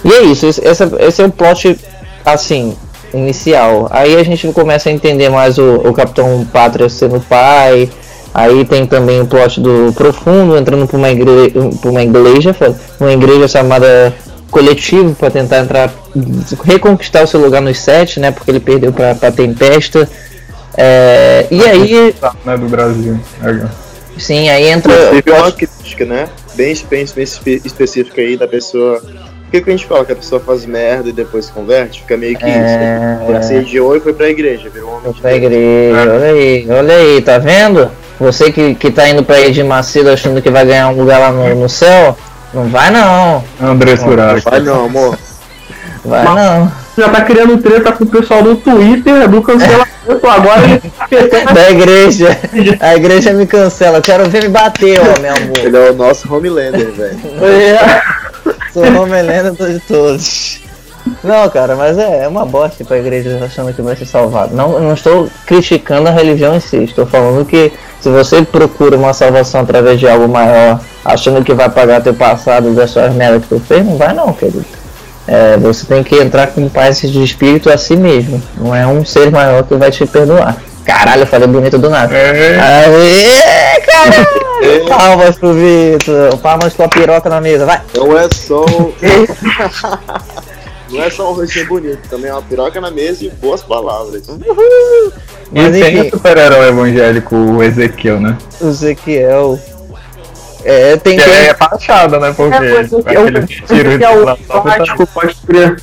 E 0.04 0.12
é 0.12 0.22
isso, 0.22 0.46
esse, 0.46 0.62
esse 1.00 1.22
é 1.22 1.26
o 1.26 1.30
plot, 1.30 1.76
assim, 2.24 2.76
inicial. 3.12 3.88
Aí 3.90 4.16
a 4.16 4.22
gente 4.22 4.46
começa 4.52 4.88
a 4.88 4.92
entender 4.92 5.28
mais 5.28 5.58
o, 5.58 5.76
o 5.84 5.92
Capitão 5.92 6.46
Pátria 6.52 6.88
sendo 6.88 7.20
pai. 7.20 7.90
Aí 8.34 8.64
tem 8.64 8.86
também 8.86 9.20
o 9.20 9.26
plot 9.26 9.60
do 9.60 9.92
Profundo 9.94 10.56
entrando 10.56 10.86
pra 10.86 10.96
uma 10.96 11.10
igreja, 11.10 11.50
pra 11.80 11.90
uma 11.90 12.02
igreja, 12.02 12.54
uma 13.00 13.12
igreja 13.12 13.48
chamada 13.48 14.14
Coletivo 14.50 15.14
para 15.14 15.30
tentar 15.30 15.58
entrar, 15.60 15.92
reconquistar 16.64 17.24
o 17.24 17.26
seu 17.26 17.40
lugar 17.40 17.60
nos 17.60 17.78
sete, 17.80 18.20
né? 18.20 18.30
Porque 18.30 18.50
ele 18.50 18.60
perdeu 18.60 18.92
pra, 18.92 19.14
pra 19.14 19.30
Tempesta. 19.32 20.08
É, 20.76 21.46
e 21.50 21.62
aí, 21.64 22.14
Né, 22.44 22.56
do 22.56 22.68
Brasil. 22.68 23.18
Legal. 23.42 23.68
sim, 24.16 24.48
aí 24.48 24.68
entra. 24.68 24.92
Teve 25.10 25.30
uma 25.32 25.50
crítica, 25.52 26.04
né? 26.04 26.28
Bem, 26.54 26.74
bem 26.88 27.02
espe- 27.02 27.60
específica 27.64 28.20
aí 28.20 28.36
da 28.36 28.46
pessoa. 28.46 29.00
Por 29.00 29.50
que, 29.52 29.60
que 29.62 29.70
a 29.70 29.72
gente 29.72 29.86
fala 29.86 30.04
que 30.04 30.12
a 30.12 30.16
pessoa 30.16 30.40
faz 30.40 30.66
merda 30.66 31.08
e 31.08 31.12
depois 31.12 31.46
se 31.46 31.52
converte? 31.52 32.02
Fica 32.02 32.16
meio 32.16 32.36
que 32.38 32.44
isso. 32.44 32.54
né? 32.58 33.26
É, 33.30 33.36
Assediou 33.36 33.96
e 33.96 34.00
foi 34.00 34.12
pra 34.12 34.28
igreja, 34.28 34.68
virou 34.68 34.90
um 34.90 34.96
homem 34.98 35.12
de 35.12 35.20
pra 35.20 35.34
igreja, 35.34 36.00
olha 36.12 36.26
aí, 36.26 36.66
olha 36.70 36.94
aí, 36.96 37.22
tá 37.22 37.38
vendo? 37.38 37.90
Você 38.20 38.50
que, 38.50 38.74
que 38.74 38.90
tá 38.90 39.08
indo 39.08 39.22
pra 39.22 39.40
Edir 39.40 39.64
Macedo 39.64 40.10
achando 40.10 40.42
que 40.42 40.50
vai 40.50 40.64
ganhar 40.66 40.88
um 40.88 40.96
lugar 40.96 41.20
lá 41.20 41.30
no, 41.30 41.54
no 41.54 41.68
céu, 41.68 42.16
não 42.52 42.68
vai 42.68 42.90
não, 42.90 43.44
André 43.62 43.96
Surak. 43.96 44.42
Vai 44.44 44.60
não, 44.60 44.86
amor. 44.86 45.18
vai 46.04 46.24
Mas- 46.24 46.34
não. 46.34 46.72
Já 46.98 47.08
tá 47.10 47.20
criando 47.20 47.56
treta 47.58 47.92
com 47.92 48.02
o 48.02 48.08
pessoal 48.08 48.42
do 48.42 48.56
Twitter, 48.56 49.28
do 49.28 49.40
cancelamento, 49.40 50.26
agora 50.28 50.62
ele 50.66 51.28
tá 51.28 51.52
Da 51.52 51.70
igreja, 51.70 52.36
a 52.80 52.96
igreja 52.96 53.32
me 53.32 53.46
cancela, 53.46 53.98
eu 53.98 54.02
quero 54.02 54.28
ver 54.28 54.42
me 54.42 54.48
bater, 54.48 55.00
ó, 55.00 55.20
meu 55.20 55.36
amor. 55.36 55.58
Ele 55.58 55.76
é 55.76 55.90
o 55.90 55.94
nosso 55.94 56.34
Homelander, 56.34 56.90
velho. 56.90 57.18
Sou 58.72 58.84
o 58.84 59.02
Homelander 59.02 59.52
de 59.52 59.78
todos. 59.80 60.60
Não, 61.22 61.48
cara, 61.50 61.74
mas 61.74 61.98
é, 61.98 62.24
é 62.24 62.28
uma 62.28 62.44
bosta 62.44 62.84
pra 62.84 62.98
igreja 62.98 63.38
achando 63.44 63.72
que 63.72 63.82
vai 63.82 63.96
ser 63.96 64.06
salvado. 64.06 64.54
Não, 64.54 64.78
não 64.78 64.94
estou 64.94 65.28
criticando 65.46 66.08
a 66.08 66.12
religião 66.12 66.54
em 66.54 66.60
si, 66.60 66.84
estou 66.84 67.06
falando 67.06 67.44
que 67.44 67.72
se 68.00 68.08
você 68.08 68.42
procura 68.42 68.96
uma 68.96 69.12
salvação 69.12 69.62
através 69.62 69.98
de 69.98 70.08
algo 70.08 70.28
maior, 70.28 70.80
achando 71.04 71.44
que 71.44 71.52
vai 71.52 71.68
pagar 71.68 72.00
teu 72.00 72.14
passado 72.14 72.72
das 72.72 72.90
suas 72.90 73.12
merdas 73.12 73.42
que 73.42 73.48
tu 73.48 73.60
fez, 73.60 73.84
não 73.84 73.96
vai 73.96 74.14
não, 74.14 74.32
querido. 74.32 74.64
É, 75.26 75.56
você 75.58 75.84
tem 75.84 76.02
que 76.02 76.16
entrar 76.16 76.46
com 76.46 76.68
paz 76.68 77.00
de 77.02 77.22
espírito 77.22 77.68
a 77.68 77.76
si 77.76 77.96
mesmo. 77.96 78.40
Não 78.56 78.74
é 78.74 78.86
um 78.86 79.04
ser 79.04 79.30
maior 79.30 79.62
que 79.62 79.74
vai 79.74 79.90
te 79.90 80.06
perdoar. 80.06 80.56
Caralho, 80.84 81.22
eu 81.22 81.26
falei 81.26 81.46
bonito 81.46 81.76
do 81.76 81.90
nada. 81.90 82.16
É, 82.16 82.58
Aê, 82.58 83.80
caralho! 83.82 84.48
Palmas 84.88 85.36
pro 85.36 85.52
Vitor, 85.52 86.38
palmas 86.38 86.72
com 86.72 86.84
a 86.84 86.88
piroca 86.88 87.28
na 87.28 87.42
mesa, 87.42 87.66
vai! 87.66 87.80
Não 87.94 88.18
é 88.18 88.26
só. 88.32 88.64
Não 90.90 91.02
é 91.02 91.10
só 91.10 91.30
um 91.30 91.34
rostinho 91.34 91.66
bonito, 91.66 92.08
também 92.08 92.30
é 92.30 92.32
uma 92.34 92.42
piroca 92.42 92.80
na 92.80 92.90
mesa 92.90 93.24
e 93.24 93.30
boas 93.30 93.62
palavras. 93.62 94.26
e 94.26 94.32
Mas 95.52 95.72
tem 95.72 95.96
enfim. 95.98 96.08
o 96.08 96.10
super-herói 96.10 96.68
evangélico, 96.68 97.36
o 97.36 97.62
Ezequiel, 97.62 98.20
né? 98.20 98.36
O 98.60 98.68
Ezequiel. 98.68 99.58
É, 100.64 100.96
tem 100.96 101.16
Que 101.16 101.24
que. 101.24 101.30
é 101.30 101.54
fachada, 101.54 102.18
né? 102.18 102.32
Porque 102.36 102.56
É, 102.56 102.60
mas 102.60 102.92
é 102.92 102.96
o- 102.96 102.98
aquele 103.00 103.46
tiro 103.46 103.92
esse 103.92 104.04
é 104.04 104.46
prático, 104.62 105.06
pode 105.08 105.34
crer. 105.46 105.80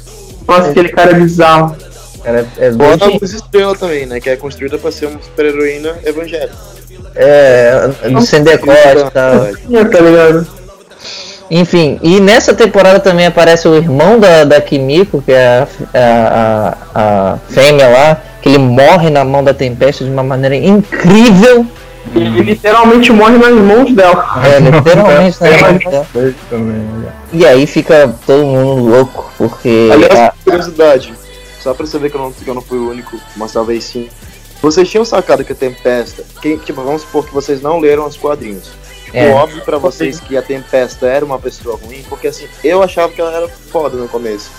Nossa, 0.48 0.70
aquele 0.72 0.90
cara 0.90 1.12
é 1.12 1.14
bizarro. 1.16 1.76
Cara, 2.24 2.48
é, 2.58 2.72
Fora 2.74 2.94
a 2.94 2.96
dois- 2.98 3.22
Luz 3.22 3.34
Estrela 3.34 3.76
também, 3.76 4.06
né? 4.06 4.20
Que 4.20 4.30
é 4.32 4.36
construída 4.36 4.78
pra 4.78 4.92
ser 4.92 5.06
uma 5.08 5.22
super-heroína 5.22 5.96
evangélica. 6.04 6.54
é, 7.16 7.90
sem 8.26 8.44
decote 8.44 8.78
e 8.80 9.12
tal. 9.12 9.46
É, 9.46 9.86
tá 9.86 10.00
ligado? 10.00 10.48
Enfim, 11.50 12.00
e 12.02 12.20
nessa 12.20 12.54
temporada 12.54 13.00
também 13.00 13.28
aparece 13.28 13.68
o 13.68 13.76
irmão 13.76 14.20
da, 14.20 14.44
da 14.44 14.60
Kimiko, 14.60 15.22
que 15.22 15.32
é 15.32 15.68
a, 15.94 16.78
a, 16.96 17.34
a, 17.34 17.38
fêmea 17.50 17.88
lá, 17.88 18.22
que 18.42 18.50
ele 18.50 18.58
morre 18.58 19.10
na 19.12 19.24
mão 19.24 19.44
da 19.44 19.54
Tempesta 19.54 20.04
de 20.04 20.10
uma 20.10 20.24
maneira 20.24 20.56
incrível. 20.56 21.66
Ele 22.16 22.42
literalmente 22.42 23.12
morre 23.12 23.38
nas 23.38 23.54
mãos 23.54 23.92
dela. 23.94 24.26
É, 24.46 24.60
literalmente 24.72 25.42
na 25.42 25.48
É, 25.48 25.62
mão 25.62 25.72
mas- 25.74 25.84
dela. 25.92 26.08
Né? 26.52 27.12
E 27.34 27.46
aí 27.46 27.68
fica 27.68 28.14
todo 28.26 28.44
mundo 28.46 28.84
louco, 28.90 29.32
porque. 29.38 29.90
Aliás, 29.92 30.20
a- 30.20 30.34
curiosidade, 30.44 31.14
só 31.62 31.74
pra 31.74 31.86
você 31.86 31.98
ver 32.00 32.10
que 32.10 32.18
eu 32.18 32.22
não, 32.22 32.32
que 32.32 32.48
eu 32.48 32.54
não 32.56 32.62
fui 32.62 32.78
o 32.80 32.90
único, 32.90 33.18
mas 33.36 33.52
talvez 33.52 33.84
sim. 33.84 34.08
Vocês 34.62 34.90
tinham 34.90 35.06
sacado 35.06 35.44
que 35.44 35.52
a 35.52 35.56
Tempesta, 35.56 36.24
quem, 36.42 36.58
tipo, 36.58 36.82
vamos 36.82 37.02
supor 37.04 37.26
que 37.26 37.34
vocês 37.34 37.62
não 37.62 37.80
leram 37.80 38.08
os 38.08 38.18
quadrinhos. 38.18 38.72
Ficou 39.06 39.22
É. 39.22 39.32
óbvio 39.32 39.62
pra 39.64 39.78
vocês 39.78 40.20
que 40.20 40.36
a 40.36 40.42
Tempesta 40.42 41.06
era 41.08 41.24
uma 41.24 41.40
pessoa 41.40 41.78
ruim, 41.82 42.04
porque 42.10 42.28
assim, 42.28 42.46
eu 42.64 42.82
achava 42.84 43.12
que 43.12 43.22
ela 43.22 43.32
era 43.34 43.48
foda 43.48 43.96
no 43.98 44.08
começo. 44.08 44.50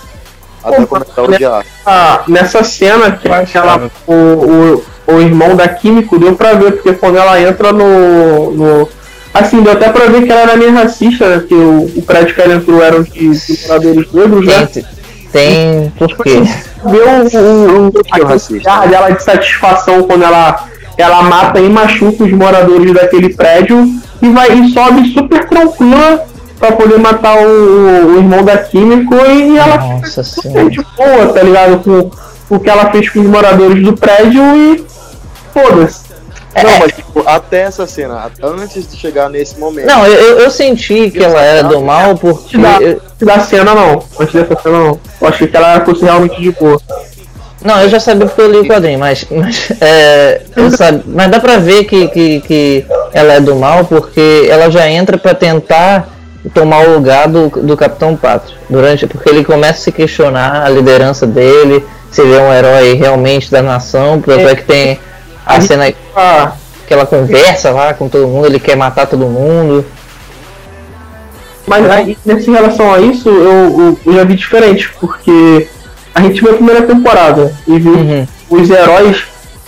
Até 0.63 0.77
Pô, 0.81 0.87
começar 0.87 1.21
o 1.21 1.29
né? 1.29 1.37
diário. 1.37 1.67
Ah, 1.85 2.23
nessa 2.27 2.63
cena 2.63 3.11
que 3.11 3.27
ela, 3.57 3.89
o, 4.07 4.13
o, 4.13 4.83
o 5.07 5.21
irmão 5.21 5.55
da 5.55 5.67
Químico 5.67 6.17
deu 6.17 6.35
pra 6.35 6.53
ver, 6.53 6.73
porque 6.73 6.93
quando 6.93 7.17
ela 7.17 7.39
entra 7.39 7.71
no. 7.71 8.51
no 8.51 8.89
assim, 9.33 9.61
deu 9.61 9.73
até 9.73 9.89
pra 9.89 10.07
ver 10.07 10.23
que 10.23 10.31
ela 10.31 10.41
era 10.41 10.55
meio 10.57 10.73
racista, 10.73 11.29
né? 11.29 11.45
Que 11.47 11.53
o, 11.53 11.91
o 11.95 12.01
prédio 12.01 12.33
que 12.33 12.41
ela 12.41 12.55
entrou 12.55 12.81
eram 12.81 13.03
de, 13.03 13.29
de 13.29 13.67
moradores 13.67 14.11
negros, 14.11 14.45
né? 14.45 14.67
Tem, 14.73 14.83
tem 15.31 15.91
por 16.15 16.23
quê? 16.23 16.41
Vê 16.85 16.97
o, 16.97 17.39
o, 17.39 17.87
o, 17.87 17.91
que 17.91 18.21
é 18.21 18.23
racista? 18.23 18.71
a 18.71 18.85
dela 18.87 19.09
de 19.11 19.23
satisfação 19.23 20.03
quando 20.03 20.23
ela, 20.23 20.67
ela 20.97 21.21
mata 21.23 21.59
e 21.59 21.69
machuca 21.69 22.23
os 22.23 22.31
moradores 22.31 22.93
daquele 22.93 23.33
prédio 23.33 23.87
e 24.21 24.29
vai 24.29 24.51
e 24.59 24.71
sobe 24.73 25.13
super 25.13 25.47
tranquila 25.47 26.25
pra 26.59 26.71
poder 26.71 26.97
matar 26.99 27.37
o, 27.39 28.13
o 28.13 28.17
irmão 28.17 28.43
da 28.43 28.57
Químico 28.57 29.15
e 29.15 29.57
ela 29.57 29.77
Nossa 29.77 30.23
fica 30.23 30.69
de 30.69 30.81
boa, 30.95 31.33
tá 31.33 31.41
ligado? 31.43 31.79
Com 31.83 32.55
o 32.55 32.59
que 32.59 32.69
ela 32.69 32.89
fez 32.91 33.09
com 33.09 33.19
os 33.19 33.27
moradores 33.27 33.83
do 33.83 33.95
prédio 33.95 34.41
e 34.55 34.85
foda-se. 35.53 36.07
Não, 36.63 36.79
mas 36.79 36.91
tipo, 36.93 37.23
até 37.27 37.61
essa 37.61 37.85
cena, 37.85 38.31
antes 38.41 38.89
de 38.89 38.97
chegar 38.97 39.29
nesse 39.29 39.59
momento. 39.59 39.85
Não, 39.85 40.03
eu, 40.07 40.39
eu- 40.39 40.49
senti 40.49 41.11
que 41.11 41.23
ela 41.23 41.39
era 41.39 41.67
do 41.67 41.81
mal 41.81 42.17
porque. 42.17 42.57
Da, 42.57 42.79
da 43.21 43.39
cena 43.41 43.75
não, 43.75 44.03
antes 44.19 44.33
dessa 44.33 44.59
cena 44.63 44.77
não. 44.79 44.99
Eu 45.21 45.27
achei 45.27 45.47
que 45.47 45.55
ela 45.55 45.85
fosse 45.85 46.03
realmente 46.03 46.41
de 46.41 46.51
boa. 46.53 46.81
Não, 47.63 47.81
eu 47.81 47.89
já 47.89 47.99
sabia 47.99 48.27
porque 48.27 48.41
eu 48.41 48.51
li 48.51 48.57
o 48.59 48.67
quadrinho, 48.67 48.99
mas, 48.99 49.25
mas, 49.31 49.71
é, 49.81 50.41
sabe, 50.75 51.03
mas 51.07 51.29
dá 51.29 51.39
pra 51.39 51.57
ver 51.57 51.85
que, 51.85 52.07
que, 52.07 52.41
que 52.41 52.85
ela 53.13 53.33
é 53.33 53.39
do 53.39 53.55
mal 53.55 53.83
porque 53.85 54.47
ela 54.49 54.69
já 54.69 54.87
entra 54.87 55.17
pra 55.17 55.33
tentar 55.33 56.09
tomar 56.53 56.87
o 56.87 56.93
lugar 56.93 57.27
do, 57.27 57.49
do 57.49 57.75
Capitão 57.75 58.15
Pátria. 58.15 58.55
Durante, 58.69 59.07
porque 59.07 59.29
ele 59.29 59.43
começa 59.43 59.79
a 59.79 59.83
se 59.83 59.91
questionar 59.91 60.65
a 60.65 60.69
liderança 60.69 61.25
dele, 61.25 61.83
se 62.11 62.21
ele 62.21 62.35
é 62.35 62.41
um 62.41 62.53
herói 62.53 62.93
realmente 62.93 63.49
da 63.49 63.61
nação, 63.61 64.21
tanto 64.21 64.47
é 64.47 64.55
que 64.55 64.63
tem 64.63 64.99
a 65.45 65.59
cena 65.61 65.93
Ah, 66.15 66.51
que 66.85 66.93
ela 66.93 67.05
conversa 67.05 67.71
lá 67.71 67.93
com 67.93 68.07
todo 68.07 68.27
mundo, 68.27 68.45
ele 68.45 68.59
quer 68.59 68.75
matar 68.75 69.07
todo 69.07 69.25
mundo. 69.25 69.85
Mas 71.65 71.89
aí, 71.89 72.17
nessa 72.25 72.49
relação 72.49 72.93
a 72.93 72.99
isso, 72.99 73.27
eu, 73.27 73.43
eu, 73.43 73.99
eu 74.05 74.13
já 74.13 74.23
vi 74.23 74.35
diferente, 74.35 74.89
porque 74.99 75.67
a 76.17 76.21
gente 76.21 76.41
viu 76.41 76.51
a 76.51 76.55
primeira 76.55 76.81
temporada 76.81 77.53
e 77.67 77.77
viu 77.79 77.93
Uhum. 77.93 78.27
os 78.49 78.69
heróis, 78.69 79.23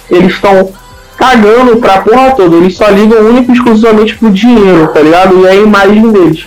eles 0.10 0.34
estão 0.34 0.72
cagando 1.18 1.78
pra 1.78 2.02
porra 2.02 2.32
toda, 2.32 2.56
eles 2.56 2.76
só 2.76 2.88
ligam 2.90 3.20
única 3.20 3.52
e 3.52 3.56
exclusivamente 3.56 4.16
pro 4.16 4.32
dinheiro, 4.32 4.88
tá 4.88 5.00
ligado? 5.02 5.42
E 5.42 5.48
a 5.48 5.54
imagem 5.56 6.12
deles. 6.12 6.46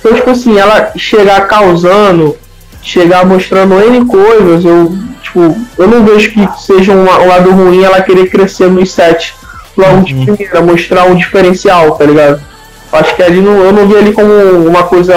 Então, 0.00 0.14
tipo 0.14 0.30
assim, 0.30 0.58
ela 0.58 0.92
chegar 0.96 1.46
causando, 1.46 2.36
chegar 2.82 3.24
mostrando 3.24 3.78
N 3.80 4.04
coisas, 4.06 4.64
eu, 4.64 4.92
tipo, 5.22 5.56
eu 5.78 5.86
não 5.86 6.04
vejo 6.04 6.30
que 6.32 6.48
seja 6.60 6.92
um, 6.92 7.02
um 7.04 7.28
lado 7.28 7.50
ruim 7.52 7.82
ela 7.84 8.00
querer 8.02 8.26
crescer 8.28 8.68
nos 8.70 8.90
sets 8.92 9.34
logo 9.76 10.02
de 10.02 10.14
primeira, 10.14 10.60
mostrar 10.62 11.04
um 11.04 11.14
diferencial, 11.14 11.92
tá 11.92 12.04
ligado? 12.04 12.40
Acho 12.92 13.14
que 13.16 13.22
ali 13.22 13.40
não, 13.40 13.56
eu 13.62 13.72
não 13.72 13.86
vi 13.86 13.96
ali 13.96 14.12
como 14.12 14.32
uma 14.68 14.82
coisa 14.84 15.14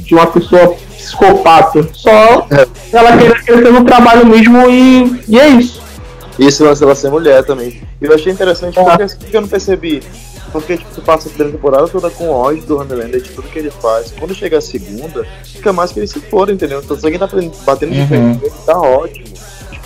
de 0.00 0.14
uma 0.14 0.26
pessoa 0.26 0.74
psicopata. 1.06 1.88
Só 1.92 2.46
ela 2.92 3.16
querer 3.16 3.42
crescer 3.44 3.72
no 3.72 3.84
trabalho 3.84 4.26
mesmo 4.26 4.68
e, 4.68 5.22
e 5.28 5.38
é 5.38 5.48
isso. 5.48 5.82
Esse 6.38 6.62
lance 6.62 6.80
dela 6.80 6.94
ser 6.94 7.10
mulher 7.10 7.44
também. 7.44 7.82
E 8.00 8.04
eu 8.04 8.14
achei 8.14 8.32
interessante 8.32 8.74
porque 8.74 9.02
assim, 9.02 9.18
que 9.18 9.36
eu 9.36 9.40
não 9.40 9.48
percebi. 9.48 10.02
Porque 10.52 10.76
tipo, 10.76 10.90
tu 10.94 11.02
passa 11.02 11.28
a 11.28 11.30
primeira 11.30 11.56
temporada 11.56 11.88
toda 11.88 12.10
com 12.10 12.30
ódio 12.30 12.62
do 12.62 12.78
Homelander 12.78 13.20
de 13.20 13.30
tudo 13.30 13.48
que 13.48 13.58
ele 13.58 13.70
faz. 13.70 14.12
Quando 14.18 14.34
chega 14.34 14.58
a 14.58 14.60
segunda, 14.60 15.26
fica 15.44 15.72
mais 15.72 15.92
que 15.92 16.00
ele 16.00 16.06
se 16.06 16.20
for, 16.20 16.48
entendeu? 16.50 16.80
Então 16.84 16.98
se 16.98 17.04
alguém 17.04 17.18
tá 17.18 17.28
batendo 17.64 17.92
de 17.92 18.06
frente, 18.06 18.44
ele 18.44 18.54
tá 18.64 18.78
ótimo. 18.78 19.35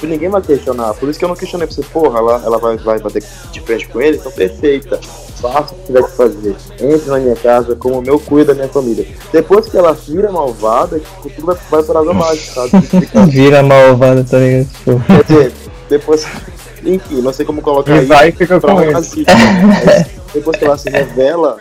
Tipo, 0.00 0.06
ninguém 0.06 0.28
vai 0.30 0.40
questionar. 0.40 0.94
Por 0.94 1.08
isso 1.10 1.18
que 1.18 1.24
eu 1.24 1.28
não 1.28 1.36
questionei 1.36 1.66
pra 1.66 1.76
você, 1.76 1.82
porra, 1.82 2.18
ela, 2.18 2.42
ela 2.44 2.58
vai, 2.58 2.76
vai 2.78 2.98
bater 2.98 3.22
de 3.52 3.60
frente 3.60 3.86
com 3.88 4.00
ele, 4.00 4.16
então 4.16 4.32
perfeita. 4.32 4.98
Faça 5.40 5.74
o 5.74 5.76
que 5.78 5.86
tiver 5.86 6.02
que 6.04 6.10
fazer. 6.16 6.56
Entre 6.80 7.10
na 7.10 7.18
minha 7.18 7.36
casa, 7.36 7.74
como 7.76 7.98
o 7.98 8.02
meu 8.02 8.18
cuida 8.18 8.54
da 8.54 8.60
minha 8.62 8.68
família. 8.72 9.06
Depois 9.32 9.66
que 9.66 9.76
ela 9.76 9.92
vira 9.92 10.30
malvada, 10.32 10.98
tipo, 10.98 11.30
tudo 11.30 11.46
vai, 11.46 11.56
vai 11.70 11.82
por 11.82 11.96
água 11.96 12.12
abaixo, 12.12 12.52
sabe? 12.54 12.80
Fica- 12.86 13.26
Vira 13.26 13.62
malvada, 13.62 14.24
tá 14.24 14.38
ligado? 14.38 14.68
Tipo, 14.84 15.00
Quer 15.06 15.24
dizer, 15.24 15.52
depois. 15.88 16.26
Enfim, 16.82 17.20
não 17.20 17.30
sei 17.32 17.44
como 17.44 17.60
colocar 17.60 17.94
E 17.94 17.98
isso. 17.98 18.06
vai 18.08 18.30
e 18.30 18.32
fica 18.32 18.58
pra 18.58 18.72
com 18.74 18.90
nazista. 18.90 19.32
Mas 19.84 20.06
depois 20.32 20.56
que 20.56 20.64
ela 20.64 20.78
se 20.78 20.88
revela 20.88 21.58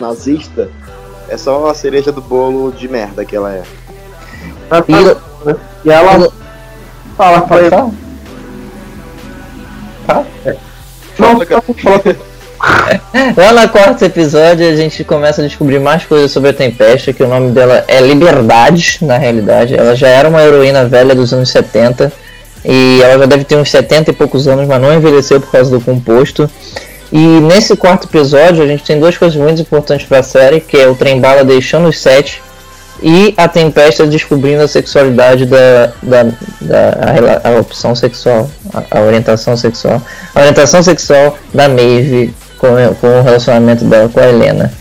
nazista, 0.00 0.70
é 1.28 1.36
só 1.36 1.68
a 1.68 1.74
cereja 1.74 2.12
do 2.12 2.20
bolo 2.20 2.70
de 2.70 2.86
merda 2.88 3.24
que 3.24 3.34
ela 3.34 3.52
é. 3.52 3.62
Tá- 4.68 4.84
E- 4.88 5.46
né? 5.48 5.56
E 5.84 5.90
ela 5.90 6.28
fala, 7.16 7.40
Pode 7.42 7.70
fala. 7.70 7.90
falar? 10.06 10.24
Não, 11.18 11.28
Fala, 11.28 11.46
cara. 11.46 11.62
fala, 11.62 11.98
fala. 12.00 12.32
Lá 13.36 13.62
no 13.62 13.68
quarto 13.68 14.04
episódio 14.04 14.68
a 14.68 14.76
gente 14.76 15.02
começa 15.04 15.42
a 15.42 15.46
descobrir 15.46 15.78
mais 15.80 16.04
coisas 16.04 16.30
sobre 16.30 16.50
a 16.50 16.52
Tempesta, 16.52 17.12
que 17.12 17.22
o 17.22 17.28
nome 17.28 17.50
dela 17.52 17.84
é 17.88 18.00
Liberdade, 18.00 18.98
na 19.02 19.18
realidade. 19.18 19.74
Ela 19.76 19.94
já 19.96 20.08
era 20.08 20.28
uma 20.28 20.42
heroína 20.42 20.84
velha 20.86 21.14
dos 21.14 21.32
anos 21.32 21.50
70 21.50 22.12
e 22.64 23.00
ela 23.02 23.18
já 23.18 23.26
deve 23.26 23.44
ter 23.44 23.56
uns 23.56 23.70
70 23.70 24.10
e 24.10 24.14
poucos 24.14 24.46
anos, 24.46 24.66
mas 24.68 24.80
não 24.80 24.94
envelheceu 24.94 25.40
por 25.40 25.50
causa 25.50 25.70
do 25.70 25.80
composto. 25.80 26.48
E 27.12 27.18
nesse 27.18 27.76
quarto 27.76 28.06
episódio 28.06 28.62
a 28.62 28.66
gente 28.66 28.84
tem 28.84 28.98
duas 28.98 29.18
coisas 29.18 29.36
muito 29.36 29.60
importantes 29.60 30.06
para 30.06 30.20
a 30.20 30.22
série, 30.22 30.60
que 30.60 30.76
é 30.76 30.86
o 30.86 30.94
Trem-Bala 30.94 31.44
deixando 31.44 31.88
os 31.88 31.98
sete 31.98 32.40
e 33.02 33.34
a 33.36 33.48
Tempesta 33.48 34.06
descobrindo 34.06 34.62
a 34.62 34.68
sexualidade 34.68 35.44
da, 35.44 35.92
da, 36.02 36.22
da 36.60 37.42
a, 37.44 37.48
a 37.48 37.60
opção 37.60 37.94
sexual, 37.94 38.48
a, 38.72 38.98
a 38.98 39.00
orientação 39.02 39.56
sexual, 39.56 40.00
a 40.34 40.40
orientação 40.40 40.82
sexual 40.82 41.36
da 41.52 41.68
Maeve 41.68 42.32
com, 42.58 42.68
com 43.00 43.18
o 43.18 43.22
relacionamento 43.22 43.84
dela 43.84 44.08
com 44.08 44.20
a 44.20 44.28
Helena. 44.28 44.72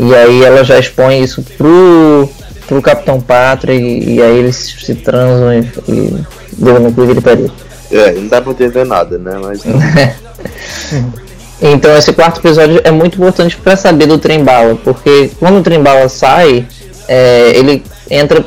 E 0.00 0.14
aí 0.14 0.44
ela 0.44 0.64
já 0.64 0.78
expõe 0.78 1.22
isso 1.22 1.42
pro, 1.56 2.28
pro 2.66 2.80
Capitão 2.80 3.20
Pátria 3.20 3.74
e, 3.74 4.14
e 4.14 4.22
aí 4.22 4.38
eles 4.38 4.56
se 4.56 4.94
transam 4.94 5.52
e, 5.52 5.60
e 5.88 6.24
deu 6.52 6.80
no 6.80 6.92
cu 6.92 7.04
e 7.04 7.20
pariu. 7.20 7.50
É, 7.90 8.12
não 8.12 8.28
dá 8.28 8.40
pra 8.40 8.52
entender 8.52 8.84
nada, 8.84 9.18
né? 9.18 9.38
Mas 9.42 9.62
Então 11.60 11.96
esse 11.96 12.12
quarto 12.12 12.38
episódio 12.38 12.80
é 12.84 12.90
muito 12.90 13.16
importante 13.16 13.56
para 13.56 13.76
saber 13.76 14.06
do 14.06 14.16
trem 14.16 14.44
bala, 14.44 14.78
porque 14.84 15.30
quando 15.40 15.58
o 15.58 15.62
trem 15.62 15.82
bala 15.82 16.08
sai, 16.08 16.64
é, 17.08 17.52
ele 17.54 17.82
entra 18.10 18.44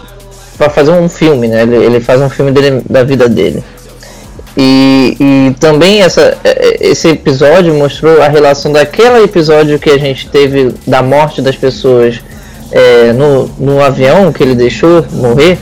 para 0.58 0.70
fazer 0.70 0.92
um 0.92 1.10
filme, 1.10 1.48
né? 1.48 1.64
Ele, 1.64 1.76
ele 1.76 2.00
faz 2.00 2.22
um 2.22 2.30
filme 2.30 2.52
dele, 2.52 2.82
da 2.88 3.04
vida 3.04 3.28
dele. 3.28 3.64
E, 4.56 5.18
e 5.20 5.56
também 5.60 6.02
essa, 6.02 6.38
é, 6.44 6.78
esse 6.80 7.08
episódio 7.10 7.74
mostrou 7.74 8.22
a 8.22 8.28
relação 8.28 8.72
daquele 8.72 9.24
episódio 9.24 9.80
que 9.80 9.90
a 9.90 9.98
gente 9.98 10.30
teve 10.30 10.74
da 10.86 11.02
morte 11.02 11.42
das 11.42 11.56
pessoas 11.56 12.20
é, 12.72 13.14
no, 13.14 13.48
no 13.58 13.82
avião 13.82 14.32
que 14.32 14.44
ele 14.44 14.56
deixou 14.56 15.06
morrer. 15.12 15.58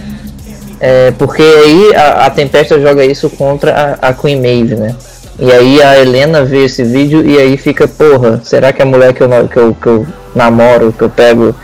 É, 0.81 1.11
porque 1.17 1.41
aí 1.43 1.95
a, 1.95 2.25
a 2.25 2.29
Tempesta 2.29 2.79
joga 2.79 3.05
isso 3.05 3.29
contra 3.29 3.97
a, 4.01 4.09
a 4.09 4.13
Queen 4.13 4.41
Maeve, 4.41 4.75
né? 4.75 4.95
E 5.37 5.51
aí 5.51 5.81
a 5.81 5.97
Helena 5.97 6.43
vê 6.43 6.65
esse 6.65 6.83
vídeo 6.83 7.25
e 7.25 7.37
aí 7.37 7.55
fica, 7.57 7.87
porra, 7.87 8.41
será 8.43 8.73
que 8.73 8.81
a 8.81 8.85
mulher 8.85 9.13
que 9.13 9.21
eu, 9.21 9.29
que 9.47 9.57
eu, 9.57 9.73
que 9.73 9.87
eu 9.87 10.07
namoro, 10.35 10.91
que 10.91 11.01
eu 11.01 11.09
pego, 11.09 11.55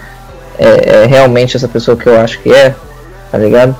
é, 0.60 1.04
é 1.04 1.06
realmente 1.06 1.56
essa 1.58 1.68
pessoa 1.68 1.96
que 1.98 2.08
eu 2.08 2.20
acho 2.20 2.40
que 2.40 2.52
é? 2.52 2.76
Tá 3.32 3.38
ligado? 3.38 3.76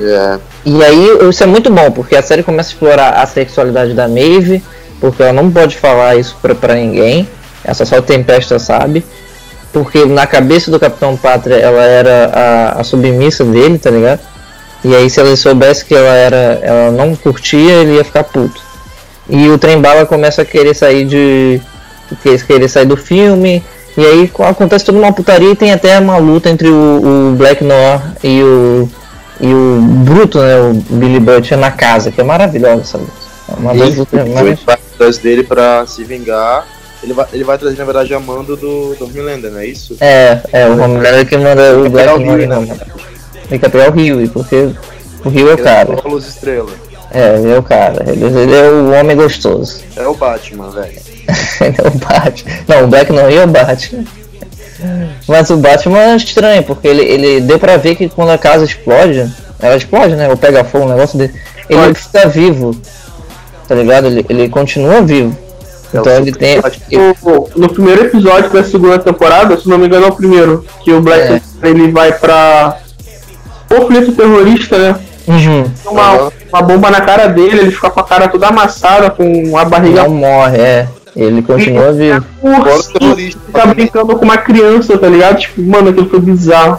é. 0.00 0.38
E 0.64 0.84
aí 0.84 1.28
isso 1.28 1.42
é 1.42 1.46
muito 1.46 1.70
bom, 1.70 1.90
porque 1.92 2.16
a 2.16 2.22
série 2.22 2.42
começa 2.42 2.70
a 2.70 2.72
explorar 2.72 3.10
a 3.10 3.26
sexualidade 3.26 3.94
da 3.94 4.08
Maeve, 4.08 4.62
porque 5.00 5.22
ela 5.22 5.32
não 5.32 5.50
pode 5.50 5.76
falar 5.76 6.16
isso 6.16 6.36
pra, 6.42 6.54
pra 6.54 6.74
ninguém, 6.74 7.28
essa 7.64 7.84
só 7.84 8.00
Tempesta 8.00 8.58
sabe. 8.58 9.04
Porque 9.72 10.04
na 10.06 10.26
cabeça 10.26 10.70
do 10.70 10.80
Capitão 10.80 11.16
Pátria 11.16 11.56
ela 11.56 11.84
era 11.84 12.30
a, 12.32 12.80
a 12.80 12.84
submissa 12.84 13.44
dele, 13.44 13.78
tá 13.78 13.90
ligado? 13.90 14.20
E 14.82 14.94
aí 14.94 15.10
se 15.10 15.20
ele 15.20 15.36
soubesse 15.36 15.84
que 15.84 15.94
ela 15.94 16.14
era. 16.14 16.58
ela 16.62 16.90
não 16.92 17.14
curtia, 17.14 17.72
ele 17.74 17.96
ia 17.96 18.04
ficar 18.04 18.24
puto. 18.24 18.60
E 19.28 19.48
o 19.48 19.58
trem 19.58 19.80
bala 19.80 20.06
começa 20.06 20.42
a 20.42 20.44
querer 20.44 20.74
sair 20.74 21.04
de. 21.04 21.60
que- 22.22 22.38
querer 22.38 22.68
sair 22.68 22.86
do 22.86 22.96
filme. 22.96 23.62
E 23.96 24.04
aí 24.04 24.28
co- 24.28 24.42
acontece 24.44 24.84
toda 24.84 24.98
uma 24.98 25.12
putaria 25.12 25.50
e 25.50 25.56
tem 25.56 25.72
até 25.72 25.98
uma 25.98 26.18
luta 26.18 26.50
entre 26.50 26.68
o, 26.68 27.30
o 27.32 27.34
Black 27.36 27.64
Noir 27.64 28.00
e 28.22 28.42
o. 28.42 28.88
e 29.40 29.46
o 29.46 29.80
Bruto, 29.80 30.38
né? 30.38 30.58
O 30.60 30.74
Billy 30.96 31.18
Butcher 31.20 31.56
na 31.58 31.70
casa, 31.70 32.10
que 32.12 32.20
é 32.20 32.24
maravilhosa 32.24 32.82
essa 32.82 32.98
luta. 32.98 33.12
É 33.48 33.54
uma 33.60 33.74
das 33.74 33.94
lutas 33.96 34.28
mais. 34.28 35.18
dele 35.18 35.42
pra 35.44 35.86
se 35.86 36.04
vingar. 36.04 36.66
Ele 37.02 37.12
vai, 37.12 37.26
ele 37.32 37.44
vai 37.44 37.56
trazer, 37.58 37.76
na 37.78 37.84
verdade, 37.84 38.12
a 38.14 38.18
mando 38.20 38.56
do, 38.56 38.94
do 38.96 39.04
Homelander, 39.04 39.50
não 39.50 39.60
é 39.60 39.66
isso? 39.66 39.96
É, 40.00 40.40
é, 40.52 40.66
o 40.66 40.72
Homelander 40.72 41.26
que 41.26 41.36
manda 41.36 41.78
o 41.78 41.88
Black 41.88 42.18
Rio, 42.18 42.26
Noir 42.26 42.48
né? 42.48 42.76
Tem 43.48 43.58
que 43.58 43.68
pegar 43.68 43.90
o 43.90 43.92
Rio, 43.92 44.28
porque 44.30 44.70
o 45.24 45.28
Rio 45.28 45.48
é 45.48 45.50
o 45.50 45.54
Ele 45.54 45.62
cara. 45.62 45.92
é 45.94 46.00
a 46.04 46.08
luz 46.08 46.26
estrela. 46.26 46.70
É, 47.12 47.36
ele 47.38 47.52
é 47.52 47.58
o 47.58 47.62
cara. 47.62 48.04
Ele, 48.10 48.24
ele 48.24 48.54
é 48.54 48.68
o 48.70 48.90
homem 48.92 49.14
gostoso. 49.16 49.80
É 49.94 50.06
o 50.08 50.14
Batman, 50.14 50.70
velho. 50.70 50.98
Ele 51.60 51.76
é 51.82 51.88
o 51.88 51.90
Batman. 51.90 52.52
Não, 52.68 52.84
o 52.84 52.86
Black 52.86 53.12
Noir 53.12 53.38
é 53.38 53.44
o 53.44 53.48
Batman. 53.48 54.04
Mas 55.26 55.50
o 55.50 55.56
Batman 55.56 55.98
é 55.98 56.16
estranho, 56.16 56.62
porque 56.62 56.86
ele, 56.86 57.02
ele 57.02 57.40
deu 57.40 57.58
pra 57.58 57.76
ver 57.76 57.96
que 57.96 58.08
quando 58.08 58.30
a 58.30 58.38
casa 58.38 58.64
explode, 58.64 59.30
ela 59.60 59.76
explode, 59.76 60.14
né? 60.14 60.28
Ou 60.28 60.36
pega 60.36 60.64
fogo, 60.64 60.84
um 60.84 60.88
negócio 60.88 61.18
dele. 61.18 61.34
Ele 61.68 61.80
Pode. 61.80 61.98
fica 61.98 62.28
vivo. 62.28 62.76
Tá 63.66 63.74
ligado? 63.74 64.06
Ele, 64.06 64.26
ele 64.28 64.48
continua 64.48 65.00
vivo. 65.02 65.36
É 65.92 65.98
o 65.98 66.00
Então 66.00 66.12
ele 66.12 66.32
tem. 66.32 66.60
No, 67.22 67.48
no 67.56 67.68
primeiro 67.68 68.04
episódio 68.04 68.50
da 68.50 68.62
segunda 68.62 68.98
temporada, 68.98 69.56
se 69.58 69.68
não 69.68 69.78
me 69.78 69.86
engano 69.86 70.06
é 70.06 70.08
o 70.08 70.14
primeiro, 70.14 70.64
que 70.84 70.92
o 70.92 71.00
Black 71.00 71.32
É. 71.32 71.68
ele 71.68 71.90
vai 71.90 72.12
pra 72.12 72.76
conflito 73.68 74.12
terrorista, 74.12 74.78
né? 74.78 74.96
Uhum. 75.26 75.68
Uma, 75.86 76.32
uma 76.52 76.62
bomba 76.62 76.90
na 76.90 77.00
cara 77.00 77.26
dele, 77.26 77.58
ele 77.58 77.70
fica 77.72 77.90
com 77.90 77.98
a 77.98 78.04
cara 78.04 78.28
toda 78.28 78.46
amassada, 78.46 79.10
com 79.10 79.56
a 79.58 79.64
barriga 79.64 80.04
Não 80.04 80.10
morre, 80.10 80.58
é. 80.58 80.88
Ele 81.16 81.40
continua 81.42 81.92
vivo. 81.92 82.24
Fora 82.42 82.58
o 82.58 82.62
curta, 82.62 82.98
terrorista. 82.98 83.40
fica 83.46 83.66
brincando 83.66 84.16
com 84.16 84.24
uma 84.24 84.36
criança, 84.36 84.98
tá 84.98 85.08
ligado? 85.08 85.38
Tipo, 85.38 85.62
mano, 85.62 85.88
aquilo 85.88 86.08
foi 86.10 86.20
bizarro. 86.20 86.78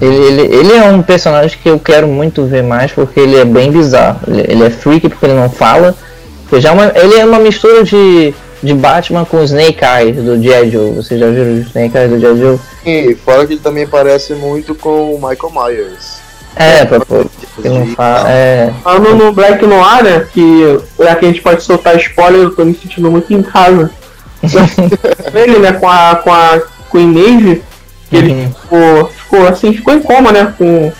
Ele, 0.00 0.14
ele, 0.16 0.40
ele 0.56 0.72
é 0.74 0.82
um 0.90 1.02
personagem 1.02 1.56
que 1.62 1.68
eu 1.70 1.78
quero 1.78 2.06
muito 2.06 2.44
ver 2.44 2.62
mais 2.62 2.92
porque 2.92 3.18
ele 3.18 3.36
é 3.36 3.44
bem 3.44 3.70
bizarro. 3.72 4.20
Ele, 4.26 4.40
ele 4.48 4.64
é 4.64 4.70
freak 4.70 5.08
porque 5.08 5.24
ele 5.24 5.34
não 5.34 5.48
fala. 5.48 5.94
Porque 6.42 6.60
já 6.60 6.70
é 6.70 6.72
uma- 6.72 6.92
ele 6.94 7.14
é 7.14 7.24
uma 7.24 7.38
mistura 7.38 7.82
de, 7.84 8.34
de 8.62 8.74
Batman 8.74 9.24
com 9.24 9.42
Snake 9.42 9.78
Eyes 9.84 10.16
do 10.16 10.40
G.I. 10.42 10.70
Joe. 10.70 10.90
Vocês 10.94 11.18
já 11.20 11.26
viram 11.28 11.52
o 11.54 11.58
Snake 11.60 11.96
Eyes 11.96 12.10
do 12.10 12.18
G.I. 12.20 12.36
Joe? 12.38 12.58
E 12.84 13.14
fora 13.24 13.46
que 13.46 13.52
ele 13.54 13.60
também 13.60 13.86
parece 13.86 14.34
muito 14.34 14.74
com 14.74 15.14
o 15.14 15.16
Michael 15.16 15.52
Myers. 15.54 16.18
É, 16.58 16.84
pra 16.84 16.98
ele 17.64 17.78
não 17.78 17.86
fala. 17.94 18.30
É, 18.30 18.72
Falando 18.82 19.14
no 19.14 19.32
Black 19.32 19.64
Noir, 19.66 20.04
né? 20.04 20.26
Que 20.32 20.78
é 21.00 21.14
que 21.14 21.24
a 21.24 21.28
gente 21.28 21.40
pode 21.42 21.62
soltar 21.62 21.96
spoiler, 21.96 22.42
eu 22.42 22.54
tô 22.54 22.64
me 22.64 22.74
sentindo 22.74 23.10
muito 23.10 23.32
em 23.32 23.42
casa. 23.42 23.90
ele, 25.34 25.58
né, 25.58 25.72
com 25.72 25.88
a, 25.88 26.16
com 26.16 26.32
a 26.32 26.60
Queen 26.90 27.08
Maeve, 27.08 27.62
que 28.08 28.16
ele 28.16 28.32
Uhum. 28.32 28.52
ficou, 28.52 29.06
ficou 29.08 29.48
assim, 29.48 29.72
ficou 29.72 29.94
em 29.94 30.00
coma, 30.00 30.32
né? 30.32 30.54
Com, 30.56 30.92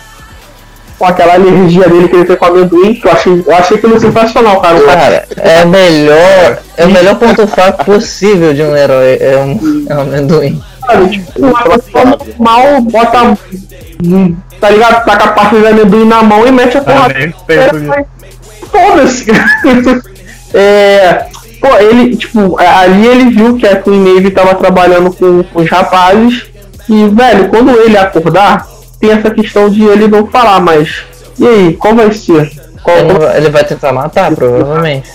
com 0.97 1.05
aquela 1.05 1.33
alergia 1.35 1.87
dele 1.87 2.09
que 2.09 2.15
ele 2.15 2.25
tem 2.25 2.35
com 2.35 2.45
amendoim, 2.45 2.93
que 2.95 3.07
eu 3.07 3.11
achei, 3.11 3.43
eu 3.45 3.55
achei 3.55 3.77
aquilo 3.77 3.99
sensacional, 3.99 4.59
cara. 4.59 4.77
O 4.77 4.85
cara 4.85 4.99
cara, 4.99 5.27
é 5.37 5.65
melhor. 5.65 6.59
É 6.75 6.85
o 6.85 6.91
melhor 6.91 7.15
ponto 7.15 7.47
fraco 7.47 7.85
possível 7.85 8.53
de 8.53 8.61
um 8.61 8.75
herói. 8.75 9.17
É 9.19 9.37
um, 9.37 9.85
é 9.89 9.95
um 9.95 10.01
amendoim. 10.01 10.61
Sabe? 10.85 11.09
Tipo, 11.09 11.45
uma 11.45 11.63
pessoa 11.63 12.05
normal 12.05 12.81
bota. 12.81 13.37
Tá 14.59 14.69
ligado? 14.69 15.05
Taca 15.05 15.23
a 15.25 15.31
parte 15.33 15.57
de 15.59 15.67
amendoim 15.67 16.05
na 16.05 16.23
mão 16.23 16.45
e 16.47 16.51
mete 16.51 16.77
a 16.77 16.81
Ah, 16.81 16.83
porra. 16.83 17.09
nisso. 17.13 17.35
Foda-se. 18.71 19.31
é. 20.53 21.25
Pô, 21.59 21.75
ele, 21.77 22.15
tipo, 22.15 22.57
ali 22.57 23.05
ele 23.05 23.29
viu 23.31 23.57
que 23.57 23.67
a 23.67 23.75
Queen 23.81 23.99
Maeve 23.99 24.31
tava 24.31 24.55
trabalhando 24.55 25.11
com, 25.11 25.43
com 25.43 25.61
os 25.61 25.69
rapazes. 25.69 26.45
E, 26.87 27.07
velho, 27.09 27.49
quando 27.49 27.71
ele 27.77 27.97
acordar, 27.97 28.65
tem 28.99 29.11
essa 29.11 29.29
questão 29.29 29.69
de 29.69 29.83
ele 29.83 30.07
não 30.07 30.25
falar, 30.27 30.59
mas. 30.61 31.03
E 31.37 31.45
aí, 31.45 31.73
qual 31.73 31.93
vai 31.95 32.11
ser? 32.13 32.49
Qual, 32.81 32.97
Ele, 32.97 33.13
não 33.13 33.19
vai- 33.19 33.37
ele 33.37 33.49
vai 33.49 33.63
tentar 33.65 33.91
matar, 33.91 34.33
provavelmente. 34.33 35.09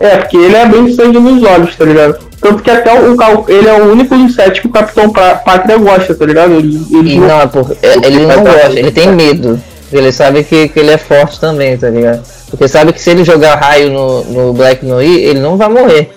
É, 0.00 0.16
porque 0.16 0.36
ele 0.36 0.56
é 0.56 0.66
bem 0.66 0.92
sangue 0.92 1.18
nos 1.18 1.42
olhos, 1.44 1.74
tá 1.76 1.84
ligado? 1.84 2.18
Tanto 2.40 2.62
que 2.62 2.70
até 2.70 2.92
o, 2.92 3.16
ele 3.48 3.68
é 3.68 3.72
o 3.80 3.90
único 3.92 4.14
inseto 4.14 4.60
que 4.60 4.66
o 4.66 4.70
Capitão 4.70 5.10
Pátria 5.10 5.78
gosta, 5.78 6.14
tá 6.14 6.24
ligado? 6.26 6.52
Ele, 6.52 6.86
ele 6.92 7.18
não, 7.18 7.40
é 7.40 7.46
por, 7.46 7.76
é- 7.82 7.96
ele 8.06 8.26
não 8.26 8.42
gosta, 8.44 8.78
ele 8.78 8.90
tem 8.90 9.08
medo. 9.12 9.60
Ele 9.92 10.10
sabe 10.12 10.42
que, 10.44 10.68
que 10.68 10.78
ele 10.80 10.90
é 10.90 10.98
forte 10.98 11.38
também, 11.40 11.76
tá 11.78 11.88
ligado? 11.88 12.20
Porque 12.50 12.66
sabe 12.68 12.92
que 12.92 13.00
se 13.00 13.10
ele 13.10 13.24
jogar 13.24 13.54
raio 13.56 13.90
no, 13.90 14.24
no 14.24 14.52
Black 14.52 14.84
Noir, 14.84 15.08
ele 15.24 15.40
não 15.40 15.56
vai 15.56 15.68
morrer. 15.68 16.10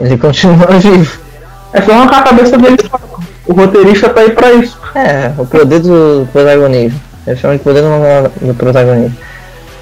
Ele 0.00 0.18
continua 0.18 0.66
vivo. 0.78 1.18
É 1.72 1.80
só 1.82 1.92
arrancar 1.92 2.18
a 2.18 2.22
cabeça 2.22 2.56
dele. 2.58 2.76
O 3.46 3.52
roteirista 3.54 4.08
tá 4.10 4.20
aí 4.20 4.30
pra 4.30 4.52
isso. 4.52 4.78
É, 4.94 5.30
o 5.38 5.46
poder 5.46 5.78
do 5.80 6.28
protagonismo. 6.32 7.00
Eu 7.26 7.36
chamo 7.36 7.54
de 7.54 7.60
poder 7.60 7.82
do, 7.82 8.46
do 8.48 8.54
protagonismo. 8.54 9.16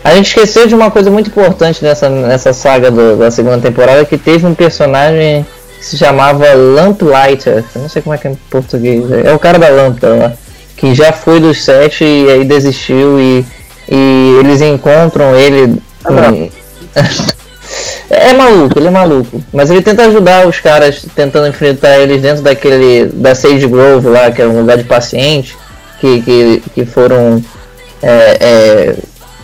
A 0.05 0.15
gente 0.15 0.27
esqueceu 0.29 0.67
de 0.67 0.75
uma 0.75 0.91
coisa 0.91 1.11
muito 1.11 1.29
importante 1.31 1.83
nessa, 1.83 2.09
nessa 2.09 2.53
saga 2.53 2.91
do- 2.91 3.17
da 3.17 3.31
segunda 3.31 3.59
temporada, 3.59 4.05
que 4.05 4.17
teve 4.19 4.47
um 4.47 4.55
personagem 4.55 5.45
que 5.87 5.91
se 5.91 5.99
chamava 5.99 6.53
Lamplighter. 6.53 7.65
Eu 7.75 7.83
não 7.83 7.89
sei 7.89 8.03
como 8.03 8.15
é 8.15 8.19
que 8.19 8.27
é 8.27 8.33
em 8.33 8.35
português. 8.51 9.05
É 9.25 9.33
o 9.33 9.39
cara 9.39 9.59
da 9.59 9.69
lâmpada 9.69 10.15
lá. 10.15 10.33
Que 10.77 10.95
já 10.95 11.13
foi 11.13 11.41
dos 11.41 11.65
sete 11.65 12.05
e 12.05 12.29
aí 12.29 12.45
desistiu 12.45 13.19
e, 13.21 13.45
e 13.89 14.37
eles 14.41 14.61
encontram 14.61 15.35
ele. 15.37 15.81
hum, 16.11 16.51
É 18.09 18.33
maluco, 18.33 18.79
ele 18.79 18.87
é 18.87 18.91
maluco. 18.91 19.43
Mas 19.53 19.69
ele 19.69 19.83
tenta 19.83 20.07
ajudar 20.07 20.47
os 20.47 20.61
caras 20.61 21.05
tentando 21.15 21.49
enfrentar 21.49 21.99
eles 21.99 22.23
dentro 22.23 22.43
daquele. 22.43 23.07
da 23.07 23.35
Sage 23.35 23.67
Grove 23.67 24.09
lá, 24.09 24.31
que 24.31 24.41
é 24.43 24.47
um 24.47 24.61
lugar 24.61 24.77
de 24.77 24.85
paciente, 24.85 25.57
que, 26.01 26.23
que, 26.23 26.63
que 26.73 26.85
foram 26.85 27.43
é, 28.01 28.37
é, 28.41 28.95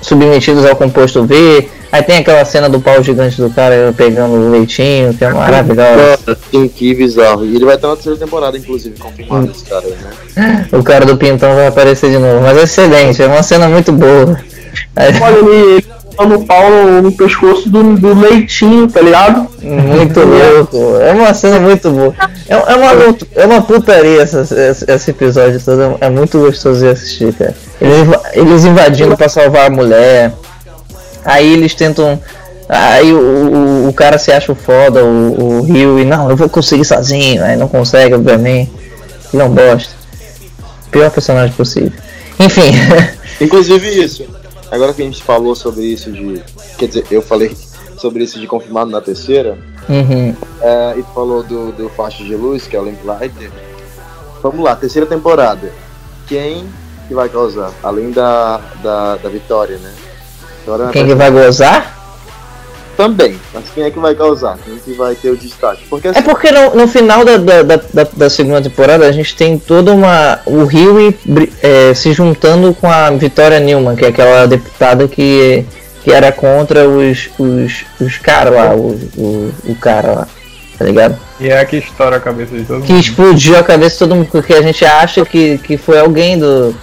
submetidos 0.01 0.65
ao 0.65 0.77
composto 0.77 1.25
V. 1.25 1.69
Aí 1.93 2.03
tem 2.03 2.17
aquela 2.17 2.43
cena 2.47 2.71
do 2.71 2.81
pau 2.81 3.03
gigante 3.03 3.37
do 3.41 3.51
cara 3.51 3.93
pegando 3.95 4.33
o 4.35 4.51
leitinho, 4.51 5.13
que 5.13 5.23
é 5.25 5.31
maravilhosa. 5.31 6.17
Nossa, 6.27 6.39
sim, 6.51 6.67
que 6.67 6.95
bizarro. 6.95 7.45
E 7.45 7.55
ele 7.55 7.67
vai 7.67 7.75
estar 7.75 7.89
na 7.89 7.95
terceira 7.95 8.19
temporada, 8.19 8.57
inclusive, 8.57 8.99
confirmado 8.99 9.51
esse 9.51 9.65
cara 9.65 9.85
aí, 9.85 9.95
né? 10.35 10.67
O 10.73 10.83
cara 10.83 11.05
do 11.05 11.19
pintão 11.19 11.55
vai 11.55 11.67
aparecer 11.67 12.11
de 12.11 12.17
novo. 12.19 12.41
Mas 12.41 12.57
é 12.57 12.63
excelente, 12.63 13.23
é 13.23 13.27
uma 13.27 13.43
cena 13.43 13.69
muito 13.69 13.93
boa. 13.93 14.41
Olha 14.97 15.83
tá 16.17 16.27
no 16.27 16.45
pau 16.45 16.71
no, 16.71 17.03
no 17.03 17.13
pescoço 17.13 17.69
do, 17.69 17.97
do 17.97 18.19
leitinho, 18.19 18.89
tá 18.89 19.01
ligado? 19.01 19.49
Muito 19.63 20.21
louco. 20.25 20.97
É 21.01 21.13
uma 21.13 21.35
cena 21.35 21.59
muito 21.59 21.91
boa. 21.91 22.15
É, 22.49 22.55
é 22.55 22.75
uma, 22.77 23.17
é 23.37 23.47
uma 23.47 23.63
putaria 23.63 24.23
essa- 24.23 24.47
esse, 24.89 25.11
episódio 25.11 25.61
todo. 25.63 25.97
É 26.01 26.09
muito 26.09 26.39
gostoso 26.39 26.81
de 26.81 26.89
assistir, 26.89 27.33
cara. 27.35 27.55
Eles, 27.81 28.09
eles 28.35 28.65
invadindo 28.65 29.17
pra 29.17 29.29
salvar 29.29 29.67
a 29.67 29.71
mulher. 29.71 30.33
Aí 31.25 31.53
eles 31.53 31.75
tentam. 31.75 32.21
Aí 32.69 33.13
o, 33.13 33.19
o, 33.19 33.89
o 33.89 33.93
cara 33.93 34.19
se 34.19 34.33
acha 34.33 34.53
o 34.53 34.55
foda, 34.55 35.05
o, 35.05 35.59
o 35.59 35.63
Rio, 35.63 35.99
e 35.99 36.05
não, 36.05 36.31
eu 36.31 36.37
vou 36.37 36.49
conseguir 36.49 36.85
sozinho. 36.85 37.45
Aí 37.45 37.57
não 37.57 37.69
consegue, 37.69 38.15
obviamente. 38.15 38.73
Ele 39.33 39.43
é 39.43 39.49
bosta. 39.49 39.95
Pior 40.91 41.11
personagem 41.11 41.55
possível. 41.55 41.93
Enfim. 42.39 42.71
Inclusive 43.41 43.89
isso. 43.89 44.27
Agora 44.71 44.93
que 44.93 45.03
a 45.03 45.05
gente 45.05 45.23
falou 45.23 45.55
sobre 45.55 45.85
isso 45.85 46.11
de. 46.11 46.43
Quer 46.79 46.89
dizer, 46.89 47.05
eu 47.11 47.23
falei 47.23 47.55
sobre 47.99 48.25
isso 48.25 48.41
de 48.41 48.47
confirmado 48.47 48.91
na 48.91 49.01
terceira. 49.01 49.59
uhum. 49.89 50.35
É, 50.61 50.95
e 50.99 51.03
falou 51.15 51.43
do, 51.43 51.73
do 51.73 51.89
faixa 51.91 52.25
de 52.25 52.35
luz, 52.35 52.67
que 52.67 52.77
é 52.77 52.81
o 52.81 52.85
Lamplighter. 52.85 53.51
Vamos 54.43 54.65
lá, 54.65 54.75
terceira 54.75 55.07
temporada. 55.07 55.73
Quem 56.27 56.67
que 57.07 57.15
vai 57.15 57.29
causar? 57.29 57.71
Além 57.83 58.11
da, 58.11 58.59
da, 58.83 59.17
da 59.17 59.29
Vitória, 59.29 59.77
né? 59.79 59.93
Vitória 60.63 60.89
Quem 60.93 61.07
que 61.07 61.15
vai 61.15 61.31
gozar? 61.31 61.99
Também, 62.97 63.37
mas 63.55 63.65
quem 63.75 63.85
é 63.85 63.91
que 63.91 63.99
vai 63.99 64.15
causar? 64.15 64.59
Quem 64.63 64.77
que 64.77 64.93
vai 64.93 65.15
ter 65.15 65.31
o 65.31 65.37
destaque? 65.37 65.83
Porque 65.89 66.09
assim, 66.09 66.19
É 66.19 66.23
porque 66.23 66.51
no, 66.53 66.75
no 66.77 66.87
final 66.87 67.25
da, 67.25 67.39
da, 67.39 67.63
da, 67.63 67.77
da- 67.93 68.09
da 68.13 68.31
segunda 68.31 68.61
temporada 68.61 69.07
a 69.07 69.11
gente 69.13 69.35
tem 69.35 69.59
toda 69.59 69.93
uma. 69.93 70.41
O 70.45 70.65
Rio 70.67 70.97
se 71.95 72.13
juntando 72.13 72.75
com 72.75 72.89
a 72.91 73.11
Vitória 73.11 73.59
Newman, 73.59 73.97
que 73.97 74.05
é 74.05 74.09
aquela 74.09 74.47
deputada 74.47 75.09
que, 75.09 75.65
que 76.05 76.13
era 76.13 76.31
contra 76.31 76.87
os, 76.87 77.31
os, 77.39 77.85
os 77.99 78.19
caras 78.19 78.55
lá, 78.55 78.75
o, 78.75 78.91
o, 79.17 79.53
o 79.69 79.75
cara 79.77 80.13
lá, 80.13 80.29
tá 80.79 80.85
ligado? 80.85 81.17
E 81.41 81.49
é 81.49 81.61
a 81.61 81.65
que 81.65 81.79
estoura 81.79 82.17
a 82.17 82.21
cabeça 82.21 82.55
de 82.55 82.65
todo 82.65 82.83
Que 82.83 82.93
mundo. 82.93 83.01
explodiu 83.03 83.57
a 83.59 83.63
cabeça 83.65 83.95
de 83.95 83.99
todo 84.01 84.15
mundo, 84.15 84.29
porque 84.31 84.53
a 84.53 84.63
gente 84.63 84.85
acha 84.85 85.25
que, 85.25 85.57
que 85.59 85.79
foi 85.79 85.99
alguém 85.99 86.39
do, 86.39 86.75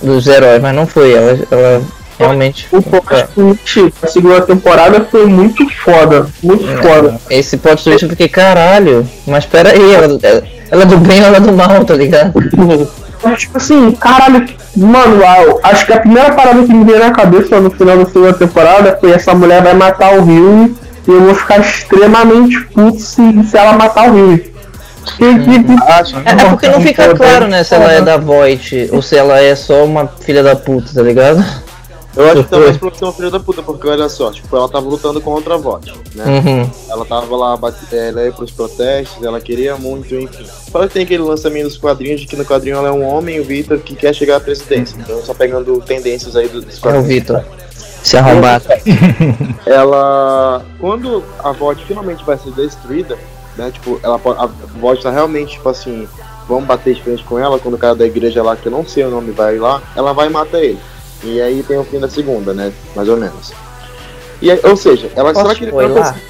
dos 0.00 0.26
heróis, 0.26 0.62
mas 0.62 0.74
não 0.74 0.86
foi, 0.86 1.12
ela, 1.12 1.38
ela 1.50 1.82
realmente. 2.26 2.66
O 2.72 2.80
plot 2.82 3.92
da 4.00 4.08
segunda 4.08 4.40
temporada 4.42 5.06
foi 5.10 5.26
muito 5.26 5.68
foda. 5.84 6.26
Muito 6.42 6.66
foda. 6.82 7.20
Esse 7.30 7.56
plot 7.56 7.82
twist 7.84 8.02
eu 8.02 8.10
fiquei, 8.10 8.28
caralho, 8.28 9.08
mas 9.26 9.44
pera 9.46 9.70
aí, 9.70 9.94
ela, 9.94 10.18
ela 10.70 10.82
é 10.82 10.86
do 10.86 10.96
bem 10.98 11.20
ou 11.20 11.26
ela 11.26 11.36
é 11.36 11.40
do 11.40 11.52
mal, 11.52 11.84
tá 11.84 11.94
ligado? 11.94 12.32
Tipo 13.38 13.56
assim, 13.56 13.92
caralho, 13.92 14.44
mano, 14.76 15.20
acho 15.62 15.86
que 15.86 15.92
a 15.92 16.00
primeira 16.00 16.32
parada 16.32 16.64
que 16.64 16.74
me 16.74 16.84
veio 16.84 16.98
na 16.98 17.12
cabeça 17.12 17.60
no 17.60 17.70
final 17.70 17.96
da 17.96 18.04
segunda 18.06 18.32
temporada 18.32 18.98
foi 19.00 19.12
essa 19.12 19.32
mulher 19.32 19.62
vai 19.62 19.74
matar 19.74 20.18
o 20.18 20.24
Rio 20.24 20.76
e 21.06 21.10
eu 21.10 21.20
vou 21.20 21.34
ficar 21.36 21.60
extremamente 21.60 22.60
puto 22.74 22.98
se, 22.98 23.22
se 23.44 23.56
ela 23.56 23.74
matar 23.74 24.10
o 24.10 24.14
Rio. 24.14 24.38
Que, 25.16 25.38
que, 25.38 25.62
que- 25.64 25.82
acho 25.92 26.16
É, 26.16 26.32
é 26.32 26.44
porque 26.48 26.68
não 26.68 26.80
fica 26.80 27.14
claro, 27.14 27.46
né, 27.46 27.62
se 27.62 27.74
ela 27.74 27.92
é 27.92 28.00
da 28.00 28.16
Voight 28.16 28.88
ou 28.92 29.00
se 29.00 29.16
ela 29.16 29.40
é 29.40 29.54
só 29.54 29.84
uma 29.84 30.08
filha 30.08 30.42
da 30.42 30.56
puta, 30.56 30.90
tá 30.92 31.02
ligado? 31.02 31.44
Eu 32.16 32.24
acho 32.30 32.44
que 32.44 32.50
talvez 32.50 32.76
por 32.76 32.94
ser 32.94 33.04
uma 33.04 33.12
filha 33.12 33.30
da 33.30 33.40
puta, 33.40 33.62
porque 33.62 33.86
olha 33.88 34.08
só, 34.08 34.30
tipo, 34.30 34.54
ela 34.56 34.68
tava 34.68 34.88
lutando 34.88 35.20
contra 35.20 35.54
a 35.54 35.58
VOT, 35.58 35.92
né? 36.14 36.24
Uhum. 36.24 36.70
Ela 36.88 37.04
tava 37.04 37.36
lá, 37.36 37.58
ela 37.92 38.24
ia 38.24 38.32
pros 38.32 38.50
protestos, 38.50 39.22
ela 39.22 39.40
queria 39.40 39.76
muito, 39.76 40.14
enfim. 40.14 40.44
Fora 40.70 40.88
que 40.88 40.94
tem 40.94 41.04
aquele 41.04 41.22
lançamento 41.22 41.64
dos 41.64 41.78
quadrinhos 41.78 42.20
de 42.20 42.26
que 42.26 42.36
no 42.36 42.44
quadrinho 42.44 42.76
ela 42.76 42.88
é 42.88 42.92
um 42.92 43.04
homem, 43.04 43.40
o 43.40 43.44
Victor, 43.44 43.78
que 43.78 43.94
quer 43.94 44.14
chegar 44.14 44.36
à 44.36 44.40
presidência. 44.40 44.96
Então 44.98 45.22
só 45.22 45.34
pegando 45.34 45.80
tendências 45.80 46.36
aí 46.36 46.48
dos 46.48 46.64
É 46.64 46.78
o 46.78 46.80
quadrinhos. 46.80 47.08
Vitor. 47.08 47.44
Se 48.02 48.16
arrombado. 48.16 48.64
Ela. 49.64 50.64
Quando 50.80 51.22
a 51.38 51.52
VOT 51.52 51.84
finalmente 51.84 52.24
vai 52.24 52.36
ser 52.36 52.50
destruída, 52.50 53.16
né? 53.56 53.70
Tipo, 53.70 54.00
ela 54.02 54.16
a 54.16 54.46
VOT 54.78 55.02
tá 55.02 55.10
realmente, 55.10 55.52
tipo 55.52 55.68
assim, 55.68 56.08
vamos 56.48 56.64
bater 56.64 56.94
de 56.94 57.02
frente 57.02 57.22
com 57.24 57.38
ela, 57.38 57.58
quando 57.58 57.74
o 57.74 57.78
cara 57.78 57.94
da 57.94 58.04
igreja 58.04 58.42
lá, 58.42 58.56
que 58.56 58.66
eu 58.66 58.72
não 58.72 58.86
sei 58.86 59.04
o 59.04 59.10
nome, 59.10 59.30
vai 59.30 59.56
lá, 59.58 59.80
ela 59.94 60.12
vai 60.12 60.26
e 60.26 60.30
mata 60.30 60.58
ele. 60.58 60.78
E 61.24 61.40
aí 61.40 61.62
tem 61.62 61.78
o 61.78 61.84
fim 61.84 61.98
da 62.00 62.08
segunda, 62.08 62.52
né? 62.52 62.72
Mais 62.96 63.08
ou 63.08 63.16
menos. 63.16 63.52
E 64.40 64.50
aí, 64.50 64.60
ou 64.64 64.76
seja, 64.76 65.10
ela 65.14 65.32
se 65.32 65.38
ela 65.40 65.48
Posso 65.48 65.54
queria 65.60 65.72
tanto 65.72 65.86
spoiler? 65.88 66.02
assim, 66.02 66.20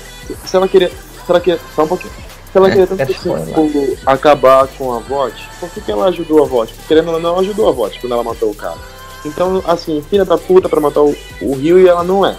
se 0.44 0.56
ela 0.56 0.68
queria. 0.68 0.88
Se 0.88 1.30
ela 1.30 1.40
queria. 1.40 1.60
Só 1.74 1.84
um 1.84 1.88
pouquinho. 1.88 2.12
Se 2.52 2.58
ela 2.58 2.68
É, 2.68 2.70
queria 2.70 2.86
tanto 2.86 3.02
assim, 3.02 3.12
tipo, 3.12 3.98
acabar 4.04 4.68
com 4.68 4.92
a 4.92 4.98
VOT, 4.98 5.34
por 5.58 5.70
que, 5.70 5.80
que 5.80 5.90
ela 5.90 6.06
ajudou 6.08 6.42
a 6.42 6.46
VOT? 6.46 6.74
Porque 6.74 6.88
querendo 6.88 7.10
ou 7.12 7.20
não, 7.20 7.30
ela 7.30 7.40
ajudou 7.40 7.68
a 7.68 7.72
VOT 7.72 7.98
quando 8.00 8.12
ela 8.12 8.22
matou 8.22 8.50
o 8.50 8.54
cara. 8.54 8.76
Então, 9.24 9.62
assim, 9.66 10.04
filha 10.10 10.24
da 10.26 10.36
puta 10.36 10.68
pra 10.68 10.80
matar 10.80 11.00
o, 11.00 11.16
o 11.40 11.54
Rio 11.54 11.78
e 11.80 11.88
ela 11.88 12.04
não 12.04 12.26
é. 12.26 12.36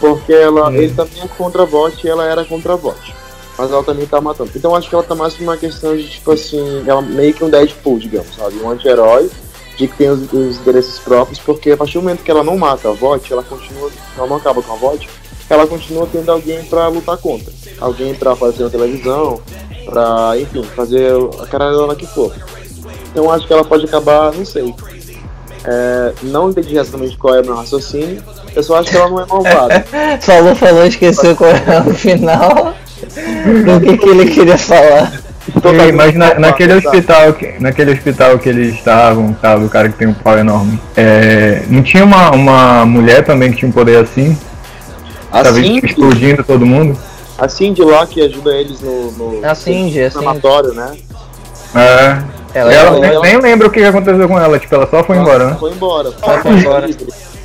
Porque 0.00 0.32
ela, 0.32 0.74
ele 0.74 0.92
também 0.92 1.22
é 1.22 1.28
contra 1.28 1.62
a 1.62 1.64
VOT 1.64 2.04
e 2.04 2.10
ela 2.10 2.24
era 2.26 2.44
contra 2.44 2.72
a 2.72 2.76
VOT. 2.76 3.14
Mas 3.56 3.70
ela 3.70 3.84
também 3.84 4.06
tá 4.06 4.20
matando. 4.20 4.50
Então 4.56 4.74
acho 4.74 4.88
que 4.88 4.94
ela 4.94 5.04
tá 5.04 5.14
mais 5.14 5.34
por 5.34 5.44
uma 5.44 5.56
questão 5.56 5.96
de, 5.96 6.08
tipo 6.08 6.32
assim, 6.32 6.82
ela 6.86 7.00
meio 7.00 7.32
que 7.32 7.44
um 7.44 7.48
Deadpool, 7.48 7.98
digamos, 8.00 8.34
sabe? 8.34 8.56
Um 8.56 8.70
anti-herói 8.70 9.30
de 9.76 9.86
que 9.86 9.96
tem 9.96 10.08
os, 10.08 10.32
os 10.32 10.58
interesses 10.58 10.98
próprios, 10.98 11.38
porque 11.38 11.70
a 11.70 11.76
partir 11.76 11.94
do 11.94 12.02
momento 12.02 12.22
que 12.22 12.30
ela 12.30 12.42
não 12.42 12.56
mata 12.56 12.88
a 12.88 12.92
VOT, 12.92 13.32
ela 13.32 13.42
continua, 13.42 13.90
ela 14.16 14.26
não 14.26 14.36
acaba 14.36 14.62
com 14.62 14.72
a 14.72 14.76
VOT, 14.76 15.08
ela 15.48 15.66
continua 15.66 16.08
tendo 16.10 16.30
alguém 16.30 16.64
pra 16.64 16.88
lutar 16.88 17.16
contra. 17.18 17.52
Alguém 17.78 18.14
pra 18.14 18.34
fazer 18.34 18.64
uma 18.64 18.70
televisão, 18.70 19.40
pra, 19.84 20.32
enfim, 20.38 20.62
fazer 20.74 21.12
a 21.40 21.46
caralhada 21.46 21.94
que 21.94 22.06
for. 22.06 22.34
Então 23.10 23.30
acho 23.30 23.46
que 23.46 23.52
ela 23.52 23.64
pode 23.64 23.84
acabar, 23.84 24.32
não 24.32 24.44
sei. 24.44 24.74
É, 25.64 26.12
não 26.22 26.50
entendi 26.50 26.76
exatamente 26.76 27.16
qual 27.16 27.34
é 27.34 27.40
o 27.40 27.44
meu 27.44 27.56
raciocínio, 27.56 28.22
eu 28.54 28.62
só 28.62 28.76
acho 28.76 28.90
que 28.90 28.96
ela 28.96 29.10
não 29.10 29.20
é 29.20 29.26
malvada. 29.26 29.84
Falou, 30.20 30.54
falou, 30.54 30.86
esqueceu 30.86 31.36
qual 31.36 31.50
é 31.50 31.84
o 31.86 31.94
final. 31.94 32.74
Do 33.64 33.80
que, 33.80 33.98
que 33.98 34.08
ele 34.08 34.30
queria 34.30 34.56
falar. 34.56 35.25
Ei, 35.80 35.92
mas 35.92 36.14
na- 36.14 36.34
naquele 36.38 36.74
hospital, 36.74 37.32
que, 37.34 37.54
naquele 37.60 37.92
hospital 37.92 38.38
que 38.38 38.48
eles 38.48 38.74
estavam, 38.74 39.32
tava 39.34 39.64
o 39.64 39.68
cara 39.68 39.88
que 39.88 39.96
tem 39.96 40.08
um 40.08 40.14
pau 40.14 40.36
enorme. 40.36 40.80
É, 40.96 41.62
não 41.68 41.82
tinha 41.82 42.04
uma, 42.04 42.30
uma 42.30 42.84
mulher 42.86 43.24
também 43.24 43.50
que 43.52 43.58
tinha 43.58 43.68
um 43.68 43.72
poder 43.72 43.98
assim? 43.98 44.36
Tava 45.30 45.50
Assim, 45.50 45.78
explodindo 45.82 46.42
todo 46.44 46.64
mundo? 46.66 46.98
a 47.38 47.48
Cindy 47.48 47.82
lá 47.82 48.06
que 48.06 48.22
ajuda 48.22 48.50
eles 48.56 48.80
no, 48.80 49.12
no 49.12 49.46
A 49.46 49.54
Cindy, 49.54 49.92
Cindy. 49.92 50.06
inflamatório, 50.06 50.72
né? 50.72 50.92
É. 51.74 52.16
Ela, 52.54 52.72
Ela, 52.72 52.96
ela, 53.06 53.20
nem, 53.20 53.32
nem 53.32 53.40
lembra 53.42 53.66
o 53.66 53.70
que 53.70 53.84
aconteceu 53.84 54.26
com 54.26 54.38
ela, 54.40 54.58
tipo, 54.58 54.74
ela 54.74 54.88
só 54.90 55.04
foi 55.04 55.18
embora, 55.18 55.50
né? 55.50 55.56
Foi 55.60 55.70
embora. 55.72 56.10
Ela 56.22 56.38
foi 56.40 56.52
embora. 56.52 56.88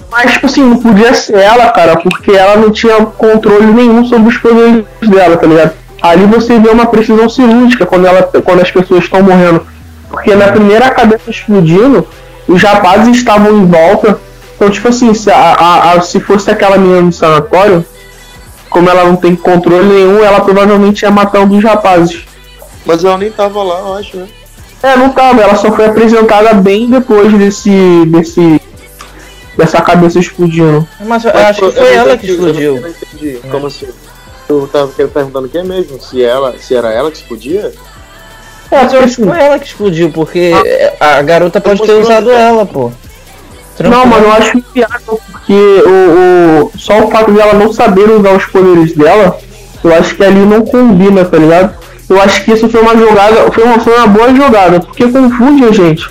Mas, 0.09 0.31
tipo 0.33 0.45
assim, 0.45 0.61
não 0.63 0.77
podia 0.77 1.13
ser 1.13 1.37
ela, 1.37 1.69
cara, 1.71 1.97
porque 1.97 2.31
ela 2.31 2.55
não 2.55 2.71
tinha 2.71 3.05
controle 3.05 3.65
nenhum 3.65 4.05
sobre 4.05 4.29
os 4.29 4.37
poderes 4.37 4.85
dela, 5.03 5.35
tá 5.37 5.45
ligado? 5.47 5.73
Ali 6.01 6.25
você 6.25 6.57
vê 6.59 6.69
uma 6.69 6.85
precisão 6.87 7.29
cirúrgica 7.29 7.85
quando, 7.85 8.07
ela, 8.07 8.23
quando 8.23 8.61
as 8.61 8.71
pessoas 8.71 9.03
estão 9.03 9.21
morrendo. 9.21 9.65
Porque 10.09 10.33
na 10.35 10.47
primeira 10.51 10.89
cabeça 10.89 11.29
explodindo, 11.29 12.07
os 12.47 12.61
rapazes 12.63 13.15
estavam 13.17 13.51
em 13.59 13.65
volta. 13.65 14.19
Então, 14.55 14.69
tipo 14.69 14.87
assim, 14.87 15.13
se, 15.13 15.29
a, 15.31 15.35
a- 15.37 15.93
a- 15.93 16.01
se 16.01 16.19
fosse 16.19 16.49
aquela 16.49 16.77
menina 16.77 17.03
do 17.03 17.11
sanatório, 17.11 17.85
como 18.69 18.89
ela 18.89 19.05
não 19.05 19.15
tem 19.15 19.35
controle 19.35 19.85
nenhum, 19.87 20.23
ela 20.23 20.41
provavelmente 20.41 21.03
ia 21.03 21.11
matar 21.11 21.41
um 21.41 21.47
dos 21.47 21.63
rapazes. 21.63 22.25
Mas 22.85 23.03
ela 23.03 23.17
nem 23.17 23.31
tava 23.31 23.61
lá, 23.63 23.79
eu 23.79 23.93
acho, 23.95 24.17
né? 24.17 24.27
É, 24.83 24.95
não 24.95 25.09
tava, 25.09 25.41
ela 25.41 25.55
só 25.55 25.71
foi 25.71 25.85
apresentada 25.85 26.53
bem 26.55 26.89
depois 26.89 27.31
desse. 27.33 27.69
desse. 28.07 28.59
dessa 29.55 29.79
cabeça 29.81 30.17
explodindo. 30.19 30.87
Mas 30.99 31.23
eu 31.25 31.31
Mas 31.33 31.43
acho 31.49 31.61
que 31.61 31.71
foi 31.79 31.93
ela 31.93 32.17
que 32.17 32.25
explodiu. 32.31 32.75
Eu 32.77 32.81
não 32.81 32.89
entendi. 32.89 33.39
Como 33.51 33.67
assim? 33.67 33.87
Eu 34.51 34.67
tava 34.67 34.87
perguntando 35.07 35.47
quem 35.49 35.63
mesmo? 35.63 35.99
Se, 36.01 36.23
ela, 36.23 36.55
se 36.59 36.75
era 36.75 36.91
ela 36.91 37.09
que 37.09 37.17
explodia? 37.17 37.71
É, 38.69 38.83
Mas 38.83 38.93
eu 38.93 38.99
acho 39.01 39.15
que 39.17 39.23
foi 39.27 39.39
ela 39.39 39.59
que 39.59 39.65
explodiu, 39.67 40.11
porque 40.11 40.51
a 40.99 41.21
garota 41.21 41.59
pode 41.61 41.81
ter 41.81 41.93
usado 41.93 42.31
ela, 42.31 42.65
pô. 42.65 42.91
Não, 43.79 44.05
mas 44.05 44.23
eu 44.23 44.31
acho 44.33 44.57
inviável, 44.57 45.19
porque 45.31 45.53
o, 45.85 46.65
o, 46.67 46.71
só 46.77 46.99
o 47.03 47.09
fato 47.09 47.31
dela 47.31 47.53
não 47.53 47.73
saber 47.73 48.09
usar 48.11 48.33
os 48.35 48.45
poderes 48.45 48.95
dela, 48.95 49.39
eu 49.83 49.93
acho 49.95 50.15
que 50.15 50.23
ali 50.23 50.39
não 50.45 50.61
combina, 50.63 51.25
tá 51.25 51.37
ligado? 51.37 51.75
Eu 52.07 52.21
acho 52.21 52.43
que 52.45 52.51
isso 52.51 52.69
foi 52.69 52.81
uma 52.81 52.95
jogada, 52.95 53.51
foi 53.51 53.63
uma, 53.63 53.79
foi 53.79 53.95
uma 53.97 54.07
boa 54.07 54.35
jogada, 54.35 54.79
porque 54.81 55.07
confunde 55.07 55.63
a 55.65 55.71
gente. 55.71 56.07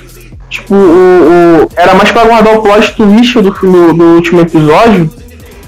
Tipo, 0.49 0.75
o, 0.75 1.63
o- 1.65 1.69
era 1.77 1.95
mais 1.95 2.11
pra 2.11 2.25
guardar 2.25 2.57
o 2.59 2.63
plot 2.63 2.95
twist 2.97 3.35
do, 3.41 3.51
do, 3.53 3.93
do 3.95 4.05
último 4.17 4.41
episódio, 4.41 5.09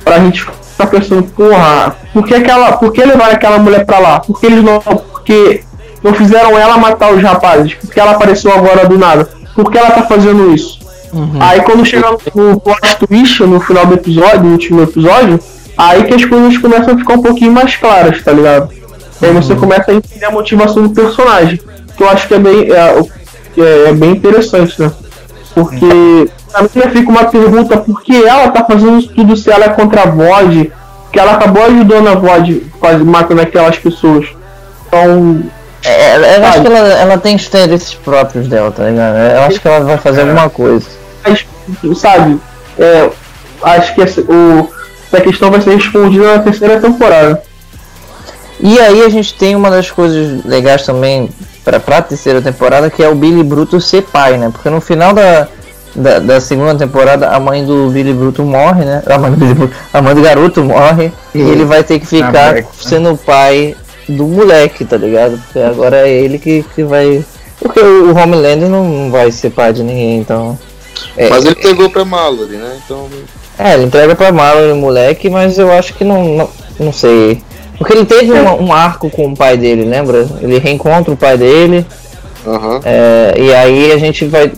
pra 0.05 0.19
gente 0.19 0.45
pensando, 0.87 1.25
porra, 1.25 1.97
por 2.13 2.25
que, 2.25 2.35
aquela, 2.35 2.73
por 2.73 2.93
que 2.93 3.05
levaram 3.05 3.33
aquela 3.33 3.59
mulher 3.59 3.85
pra 3.85 3.99
lá? 3.99 4.21
Por 4.21 4.39
que 4.41 4.47
eles 4.47 4.63
não. 4.63 4.79
Porque 4.81 5.63
não 6.03 6.13
fizeram 6.13 6.59
ela 6.59 6.77
matar 6.77 7.13
os 7.13 7.23
rapazes? 7.23 7.75
Por 7.75 7.91
que 7.91 8.01
ela 8.01 8.13
apareceu 8.13 8.53
agora 8.53 8.87
do 8.87 8.99
nada? 8.99 9.29
Por 9.55 9.71
que 9.71 9.79
ela 9.79 9.91
tá 9.91 10.03
fazendo 10.03 10.55
isso? 10.55 10.81
Aí 11.41 11.61
quando 11.61 11.85
chega 11.85 12.11
no 12.35 12.59
plot 12.59 12.97
twist, 13.07 13.43
no 13.43 13.61
final 13.61 13.87
do 13.87 13.95
episódio, 13.95 14.45
no 14.45 14.53
último 14.53 14.83
episódio, 14.83 15.39
aí 15.77 16.05
que 16.05 16.15
as 16.15 16.25
coisas 16.25 16.57
começam 16.59 16.95
a 16.95 16.99
ficar 16.99 17.15
um 17.15 17.23
pouquinho 17.23 17.53
mais 17.53 17.77
claras, 17.77 18.23
tá 18.23 18.33
ligado? 18.33 18.71
Aí 19.21 19.33
você 19.33 19.55
começa 19.55 19.93
a 19.93 19.95
entender 19.95 20.25
a 20.25 20.31
motivação 20.31 20.83
do 20.83 20.91
personagem. 20.91 21.61
Que 21.97 22.03
eu 22.03 22.09
acho 22.09 22.27
que 22.27 22.35
é 22.35 22.39
bem, 22.39 22.73
é, 22.73 23.05
é, 23.59 23.89
é 23.91 23.93
bem 23.93 24.13
interessante, 24.13 24.81
né? 24.81 24.91
Porque 25.55 26.29
pra 26.51 26.63
mim 26.63 26.69
já 26.75 26.91
fica 26.91 27.11
uma 27.11 27.25
pergunta 27.25 27.77
por 27.77 28.03
que 28.03 28.25
ela 28.25 28.49
tá 28.49 28.65
fazendo 28.65 28.99
isso 28.99 29.09
tudo 29.15 29.37
se 29.37 29.51
ela 29.51 29.67
é 29.67 29.69
contra 29.69 30.03
a 30.03 30.07
VOD, 30.07 30.73
que 31.13 31.19
ela 31.21 31.33
acabou 31.33 31.65
ajudando 31.65 32.09
a 32.09 32.15
VOD 32.15 32.67
quase 32.81 33.05
matando 33.05 33.43
aquelas 33.43 33.79
pessoas. 33.79 34.27
Então, 34.87 35.43
É, 35.85 36.17
eu 36.17 36.45
acho 36.45 36.53
Sabe? 36.55 36.69
que 36.69 36.75
ela, 36.75 36.89
ela 36.95 37.19
tem 37.19 37.35
interesses 37.37 37.95
próprios 37.95 38.49
dela, 38.49 38.71
tá 38.71 38.85
ligado? 38.85 39.17
Eu 39.17 39.43
acho 39.43 39.61
que 39.61 39.69
ela 39.69 39.81
vai 39.81 39.99
fazer 39.99 40.23
alguma 40.23 40.49
coisa. 40.49 40.87
mas, 41.25 41.45
sabe, 41.99 42.41
é, 42.79 43.11
acho 43.63 43.95
que 43.95 44.03
essa, 44.03 44.21
o, 44.23 44.71
essa 45.13 45.23
questão 45.23 45.51
vai 45.51 45.61
ser 45.61 45.75
respondida 45.77 46.37
na 46.37 46.43
terceira 46.43 46.81
temporada. 46.81 47.43
E 48.61 48.79
aí 48.79 49.03
a 49.03 49.09
gente 49.09 49.35
tem 49.35 49.57
uma 49.57 49.71
das 49.71 49.91
coisas 49.91 50.45
legais 50.45 50.85
também 50.87 51.29
pra, 51.65 51.79
pra 51.81 52.03
terceira 52.03 52.41
temporada, 52.43 52.91
que 52.91 53.03
é 53.03 53.09
o 53.09 53.15
Billy 53.15 53.43
Bruto 53.43 53.81
ser 53.81 54.03
pai, 54.03 54.37
né? 54.39 54.51
Porque 54.53 54.69
no 54.71 54.81
final 54.81 55.13
da, 55.13 55.49
da, 55.95 56.19
da 56.19 56.41
segunda 56.41 56.75
temporada 56.75 57.29
a 57.29 57.39
mãe 57.41 57.65
do 57.65 57.89
Billy 57.91 58.13
Bruto 58.13 58.43
morre, 58.43 58.85
né? 58.85 59.03
A 59.07 59.19
mãe 59.19 59.31
do, 59.31 59.37
Billy 59.37 59.55
Bruto- 59.55 59.75
a 59.93 60.03
mãe 60.03 60.15
do 60.15 60.23
garoto 60.23 60.63
morre 60.65 61.13
e 61.35 61.41
ele 61.41 61.65
vai 61.65 61.83
ter 61.85 61.99
que 61.99 62.07
ficar 62.07 62.31
Breck, 62.53 62.67
né? 62.67 62.73
sendo 62.79 63.13
o 63.13 63.17
pai 63.19 63.77
do 64.09 64.27
moleque, 64.27 64.85
tá 64.85 64.97
ligado? 64.97 65.39
Porque 65.39 65.59
agora 65.61 66.09
é 66.09 66.11
ele 66.11 66.39
que, 66.39 66.65
que 66.75 66.83
vai. 66.83 67.25
Porque 67.61 67.79
o 67.81 68.17
Homelander 68.17 68.69
não, 68.69 69.11
vai 69.11 69.31
ser 69.31 69.51
pai 69.51 69.73
de 69.73 69.83
ninguém, 69.83 70.19
então. 70.19 70.59
É, 71.17 71.29
Mas 71.31 71.45
ele 71.45 71.55
pegou 71.55 71.89
pra 71.89 72.05
Mallory, 72.05 72.57
né? 72.57 72.79
Então. 72.85 73.09
é, 73.59 73.75
ele 73.75 73.85
entrega 73.85 74.15
pra 74.17 74.33
Marlon 74.33 74.73
o 74.75 74.77
moleque, 74.77 75.31
mas 75.31 75.59
eu 75.59 75.71
acho 75.73 75.95
que 75.95 76.05
não, 76.05 76.25
não, 76.37 76.51
não 76.81 76.93
sei. 76.93 77.43
Porque 77.79 77.93
ele 77.93 78.05
teve 78.05 78.33
um, 78.33 78.65
um 78.67 78.73
arco 78.73 79.11
com 79.11 79.27
o 79.29 79.37
pai 79.37 79.57
dele, 79.57 79.85
lembra? 79.85 80.27
Ele 80.41 80.59
reencontra 80.59 81.13
o 81.13 81.17
pai 81.17 81.37
dele, 81.37 81.85
Aham. 82.47 82.81
é, 82.85 83.35
e 83.39 83.53
aí 83.55 83.93
a 83.93 83.99
gente 83.99 84.25
vai. 84.27 84.53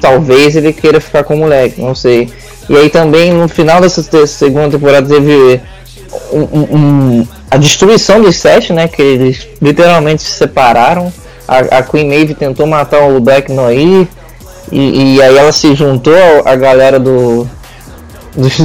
Talvez 0.00 0.54
ele 0.54 0.72
queira 0.72 1.00
ficar 1.00 1.24
com 1.24 1.34
o 1.34 1.38
moleque, 1.38 1.80
não 1.80 1.94
sei. 1.94 2.30
E 2.68 2.76
aí 2.76 2.88
também 2.88 3.32
no 3.32 3.48
final 3.48 3.80
dessa 3.80 4.02
segunda 4.26 4.70
temporada 4.70 5.08
teve 5.08 5.60
um- 6.32 6.48
um- 6.52 6.76
um- 6.76 7.26
a 7.50 7.56
destruição 7.56 8.20
dos 8.20 8.36
sete, 8.36 8.72
né? 8.72 8.86
Que 8.86 9.02
eles 9.02 9.48
literalmente 9.60 10.22
se 10.22 10.30
separaram. 10.32 11.12
A, 11.48 11.78
a 11.78 11.82
Queen 11.82 12.06
Maeve 12.08 12.34
tentou 12.34 12.66
matar 12.66 13.02
o 13.08 13.18
Black 13.20 13.50
Noir. 13.50 14.06
E, 14.70 15.14
e 15.16 15.22
aí 15.22 15.36
ela 15.36 15.50
se 15.50 15.74
juntou 15.74 16.12
à 16.44 16.54
galera 16.54 17.00
do. 17.00 17.48
Dos, 18.36 18.56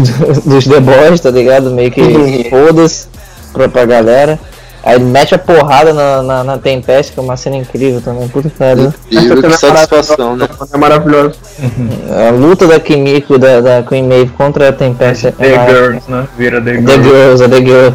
dos 0.45 0.67
The 0.67 0.79
Boys, 0.81 1.19
tá 1.21 1.31
ligado? 1.31 1.71
Meio 1.71 1.89
que 1.89 2.47
foda-se 2.49 3.07
pra, 3.53 3.69
pra 3.69 3.85
galera. 3.85 4.39
Aí 4.85 4.95
ele 4.95 5.05
mete 5.05 5.33
a 5.33 5.37
porrada 5.39 5.93
na, 5.93 6.21
na, 6.21 6.43
na 6.43 6.57
Tempest, 6.57 7.13
que 7.13 7.19
é 7.19 7.23
uma 7.23 7.37
cena 7.37 7.55
incrível 7.55 8.01
também. 8.01 8.27
Puta 8.27 8.49
que 8.49 8.57
pariu. 8.57 8.93
E 9.09 9.15
que 9.17 9.51
satisfação, 9.53 10.35
né? 10.35 10.45
É 10.73 10.77
maravilhoso. 10.77 11.35
A 12.27 12.31
luta 12.31 12.67
da 12.67 12.81
Kimiko, 12.81 13.37
da, 13.37 13.61
da 13.61 13.83
Queen 13.83 14.03
Maeve 14.05 14.31
contra 14.31 14.67
a 14.67 14.73
Tempest 14.73 15.27
é 15.27 15.31
The 15.31 15.49
maravilhosa. 15.51 15.83
Girls, 15.85 16.11
né? 16.11 16.27
Vira 16.37 16.61
The 16.61 16.71
The 16.73 16.81
Girls. 16.81 17.03
Girls, 17.09 17.43
é 17.43 17.47
The 17.47 17.57
Girl. 17.59 17.93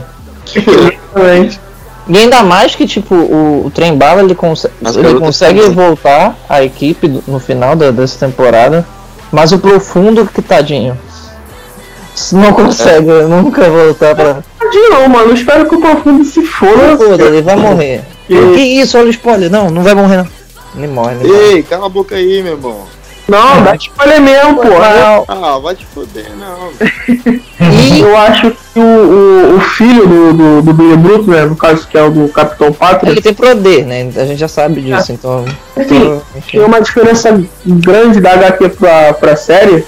Exatamente. 0.57 1.61
E 2.09 2.17
ainda 2.17 2.43
mais 2.43 2.75
que, 2.75 2.87
tipo, 2.87 3.15
o, 3.15 3.67
o 3.67 3.71
Trem 3.71 3.95
Bala 3.95 4.23
ele, 4.23 4.35
conse 4.35 4.71
As 4.83 4.97
ele 4.97 5.21
consegue 5.21 5.61
também. 5.61 5.75
voltar 5.75 6.35
à 6.49 6.63
equipe 6.65 7.23
no 7.29 7.39
final 7.39 7.77
da, 7.77 7.91
dessa 7.91 8.25
temporada, 8.27 8.87
mas 9.31 9.53
o 9.53 9.59
Profundo, 9.59 10.25
que 10.25 10.41
tadinho, 10.41 10.97
não 12.33 12.53
consegue 12.53 13.11
nunca 13.29 13.69
voltar 13.69 14.15
pra. 14.15 14.39
Não, 14.91 15.09
mano. 15.09 15.33
Espero 15.35 15.69
que 15.69 15.75
o 15.75 15.81
Profundo 15.81 16.25
se 16.25 16.43
foda. 16.45 16.97
Foda, 16.97 17.25
ele 17.25 17.43
vai 17.43 17.57
morrer. 17.57 18.03
E- 18.29 18.35
Que 18.55 18.61
isso, 18.81 18.99
olha 18.99 19.07
o 19.07 19.11
spoiler. 19.11 19.51
Não, 19.51 19.71
não 19.71 19.83
vai 19.83 19.95
morrer 19.95 20.19
não. 20.19 20.29
Ele 20.77 20.87
morre, 20.89 21.15
ele 21.21 21.29
morre. 21.33 21.45
Ei, 21.55 21.63
cala 21.63 21.87
a 21.87 21.89
boca 21.89 22.15
aí, 22.15 22.43
meu 22.43 22.53
irmão. 22.53 22.83
Não, 23.27 23.63
dá 23.63 23.75
spoiler 23.75 24.23
mesmo, 24.23 24.57
pô. 24.57 24.69
Ah, 25.29 25.59
vai 25.59 25.75
te 25.75 25.85
foder, 25.87 26.27
não. 26.39 26.71
E 27.61 28.01
Eu 28.01 28.17
acho 28.17 28.51
que 28.51 28.79
o, 28.79 28.83
o, 28.83 29.57
o 29.57 29.61
filho 29.61 30.07
do, 30.07 30.33
do, 30.33 30.63
do 30.63 30.73
Billy 30.73 30.97
Bruto, 30.97 31.31
né? 31.31 31.45
No 31.45 31.55
caso 31.55 31.87
que 31.87 31.99
é 31.99 32.03
o 32.03 32.11
do 32.11 32.29
Capitão 32.29 32.73
Pátria, 32.73 33.11
ele 33.11 33.21
tem 33.21 33.35
poder, 33.35 33.85
né? 33.85 34.11
A 34.17 34.25
gente 34.25 34.39
já 34.39 34.49
sabe 34.49 34.81
disso, 34.81 35.13
então. 35.13 35.45
Assim, 35.77 36.21
enfim. 36.37 36.59
tem 36.59 36.65
uma 36.67 36.81
diferença 36.81 37.39
grande 37.67 38.19
da 38.21 38.33
HQ 38.33 38.69
pra, 38.71 39.13
pra 39.13 39.37
série. 39.37 39.85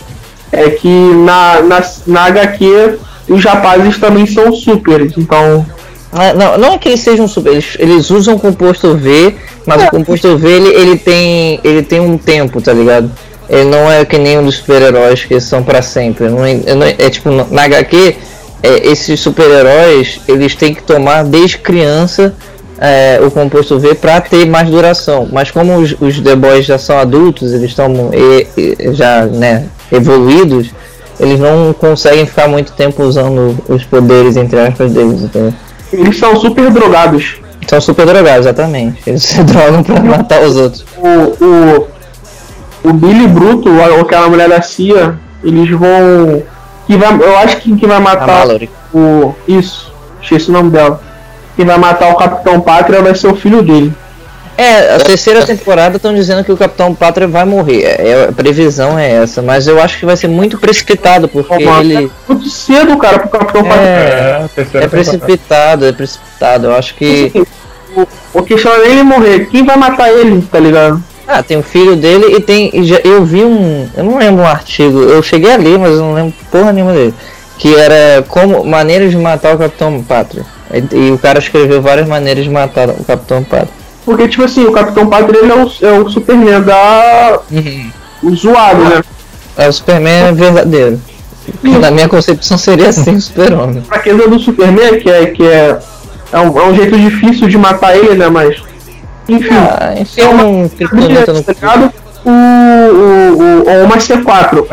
É 0.52 0.70
que 0.70 0.88
na, 0.88 1.60
na, 1.62 1.82
na 2.06 2.24
HQ 2.26 2.98
os 3.28 3.44
rapazes 3.44 3.98
também 3.98 4.26
são 4.26 4.52
super. 4.52 5.00
Então, 5.16 5.64
Ah, 6.12 6.32
Não, 6.34 6.58
não 6.58 6.72
é 6.72 6.78
que 6.78 6.88
eles 6.88 7.00
sejam 7.00 7.28
super, 7.28 7.52
eles, 7.52 7.76
eles 7.78 8.10
usam 8.10 8.34
o 8.34 8.40
composto 8.40 8.96
V, 8.96 9.34
mas 9.64 9.84
o 9.84 9.90
composto 9.90 10.36
V 10.36 10.48
ele, 10.50 10.68
ele 10.68 10.96
tem 10.98 11.60
ele 11.62 11.82
tem 11.82 12.00
um 12.00 12.18
tempo, 12.18 12.60
tá 12.60 12.72
ligado? 12.72 13.10
Ele 13.48 13.64
não 13.64 13.90
é 13.90 14.04
que 14.04 14.18
nem 14.18 14.38
um 14.38 14.44
dos 14.44 14.56
super-heróis 14.56 15.24
que 15.24 15.40
são 15.40 15.62
pra 15.62 15.82
sempre. 15.82 16.28
Não 16.28 16.44
é, 16.44 16.54
não 16.74 16.84
é- 16.86 16.94
é 16.98 17.10
tipo 17.10 17.30
na 17.30 17.62
HQ, 17.62 18.16
é, 18.62 18.88
esses 18.90 19.20
super-heróis 19.20 20.20
eles 20.26 20.54
têm 20.56 20.74
que 20.74 20.82
tomar 20.82 21.22
desde 21.24 21.58
criança 21.58 22.34
é, 22.80 23.20
o 23.22 23.30
composto 23.30 23.78
V 23.78 23.94
pra 23.94 24.20
ter 24.20 24.46
mais 24.46 24.68
duração. 24.68 25.28
Mas 25.30 25.50
como 25.50 25.76
os, 25.76 25.94
os 26.00 26.18
The 26.20 26.34
Boys 26.34 26.64
já 26.66 26.78
são 26.78 26.98
adultos, 26.98 27.52
eles 27.52 27.70
estão 27.70 28.10
e- 28.12 28.46
e- 28.56 28.92
já 28.94 29.26
né, 29.26 29.66
evoluídos, 29.92 30.70
eles 31.18 31.38
não 31.38 31.72
conseguem 31.72 32.26
ficar 32.26 32.48
muito 32.48 32.72
tempo 32.72 33.02
usando 33.02 33.56
os 33.68 33.84
poderes 33.84 34.36
entre 34.36 34.58
aspas 34.58 34.92
deles, 34.92 35.22
entendeu? 35.22 35.52
eles 35.92 36.18
são 36.18 36.36
super 36.36 36.70
drogados. 36.70 37.40
São 37.66 37.80
super 37.80 38.06
drogados, 38.06 38.46
exatamente. 38.46 39.02
Eles 39.06 39.22
se 39.24 39.42
drogam 39.42 39.82
pra 39.82 40.00
matar 40.00 40.42
os 40.42 40.56
outros. 40.56 40.84
O, 40.96 41.44
o, 41.44 41.88
o 42.84 42.92
Billy 42.92 43.26
Bruto, 43.26 43.68
aquela 44.00 44.28
mulher 44.28 44.48
da 44.48 44.62
CIA, 44.62 45.18
eles 45.42 45.70
vão. 45.70 46.42
Que 46.86 46.96
vai, 46.96 47.12
eu 47.14 47.38
acho 47.38 47.58
que 47.58 47.76
quem 47.76 47.88
vai 47.88 48.00
matar 48.00 48.46
o. 48.92 49.34
Isso, 49.46 49.92
esqueci 50.22 50.50
o 50.50 50.52
nome 50.52 50.70
dela. 50.70 51.00
Quem 51.56 51.66
vai 51.66 51.78
matar 51.78 52.10
o 52.10 52.16
Capitão 52.16 52.60
Pátria 52.60 53.02
vai 53.02 53.14
ser 53.14 53.28
o 53.28 53.36
filho 53.36 53.62
dele. 53.62 53.92
É, 54.62 54.94
a 54.96 54.98
terceira 54.98 55.44
temporada 55.46 55.96
estão 55.96 56.14
dizendo 56.14 56.44
que 56.44 56.52
o 56.52 56.56
Capitão 56.56 56.94
Pátria 56.94 57.26
vai 57.26 57.44
morrer. 57.44 57.82
É, 57.82 58.26
a 58.28 58.32
previsão 58.32 58.98
é 58.98 59.10
essa, 59.10 59.40
mas 59.40 59.66
eu 59.66 59.80
acho 59.80 59.98
que 59.98 60.04
vai 60.04 60.16
ser 60.16 60.28
muito 60.28 60.58
precipitado, 60.58 61.28
porque 61.28 61.54
ele. 61.54 61.94
é 62.06 62.10
muito 62.32 62.48
cedo, 62.50 62.96
cara, 62.98 63.20
pro 63.20 63.28
Capitão 63.38 63.64
Pátria. 63.64 63.86
É, 63.88 64.44
É, 64.74 64.84
é 64.84 64.88
precipitado, 64.88 65.86
é 65.86 65.92
precipitado. 65.92 66.66
Eu 66.66 66.74
acho 66.74 66.94
que. 66.94 67.32
O, 67.96 68.06
o 68.34 68.42
questão 68.42 68.72
é 68.72 68.88
ele 68.88 69.02
morrer. 69.02 69.46
Quem 69.50 69.64
vai 69.64 69.76
matar 69.76 70.10
ele, 70.10 70.42
tá 70.42 70.60
ligado? 70.60 71.02
Ah, 71.26 71.42
tem 71.42 71.56
o 71.56 71.62
filho 71.62 71.96
dele 71.96 72.36
e 72.36 72.40
tem. 72.40 72.70
e 72.74 72.84
já- 72.84 73.00
eu 73.02 73.24
vi 73.24 73.42
um. 73.42 73.88
Eu 73.96 74.04
não 74.04 74.18
lembro 74.18 74.42
um 74.42 74.46
artigo. 74.46 75.00
Eu 75.00 75.22
cheguei 75.22 75.52
a 75.52 75.56
ler, 75.56 75.78
mas 75.78 75.92
eu 75.92 76.00
não 76.00 76.12
lembro 76.14 76.34
porra 76.50 76.72
nenhuma 76.72 76.92
dele. 76.92 77.14
Que 77.56 77.74
era 77.76 78.22
como 78.28 78.64
maneiras 78.64 79.10
de 79.10 79.16
matar 79.16 79.54
o 79.54 79.58
Capitão 79.58 80.02
Pátria. 80.02 80.44
E, 80.72 80.96
e 80.96 81.10
o 81.12 81.18
cara 81.18 81.38
escreveu 81.38 81.80
várias 81.80 82.06
maneiras 82.06 82.44
de 82.44 82.50
matar 82.50 82.90
o 82.90 83.04
Capitão 83.04 83.42
Pátria. 83.42 83.79
Porque, 84.10 84.26
tipo 84.26 84.42
assim, 84.42 84.64
o 84.64 84.72
Capitão 84.72 85.08
Pátria 85.08 85.38
ele 85.38 85.52
é 85.52 85.54
o, 85.54 85.70
é 85.82 86.00
o 86.00 86.10
Superman 86.10 86.62
da. 86.62 87.38
o 88.20 88.34
zoado, 88.34 88.82
né? 88.82 89.04
É 89.56 89.68
o 89.68 89.72
Superman 89.72 90.34
verdadeiro. 90.34 91.00
Na 91.62 91.92
minha 91.92 92.08
concepção 92.08 92.58
seria 92.58 92.88
assim 92.88 93.14
o 93.14 93.20
super-homem. 93.20 93.78
A 93.78 93.94
fraqueza 93.94 94.26
do 94.26 94.36
Superman, 94.40 94.98
que 94.98 95.08
é, 95.08 95.26
que 95.26 95.44
é, 95.44 95.78
é, 96.32 96.38
um, 96.40 96.58
é 96.58 96.66
um 96.66 96.74
jeito 96.74 96.98
difícil 96.98 97.46
de 97.46 97.56
matar 97.56 97.96
ele, 97.96 98.16
né? 98.16 98.28
Mas. 98.28 98.60
Enfim. 99.28 99.48
Ah, 99.52 99.94
enfia 99.96 100.28
um 100.28 100.68
kryptonita 100.68 101.32
no 101.32 101.44
tá? 101.44 101.92
O, 102.24 102.30
o, 102.30 103.38
o, 103.38 103.84
o 103.84 103.88
Master 103.88 104.24
4. 104.24 104.66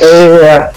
é, 0.00 0.70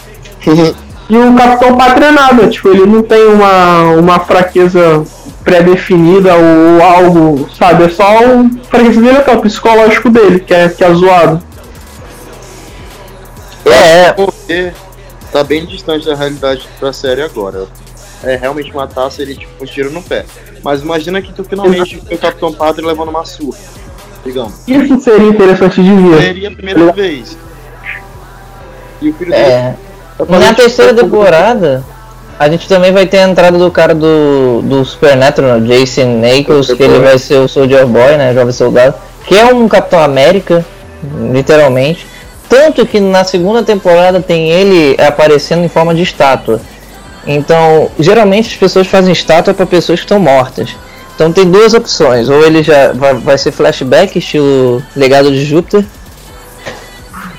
e 1.07 1.17
o 1.17 1.35
Capitão 1.35 1.77
Pátria 1.77 2.11
nada, 2.11 2.47
tipo, 2.47 2.69
ele 2.69 2.87
não 2.87 3.03
tem 3.03 3.27
uma, 3.27 3.91
uma 3.91 4.19
fraqueza 4.21 5.05
pré-definida 5.43 6.35
ou 6.35 6.81
algo, 6.81 7.49
sabe? 7.57 7.83
É 7.83 7.89
só 7.89 8.05
o 8.25 8.49
fraqueza 8.69 9.01
dele 9.01 9.17
é 9.25 9.31
o 9.31 9.41
psicológico 9.41 10.09
dele, 10.09 10.39
que 10.39 10.53
é, 10.53 10.69
que 10.69 10.83
é 10.83 10.93
zoado. 10.93 11.43
É, 13.65 14.11
Porque 14.13 14.73
tá 15.31 15.43
bem 15.43 15.65
distante 15.65 16.05
da 16.05 16.15
realidade 16.15 16.67
da 16.81 16.91
série 16.93 17.21
agora. 17.21 17.67
É, 18.23 18.35
realmente 18.35 18.73
matar 18.73 19.09
seria 19.11 19.35
tipo 19.35 19.51
um 19.61 19.65
tiro 19.65 19.91
no 19.91 20.01
pé. 20.01 20.25
Mas 20.63 20.81
imagina 20.81 21.21
que 21.21 21.33
tu 21.33 21.43
finalmente 21.43 22.01
vê 22.07 22.15
o 22.15 22.17
Capitão 22.17 22.53
Padre 22.53 22.85
levando 22.85 23.09
uma 23.09 23.25
surra. 23.25 23.57
Digamos. 24.23 24.65
Isso 24.65 25.01
seria 25.01 25.27
interessante 25.27 25.83
de 25.83 25.93
ver. 25.93 26.21
Seria 26.21 26.47
a 26.47 26.51
primeira 26.51 26.93
vez. 26.93 27.37
E 29.01 29.09
o 29.09 29.13
filho 29.13 29.31
dele 29.31 29.43
é. 29.43 29.75
Na 30.29 30.53
terceira 30.53 30.93
temporada, 30.93 31.83
a 32.39 32.49
gente 32.49 32.67
também 32.67 32.91
vai 32.91 33.05
ter 33.05 33.19
a 33.19 33.29
entrada 33.29 33.57
do 33.57 33.69
cara 33.71 33.93
do, 33.93 34.61
do 34.63 34.83
Supernatural, 34.83 35.61
Jason 35.61 36.19
Nichols, 36.19 36.73
que 36.73 36.83
ele 36.83 36.99
vai 36.99 37.17
ser 37.17 37.37
o 37.37 37.47
Soldier 37.47 37.85
Boy, 37.85 38.17
né? 38.17 38.33
Jovem 38.33 38.51
Soldado, 38.51 38.95
que 39.25 39.37
é 39.37 39.45
um 39.45 39.67
Capitão 39.67 39.99
América, 39.99 40.65
literalmente. 41.31 42.07
Tanto 42.49 42.85
que 42.85 42.99
na 42.99 43.23
segunda 43.23 43.63
temporada 43.63 44.21
tem 44.21 44.49
ele 44.49 44.95
aparecendo 45.01 45.63
em 45.63 45.69
forma 45.69 45.93
de 45.95 46.03
estátua. 46.03 46.59
Então, 47.25 47.89
geralmente 47.99 48.49
as 48.49 48.55
pessoas 48.55 48.87
fazem 48.87 49.13
estátua 49.13 49.53
para 49.53 49.65
pessoas 49.65 49.99
que 49.99 50.05
estão 50.05 50.19
mortas. 50.19 50.75
Então 51.15 51.31
tem 51.31 51.49
duas 51.49 51.73
opções, 51.73 52.27
ou 52.27 52.43
ele 52.43 52.63
já 52.63 52.91
vai, 52.91 53.13
vai 53.13 53.37
ser 53.37 53.51
flashback, 53.51 54.17
estilo 54.17 54.81
Legado 54.95 55.31
de 55.31 55.45
Júpiter, 55.45 55.85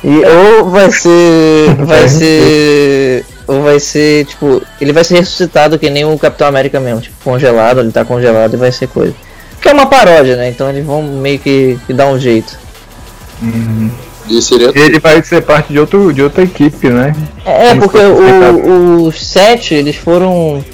e, 0.04 0.22
ou 0.24 0.70
vai 0.70 0.90
ser. 0.92 1.74
Vai 1.78 2.06
ser. 2.08 3.24
Ou 3.46 3.62
vai 3.62 3.78
ser, 3.80 4.24
tipo. 4.26 4.62
Ele 4.80 4.92
vai 4.92 5.04
ser 5.04 5.16
ressuscitado 5.18 5.78
que 5.78 5.90
nem 5.90 6.04
o 6.04 6.18
Capitão 6.18 6.46
América 6.48 6.80
mesmo, 6.80 7.00
tipo, 7.00 7.16
congelado, 7.22 7.80
ele 7.80 7.92
tá 7.92 8.04
congelado 8.04 8.54
e 8.54 8.56
vai 8.56 8.72
ser 8.72 8.88
coisa. 8.88 9.14
Que 9.60 9.68
é 9.68 9.72
uma 9.72 9.86
paródia, 9.86 10.36
né? 10.36 10.48
Então 10.48 10.68
eles 10.68 10.84
vão 10.84 11.02
meio 11.02 11.38
que, 11.38 11.78
que 11.86 11.92
dar 11.92 12.06
um 12.06 12.18
jeito. 12.18 12.56
E 14.28 14.40
seria 14.40 14.70
Ele 14.74 14.98
vai 14.98 15.22
ser 15.22 15.42
parte 15.42 15.72
de, 15.72 15.78
outro, 15.78 16.12
de 16.12 16.22
outra 16.22 16.42
equipe, 16.44 16.88
né? 16.88 17.14
É, 17.44 17.68
Como 17.70 17.82
porque 17.82 17.98
o- 17.98 19.02
os 19.06 19.26
sete, 19.26 19.74
eles 19.74 19.96
foram. 19.96 20.64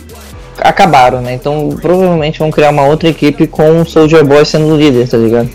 acabaram, 0.62 1.20
né? 1.20 1.32
Então 1.34 1.70
provavelmente 1.80 2.38
vão 2.38 2.50
criar 2.50 2.70
uma 2.70 2.84
outra 2.86 3.08
equipe 3.08 3.46
com 3.46 3.80
o 3.80 3.86
Soldier 3.86 4.24
Boy 4.24 4.44
sendo 4.44 4.66
o 4.72 4.76
líder, 4.76 5.08
tá 5.08 5.16
ligado? 5.16 5.48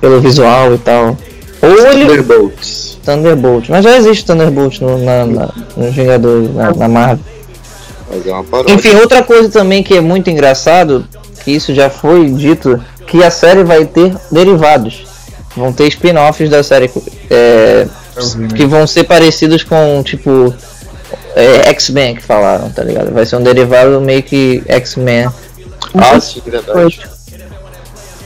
Pelo 0.00 0.20
visual 0.20 0.74
e 0.74 0.78
tal. 0.78 1.16
Ele. 1.66 2.06
Thunderbolts. 2.06 2.98
Thunderbolt. 3.04 3.68
Mas 3.68 3.84
já 3.84 3.96
existe 3.96 4.24
Thunderbolt 4.24 4.80
no, 4.80 4.98
na, 4.98 5.26
na, 5.26 5.48
nos 5.76 5.94
Vingadores, 5.94 6.54
na, 6.54 6.72
na 6.72 6.88
Marvel. 6.88 7.24
Mas 8.10 8.26
é 8.26 8.32
uma 8.32 8.44
paródia. 8.44 8.74
Enfim, 8.74 8.94
outra 8.96 9.22
coisa 9.22 9.48
também 9.48 9.82
que 9.82 9.94
é 9.94 10.00
muito 10.00 10.30
engraçado, 10.30 11.06
que 11.44 11.50
isso 11.50 11.74
já 11.74 11.90
foi 11.90 12.30
dito, 12.30 12.82
que 13.06 13.22
a 13.22 13.30
série 13.30 13.64
vai 13.64 13.84
ter 13.84 14.14
derivados. 14.30 15.04
Vão 15.56 15.72
ter 15.72 15.86
spin-offs 15.88 16.50
da 16.50 16.62
série 16.62 16.90
é, 17.30 17.86
que 18.56 18.66
vão 18.66 18.86
ser 18.86 19.04
parecidos 19.04 19.62
com, 19.62 20.02
tipo, 20.02 20.52
é, 21.34 21.68
X-Men 21.70 22.16
que 22.16 22.22
falaram, 22.22 22.70
tá 22.70 22.82
ligado? 22.82 23.12
Vai 23.12 23.24
ser 23.24 23.36
um 23.36 23.42
derivado 23.42 24.00
meio 24.00 24.22
que 24.22 24.62
X-Men. 24.66 25.28
Ah, 25.94 26.18
sim, 26.18 26.42
verdade. 26.44 27.13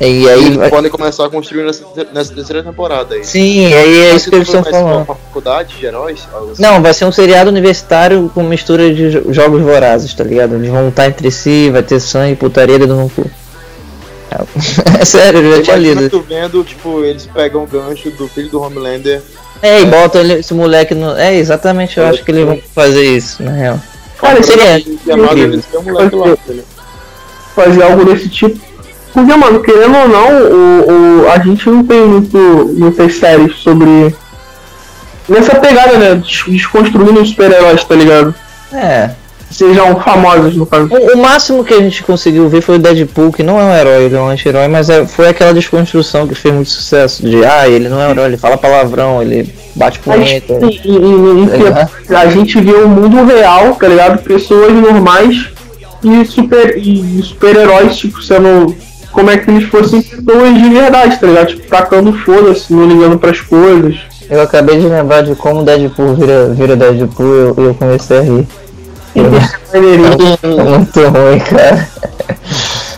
E 0.01 0.05
aí 0.29 0.45
eles 0.47 0.57
vai... 0.57 0.71
podem 0.71 0.91
começar 0.91 1.27
a 1.27 1.29
construir 1.31 1.65
nessa, 1.65 1.85
nessa 2.13 2.33
terceira 2.33 2.63
temporada 2.63 3.17
aí. 3.17 3.25
Sim, 3.25 3.67
aí 3.75 3.99
é 4.11 4.15
isso 4.15 4.31
que 4.31 4.37
eles 4.37 4.47
estão 4.47 4.63
vai 4.63 4.73
ser 4.73 4.79
falando. 4.79 4.97
Uma 4.97 5.05
faculdade 5.17 5.77
de 5.77 5.87
heróis? 5.87 6.21
Assim? 6.53 6.63
Não, 6.63 6.81
vai 6.81 6.95
ser 6.95 7.05
um 7.05 7.11
seriado 7.13 7.51
universitário 7.51 8.31
com 8.33 8.43
mistura 8.45 8.95
de 8.95 9.11
jo- 9.11 9.33
jogos 9.33 9.61
vorazes, 9.61 10.15
tá 10.15 10.23
ligado? 10.23 10.55
Eles 10.55 10.71
vão 10.71 10.87
lutar 10.87 11.09
entre 11.09 11.31
si, 11.33 11.69
vai 11.71 11.83
ter 11.83 11.99
sangue, 11.99 12.37
putaria, 12.37 12.79
dedo 12.79 12.95
no 12.95 13.11
cu. 13.11 13.29
É 15.01 15.05
sério, 15.07 15.41
eu 15.41 15.57
já 15.57 15.63
tinha 15.63 15.77
lido. 15.77 16.21
vendo, 16.29 16.63
tipo, 16.63 17.03
eles 17.05 17.27
pegam 17.27 17.65
o 17.65 17.67
gancho 17.67 18.11
do 18.11 18.29
filho 18.29 18.51
do 18.51 18.61
Homelander. 18.63 19.21
É, 19.61 19.81
e 19.81 19.85
bota 19.87 20.21
ele- 20.21 20.35
esse 20.35 20.55
moleque 20.55 20.95
no. 20.95 21.17
É, 21.17 21.35
exatamente, 21.35 21.99
eu 21.99 22.07
acho 22.07 22.23
que 22.25 22.31
eles 22.31 22.45
vão 22.45 22.61
fazer 22.73 23.05
isso, 23.05 23.43
na 23.43 23.51
real. 23.53 23.81
Cara, 24.21 24.41
Seria 24.43 24.81
fazer 27.55 27.83
algo 27.83 28.05
desse 28.05 28.29
tipo. 28.29 28.68
Porque, 29.27 29.37
mano, 29.37 29.61
querendo 29.61 29.97
ou 29.97 30.09
não, 30.09 30.29
o, 30.43 31.23
o- 31.25 31.29
a 31.31 31.39
gente 31.41 31.69
não 31.69 31.85
tem 31.85 32.01
muito, 32.07 32.39
muitas 32.77 33.15
séries 33.17 33.57
sobre. 33.57 34.15
Nessa 35.29 35.57
pegada, 35.57 35.99
né? 35.99 36.15
des- 36.15 36.45
Desconstruindo 36.47 37.21
os 37.21 37.31
super-heróis, 37.31 37.83
tá 37.85 37.95
ligado? 37.95 38.35
É. 38.73 39.11
Sejam 39.51 39.99
famosos, 40.01 40.55
no 40.57 40.67
caso. 40.67 40.89
O, 40.91 41.15
o 41.15 41.23
máximo 41.23 41.65
que 41.65 41.73
a 41.75 41.81
gente 41.81 42.03
conseguiu 42.03 42.49
ver 42.49 42.61
foi 42.61 42.77
o 42.77 42.79
Deadpool, 42.79 43.33
que 43.33 43.43
não 43.43 43.59
é 43.59 43.65
um 43.65 43.75
herói, 43.75 44.03
ele 44.05 44.15
é 44.15 44.21
um 44.21 44.29
anti-herói, 44.29 44.69
mas 44.69 44.89
é- 44.91 45.07
foi 45.07 45.29
aquela 45.29 45.53
desconstrução 45.55 46.27
que 46.29 46.35
fez 46.35 46.55
muito 46.55 46.71
sucesso. 46.71 47.23
De, 47.27 47.45
ah, 47.45 47.67
ele 47.69 47.89
não 47.89 48.01
é 48.01 48.07
um 48.09 48.11
herói, 48.11 48.27
ele 48.27 48.37
fala 48.37 48.57
palavrão, 48.59 49.21
ele 49.23 49.53
bate 49.75 50.01
Mas, 50.07 50.17
punheta. 50.19 50.53
em- 50.53 51.43
em- 51.43 51.47
Tá 51.47 51.57
ligado? 51.57 51.91
a 52.17 52.27
gente 52.31 52.61
vê 52.61 52.73
o 52.73 52.89
mundo 52.89 53.25
real, 53.25 53.75
tá 53.75 53.89
ligado? 53.89 54.23
Pessoas 54.23 54.73
normais 54.73 55.47
e 56.05 56.25
super 56.27 56.77
e 56.79 57.21
super-heróis, 57.23 57.97
tipo, 57.97 58.23
sendo. 58.23 58.75
Como 59.13 59.31
é 59.31 59.39
que 59.39 59.51
eles 59.51 59.69
fossem 59.69 60.03
pessoas 60.03 60.55
de 60.55 60.69
verdade, 60.69 61.19
tá 61.19 61.27
ligado? 61.27 61.47
Tipo, 61.49 61.69
tacando 61.69 62.13
foda-se, 62.13 62.73
não 62.73 62.87
ligando 62.87 63.19
pras 63.19 63.41
coisas. 63.41 63.97
Eu 64.31 64.43
acabei 64.43 64.79
de 64.79 64.87
lembrar 64.87 65.23
de 65.23 65.35
como 65.35 65.61
o 65.61 65.65
Deadpool 65.65 66.15
vira, 66.15 66.49
vira 66.51 66.77
Deadpool 66.77 67.27
e 67.27 67.39
eu, 67.39 67.55
eu 67.57 67.75
comecei 67.75 68.19
a 68.19 68.21
rir. 68.21 68.47
É 69.73 70.65
muito 70.65 71.01
ruim, 71.01 71.39
cara. 71.41 71.89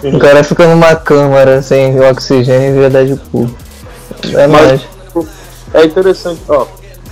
O 0.03 0.19
cara 0.19 0.43
fica 0.43 0.67
numa 0.67 0.97
câmara 0.97 1.63
sem 1.63 2.01
oxigênio 2.01 2.71
e 2.71 2.73
vira 2.73 2.91
Deadpool. 2.91 3.49
É 4.35 4.47
mais. 4.47 4.81
É 5.73 5.85
interessante, 5.85 6.41
ó. 6.49 6.67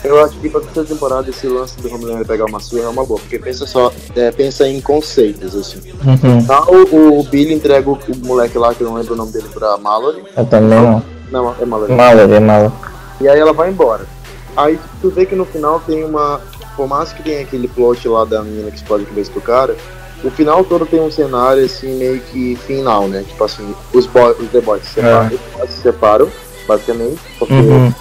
Eu 0.05 0.25
acho 0.25 0.39
que 0.39 0.49
pra 0.49 0.61
terceira 0.61 0.89
temporada 0.89 1.29
esse 1.29 1.47
lance 1.49 1.77
do 1.81 1.93
Homelander 1.93 2.27
pegar 2.27 2.45
uma 2.45 2.61
surra 2.61 2.85
é 2.85 2.89
uma 2.89 3.05
boa, 3.05 3.19
porque 3.19 3.39
pensa 3.39 3.67
só, 3.67 3.93
é, 4.15 4.31
pensa 4.31 4.69
em 4.69 4.81
conceitos, 4.81 5.55
assim. 5.55 5.81
Uhum. 6.05 6.45
Tá, 6.47 6.65
o, 6.69 7.19
o 7.19 7.23
Billy 7.25 7.53
entrega 7.53 7.89
o, 7.91 7.95
o 7.95 8.27
moleque 8.27 8.57
lá, 8.57 8.75
que 8.75 8.81
eu 8.81 8.89
não 8.89 8.95
lembro 8.95 9.15
o 9.15 9.17
nome 9.17 9.33
dele, 9.33 9.49
pra 9.53 9.77
Mallory. 9.77 10.23
Eu 10.37 10.47
também 10.47 10.79
não. 10.79 11.03
Não, 11.31 11.55
é 11.61 11.65
Mallory. 11.65 11.93
Malo, 11.93 12.21
é 12.21 12.41
malo. 12.41 12.73
E 13.21 13.29
aí 13.29 13.39
ela 13.39 13.53
vai 13.53 13.71
embora. 13.71 14.07
Aí 14.57 14.79
tu 15.01 15.11
vê 15.11 15.27
que 15.27 15.35
no 15.35 15.45
final 15.45 15.81
tem 15.81 16.05
uma. 16.05 16.41
Por 16.77 16.87
mais 16.87 17.13
que 17.13 17.23
tenha 17.23 17.41
aquele 17.41 17.67
plot 17.67 18.07
lá 18.09 18.25
da 18.25 18.43
menina 18.43 18.71
que 18.71 18.77
explode 18.77 19.03
a 19.03 19.07
cabeça 19.07 19.33
do 19.33 19.41
cara, 19.41 19.77
o 20.23 20.31
final 20.31 20.65
todo 20.65 20.87
tem 20.87 21.01
um 21.01 21.11
cenário 21.11 21.65
assim, 21.65 21.97
meio 21.99 22.21
que 22.21 22.57
final, 22.67 23.09
né? 23.09 23.25
Tipo 23.27 23.45
assim, 23.45 23.75
os, 23.93 24.07
boy, 24.07 24.33
os 24.39 24.49
The 24.51 24.61
Boys 24.61 24.85
se 24.85 24.95
separam, 24.95 25.31
boys 25.57 25.71
se 25.71 25.81
separam 25.81 26.29
basicamente, 26.69 27.19
porque 27.39 27.55
Uhum. 27.55 27.93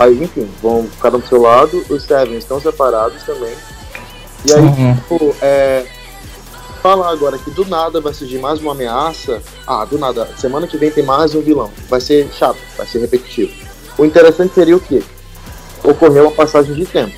Aí, 0.00 0.22
enfim, 0.22 0.48
vão 0.62 0.88
cada 1.00 1.16
um 1.16 1.20
pro 1.20 1.28
seu 1.28 1.40
lado, 1.42 1.84
os 1.88 2.02
Seven 2.02 2.36
estão 2.38 2.60
separados 2.60 3.22
também. 3.24 3.54
E 4.46 4.52
aí, 4.52 4.60
Uhum. 4.60 4.94
tipo, 4.96 5.36
é. 5.42 5.84
Falar 6.82 7.10
agora 7.10 7.36
que 7.36 7.50
do 7.50 7.66
nada 7.66 8.00
vai 8.00 8.14
surgir 8.14 8.38
mais 8.38 8.58
uma 8.58 8.72
ameaça. 8.72 9.42
Ah, 9.66 9.84
do 9.84 9.98
nada, 9.98 10.26
semana 10.38 10.66
que 10.66 10.78
vem 10.78 10.90
tem 10.90 11.04
mais 11.04 11.34
um 11.34 11.42
vilão. 11.42 11.70
Vai 11.90 12.00
ser 12.00 12.30
chato, 12.32 12.56
vai 12.74 12.86
ser 12.86 13.00
repetitivo. 13.00 13.52
O 13.98 14.04
interessante 14.06 14.54
seria 14.54 14.74
o 14.74 14.80
quê? 14.80 15.02
Ocorreu 15.84 16.22
uma 16.24 16.32
passagem 16.32 16.74
de 16.74 16.86
tempo. 16.86 17.14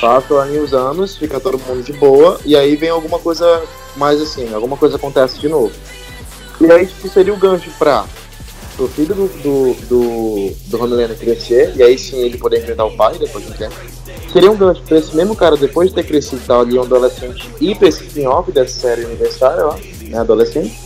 Passam 0.00 0.40
ali 0.40 0.58
os 0.58 0.72
anos, 0.72 1.16
fica 1.18 1.38
todo 1.38 1.58
mundo 1.58 1.82
de 1.82 1.92
boa, 1.92 2.40
e 2.46 2.56
aí 2.56 2.76
vem 2.76 2.88
alguma 2.88 3.18
coisa 3.18 3.62
mais 3.94 4.22
assim, 4.22 4.54
alguma 4.54 4.76
coisa 4.78 4.96
acontece 4.96 5.38
de 5.38 5.48
novo. 5.50 5.72
E 6.58 6.72
aí, 6.72 6.86
tipo, 6.86 7.08
seria 7.10 7.34
o 7.34 7.36
gancho 7.36 7.70
pra 7.78 8.06
o 8.78 8.88
filho 8.88 9.14
do, 9.14 9.28
do, 9.42 9.74
do, 9.88 10.78
do 10.78 11.16
crescer, 11.16 11.74
e 11.76 11.82
aí 11.82 11.98
sim 11.98 12.18
ele 12.18 12.38
poder 12.38 12.58
enfrentar 12.58 12.84
o 12.84 12.96
pai 12.96 13.18
depois 13.18 13.44
de 13.44 13.50
um 13.50 13.54
tempo. 13.54 13.74
Seria 14.32 14.50
um 14.50 14.56
gancho 14.56 14.82
pra 14.82 14.98
esse 14.98 15.16
mesmo 15.16 15.34
cara, 15.34 15.56
depois 15.56 15.88
de 15.88 15.94
ter 15.94 16.04
crescido, 16.04 16.42
tá 16.46 16.60
ali 16.60 16.78
um 16.78 16.82
adolescente, 16.82 17.50
e 17.60 17.74
pra 17.74 17.88
esse 17.88 18.04
spin-off 18.04 18.52
dessa 18.52 18.78
série 18.78 19.04
aniversária 19.04 19.64
lá, 19.64 19.76
né, 20.02 20.18
adolescente. 20.18 20.78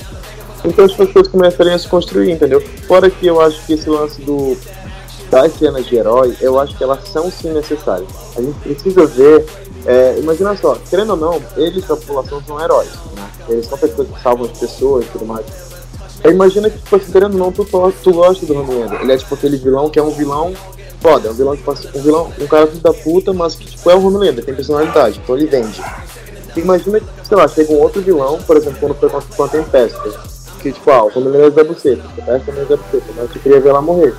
Então 0.64 0.84
as 0.84 0.94
coisas 0.94 1.28
começarem 1.28 1.74
a 1.74 1.78
se 1.78 1.88
construir, 1.88 2.30
entendeu? 2.30 2.60
Fora 2.86 3.10
que 3.10 3.26
eu 3.26 3.40
acho 3.40 3.64
que 3.66 3.72
esse 3.72 3.90
lance 3.90 4.20
do 4.22 4.56
das 5.32 5.54
cenas 5.54 5.86
de 5.86 5.96
herói, 5.96 6.36
eu 6.42 6.60
acho 6.60 6.76
que 6.76 6.84
elas 6.84 7.08
são 7.08 7.30
sim 7.30 7.50
necessárias. 7.54 8.08
A 8.36 8.42
gente 8.42 8.58
precisa 8.60 9.06
ver. 9.06 9.46
É, 9.84 10.16
imagina 10.18 10.54
só, 10.56 10.76
querendo 10.88 11.10
ou 11.10 11.16
não, 11.16 11.42
eles 11.56 11.84
da 11.86 11.96
população 11.96 12.40
são 12.46 12.60
heróis, 12.60 12.90
né? 13.16 13.30
Eles 13.48 13.66
são 13.66 13.76
pessoas 13.76 14.06
que 14.08 14.22
salvam 14.22 14.46
as 14.46 14.56
pessoas 14.56 15.06
e 15.06 15.08
tudo 15.08 15.24
mais. 15.24 15.71
Imagina 16.24 16.70
que, 16.70 16.78
tipo 16.78 16.96
assim, 16.96 17.10
querendo 17.10 17.34
ou 17.34 17.38
não, 17.38 17.52
tu, 17.52 17.64
tu 17.64 18.12
gosta 18.12 18.46
do 18.46 18.58
Homelander. 18.58 19.00
Ele 19.02 19.12
é 19.12 19.16
tipo 19.16 19.34
aquele 19.34 19.56
vilão 19.56 19.90
que 19.90 19.98
é 19.98 20.02
um 20.02 20.10
vilão 20.10 20.54
foda, 21.00 21.28
é 21.28 21.30
um 21.32 21.34
vilão, 21.34 21.56
tipo, 21.56 21.72
um 21.72 22.02
vilão, 22.02 22.32
um 22.40 22.46
cara 22.46 22.66
filho 22.68 22.80
da 22.80 22.92
puta, 22.92 23.32
mas 23.32 23.56
que 23.56 23.66
tipo, 23.66 23.90
é 23.90 23.94
o 23.94 24.06
Homelander, 24.06 24.44
tem 24.44 24.54
personalidade, 24.54 25.20
então 25.22 25.36
ele 25.36 25.46
vende. 25.46 25.82
Imagina 26.56 27.00
que, 27.00 27.06
sei 27.26 27.36
lá, 27.36 27.48
chega 27.48 27.72
um 27.72 27.80
outro 27.80 28.00
vilão, 28.00 28.38
por 28.42 28.56
exemplo, 28.56 28.78
quando 28.78 28.94
foi 28.94 29.10
com 29.10 29.42
a 29.42 29.48
Tempesta, 29.48 30.00
que 30.60 30.70
tipo, 30.70 30.90
ah, 30.90 31.04
o 31.04 31.10
Homelander 31.14 31.46
é 31.46 31.50
da 31.50 31.64
buceta, 31.64 32.02
a 32.04 32.12
Tempesta 32.12 32.50
é 32.52 32.64
da 32.64 32.76
buceta, 32.76 33.04
mas 33.16 33.34
eu 33.34 33.42
queria 33.42 33.60
ver 33.60 33.68
ela 33.70 33.82
morrer. 33.82 34.14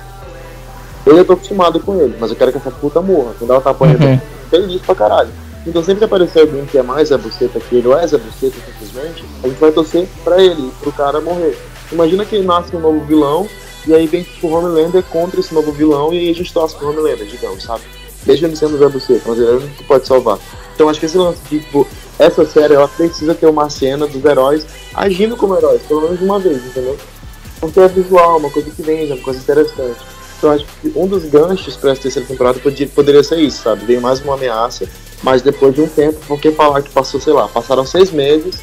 Eu 1.06 1.16
já 1.16 1.24
tô 1.24 1.34
acostumado 1.34 1.80
com 1.80 2.00
ele, 2.00 2.16
mas 2.18 2.30
eu 2.30 2.36
quero 2.36 2.50
que 2.50 2.58
essa 2.58 2.70
puta 2.70 3.00
morra. 3.02 3.34
Quando 3.38 3.50
ela 3.50 3.60
tá 3.60 3.70
apanhando, 3.70 4.04
uhum. 4.04 4.20
feliz 4.48 4.80
pra 4.80 4.94
caralho. 4.94 5.30
Então 5.66 5.82
sempre 5.82 6.00
que 6.00 6.04
aparecer 6.04 6.40
alguém 6.40 6.64
que 6.66 6.78
é 6.78 6.82
mais 6.82 7.12
a 7.12 7.18
buceta 7.18 7.60
que 7.60 7.76
ele, 7.76 7.88
ou 7.88 7.98
é 7.98 8.04
a 8.04 8.06
buceta 8.06 8.56
simplesmente, 8.66 9.24
a 9.42 9.48
gente 9.48 9.58
vai 9.58 9.72
torcer 9.72 10.08
pra 10.22 10.42
ele, 10.42 10.70
pro 10.80 10.92
cara 10.92 11.20
morrer. 11.20 11.56
Imagina 11.94 12.24
que 12.24 12.38
nasce 12.40 12.74
um 12.74 12.80
novo 12.80 13.04
vilão, 13.04 13.48
e 13.86 13.94
aí 13.94 14.06
vem 14.08 14.24
tipo, 14.24 14.48
o 14.48 14.52
Homelander 14.52 15.02
contra 15.04 15.38
esse 15.38 15.54
novo 15.54 15.70
vilão, 15.70 16.12
e 16.12 16.18
aí 16.18 16.30
a 16.30 16.34
gente 16.34 16.52
torce 16.52 16.74
pro 16.74 16.90
Homelander, 16.90 17.24
digamos, 17.24 17.62
sabe? 17.62 17.82
Mesmo 18.26 18.48
ele 18.48 18.56
sendo 18.56 18.90
Buceta, 18.90 19.22
mas 19.26 19.38
ele 19.38 19.48
é 19.48 19.52
o 19.52 19.56
único 19.58 19.74
que 19.76 19.84
pode 19.84 20.06
salvar. 20.06 20.38
Então 20.74 20.88
acho 20.88 20.98
que 20.98 21.06
esse 21.06 21.16
lance 21.16 21.38
de, 21.48 21.60
tipo, 21.60 21.86
essa 22.18 22.44
série, 22.44 22.74
ela 22.74 22.88
precisa 22.88 23.34
ter 23.34 23.46
uma 23.46 23.70
cena 23.70 24.06
dos 24.08 24.24
heróis 24.24 24.66
agindo 24.92 25.36
como 25.36 25.56
heróis, 25.56 25.82
pelo 25.82 26.00
menos 26.02 26.20
uma 26.20 26.38
vez, 26.40 26.56
entendeu? 26.64 26.96
Porque 27.60 27.78
é 27.78 27.86
visual, 27.86 28.38
uma 28.38 28.50
coisa 28.50 28.70
que 28.70 28.82
vende, 28.82 29.12
uma 29.12 29.22
coisa 29.22 29.38
interessante. 29.38 30.00
Então 30.38 30.50
acho 30.50 30.66
que 30.80 30.92
um 30.96 31.06
dos 31.06 31.24
ganchos 31.24 31.76
para 31.76 31.92
essa 31.92 32.02
terceira 32.02 32.26
temporada 32.26 32.58
poderia, 32.58 32.88
poderia 32.88 33.22
ser 33.22 33.38
isso, 33.38 33.62
sabe? 33.62 33.84
Veio 33.84 34.00
mais 34.00 34.20
uma 34.20 34.34
ameaça, 34.34 34.88
mas 35.22 35.42
depois 35.42 35.74
de 35.74 35.82
um 35.82 35.88
tempo, 35.88 36.18
porque 36.26 36.50
falar 36.50 36.82
que 36.82 36.90
passou, 36.90 37.20
sei 37.20 37.32
lá, 37.32 37.46
passaram 37.46 37.86
seis 37.86 38.10
meses 38.10 38.56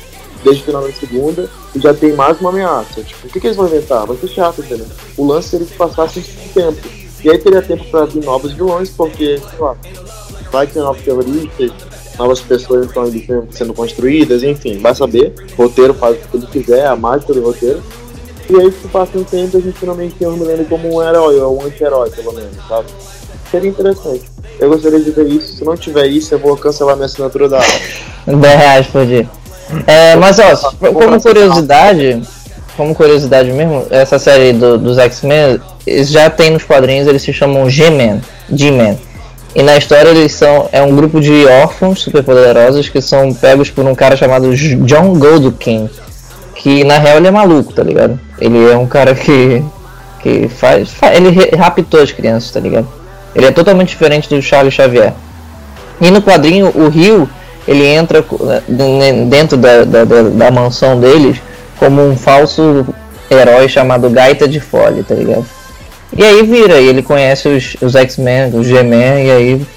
desde 0.44 0.64
o 0.64 0.66
final 0.66 0.82
da 0.84 0.92
segunda 0.94 1.50
e 1.76 1.80
já 1.80 1.94
tem 1.94 2.14
mais 2.14 2.40
uma 2.40 2.50
ameaça. 2.50 3.02
Tipo, 3.02 3.28
o 3.28 3.30
que, 3.30 3.40
que 3.40 3.48
eles 3.48 3.58
vão 3.58 3.68
inventar? 3.68 4.06
Vai 4.06 4.18
ser 4.18 4.28
chato, 4.28 4.62
entendeu? 4.62 4.86
O 5.18 5.26
lance 5.26 5.50
seria 5.50 5.68
que 5.68 5.76
passasse 5.76 6.20
um 6.20 6.54
tempo. 6.54 7.02
E 7.24 7.30
aí 7.30 7.38
teria 7.38 7.62
tempo 7.62 7.84
para 7.86 8.06
vir 8.06 8.24
novos 8.24 8.52
vilões, 8.54 8.90
porque, 8.90 9.38
sei 9.38 9.60
lá, 9.60 9.76
vai 10.52 10.66
ter 10.66 10.80
novos 10.80 11.04
terroristas, 11.04 11.72
novas 12.18 12.42
pessoas 12.42 12.88
estão 12.88 13.06
sendo 13.52 13.74
construídas, 13.74 14.44
enfim, 14.44 14.80
vai 14.80 14.96
saber. 14.96 15.34
O 15.58 15.64
roteiro 15.64 15.94
faz 15.94 16.18
o 16.18 16.28
que 16.28 16.38
ele 16.38 16.48
quiser, 16.48 16.88
a 16.88 16.96
mágica 16.96 17.34
do 17.34 17.44
roteiro. 17.44 17.82
E 18.50 18.56
aí, 18.60 18.72
se 18.72 18.88
passa 18.88 19.18
um 19.18 19.24
tempo, 19.24 19.58
a 19.58 19.62
gente 19.62 19.78
finalmente 19.78 20.16
tem 20.16 20.28
o 20.28 20.34
Homelander 20.34 20.66
como 20.66 20.96
um 20.96 21.02
herói, 21.02 21.40
ou 21.40 21.62
um 21.62 21.66
anti-herói, 21.66 22.10
pelo 22.10 22.34
menos, 22.34 22.58
sabe? 22.68 22.88
Seria 23.50 23.70
interessante. 23.70 24.24
Eu 24.60 24.70
gostaria 24.70 25.00
de 25.00 25.12
ver 25.12 25.28
isso. 25.28 25.58
Se 25.58 25.64
não 25.64 25.78
tiver 25.78 26.08
isso, 26.08 26.34
eu 26.34 26.40
vou 26.40 26.58
cancelar 26.58 26.96
minha 26.96 27.06
assinatura 27.06 27.48
da 27.48 27.60
10 28.26 28.42
reais 28.42 28.88
por 28.88 29.06
dia. 29.06 29.30
É, 29.88 30.16
mas 30.16 30.40
ó, 30.40 30.72
como 30.80 31.22
curiosidade, 31.22 32.22
como 32.76 32.96
curiosidade 32.96 33.52
mesmo, 33.52 33.86
essa 33.90 34.18
série 34.20 34.54
do, 34.54 34.78
dos 34.78 34.98
X-Men, 34.98 35.60
eles 35.86 36.10
já 36.10 36.30
tem 36.30 36.52
nos 36.52 36.64
quadrinhos, 36.64 37.08
eles 37.08 37.22
se 37.22 37.34
chamam 37.34 37.70
G-Men. 37.70 38.22
G-Men. 38.50 39.00
E 39.54 39.62
na 39.62 39.78
história 39.78 40.10
eles 40.10 40.32
são. 40.32 40.70
É 40.72 40.82
um 40.82 40.96
grupo 40.96 41.20
de 41.20 41.46
órfãos 41.46 42.02
superpoderosos 42.02 42.88
que 42.88 43.02
são 43.02 43.34
pegos 43.34 43.70
por 43.70 43.86
um 43.86 43.94
cara 43.94 44.16
chamado 44.16 44.56
John 44.56 45.14
Goldkin. 45.18 45.90
Que 46.56 46.84
na 46.84 46.98
real 46.98 47.18
ele 47.18 47.28
é 47.28 47.32
maluco, 47.32 47.74
tá 47.74 47.84
ligado? 47.84 48.20
Ele 48.40 48.72
é 48.72 48.78
um 48.78 48.88
cara 48.88 49.14
que. 49.14 49.64
que 50.22 50.48
faz. 50.48 50.92
faz 50.92 51.18
ele 51.18 51.56
raptou 51.58 52.02
as 52.02 52.12
crianças, 52.12 52.52
tá 52.52 52.60
ligado? 52.60 52.88
Ele 53.36 53.46
é 53.46 53.52
totalmente 53.52 53.90
diferente 53.90 54.30
do 54.30 54.42
Charles 54.42 54.74
Xavier. 54.74 55.14
E 56.00 56.10
no 56.10 56.22
quadrinho, 56.22 56.72
o 56.74 56.88
Rio, 56.88 57.30
ele 57.68 57.86
entra 57.86 58.24
né, 58.68 59.26
dentro 59.28 59.58
da, 59.58 59.84
da, 59.84 60.04
da, 60.04 60.22
da 60.24 60.52
mansão 60.52 61.00
deles 61.00 61.38
como 61.78 62.02
um 62.02 62.16
falso 62.16 62.86
herói 63.30 63.68
chamado 63.68 64.10
Gaita 64.10 64.48
de 64.48 64.60
Folha, 64.60 65.04
tá 65.04 65.16
ligado? 65.16 65.46
E 66.16 66.24
aí 66.24 66.44
vira, 66.44 66.80
e 66.80 66.88
ele 66.88 67.02
conhece 67.02 67.48
os, 67.48 67.78
os 67.82 67.96
X-Men, 67.96 68.54
os 68.54 68.68
G-Men, 68.68 69.26
e 69.26 69.32
aí 69.32 69.68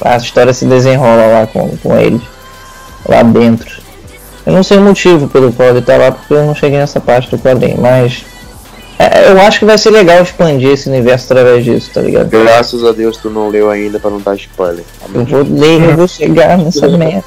a 0.00 0.16
história 0.16 0.52
se 0.52 0.64
desenrola 0.64 1.26
lá 1.26 1.46
com, 1.46 1.76
com 1.76 1.98
eles, 1.98 2.22
lá 3.06 3.22
dentro. 3.22 3.82
Eu 4.46 4.52
não 4.52 4.62
sei 4.62 4.78
o 4.78 4.80
motivo 4.80 5.28
pelo 5.28 5.52
qual 5.52 5.68
ele 5.68 5.82
tá 5.82 5.96
lá, 5.96 6.10
porque 6.10 6.32
eu 6.32 6.44
não 6.44 6.54
cheguei 6.54 6.78
nessa 6.78 7.00
parte 7.00 7.30
do 7.30 7.38
quadrinho, 7.38 7.80
mas 7.80 8.24
eu 9.30 9.40
acho 9.40 9.58
que 9.58 9.64
vai 9.64 9.78
ser 9.78 9.90
legal 9.90 10.22
expandir 10.22 10.70
esse 10.70 10.88
universo 10.88 11.32
através 11.32 11.64
disso, 11.64 11.90
tá 11.92 12.00
ligado? 12.00 12.28
Graças 12.28 12.84
a 12.84 12.92
Deus 12.92 13.16
tu 13.16 13.30
não 13.30 13.48
leu 13.48 13.70
ainda 13.70 13.98
para 13.98 14.10
não 14.10 14.20
dar 14.20 14.36
spoiler. 14.36 14.84
Eu 15.14 15.24
vou 15.24 15.42
ler, 15.42 15.82
eu 15.82 15.96
vou 15.96 16.08
chegar 16.08 16.58
nessa 16.58 16.88
merda. 16.96 17.24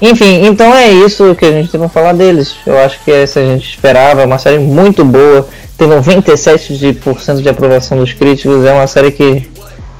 Enfim, 0.00 0.44
então 0.44 0.74
é 0.74 0.90
isso 0.90 1.34
que 1.34 1.46
a 1.46 1.52
gente 1.52 1.70
tem 1.70 1.80
pra 1.80 1.88
falar 1.88 2.12
deles. 2.12 2.54
Eu 2.66 2.78
acho 2.78 3.02
que 3.02 3.10
essa 3.10 3.40
a 3.40 3.44
gente 3.44 3.68
esperava, 3.68 4.24
uma 4.24 4.38
série 4.38 4.58
muito 4.58 5.04
boa, 5.04 5.48
tem 5.78 5.88
97% 5.88 7.40
de 7.40 7.48
aprovação 7.48 7.98
dos 7.98 8.12
críticos, 8.12 8.64
é 8.64 8.72
uma 8.72 8.86
série 8.86 9.10
que 9.10 9.48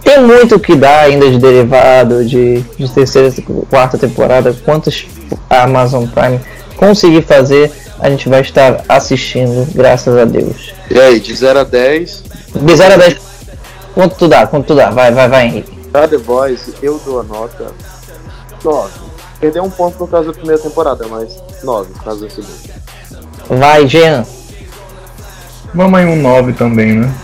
tem 0.05 0.21
muito 0.21 0.61
que 0.61 0.77
dar 0.77 1.01
ainda 1.01 1.31
de 1.31 1.39
derivado, 1.39 2.25
de, 2.25 2.61
de 2.61 2.89
terceira, 2.93 3.33
quarta 3.71 3.97
temporada, 3.97 4.55
quantos 4.65 5.07
a 5.49 5.63
Amazon 5.63 6.07
Prime 6.07 6.41
conseguir 6.77 7.23
fazer, 7.23 7.73
a 8.01 8.11
gente 8.11 8.29
vai 8.29 8.41
estar 8.41 8.85
assistindo, 8.89 9.67
graças 9.75 10.17
a 10.17 10.25
Deus. 10.25 10.73
E 10.91 10.99
aí, 10.99 11.21
de 11.21 11.35
0 11.35 11.61
a 11.61 11.65
10? 11.65 12.23
De 12.55 12.77
0 12.77 12.95
a 12.95 12.97
10, 12.97 13.17
quanto 13.95 14.17
tu 14.17 14.29
dá? 14.29 14.47
Quanto 14.47 14.67
tu 14.67 14.75
dá? 14.75 14.91
Vai, 14.91 15.13
vai, 15.13 15.29
vai, 15.29 15.47
Henrique. 15.47 15.77
Pra 15.91 16.07
The 16.07 16.19
Boys, 16.19 16.73
eu 16.83 17.01
dou 17.05 17.21
a 17.21 17.23
nota 17.23 17.73
9. 18.63 18.91
Perdeu 19.41 19.65
um 19.65 19.71
ponto 19.71 19.97
por 19.97 20.09
causa 20.09 20.29
da 20.29 20.33
primeira 20.33 20.61
temporada, 20.61 21.07
mas 21.09 21.37
9 21.63 21.93
por 21.93 22.05
causa 22.05 22.25
da 22.25 22.31
segunda. 22.31 22.77
Vai, 23.49 23.87
Jean. 23.87 24.25
Vamos 25.75 25.99
aí 25.99 26.07
um 26.07 26.17
9 26.17 26.53
também, 26.55 26.95
né? 26.95 27.15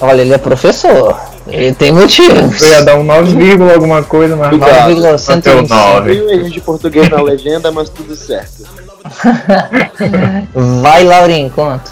Olha, 0.00 0.22
ele 0.22 0.32
é 0.32 0.38
professor. 0.38 1.20
Ele 1.46 1.74
tem 1.74 1.92
motivos. 1.92 2.60
Eu 2.60 2.68
ia 2.68 2.84
dar 2.84 2.96
um 2.96 3.04
9, 3.04 3.72
alguma 3.72 4.02
coisa, 4.02 4.36
mas 4.36 4.56
9,109. 4.58 6.14
Viu 6.14 6.30
erro 6.30 6.50
de 6.50 6.60
português 6.60 7.08
na 7.08 7.20
legenda, 7.20 7.70
mas 7.70 7.88
tudo 7.88 8.14
certo. 8.14 8.64
Vai, 10.82 11.04
Laurinho, 11.04 11.50
quanto? 11.50 11.90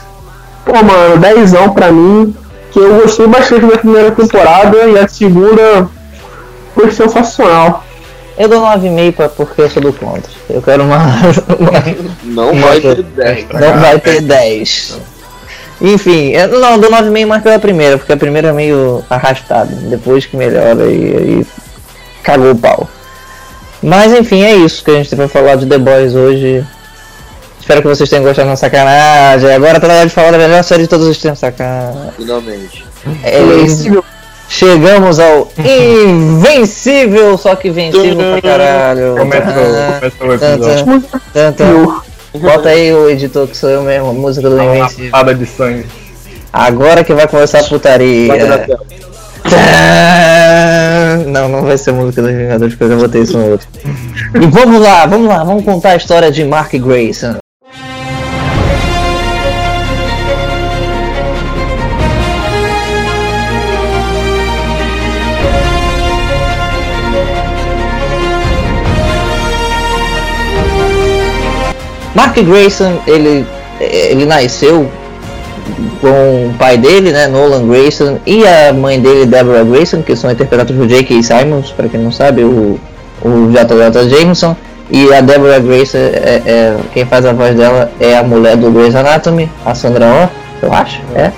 Pô, 0.65 0.73
mano, 0.83 1.19
10 1.19 1.53
pra 1.75 1.91
mim. 1.91 2.35
Que 2.71 2.79
eu 2.79 3.01
gostei 3.01 3.27
bastante 3.27 3.67
da 3.67 3.79
primeira 3.79 4.13
temporada 4.13 4.77
e 4.87 4.97
a 4.97 5.09
segunda 5.09 5.89
foi 6.75 6.91
sensacional. 6.93 7.85
Eu 8.39 8.49
dou 8.49 8.63
9,5 8.63 9.31
porque 9.37 9.61
eu 9.63 9.69
sou 9.69 9.83
do 9.83 9.93
contra. 9.93 10.31
Eu 10.49 10.63
quero 10.63 10.85
uma. 10.85 10.99
Não 12.23 12.55
vai 12.55 12.81
ter 12.81 13.03
10. 13.03 13.47
Não 13.53 13.81
vai 13.81 13.99
ter 13.99 14.21
10. 14.23 14.99
Enfim, 15.81 16.31
eu, 16.31 16.61
não, 16.61 16.79
dou 16.79 16.91
9,5 16.91 17.27
mais 17.27 17.43
pela 17.43 17.59
primeira, 17.59 17.97
porque 17.97 18.13
a 18.13 18.17
primeira 18.17 18.49
é 18.49 18.53
meio 18.53 19.03
arrastada. 19.09 19.75
Depois 19.75 20.27
que 20.27 20.37
melhora 20.37 20.85
e 20.85 21.17
aí 21.17 21.47
cagou 22.23 22.51
o 22.51 22.57
pau. 22.57 22.89
Mas 23.83 24.13
enfim, 24.13 24.43
é 24.43 24.55
isso 24.55 24.85
que 24.85 24.91
a 24.91 24.95
gente 24.95 25.09
tem 25.09 25.17
pra 25.17 25.29
falar 25.29 25.57
de 25.57 25.67
The 25.67 25.79
Boys 25.79 26.15
hoje. 26.15 26.65
Espero 27.71 27.83
que 27.83 27.89
vocês 27.89 28.11
tenham 28.11 28.25
gostado 28.25 28.49
da 28.49 28.57
sacanagem. 28.57 29.55
Agora 29.55 29.79
tá 29.79 29.87
na 29.87 29.95
hora 29.95 30.09
de 30.09 30.13
falar 30.13 30.33
da 30.33 30.39
melhor 30.39 30.65
série 30.65 30.83
de 30.83 30.89
todos 30.89 31.07
os 31.07 31.17
tempos, 31.19 31.39
sacanagem. 31.39 32.11
Finalmente. 32.17 32.85
É, 33.23 33.39
chegamos 34.49 35.21
ao 35.21 35.49
Invencível, 35.57 37.39
só 37.39 37.55
que 37.55 37.71
vencível 37.71 38.33
pra 38.33 38.43
caralho. 38.43 39.15
Começou, 39.19 39.53
começou 40.19 40.49
o 40.49 40.57
episódio. 40.57 42.03
Bota 42.41 42.71
aí 42.71 42.93
o 42.93 43.09
editor 43.09 43.47
que 43.47 43.57
sou 43.57 43.71
eu 43.71 43.83
mesmo, 43.83 44.11
a 44.11 44.15
música 44.15 44.51
do 44.51 44.61
Invencível. 44.61 45.13
Uma 45.15 45.33
de 45.33 45.47
sangue. 45.47 45.87
Agora 46.53 47.05
que 47.05 47.15
vai 47.15 47.29
começar 47.29 47.61
a 47.61 47.65
putaria. 47.65 48.67
Não, 51.25 51.49
não 51.49 51.63
vai 51.63 51.79
ser 51.79 51.91
a 51.91 51.93
música 51.93 52.21
dos 52.21 52.33
Vingadores, 52.33 52.75
porque 52.75 52.93
eu 52.93 52.99
já 52.99 53.07
botei 53.07 53.23
isso 53.23 53.39
no 53.39 53.53
outro. 53.53 53.69
E 54.35 54.47
vamos 54.49 54.81
lá, 54.83 55.07
vamos 55.07 55.29
lá, 55.29 55.45
vamos 55.45 55.65
contar 55.65 55.91
a 55.91 55.97
história 55.97 56.33
de 56.33 56.45
Mark 56.45 56.73
Grayson. 56.73 57.37
Mark 72.15 72.37
Grayson, 72.37 72.99
ele, 73.07 73.47
ele 73.81 74.27
nasceu 74.27 74.91
com 76.01 76.09
o 76.49 76.55
pai 76.59 76.77
dele, 76.77 77.13
né, 77.13 77.27
Nolan 77.27 77.67
Grayson, 77.67 78.19
e 78.27 78.47
a 78.47 78.73
mãe 78.73 79.01
dele, 79.01 79.27
Deborah 79.27 79.65
Grayson, 79.65 80.03
que 80.03 80.17
são 80.17 80.31
interpretados 80.31 80.75
por 80.75 80.87
J.K. 80.87 81.23
Simons, 81.23 81.71
para 81.71 81.89
quem 81.89 82.01
não 82.01 82.11
sabe, 82.11 82.43
o, 82.43 82.79
o 83.23 83.51
J.J. 83.53 84.09
Jameson. 84.09 84.57
E 84.93 85.15
a 85.15 85.21
Deborah 85.21 85.61
Grace, 85.61 85.97
é, 85.97 86.43
é, 86.45 86.77
quem 86.93 87.07
faz 87.07 87.25
a 87.25 87.33
voz 87.33 87.55
dela 87.57 87.93
é 88.01 88.17
a 88.17 88.25
mulher 88.25 88.57
do 88.57 88.73
Grey's 88.73 88.97
Anatomy, 88.97 89.49
a 89.65 89.73
Sandra 89.73 90.07
Oh, 90.07 90.67
eu 90.67 90.73
acho, 90.73 91.01
é. 91.15 91.31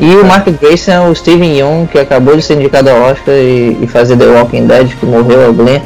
E 0.00 0.16
o 0.16 0.24
Mark 0.24 0.48
Grayson 0.48 0.92
é 0.92 1.00
o 1.00 1.14
Steven 1.14 1.58
Yeun, 1.58 1.86
que 1.86 1.98
acabou 1.98 2.34
de 2.34 2.40
ser 2.40 2.54
indicado 2.54 2.88
ao 2.88 3.02
Oscar 3.02 3.34
e, 3.34 3.76
e 3.82 3.86
fazer 3.86 4.16
The 4.16 4.24
Walking 4.24 4.66
Dead, 4.66 4.88
que 4.98 5.04
morreu 5.04 5.50
a 5.50 5.52
Glenn, 5.52 5.82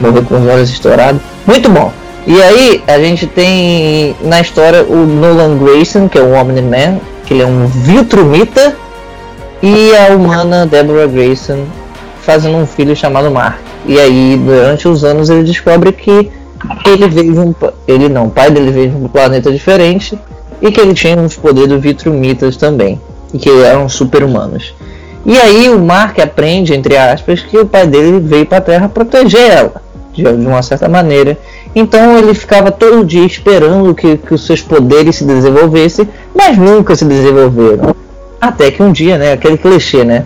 morreu 0.00 0.22
com 0.22 0.40
os 0.40 0.48
olhos 0.48 0.70
estourados. 0.70 1.20
Muito 1.44 1.68
bom. 1.68 1.92
E 2.26 2.42
aí 2.42 2.82
a 2.86 2.98
gente 2.98 3.26
tem 3.26 4.16
na 4.22 4.40
história 4.40 4.82
o 4.82 5.06
Nolan 5.06 5.58
Grayson, 5.58 6.08
que 6.08 6.18
é 6.18 6.20
o 6.20 6.32
Omni-Man, 6.32 6.98
que 7.24 7.34
ele 7.34 7.42
é 7.42 7.46
um 7.46 7.66
Viltrumita, 7.66 8.76
e 9.62 9.94
a 9.96 10.14
humana 10.14 10.66
Deborah 10.66 11.06
Grayson 11.06 11.64
fazendo 12.22 12.56
um 12.56 12.66
filho 12.66 12.94
chamado 12.96 13.30
Mark. 13.30 13.58
E 13.86 14.00
aí 14.00 14.36
durante 14.44 14.88
os 14.88 15.04
anos 15.04 15.30
ele 15.30 15.44
descobre 15.44 15.92
que 15.92 16.30
ele 16.84 17.08
veio 17.08 17.32
de 17.32 17.38
um 17.38 17.54
ele 17.86 18.08
não, 18.08 18.26
o 18.26 18.30
pai 18.30 18.50
dele 18.50 18.72
veio 18.72 18.90
de 18.90 18.96
um 18.96 19.08
planeta 19.08 19.52
diferente 19.52 20.18
e 20.60 20.72
que 20.72 20.80
ele 20.80 20.94
tinha 20.94 21.16
uns 21.16 21.36
poderes 21.36 21.68
do 21.68 21.78
Vitrumitas 21.78 22.56
também 22.56 23.00
e 23.32 23.38
que 23.38 23.50
eram 23.50 23.88
super-humanos. 23.88 24.74
E 25.24 25.36
aí 25.36 25.68
o 25.68 25.78
Mark 25.78 26.18
aprende, 26.20 26.72
entre 26.72 26.96
aspas, 26.96 27.40
que 27.40 27.58
o 27.58 27.66
pai 27.66 27.86
dele 27.86 28.20
veio 28.20 28.46
para 28.46 28.58
a 28.58 28.60
Terra 28.60 28.88
proteger 28.88 29.50
ela, 29.50 29.82
de, 30.12 30.22
de, 30.22 30.46
uma 30.46 30.62
certa 30.62 30.88
maneira. 30.88 31.36
Então 31.76 32.16
ele 32.16 32.32
ficava 32.32 32.70
todo 32.70 33.04
dia 33.04 33.26
esperando 33.26 33.94
que, 33.94 34.16
que 34.16 34.32
os 34.32 34.46
seus 34.46 34.62
poderes 34.62 35.16
se 35.16 35.24
desenvolvessem, 35.24 36.08
mas 36.34 36.56
nunca 36.56 36.96
se 36.96 37.04
desenvolveram. 37.04 37.94
Até 38.40 38.70
que 38.70 38.82
um 38.82 38.90
dia, 38.90 39.18
né, 39.18 39.32
aquele 39.32 39.58
clichê, 39.58 40.02
né? 40.02 40.24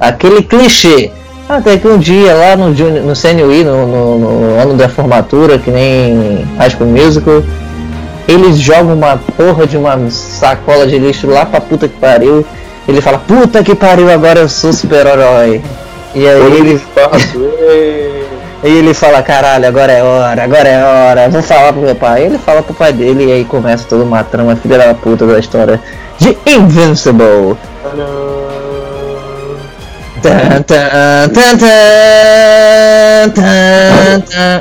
Aquele 0.00 0.42
clichê. 0.42 1.10
Até 1.46 1.76
que 1.76 1.86
um 1.86 1.98
dia 1.98 2.32
lá 2.32 2.56
no, 2.56 2.70
no 2.70 3.12
CNUI, 3.14 3.64
no, 3.64 3.86
no, 3.86 4.18
no 4.18 4.60
ano 4.60 4.74
da 4.78 4.88
formatura, 4.88 5.58
que 5.58 5.70
nem 5.70 6.46
High 6.56 6.70
School 6.70 6.88
Musical, 6.88 7.42
eles 8.26 8.58
jogam 8.58 8.94
uma 8.94 9.18
porra 9.36 9.66
de 9.66 9.76
uma 9.76 10.10
sacola 10.10 10.86
de 10.86 10.98
lixo 10.98 11.26
lá 11.26 11.44
pra 11.44 11.60
puta 11.60 11.86
que 11.86 11.98
pariu. 11.98 12.46
Ele 12.86 13.02
fala, 13.02 13.18
puta 13.18 13.62
que 13.62 13.74
pariu, 13.74 14.10
agora 14.10 14.40
eu 14.40 14.48
sou 14.48 14.72
super-herói. 14.72 15.60
E 16.14 16.26
aí 16.26 16.56
ele. 16.56 16.80
E 18.62 18.68
ele 18.68 18.92
fala, 18.92 19.22
caralho, 19.22 19.68
agora 19.68 19.92
é 19.92 20.02
hora, 20.02 20.42
agora 20.42 20.68
é 20.68 20.84
hora, 20.84 21.28
vou 21.28 21.42
falar 21.42 21.72
pro 21.72 21.82
meu 21.82 21.94
pai. 21.94 22.24
Ele 22.24 22.38
fala 22.38 22.60
pro 22.60 22.74
pai 22.74 22.92
dele 22.92 23.26
e 23.26 23.32
aí 23.32 23.44
começa 23.44 23.86
toda 23.88 24.02
uma 24.02 24.24
trama 24.24 24.56
filha 24.56 24.78
da 24.78 24.94
puta 24.94 25.26
da 25.26 25.38
história 25.38 25.80
de 26.18 26.36
Invincible. 26.44 27.56
Tan, 30.20 30.62
tan, 30.62 31.28
tan, 31.28 31.62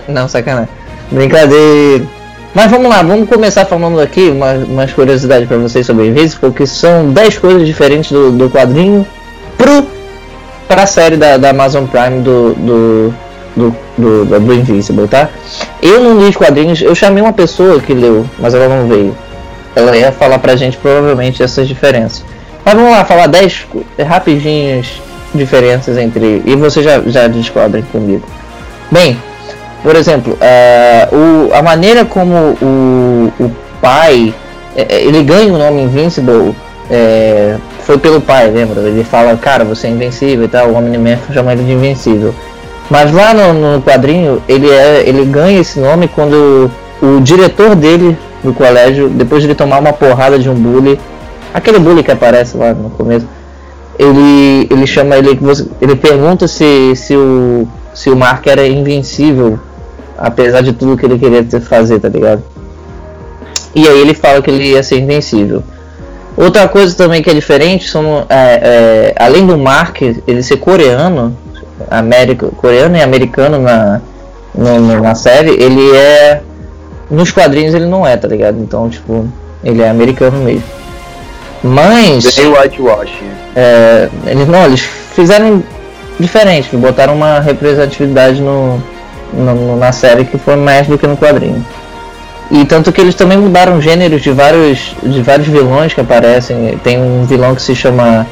Não, 0.07 0.27
sacanagem. 0.27 0.69
Brincadeira. 1.11 2.05
Mas 2.53 2.69
vamos 2.69 2.89
lá, 2.89 3.01
vamos 3.01 3.27
começar 3.27 3.65
falando 3.65 3.99
aqui 3.99 4.29
uma, 4.29 4.53
umas 4.53 4.93
curiosidades 4.93 5.47
para 5.47 5.57
vocês 5.57 5.85
sobre 5.85 6.07
Invincible, 6.07 6.51
que 6.51 6.67
são 6.67 7.11
10 7.11 7.39
coisas 7.39 7.65
diferentes 7.65 8.11
do, 8.11 8.31
do 8.31 8.49
quadrinho 8.49 9.05
pro, 9.57 9.87
para 10.67 10.83
a 10.83 10.87
série 10.87 11.17
da, 11.17 11.37
da 11.37 11.49
Amazon 11.49 11.85
Prime 11.85 12.21
do, 12.21 12.53
do, 12.53 13.13
do, 13.57 13.75
do, 13.97 14.39
do 14.39 14.53
Invincible, 14.53 15.07
tá? 15.07 15.29
Eu 15.81 16.01
não 16.01 16.19
li 16.19 16.29
os 16.29 16.35
quadrinhos, 16.37 16.81
eu 16.81 16.95
chamei 16.95 17.21
uma 17.21 17.33
pessoa 17.33 17.79
que 17.79 17.93
leu, 17.93 18.25
mas 18.39 18.53
ela 18.53 18.67
não 18.67 18.87
veio. 18.87 19.17
Ela 19.75 19.97
ia 19.97 20.11
falar 20.11 20.39
pra 20.39 20.55
gente 20.55 20.77
provavelmente 20.77 21.43
essas 21.43 21.67
diferenças. 21.67 22.23
Mas 22.63 22.73
vamos 22.73 22.91
lá, 22.91 23.03
falar 23.03 23.27
10 23.27 23.67
rapidinhas 24.07 25.01
diferenças 25.33 25.97
entre. 25.97 26.41
E 26.45 26.55
vocês 26.55 26.85
já, 26.85 27.01
já 27.01 27.27
descobrem 27.27 27.83
comigo. 27.83 28.23
Bem, 28.91 29.17
por 29.83 29.95
exemplo, 29.95 30.33
uh, 30.33 31.15
o, 31.15 31.53
a 31.53 31.61
maneira 31.61 32.05
como 32.05 32.33
o, 32.61 33.33
o 33.39 33.51
pai 33.81 34.33
é, 34.75 34.95
é, 34.95 35.03
ele 35.03 35.23
ganha 35.23 35.51
o 35.53 35.57
nome 35.57 35.81
Invincible 35.81 36.55
é, 36.89 37.57
foi 37.81 37.97
pelo 37.97 38.21
pai, 38.21 38.49
lembra? 38.49 38.81
Ele 38.81 39.03
fala, 39.03 39.35
cara, 39.35 39.63
você 39.65 39.87
é 39.87 39.89
invencível 39.89 40.45
e 40.45 40.47
tal, 40.47 40.69
o 40.69 40.75
Omni-Man 40.75 41.17
chama 41.33 41.53
ele 41.53 41.63
de 41.63 41.71
invencível. 41.71 42.33
Mas 42.89 43.11
lá 43.11 43.33
no, 43.33 43.53
no, 43.53 43.81
quadrinho 43.81 44.41
ele, 44.47 44.69
é, 44.69 45.03
ele 45.07 45.25
ganha 45.25 45.59
esse 45.59 45.79
nome 45.79 46.07
quando 46.07 46.71
o 47.01 47.19
diretor 47.21 47.75
dele 47.75 48.17
do 48.43 48.53
colégio, 48.53 49.09
depois 49.09 49.41
de 49.41 49.47
ele 49.47 49.55
tomar 49.55 49.79
uma 49.79 49.91
porrada 49.91 50.39
de 50.39 50.49
um 50.49 50.55
bully, 50.55 50.99
aquele 51.53 51.79
bully 51.79 52.03
que 52.03 52.11
aparece 52.11 52.55
lá 52.55 52.73
no 52.73 52.89
começo, 52.89 53.27
ele, 53.99 54.67
ele 54.71 54.87
chama 54.87 55.17
ele, 55.17 55.37
ele 55.81 55.95
pergunta 55.95 56.47
se, 56.47 56.95
se, 56.95 57.15
o, 57.15 57.67
se 57.93 58.09
o 58.09 58.15
Mark 58.15 58.45
era 58.47 58.65
invencível 58.65 59.59
Apesar 60.17 60.61
de 60.61 60.73
tudo 60.73 60.97
que 60.97 61.05
ele 61.05 61.19
queria 61.19 61.45
fazer, 61.61 61.99
tá 61.99 62.09
ligado? 62.09 62.41
E 63.75 63.87
aí 63.87 64.01
ele 64.01 64.15
fala 64.15 64.41
que 64.41 64.49
ele 64.49 64.71
ia 64.71 64.81
ser 64.81 64.97
invencível. 64.97 65.63
Outra 66.35 66.67
coisa 66.67 66.95
também 66.95 67.21
que 67.21 67.29
é 67.29 67.33
diferente, 67.33 67.87
são, 67.87 68.25
é, 68.27 69.13
é, 69.13 69.15
além 69.19 69.45
do 69.45 69.57
Mark 69.57 70.01
ele 70.01 70.41
ser 70.41 70.57
coreano, 70.57 71.37
América, 71.89 72.47
coreano 72.57 72.97
e 72.97 73.01
americano 73.01 73.59
na, 73.59 74.01
no, 74.53 75.01
na 75.01 75.15
série, 75.15 75.51
ele 75.51 75.95
é. 75.95 76.41
Nos 77.09 77.31
quadrinhos 77.31 77.73
ele 77.73 77.85
não 77.85 78.05
é, 78.05 78.17
tá 78.17 78.27
ligado? 78.27 78.59
Então, 78.59 78.89
tipo, 78.89 79.27
ele 79.63 79.81
é 79.81 79.89
americano 79.89 80.37
mesmo. 80.39 80.63
Mas. 81.63 82.35
Bem 82.35 82.47
whitewashing. 82.47 83.31
É, 83.55 84.09
eles 84.25 84.47
não, 84.47 84.65
eles 84.65 84.81
fizeram 84.81 85.63
diferente, 86.19 86.75
botaram 86.75 87.15
uma 87.15 87.39
representatividade 87.39 88.41
no, 88.41 88.81
no, 89.33 89.77
na 89.77 89.91
série 89.91 90.25
que 90.25 90.37
foi 90.37 90.55
mais 90.55 90.87
do 90.87 90.97
que 90.97 91.07
no 91.07 91.17
quadrinho. 91.17 91.65
E 92.49 92.63
tanto 92.65 92.91
que 92.91 93.01
eles 93.01 93.15
também 93.15 93.37
mudaram 93.37 93.81
gêneros 93.81 94.21
de 94.21 94.31
vários, 94.31 94.95
de 95.03 95.21
vários 95.21 95.47
vilões 95.47 95.93
que 95.93 95.99
aparecem. 95.99 96.77
Tem 96.83 96.97
um 97.01 97.25
vilão 97.25 97.53
que 97.53 97.61
se 97.61 97.75
chama 97.75 98.25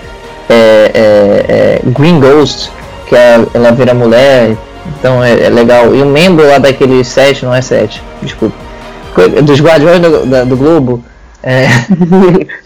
é, 0.50 0.54
é, 0.54 1.46
é, 1.48 1.80
Green 1.86 2.20
Ghost, 2.20 2.72
que 3.08 3.16
é, 3.16 3.46
ela 3.54 3.72
vira 3.72 3.94
mulher, 3.94 4.56
então 5.00 5.24
é, 5.24 5.46
é, 5.46 5.50
legal. 5.50 5.96
E 5.96 6.02
o 6.02 6.06
membro 6.06 6.48
lá 6.48 6.58
daquele 6.58 7.04
set, 7.04 7.44
não 7.44 7.54
é 7.54 7.62
set, 7.62 8.02
desculpa, 8.22 8.56
dos 9.44 9.60
Guardiões 9.62 10.00
do, 10.00 10.46
do 10.46 10.58
Globo, 10.58 11.04
é, 11.42 11.66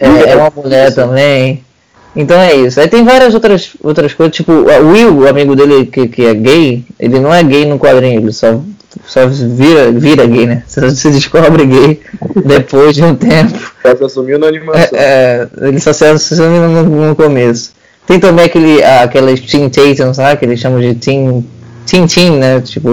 é, 0.00 0.32
é 0.32 0.36
uma 0.36 0.52
mulher 0.54 0.94
também. 0.94 1.62
Então 2.14 2.40
é 2.40 2.54
isso. 2.54 2.80
Aí 2.80 2.88
tem 2.88 3.04
várias 3.04 3.34
outras, 3.34 3.70
outras 3.82 4.12
coisas, 4.12 4.34
tipo, 4.34 4.52
o 4.52 4.90
Will, 4.90 5.18
o 5.18 5.28
amigo 5.28 5.54
dele 5.54 5.86
que, 5.86 6.08
que 6.08 6.26
é 6.26 6.34
gay, 6.34 6.84
ele 6.98 7.20
não 7.20 7.32
é 7.32 7.42
gay 7.42 7.64
no 7.64 7.78
quadrinho, 7.78 8.20
ele 8.20 8.32
só, 8.32 8.60
só 9.06 9.26
vira, 9.26 9.92
vira 9.92 10.26
gay, 10.26 10.46
né? 10.46 10.64
Você 10.66 10.90
se 10.90 11.10
descobre 11.10 11.64
gay 11.66 12.00
depois 12.44 12.96
de 12.96 13.04
um 13.04 13.14
tempo. 13.14 13.72
Só 13.82 13.96
se 13.96 14.04
assumiu 14.04 14.38
na 14.38 14.48
animação. 14.48 14.98
É, 14.98 15.48
é, 15.62 15.68
ele 15.68 15.78
só 15.78 15.92
se 15.92 16.04
assumiu 16.04 16.68
no, 16.68 17.08
no, 17.08 17.16
começo. 17.16 17.72
Tem 18.06 18.18
também 18.18 18.44
aquele, 18.44 18.82
aquelas 18.82 19.40
Teen 19.40 19.68
Tatums 19.68 20.18
lá, 20.18 20.34
que 20.36 20.44
eles 20.44 20.58
chamam 20.58 20.80
de 20.80 20.94
Teen, 20.94 21.46
teen 21.86 22.06
Teen, 22.06 22.32
né? 22.32 22.60
Tipo, 22.60 22.90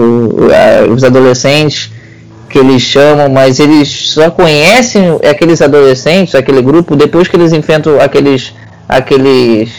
os 0.92 1.02
adolescentes 1.02 1.90
que 2.48 2.58
eles 2.58 2.82
chamam, 2.82 3.28
mas 3.28 3.60
eles 3.60 3.88
só 4.10 4.30
conhecem 4.30 5.18
aqueles 5.28 5.60
adolescentes, 5.60 6.34
aquele 6.34 6.62
grupo, 6.62 6.96
depois 6.96 7.28
que 7.28 7.36
eles 7.36 7.52
enfrentam 7.52 8.00
aqueles 8.00 8.54
aqueles 8.88 9.70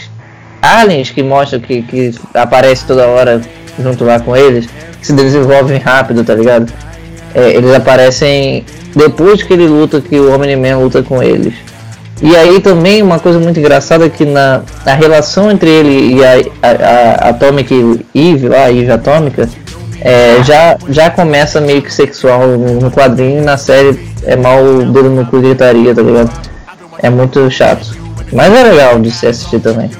aliens 0.62 1.10
que 1.10 1.22
mostram 1.22 1.60
que, 1.60 1.82
que 1.82 2.14
aparece 2.32 2.84
toda 2.86 3.08
hora 3.08 3.40
junto 3.82 4.04
lá 4.04 4.20
com 4.20 4.36
eles, 4.36 4.66
que 5.00 5.06
se 5.06 5.12
desenvolvem 5.12 5.78
rápido, 5.78 6.22
tá 6.22 6.34
ligado? 6.34 6.72
É, 7.34 7.54
eles 7.54 7.74
aparecem 7.74 8.64
depois 8.94 9.42
que 9.42 9.52
ele 9.52 9.66
luta, 9.66 10.00
que 10.00 10.18
o 10.18 10.32
Homem-Man 10.32 10.78
luta 10.78 11.02
com 11.02 11.22
eles. 11.22 11.54
E 12.22 12.36
aí 12.36 12.60
também 12.60 13.02
uma 13.02 13.18
coisa 13.18 13.38
muito 13.38 13.58
engraçada 13.58 14.04
é 14.04 14.08
que 14.08 14.26
na, 14.26 14.62
na 14.84 14.94
relação 14.94 15.50
entre 15.50 15.70
ele 15.70 16.16
e 16.16 16.24
a, 16.24 16.32
a, 16.62 17.26
a 17.26 17.28
Atomic 17.30 18.04
Eve, 18.14 18.48
lá, 18.48 18.64
a 18.64 18.72
Eve 18.72 18.90
Atômica, 18.90 19.48
é, 20.02 20.42
já, 20.42 20.76
já 20.88 21.10
começa 21.10 21.60
meio 21.60 21.82
que 21.82 21.92
sexual 21.92 22.46
no 22.46 22.90
quadrinho 22.90 23.38
e 23.38 23.44
na 23.44 23.56
série 23.56 23.98
é 24.24 24.36
mal 24.36 24.62
dedo 24.92 25.10
no 25.10 25.26
cu 25.26 25.40
gritaria, 25.40 25.94
tá 25.94 26.02
ligado? 26.02 26.30
É 26.98 27.08
muito 27.08 27.50
chato. 27.50 27.86
Mas 28.32 28.54
é 28.54 28.62
legal 28.62 28.98
de 28.98 29.10
se 29.10 29.26
assistir 29.26 29.60
também. 29.60 29.90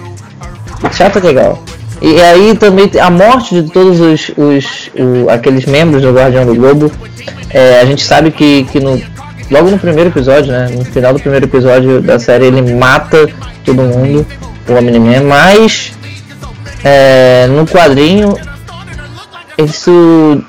Chato 0.93 1.19
é 1.19 1.23
legal. 1.23 1.63
E 2.03 2.21
aí 2.21 2.55
também 2.55 2.91
a 3.01 3.11
morte 3.11 3.63
de 3.63 3.71
todos 3.71 4.01
os, 4.01 4.31
os, 4.37 4.91
aqueles 5.29 5.67
membros 5.67 6.03
do 6.03 6.13
Guardião 6.13 6.47
do 6.47 6.55
Globo. 6.55 6.91
É, 7.51 7.81
a 7.81 7.85
gente 7.85 8.03
sabe 8.05 8.31
que, 8.31 8.65
que 8.65 8.81
no, 8.81 9.01
logo 9.51 9.71
no 9.71 9.79
primeiro 9.79 10.11
episódio, 10.11 10.53
né? 10.53 10.69
No 10.73 10.85
final 10.85 11.13
do 11.13 11.21
primeiro 11.21 11.47
episódio 11.47 12.01
da 12.01 12.19
série 12.19 12.47
ele 12.47 12.75
mata 12.75 13.29
todo 13.65 13.83
mundo, 13.83 14.27
o 14.69 14.73
Homem-Man, 14.73 15.25
mas 15.25 15.93
é, 16.85 17.47
no 17.49 17.67
quadrinho 17.67 18.35
isso 19.59 20.43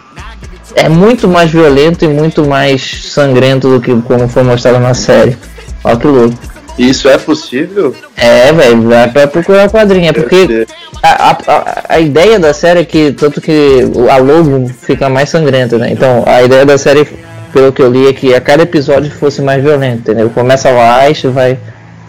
é 0.76 0.88
muito 0.88 1.28
mais 1.28 1.52
violento 1.52 2.06
e 2.06 2.08
muito 2.08 2.46
mais 2.46 3.12
sangrento 3.12 3.70
do 3.70 3.82
que 3.82 3.94
como 4.04 4.28
foi 4.28 4.44
mostrado 4.44 4.80
na 4.80 4.94
série. 4.94 5.38
Olha 5.84 5.98
que 5.98 6.08
louco. 6.08 6.52
Isso 6.78 7.10
é 7.10 7.18
possível? 7.18 7.94
É, 8.16 8.52
velho, 8.54 8.84
vai 8.84 9.10
pra 9.10 9.28
procurar 9.28 9.70
quadrinho. 9.70 10.10
É 10.10 10.14
porque 10.14 10.66
a, 11.04 11.32
a, 11.32 11.84
a 11.90 12.00
ideia 12.00 12.40
da 12.40 12.54
série 12.54 12.80
é 12.80 12.86
que, 12.86 13.12
tanto 13.12 13.42
que 13.42 13.82
a 14.10 14.18
logo 14.18 14.70
fica 14.82 15.10
mais 15.10 15.30
sangrenta, 15.30 15.78
né? 15.78 15.90
Então, 15.92 16.24
a 16.26 16.42
ideia 16.42 16.66
da 16.66 16.78
série, 16.78 17.08
pelo 17.52 17.72
que 17.72 17.82
eu 17.82 17.92
li, 17.92 18.08
é 18.08 18.14
que 18.14 18.34
a 18.34 18.42
cada 18.42 18.64
episódio 18.64 19.12
fosse 19.12 19.42
mais 19.42 19.62
violento, 19.62 20.00
entendeu? 20.00 20.30
Começa 20.30 20.70
e 20.70 21.28
vai, 21.28 21.58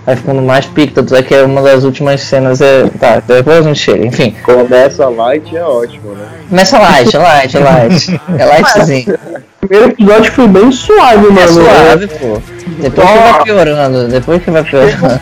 vai 0.07 0.17
ficando 0.17 0.43
mais 0.43 0.67
pique, 0.67 0.95
tanto 0.95 1.15
é 1.15 1.23
que 1.23 1.35
é 1.35 1.43
uma 1.43 1.63
das 1.63 1.85
últimas 1.85 2.21
cenas 2.21 2.61
é. 2.61 2.89
Tá, 2.99 3.21
depois 3.27 3.59
a 3.59 3.63
gente 3.63 3.79
chega, 3.79 4.05
enfim. 4.05 4.35
Começa 4.45 5.09
light 5.09 5.57
é 5.57 5.63
ótimo, 5.63 6.13
né? 6.15 6.27
Começa 6.49 6.79
light, 6.79 7.17
light, 7.17 7.59
light. 7.59 8.21
É 8.39 8.45
lightzinho. 8.47 9.19
O 9.63 9.67
primeiro 9.67 9.93
episódio 9.93 10.33
foi 10.33 10.49
bem 10.49 10.73
suave, 10.73 11.27
mano. 11.29 11.41
É 11.41 11.47
suave, 11.47 12.07
pô. 12.09 12.43
Depois 12.79 13.09
que 13.09 13.19
vai 13.19 13.43
piorando, 13.45 14.09
depois 14.09 14.43
que 14.43 14.51
vai 14.51 14.65
piorando. 14.65 15.21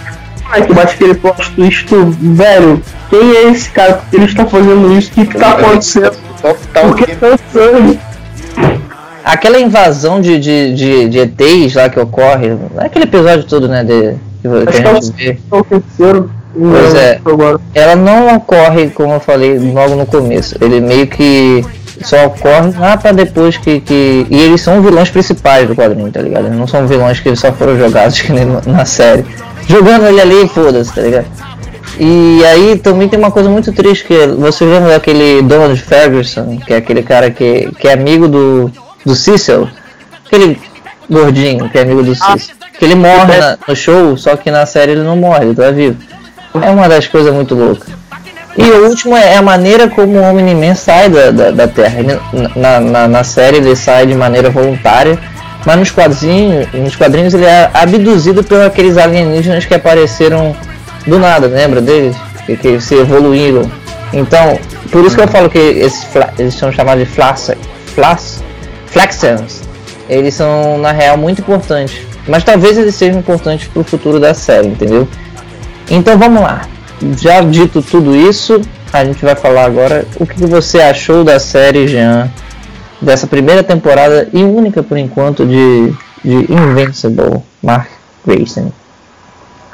Ai, 0.52 0.66
que 0.66 0.74
bate 0.74 0.94
aquele 0.94 1.14
plot 1.14 1.50
twist, 1.52 1.86
velho. 2.20 2.82
Quem 3.08 3.36
é 3.36 3.50
esse 3.50 3.70
cara? 3.70 3.94
Por 3.94 4.10
que 4.10 4.16
ele 4.16 4.24
está 4.24 4.46
fazendo 4.46 4.98
isso? 4.98 5.10
O 5.10 5.14
que, 5.14 5.26
que 5.26 5.38
tá 5.38 5.52
acontecendo? 5.52 6.16
Por 6.40 6.96
que 6.96 7.16
tá 7.16 7.38
sangue? 7.52 8.00
Aquela 9.30 9.60
invasão 9.60 10.20
de, 10.20 10.40
de, 10.40 10.74
de, 10.74 11.08
de 11.08 11.18
ETs 11.20 11.74
lá 11.74 11.88
que 11.88 12.00
ocorre, 12.00 12.48
aquele 12.78 13.04
episódio 13.04 13.44
todo, 13.44 13.68
né, 13.68 13.84
de, 13.84 14.16
que 14.42 14.48
Acho 14.68 14.82
que 14.82 14.88
a 14.88 14.90
é 14.90 14.94
gente 14.94 15.12
vê. 15.12 15.38
o 15.52 15.62
terceiro. 15.62 16.30
Pois 16.52 16.94
é. 16.96 17.20
ela 17.76 17.94
não 17.94 18.34
ocorre, 18.34 18.90
como 18.90 19.12
eu 19.14 19.20
falei 19.20 19.56
logo 19.56 19.94
no 19.94 20.04
começo. 20.04 20.56
Ele 20.60 20.80
meio 20.80 21.06
que 21.06 21.64
só 22.02 22.26
ocorre 22.26 22.72
lá 22.76 22.96
pra 22.96 23.12
depois 23.12 23.56
que, 23.56 23.78
que. 23.78 24.26
E 24.28 24.40
eles 24.40 24.60
são 24.60 24.82
vilões 24.82 25.10
principais 25.10 25.68
do 25.68 25.76
quadrinho, 25.76 26.10
tá 26.10 26.20
ligado? 26.20 26.46
Eles 26.46 26.58
não 26.58 26.66
são 26.66 26.88
vilões 26.88 27.20
que 27.20 27.36
só 27.36 27.52
foram 27.52 27.78
jogados 27.78 28.18
que 28.22 28.32
nem 28.32 28.46
na 28.66 28.84
série. 28.84 29.24
Jogando 29.68 30.06
ele 30.08 30.20
ali, 30.20 30.48
foda-se, 30.48 30.92
tá 30.92 31.02
ligado? 31.02 31.26
E 32.00 32.44
aí 32.46 32.78
também 32.78 33.08
tem 33.08 33.18
uma 33.18 33.30
coisa 33.30 33.48
muito 33.48 33.72
triste 33.72 34.06
que 34.06 34.26
você 34.26 34.64
lembra 34.64 34.90
daquele 34.90 35.42
Donald 35.42 35.80
Ferguson, 35.80 36.58
que 36.66 36.72
é 36.72 36.78
aquele 36.78 37.02
cara 37.02 37.30
que, 37.30 37.70
que 37.78 37.86
é 37.86 37.92
amigo 37.92 38.26
do, 38.26 38.72
do 39.04 39.14
Cecil, 39.14 39.68
aquele 40.26 40.60
gordinho 41.08 41.68
que 41.68 41.78
é 41.78 41.82
amigo 41.82 42.02
do 42.02 42.14
Cecil. 42.14 42.54
Que 42.78 42.84
ele 42.84 42.94
morre 42.94 43.36
na- 43.38 43.58
no 43.68 43.76
show, 43.76 44.16
só 44.16 44.36
que 44.36 44.50
na 44.50 44.64
série 44.64 44.92
ele 44.92 45.02
não 45.02 45.16
morre, 45.16 45.46
ele 45.46 45.54
tá 45.54 45.70
vivo. 45.70 45.96
É 46.62 46.70
uma 46.70 46.88
das 46.88 47.06
coisas 47.06 47.32
muito 47.32 47.54
loucas. 47.54 47.88
E 48.56 48.62
o 48.62 48.88
último 48.88 49.16
é 49.16 49.36
a 49.36 49.42
maneira 49.42 49.88
como 49.88 50.18
o 50.18 50.22
Omni-Man 50.22 50.74
sai 50.74 51.08
da, 51.08 51.30
da, 51.30 51.50
da 51.50 51.68
Terra. 51.68 52.00
Ele- 52.00 52.18
na, 52.56 52.80
na, 52.80 53.08
na 53.08 53.24
série 53.24 53.58
ele 53.58 53.76
sai 53.76 54.06
de 54.06 54.14
maneira 54.14 54.50
voluntária, 54.50 55.18
mas 55.64 55.76
nos 55.78 55.90
quadrinhos, 55.90 56.72
nos 56.72 56.96
quadrinhos 56.96 57.34
ele 57.34 57.44
é 57.44 57.70
abduzido 57.74 58.42
por 58.42 58.60
aqueles 58.60 58.96
alienígenas 58.96 59.64
que 59.66 59.74
apareceram 59.74 60.56
do 61.06 61.18
nada, 61.18 61.46
lembra 61.46 61.80
deles? 61.80 62.16
Que, 62.46 62.56
que 62.56 62.80
se 62.80 62.94
evoluíram. 62.94 63.70
Então, 64.12 64.58
por 64.90 65.04
isso 65.04 65.14
que 65.16 65.22
eu 65.22 65.28
falo 65.28 65.48
que 65.50 65.58
esses 65.58 66.06
eles 66.38 66.54
são 66.54 66.72
chamados 66.72 67.04
de 67.06 67.10
flash, 67.14 67.50
flash, 67.94 68.38
Flaxens. 68.90 69.62
Eles 70.08 70.34
são, 70.34 70.78
na 70.78 70.92
real, 70.92 71.16
muito 71.16 71.40
importantes. 71.40 72.00
Mas 72.26 72.44
talvez 72.44 72.76
eles 72.76 72.94
sejam 72.94 73.18
importantes 73.20 73.68
pro 73.68 73.82
futuro 73.84 74.18
da 74.20 74.34
série, 74.34 74.68
entendeu? 74.68 75.06
Então 75.90 76.18
vamos 76.18 76.42
lá. 76.42 76.62
Já 77.18 77.40
dito 77.40 77.80
tudo 77.80 78.14
isso, 78.14 78.60
a 78.92 79.04
gente 79.04 79.24
vai 79.24 79.34
falar 79.34 79.64
agora 79.64 80.04
o 80.18 80.26
que 80.26 80.44
você 80.46 80.80
achou 80.80 81.24
da 81.24 81.38
série, 81.38 81.88
Jean, 81.88 82.30
dessa 83.00 83.26
primeira 83.26 83.62
temporada 83.62 84.28
e 84.32 84.42
única 84.44 84.82
por 84.82 84.98
enquanto 84.98 85.46
de, 85.46 85.92
de 86.22 86.52
Invincible, 86.52 87.42
Mark 87.62 87.88
Grayson. 88.26 88.70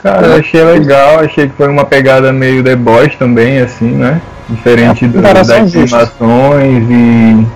Cara, 0.03 0.27
eu 0.27 0.35
achei 0.37 0.63
legal, 0.63 1.19
achei 1.21 1.49
que 1.49 1.57
foi 1.57 1.69
uma 1.69 1.85
pegada 1.85 2.33
meio 2.33 2.63
The 2.63 2.77
Boys 2.77 3.17
também, 3.17 3.59
assim, 3.59 3.91
né? 3.91 4.21
Diferente 4.49 5.05
É, 5.05 5.09
do, 5.09 5.21
das 5.21 5.49
justa. 5.73 5.97
animações 5.97 6.85
e. 6.91 7.47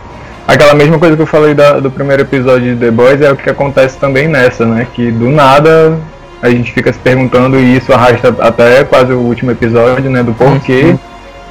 Aquela 0.52 0.74
mesma 0.74 0.98
coisa 0.98 1.14
que 1.14 1.22
eu 1.22 1.26
falei 1.26 1.54
da- 1.54 1.78
do 1.78 1.90
primeiro 1.90 2.22
episódio 2.22 2.74
de 2.74 2.80
The 2.80 2.90
Boys 2.90 3.20
é 3.20 3.30
o 3.30 3.36
que 3.36 3.48
acontece 3.48 3.96
também 3.98 4.26
nessa, 4.26 4.66
né? 4.66 4.84
Que 4.92 5.10
do 5.12 5.28
nada 5.30 5.96
a 6.42 6.50
gente 6.50 6.72
fica 6.72 6.92
se 6.92 6.98
perguntando 6.98 7.56
e 7.58 7.76
isso 7.76 7.92
arrasta 7.92 8.34
até 8.40 8.82
quase 8.82 9.12
o 9.12 9.18
último 9.20 9.52
episódio, 9.52 10.10
né? 10.10 10.22
Do 10.24 10.32
porquê 10.34 10.82
Uhum. 10.86 10.98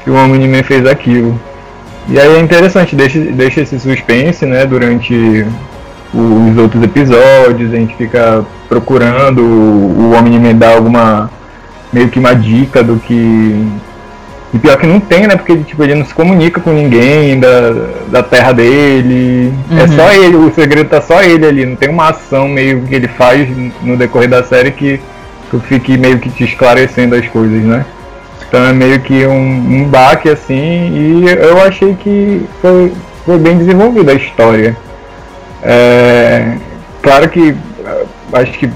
que 0.04 0.10
o 0.10 0.16
Omni-Man 0.16 0.64
fez 0.64 0.86
aquilo. 0.86 1.40
E 2.10 2.20
aí 2.20 2.36
é 2.36 2.40
interessante, 2.40 2.94
deixa, 2.96 3.20
deixa 3.20 3.62
esse 3.62 3.80
suspense, 3.80 4.46
né? 4.46 4.66
Durante 4.66 5.46
os 6.14 6.58
outros 6.58 6.84
episódios, 6.84 7.72
a 7.74 7.78
gente 7.78 7.96
fica 7.96 8.44
procurando 8.68 9.42
o 9.42 10.12
Omni-Man 10.18 10.56
dar 10.56 10.74
alguma 10.76 11.30
meio 11.94 12.10
que 12.10 12.20
uma 12.20 12.34
dica 12.36 12.84
do 12.84 12.98
que 12.98 13.66
e 14.54 14.58
pior 14.60 14.78
que 14.78 14.88
não 14.88 15.00
tem, 15.00 15.28
né? 15.28 15.36
Porque 15.36 15.56
tipo, 15.58 15.84
ele 15.84 15.96
não 15.96 16.06
se 16.06 16.14
comunica 16.14 16.60
com 16.60 16.72
ninguém 16.72 17.40
da, 17.40 17.72
da 18.08 18.24
terra 18.24 18.52
dele. 18.52 19.54
É 19.72 19.82
Uhum. 19.84 19.88
só 19.96 20.12
ele, 20.14 20.36
o 20.38 20.52
segredo 20.54 20.90
tá 20.90 21.02
só 21.02 21.22
ele 21.22 21.46
ali. 21.46 21.66
Não 21.66 21.76
tem 21.76 21.90
uma 21.90 22.10
ação 22.10 22.48
meio 22.48 22.82
que 22.82 22.96
ele 22.96 23.08
faz 23.08 23.48
no 23.84 23.96
decorrer 23.96 24.28
da 24.30 24.44
série 24.44 24.72
que, 24.72 25.00
que 25.52 25.60
fique 25.62 25.98
meio 25.98 26.18
que 26.20 26.30
te 26.30 26.44
esclarecendo 26.46 27.16
as 27.16 27.28
coisas, 27.28 27.62
né? 27.64 27.86
Então 28.48 28.66
é 28.66 28.74
meio 28.74 29.00
que 29.02 29.28
um, 29.28 29.82
um 29.82 29.84
baque 29.84 30.28
assim 30.30 30.56
e 30.56 31.26
eu 31.30 31.62
achei 31.62 31.94
que 31.94 32.42
foi, 32.62 32.92
foi 33.24 33.38
bem 33.38 33.58
desenvolvida 33.60 34.12
a 34.12 34.16
história. 34.16 34.76
É, 35.62 36.54
claro 37.02 37.30
que 37.30 37.56
eh, 37.86 38.06
acho 38.34 38.52
que 38.54 38.70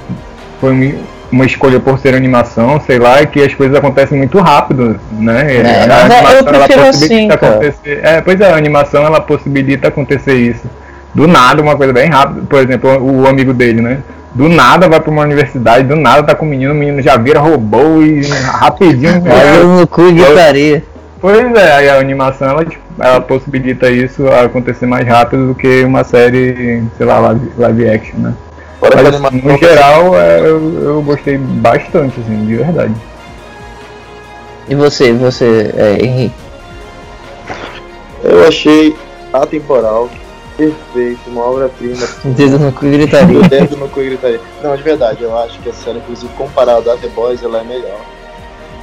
foi 0.60 0.74
um- 0.74 1.13
uma 1.34 1.46
escolha 1.46 1.80
por 1.80 1.98
ser 2.00 2.14
animação, 2.14 2.80
sei 2.86 3.00
lá, 3.00 3.22
e 3.22 3.28
que 3.28 3.42
as 3.42 3.54
coisas 3.54 3.76
acontecem 3.76 4.18
muito 4.18 4.40
rápido, 4.40 5.00
né? 5.12 5.56
É, 5.58 5.62
A 5.90 6.02
animação, 6.06 6.32
eu 6.32 6.38
ela 6.38 6.44
prefiro 6.44 6.82
assim, 6.82 7.00
possibilita 7.00 7.38
cara. 7.38 7.54
acontecer- 7.54 8.00
É, 8.04 8.22
pois 8.22 8.40
é, 8.40 8.52
a 8.52 8.56
animação 8.56 9.04
ela 9.06 9.20
possibilita 9.20 9.88
acontecer 9.88 10.36
isso. 10.36 10.64
Do 11.14 11.28
nada, 11.28 11.62
uma 11.62 11.76
coisa 11.76 11.92
bem 11.92 12.10
rápida. 12.10 12.42
Por 12.50 12.60
exemplo, 12.60 12.90
o 13.04 13.28
amigo 13.28 13.54
dele, 13.54 13.82
né? 13.82 13.98
Do 14.34 14.48
nada 14.50 14.88
vai 14.90 15.00
pra 15.00 15.12
uma 15.12 15.22
universidade, 15.24 15.88
do 15.88 15.96
nada 15.96 16.24
tá 16.24 16.34
com 16.34 16.46
o 16.46 16.50
menino, 16.50 16.72
o 16.72 16.76
menino 16.76 17.02
já 17.02 17.18
vira 17.18 17.40
robô 17.40 18.02
e 18.02 18.22
rapidinho. 18.46 19.22
Olha 19.30 19.64
no 19.64 19.88
cu 19.88 20.08
e 20.08 20.14
gritaria. 20.14 20.84
Pois 21.22 21.54
é, 21.56 21.72
aí 21.78 21.90
a 21.90 22.00
animação 22.00 22.50
ela, 22.50 22.66
tipo, 22.66 22.82
ela 23.00 23.22
possibilita 23.22 23.90
isso 23.90 24.28
acontecer 24.28 24.86
mais 24.86 25.08
rápido 25.08 25.48
do 25.48 25.56
que 25.56 25.84
uma 25.84 26.04
série, 26.04 26.84
sei 26.98 27.06
lá, 27.06 27.20
live, 27.20 27.52
live 27.58 27.90
action, 27.90 28.18
né? 28.20 28.34
Fora 28.84 29.00
a 29.00 29.04
Mas 29.04 29.14
animação 29.14 29.40
no 29.40 29.58
geral 29.58 30.20
é, 30.20 30.40
eu, 30.42 30.84
eu 30.84 31.02
gostei 31.04 31.38
bastante, 31.38 32.20
assim, 32.20 32.46
de 32.46 32.56
verdade. 32.58 32.94
E 34.68 34.76
você, 34.76 35.14
você, 35.14 35.74
é, 35.78 36.04
Henrique? 36.04 36.36
Eu 38.26 38.46
achei 38.46 38.94
atemporal, 39.32 40.10
perfeito, 40.58 41.22
uma 41.28 41.46
obra-prima. 41.46 42.06
Dedo 42.36 42.60
no 42.60 42.74
cu 42.74 42.86
e 42.88 42.92
gritaria. 42.92 43.40
Dedo 43.48 43.78
no 43.78 43.88
cu 43.88 44.02
e 44.02 44.06
gritaria. 44.06 44.42
Não, 44.62 44.76
de 44.76 44.84
verdade, 44.84 45.24
eu 45.24 45.38
acho 45.38 45.58
que 45.60 45.70
a 45.70 45.74
série, 45.74 46.00
inclusive, 46.00 46.34
comparada 46.34 46.94
a 46.94 46.98
The 46.98 47.08
Boys, 47.08 47.42
ela 47.42 47.62
é 47.62 47.64
melhor. 47.64 48.02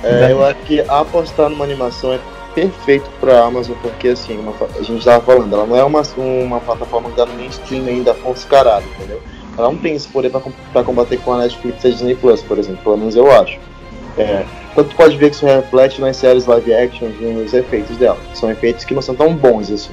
É, 0.02 0.32
eu 0.32 0.42
acho 0.42 0.60
que 0.60 0.80
apostar 0.88 1.50
numa 1.50 1.64
animação 1.64 2.14
é 2.14 2.18
perfeito 2.54 3.10
pra 3.20 3.44
Amazon, 3.44 3.76
porque 3.82 4.08
assim, 4.08 4.38
uma 4.38 4.54
a 4.78 4.82
gente 4.82 5.04
tava 5.04 5.22
falando, 5.22 5.52
ela 5.52 5.66
não 5.66 5.76
é 5.76 5.84
uma, 5.84 6.02
uma 6.16 6.60
plataforma 6.60 7.10
que 7.10 7.16
tá 7.16 7.26
no 7.26 7.34
mainstream 7.34 7.86
ainda 7.86 8.14
com 8.14 8.30
os 8.30 8.44
caralho, 8.44 8.86
entendeu? 8.96 9.20
Ela 9.60 9.70
não 9.70 9.78
tem 9.78 9.94
esse 9.94 10.08
poder 10.08 10.30
pra 10.72 10.82
combater 10.82 11.18
com 11.18 11.32
a 11.34 11.38
Netflix 11.38 11.84
e 11.84 11.88
a 11.88 11.90
Disney 11.90 12.14
Plus, 12.14 12.42
por 12.42 12.58
exemplo, 12.58 12.82
pelo 12.82 12.96
menos 12.96 13.14
eu 13.16 13.30
acho. 13.30 13.58
É, 14.18 14.42
tu 14.74 14.84
pode 14.96 15.16
ver 15.16 15.30
que 15.30 15.36
isso 15.36 15.46
reflete 15.46 16.00
nas 16.00 16.16
séries 16.16 16.46
live 16.46 16.74
action 16.74 17.08
e 17.20 17.24
nos 17.24 17.54
efeitos 17.54 17.96
dela. 17.96 18.18
São 18.34 18.50
efeitos 18.50 18.84
que 18.84 18.94
não 18.94 19.02
são 19.02 19.14
tão 19.14 19.34
bons 19.34 19.70
assim. 19.70 19.92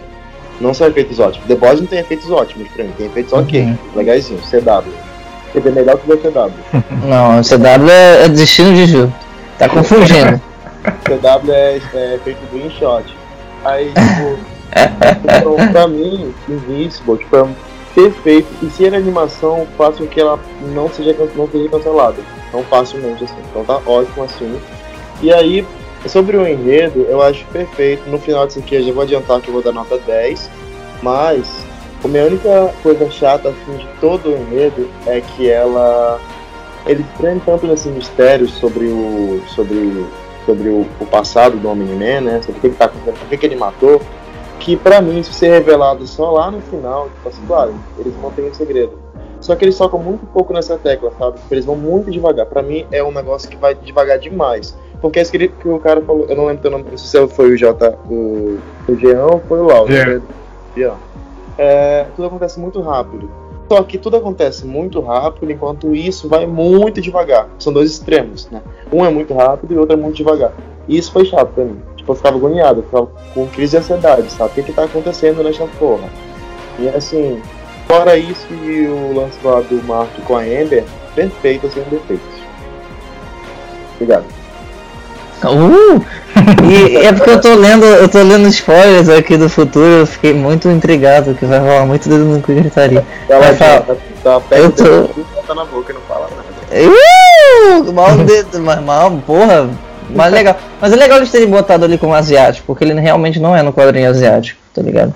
Não 0.59 0.73
são 0.73 0.87
efeitos 0.87 1.19
ótimos. 1.19 1.47
The 1.47 1.55
Boys 1.55 1.79
não 1.79 1.87
tem 1.87 1.99
efeitos 1.99 2.31
ótimos 2.31 2.67
pra 2.69 2.83
mim, 2.83 2.91
tem 2.97 3.05
efeitos 3.07 3.31
ok, 3.31 3.61
Uhum. 3.61 3.77
legaisinhos, 3.95 4.49
CW. 4.49 4.91
Quer 5.53 5.59
dizer, 5.59 5.71
melhor 5.71 5.97
que 5.97 6.11
o 6.11 6.17
CW. 6.17 6.51
Não, 7.07 7.39
o 7.39 7.43
CW 7.43 7.89
é, 7.89 8.25
é 8.25 8.29
destino 8.29 8.73
de 8.73 8.85
Ju. 8.87 9.13
Tá 9.59 9.69
confundindo. 9.69 10.41
CW 11.05 11.51
é, 11.51 11.77
é 11.93 12.19
feito 12.23 12.39
do 12.51 12.57
InShot. 12.57 13.05
Aí, 13.63 13.87
tipo, 13.93 14.39
então, 15.23 15.55
pra 15.71 15.87
mim, 15.87 16.33
Invincible, 16.49 17.17
tipo, 17.17 17.35
é 17.37 17.45
perfeito. 17.97 18.47
E 18.61 18.69
se 18.69 18.85
a 18.85 18.95
animação 18.95 19.67
faz 19.75 19.97
com 19.97 20.05
que 20.05 20.21
ela 20.21 20.39
não 20.71 20.87
seja, 20.87 21.15
não 21.35 21.49
seja 21.49 21.67
cancelada 21.67 22.21
tão 22.51 22.63
facilmente 22.63 23.23
assim. 23.23 23.35
Então 23.49 23.65
tá 23.65 23.81
ótimo 23.87 24.23
assim. 24.23 24.59
E 25.19 25.33
aí, 25.33 25.65
sobre 26.05 26.37
o 26.37 26.47
enredo, 26.47 27.07
eu 27.09 27.23
acho 27.23 27.43
perfeito. 27.47 28.07
No 28.07 28.19
final 28.19 28.45
disso 28.45 28.59
aqui, 28.59 28.75
eu 28.75 28.83
já 28.83 28.93
vou 28.93 29.01
adiantar 29.01 29.41
que 29.41 29.47
eu 29.47 29.53
vou 29.53 29.63
dar 29.63 29.71
nota 29.71 29.97
10. 29.97 30.47
Mas, 31.01 31.65
a 32.03 32.07
minha 32.07 32.25
única 32.25 32.71
coisa 32.83 33.09
chata 33.09 33.49
assim, 33.49 33.77
de 33.77 33.87
todo 33.99 34.29
o 34.29 34.37
enredo 34.37 34.87
é 35.07 35.19
que 35.19 35.49
ela. 35.49 36.21
Ele 36.85 37.03
prende 37.17 37.41
tanto 37.45 37.65
nesses 37.65 37.91
mistérios 37.91 38.51
sobre 38.53 38.85
o. 38.85 39.41
sobre, 39.47 40.05
sobre 40.45 40.69
o, 40.69 40.85
o 40.99 41.05
passado 41.07 41.57
do 41.57 41.67
Omni-Man, 41.67 42.21
né? 42.21 42.41
Sobre 42.43 42.59
o 42.59 42.61
que 42.61 42.67
ele 42.67 42.75
tá 42.75 42.85
acontecendo, 42.85 43.27
por 43.27 43.37
que 43.37 43.45
ele 43.45 43.55
matou. 43.55 43.99
Que 44.59 44.75
pra 44.75 45.01
mim 45.01 45.19
isso 45.19 45.33
ser 45.33 45.49
revelado 45.49 46.05
só 46.07 46.31
lá 46.31 46.51
no 46.51 46.61
final, 46.61 47.09
tipo 47.09 47.29
assim, 47.29 47.45
claro, 47.45 47.75
eles 47.97 48.13
mantêm 48.21 48.47
o 48.47 48.55
segredo. 48.55 48.99
Só 49.39 49.55
que 49.55 49.63
eles 49.63 49.77
tocam 49.77 49.99
muito 49.99 50.25
pouco 50.27 50.51
nessa 50.51 50.77
tecla, 50.77 51.11
sabe? 51.17 51.39
Eles 51.51 51.63
vão 51.63 51.75
muito 51.75 52.09
devagar. 52.09 52.45
Pra 52.47 52.61
mim 52.61 52.85
é 52.91 53.03
um 53.03 53.11
negócio 53.11 53.47
que 53.49 53.55
vai 53.55 53.75
devagar 53.75 54.17
demais. 54.17 54.75
Porque 54.99 55.19
é 55.19 55.21
isso 55.21 55.31
que, 55.31 55.51
o 55.65 55.79
cara 55.79 56.01
falou, 56.01 56.25
eu 56.27 56.35
não 56.35 56.47
lembro 56.47 56.63
teu 56.63 56.71
nome, 56.71 56.85
não 56.89 56.97
sei 56.97 57.21
se 57.21 57.35
foi 57.35 57.51
o 57.51 57.57
J, 57.57 57.97
o, 58.09 58.57
o 58.89 58.95
Jean 58.95 59.25
ou 59.25 59.39
foi 59.47 59.59
o 59.59 59.65
Lau. 59.65 59.87
Jean. 59.87 60.21
Jean. 60.75 60.95
É, 61.57 62.05
tudo 62.15 62.27
acontece 62.27 62.59
muito 62.59 62.81
rápido. 62.81 63.29
Só 63.69 63.83
que 63.83 63.97
tudo 63.97 64.17
acontece 64.17 64.65
muito 64.65 65.01
rápido, 65.01 65.51
enquanto 65.51 65.93
isso 65.93 66.29
vai 66.29 66.45
muito 66.45 67.01
devagar. 67.01 67.49
São 67.59 67.73
dois 67.73 67.91
extremos, 67.91 68.49
né? 68.49 68.61
Um 68.91 69.05
é 69.05 69.09
muito 69.09 69.33
rápido 69.33 69.73
e 69.73 69.77
o 69.77 69.81
outro 69.81 69.97
é 69.97 69.99
muito 69.99 70.15
devagar. 70.15 70.53
E 70.87 70.97
isso 70.97 71.11
foi 71.11 71.25
chato 71.25 71.49
pra 71.53 71.65
mim. 71.65 71.81
Tipo, 71.97 72.13
eu 72.13 72.15
ficava 72.15 72.37
agoniado, 72.37 72.79
eu 72.79 72.83
ficava 72.83 73.09
com 73.33 73.47
crise 73.47 73.71
de 73.71 73.77
ansiedade, 73.77 74.31
sabe? 74.31 74.51
O 74.51 74.53
que 74.53 74.63
que 74.63 74.73
tá 74.73 74.85
acontecendo 74.85 75.43
nessa 75.43 75.67
porra? 75.77 76.07
E 76.79 76.87
assim, 76.87 77.41
fora 77.87 78.17
isso 78.17 78.47
e 78.53 78.87
o 78.87 79.13
lance 79.13 79.37
lá 79.43 79.59
do 79.59 79.83
Mark 79.83 80.11
com 80.25 80.37
a 80.37 80.41
Amber, 80.41 80.85
perfeito, 81.13 81.69
sem 81.69 81.83
defeitos. 81.83 82.25
Obrigado. 83.95 84.25
Uh! 85.43 86.03
E 86.69 86.97
é 86.97 87.11
porque 87.11 87.29
eu 87.29 87.41
tô 87.41 87.53
lendo, 87.55 87.85
eu 87.85 88.07
tô 88.07 88.21
lendo 88.23 88.47
spoilers 88.47 89.09
aqui 89.09 89.35
do 89.35 89.49
futuro, 89.49 89.85
eu 89.85 90.05
fiquei 90.07 90.33
muito 90.33 90.69
intrigado 90.69 91.33
que 91.35 91.45
vai 91.45 91.59
rolar 91.59 91.85
muito 91.85 92.07
dedo 92.07 92.23
no 92.23 92.41
cu 92.41 92.53
gritaria. 92.53 93.05
Ela 93.27 93.53
tá, 93.53 93.81
tá 94.23 94.39
perto 94.39 94.83
Eu 94.85 95.07
tô- 95.07 95.23
tá 95.45 95.53
na 95.55 95.65
boca 95.65 95.91
e 95.91 95.95
não 95.95 96.01
fala 96.01 96.27
nada. 96.29 96.47
Uh! 96.89 97.93
Mal 97.93 98.17
dedo, 98.25 98.59
mas 98.61 98.81
mal, 98.81 99.11
porra. 99.25 99.69
Mas 100.09 100.31
legal. 100.31 100.55
Mas 100.79 100.93
é 100.93 100.95
legal 100.95 101.17
eles 101.17 101.31
terem 101.31 101.49
botado 101.49 101.83
ali 101.83 101.97
como 101.97 102.13
asiático, 102.13 102.65
porque 102.67 102.83
ele 102.85 102.97
realmente 102.99 103.39
não 103.41 103.55
é 103.55 103.61
no 103.61 103.73
quadrinho 103.73 104.09
asiático, 104.09 104.59
tá 104.73 104.81
ligado? 104.81 105.13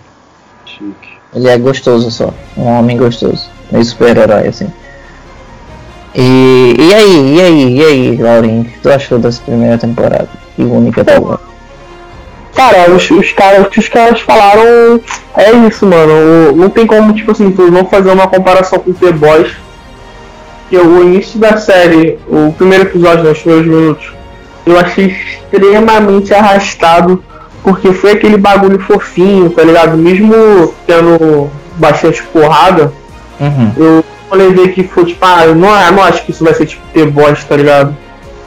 Chique. 0.66 1.12
Ele 1.34 1.48
é 1.48 1.58
gostoso 1.58 2.12
só. 2.12 2.34
Um 2.58 2.66
homem 2.66 2.98
gostoso. 2.98 3.50
Meio 3.72 3.86
super-herói, 3.86 4.48
assim. 4.50 4.68
E, 6.14 6.76
e 6.78 6.94
aí, 6.94 7.36
e 7.38 7.42
aí, 7.42 7.78
e 7.78 7.86
aí, 7.86 8.18
Laurinho? 8.18 8.62
O 8.64 8.66
que 8.66 8.80
tu 8.80 8.90
achou 8.92 9.18
dessa 9.18 9.42
primeira 9.44 9.78
temporada? 9.78 10.28
E 10.58 10.64
única 10.64 11.04
temporada? 11.04 11.42
Cara, 12.56 12.92
os, 12.92 13.10
os 13.10 13.32
caras, 13.32 13.66
o 13.66 13.70
que 13.70 13.80
os 13.80 13.88
caras 13.88 14.20
falaram 14.22 15.00
é 15.38 15.52
isso, 15.68 15.86
mano. 15.86 16.52
Não 16.54 16.70
tem 16.70 16.86
como, 16.86 17.14
tipo 17.14 17.32
assim, 17.32 17.52
tu 17.52 17.72
não 17.72 17.86
fazer 17.86 18.12
uma 18.12 18.28
comparação 18.28 18.80
com 18.80 18.92
The 18.94 19.12
Boys. 19.14 19.52
Que 20.70 20.78
o 20.78 21.04
início 21.04 21.40
da 21.40 21.58
série, 21.58 22.18
o 22.28 22.54
primeiro 22.54 22.86
episódio, 22.86 23.24
nos 23.24 23.40
primeiros 23.40 23.68
minutos, 23.68 24.12
eu 24.66 24.78
achei 24.80 25.08
extremamente 25.08 26.34
arrastado. 26.34 27.24
Porque 27.64 27.94
foi 27.94 28.12
aquele 28.14 28.38
bagulho 28.38 28.80
fofinho, 28.80 29.50
tá 29.52 29.64
ligado? 29.64 29.96
Mesmo 29.98 30.74
tendo 30.88 31.50
bastante 31.76 32.22
porrada, 32.24 32.92
Uhum. 33.40 33.72
eu 33.78 34.06
falei 34.30 34.52
ver 34.52 34.70
que 34.74 34.84
foi 34.84 35.06
tipo, 35.06 35.24
ah, 35.26 35.46
não, 35.48 35.92
não 35.94 36.04
acho 36.04 36.24
que 36.26 36.32
isso 36.32 36.44
vai 36.44 36.54
ser 36.54 36.66
tipo 36.66 36.82
The 36.94 37.06
Boys, 37.06 37.44
tá 37.44 37.56
ligado? 37.56 37.96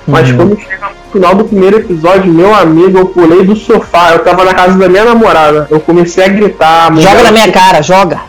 Mas 0.06 0.30
Uhum. 0.30 0.36
quando 0.36 0.60
chega 0.60 0.86
final 1.14 1.36
do 1.36 1.44
primeiro 1.44 1.76
episódio, 1.76 2.32
meu 2.32 2.52
amigo, 2.52 2.98
eu 2.98 3.06
pulei 3.06 3.44
do 3.44 3.54
sofá, 3.54 4.14
eu 4.14 4.18
tava 4.24 4.44
na 4.44 4.52
casa 4.52 4.76
da 4.76 4.88
minha 4.88 5.04
namorada, 5.04 5.68
eu 5.70 5.78
comecei 5.78 6.24
a 6.24 6.28
gritar. 6.28 6.92
a 6.92 7.00
Joga 7.00 7.22
na 7.22 7.30
minha 7.30 7.52
cara, 7.52 7.80
joga! 7.80 8.20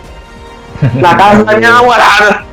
Na 0.94 1.16
casa 1.16 1.44
da 1.44 1.58
minha 1.58 1.72
namorada. 1.72 2.44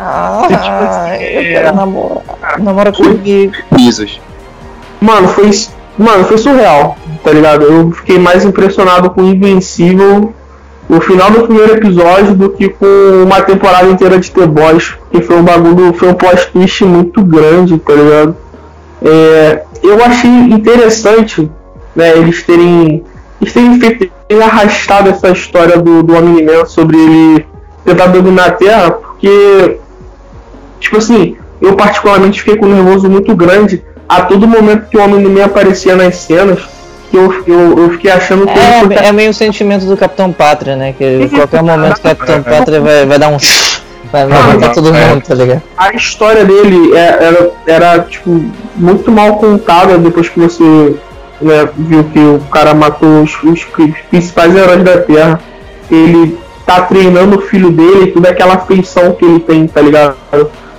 Ah, 0.00 0.46
assim, 1.12 1.24
eu 1.24 1.42
quero 1.42 1.76
namorar. 1.76 2.58
Namora 2.58 2.90
comigo. 2.90 3.52
Risos. 3.76 4.18
Mano, 4.98 5.28
foi. 5.28 5.50
Mano, 5.98 6.24
foi 6.24 6.38
surreal, 6.38 6.96
tá 7.22 7.30
ligado? 7.30 7.64
Eu 7.64 7.90
fiquei 7.90 8.18
mais 8.18 8.46
impressionado 8.46 9.10
com 9.10 9.22
Invencível 9.22 10.32
o 10.88 11.00
final 11.00 11.30
do 11.30 11.42
primeiro 11.42 11.74
episódio 11.74 12.34
do 12.34 12.50
que 12.50 12.68
com 12.70 12.86
uma 13.24 13.42
temporada 13.42 13.88
inteira 13.88 14.18
de 14.18 14.30
The 14.30 14.46
Boys, 14.46 14.94
porque 15.00 15.22
foi 15.22 15.36
um 15.36 15.44
bagulho, 15.44 15.92
foi 15.94 16.08
um 16.08 16.14
plot 16.14 16.50
twist 16.50 16.84
muito 16.84 17.22
grande, 17.22 17.78
tá 17.78 17.92
ligado? 17.92 18.36
É, 19.04 19.62
eu 19.82 20.02
achei 20.04 20.30
interessante, 20.30 21.50
né, 21.94 22.16
eles 22.16 22.42
terem, 22.42 23.02
eles 23.40 23.52
terem 23.52 23.80
feito, 23.80 24.12
terem 24.28 24.42
arrastado 24.42 25.10
essa 25.10 25.30
história 25.30 25.78
do, 25.78 26.02
do 26.02 26.16
Omni-Man 26.16 26.64
sobre 26.66 26.96
ele 26.96 27.46
tentar 27.84 28.06
dominar 28.06 28.46
a 28.46 28.52
Terra, 28.52 28.90
porque, 28.92 29.78
tipo 30.78 30.98
assim, 30.98 31.36
eu 31.60 31.74
particularmente 31.74 32.40
fiquei 32.40 32.56
com 32.56 32.66
um 32.66 32.74
nervoso 32.74 33.08
muito 33.08 33.34
grande 33.34 33.82
a 34.08 34.22
todo 34.22 34.46
momento 34.46 34.88
que 34.88 34.96
o 34.96 35.02
Omni-Man 35.02 35.44
aparecia 35.44 35.96
nas 35.96 36.16
cenas, 36.16 36.60
que 37.10 37.16
eu, 37.16 37.44
eu, 37.46 37.78
eu 37.78 37.90
fiquei 37.90 38.10
achando 38.10 38.46
que 38.46 38.52
ele 38.52 38.94
É, 38.94 39.08
é 39.08 39.12
meio 39.12 39.30
o 39.30 39.34
sentimento 39.34 39.84
do 39.84 39.96
Capitão 39.96 40.32
Pátria, 40.32 40.76
né? 40.76 40.94
Que 40.96 41.24
a 41.24 41.28
qualquer 41.28 41.62
momento 41.62 41.98
o 41.98 42.02
Capitão 42.02 42.42
Pátria 42.42 42.80
vai, 42.80 43.06
vai 43.06 43.18
dar 43.18 43.28
um. 43.28 43.36
Vai, 44.12 44.26
vai 44.26 44.42
matar 44.42 44.74
todo 44.74 44.92
mundo, 44.92 45.22
tá 45.26 45.34
ligado? 45.34 45.62
a 45.76 45.92
história 45.94 46.44
dele 46.44 46.94
é- 46.94 47.24
era, 47.24 47.50
era 47.66 47.98
tipo, 48.00 48.44
muito 48.76 49.10
mal 49.10 49.36
contada 49.36 49.96
depois 49.96 50.28
que 50.28 50.38
você 50.38 50.94
né, 51.40 51.68
viu 51.76 52.04
que 52.04 52.18
o 52.18 52.38
cara 52.50 52.74
matou 52.74 53.22
os, 53.22 53.42
os 53.42 53.64
principais 54.10 54.54
heróis 54.54 54.84
da 54.84 54.98
Terra. 54.98 55.40
Ele 55.90 56.38
tá 56.64 56.82
treinando 56.82 57.38
o 57.38 57.42
filho 57.42 57.70
dele, 57.70 58.12
toda 58.12 58.28
aquela 58.28 58.58
feição 58.58 59.12
que 59.12 59.24
ele 59.24 59.40
tem, 59.40 59.66
tá 59.66 59.80
ligado? 59.80 60.14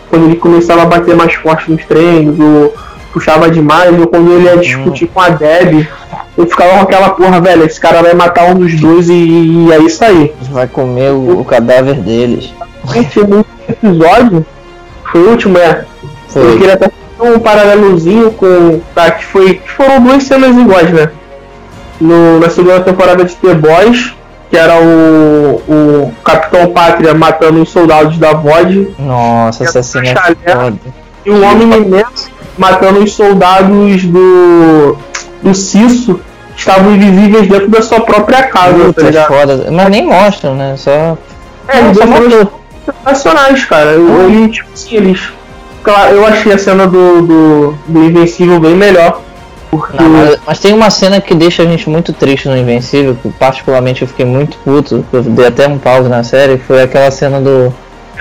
Quando 0.10 0.26
ele 0.26 0.36
começava 0.36 0.84
a 0.84 0.86
bater 0.86 1.16
mais 1.16 1.34
forte 1.34 1.72
nos 1.72 1.84
treinos, 1.86 2.40
ou 2.40 2.74
puxava 3.12 3.50
demais, 3.50 4.00
ou 4.00 4.08
quando 4.08 4.32
ele 4.32 4.46
ia 4.46 4.58
discutir 4.58 5.08
com 5.08 5.20
a 5.20 5.30
Deb, 5.30 5.88
eu 6.38 6.46
ficava 6.48 6.72
com 6.72 6.82
aquela 6.82 7.10
porra, 7.10 7.42
velho, 7.42 7.66
esse 7.66 7.80
cara 7.80 8.02
vai 8.02 8.14
matar 8.14 8.46
um 8.46 8.56
dos 8.56 8.80
dois 8.80 9.10
e, 9.10 9.14
e 9.14 9.72
é 9.72 9.80
isso 9.80 10.04
aí. 10.04 10.34
Vai 10.52 10.68
comer 10.68 11.12
o, 11.12 11.42
o 11.42 11.46
cadáver 11.46 11.96
deles. 11.96 12.54
No 12.84 13.46
episódio, 13.70 14.46
foi 15.12 15.22
o 15.24 15.30
último, 15.32 15.58
é. 15.58 15.86
Eu 16.36 16.42
Foi. 16.44 16.58
queria 16.58 16.74
até 16.74 16.90
fazer 17.18 17.36
um 17.36 17.40
paralelozinho 17.40 18.32
com. 18.32 18.82
Tá, 18.96 19.12
que 19.12 19.24
foi. 19.26 19.56
Que 19.56 19.70
foram 19.72 20.02
duas 20.02 20.24
cenas 20.24 20.56
iguais, 20.58 20.90
né? 20.90 21.10
No, 22.02 22.40
na 22.40 22.50
segunda 22.50 22.82
temporada 22.82 23.24
de 23.24 23.36
The 23.36 23.54
Boys, 23.54 24.14
que 24.50 24.58
era 24.58 24.76
o, 24.82 25.62
o 25.68 26.12
Capitão 26.24 26.68
Pátria 26.74 27.14
matando 27.14 27.62
os 27.62 27.70
soldados 27.70 28.18
da 28.18 28.34
VOD, 28.34 28.90
Nossa, 29.00 29.64
essa 29.64 29.82
cena 29.84 30.10
é 30.44 30.52
foda. 30.56 30.78
e 31.26 31.30
o 31.30 31.42
Homem 31.44 31.72
imenso 31.72 32.30
matando 32.58 33.00
os 33.04 33.14
soldados 33.14 34.04
do. 34.06 34.98
do 35.42 35.54
Cisso, 35.54 36.20
que 36.56 36.60
estavam 36.60 36.94
invisíveis 36.96 37.48
dentro 37.48 37.70
da 37.70 37.82
sua 37.82 38.02
própria 38.02 38.44
casa, 38.48 38.74
tá 38.80 38.86
Puta, 38.86 39.02
é 39.02 39.06
ligado? 39.06 39.28
foda. 39.28 39.68
Mas 39.72 39.90
nem 39.90 40.06
mostram, 40.06 40.56
né? 40.56 40.74
Só. 40.78 41.18
É, 41.68 41.82
Não, 41.82 41.94
só 41.94 42.06
matou. 42.08 42.63
Sensacionais, 42.86 43.66
cara. 43.66 43.92
Eu, 43.92 44.30
ele, 44.30 44.50
tipo 44.50 44.70
assim, 44.74 44.96
eles. 44.96 45.22
Claro, 45.84 46.16
eu 46.16 46.26
achei 46.26 46.54
a 46.54 46.58
cena 46.58 46.88
do, 46.88 47.22
do, 47.22 47.76
do 47.88 48.04
Invencível 48.04 48.60
bem 48.60 48.76
melhor. 48.76 49.22
Porque. 49.70 49.98
Não, 50.02 50.10
mas, 50.10 50.38
mas 50.46 50.60
tem 50.60 50.74
uma 50.74 50.90
cena 50.90 51.20
que 51.20 51.34
deixa 51.36 51.64
a 51.64 51.66
gente 51.66 51.90
muito 51.90 52.14
triste 52.14 52.48
no 52.48 52.56
Invencível, 52.58 53.18
que 53.22 53.30
particularmente 53.32 54.02
eu 54.04 54.08
fiquei 54.08 54.26
muito 54.26 54.58
puto, 54.60 55.04
eu 55.12 55.22
dei 55.24 55.48
até 55.48 55.68
um 55.68 55.78
pause 55.78 56.08
na 56.08 56.24
série, 56.24 56.58
foi 56.58 56.82
aquela 56.82 57.10
cena 57.12 57.42
do. 57.42 57.74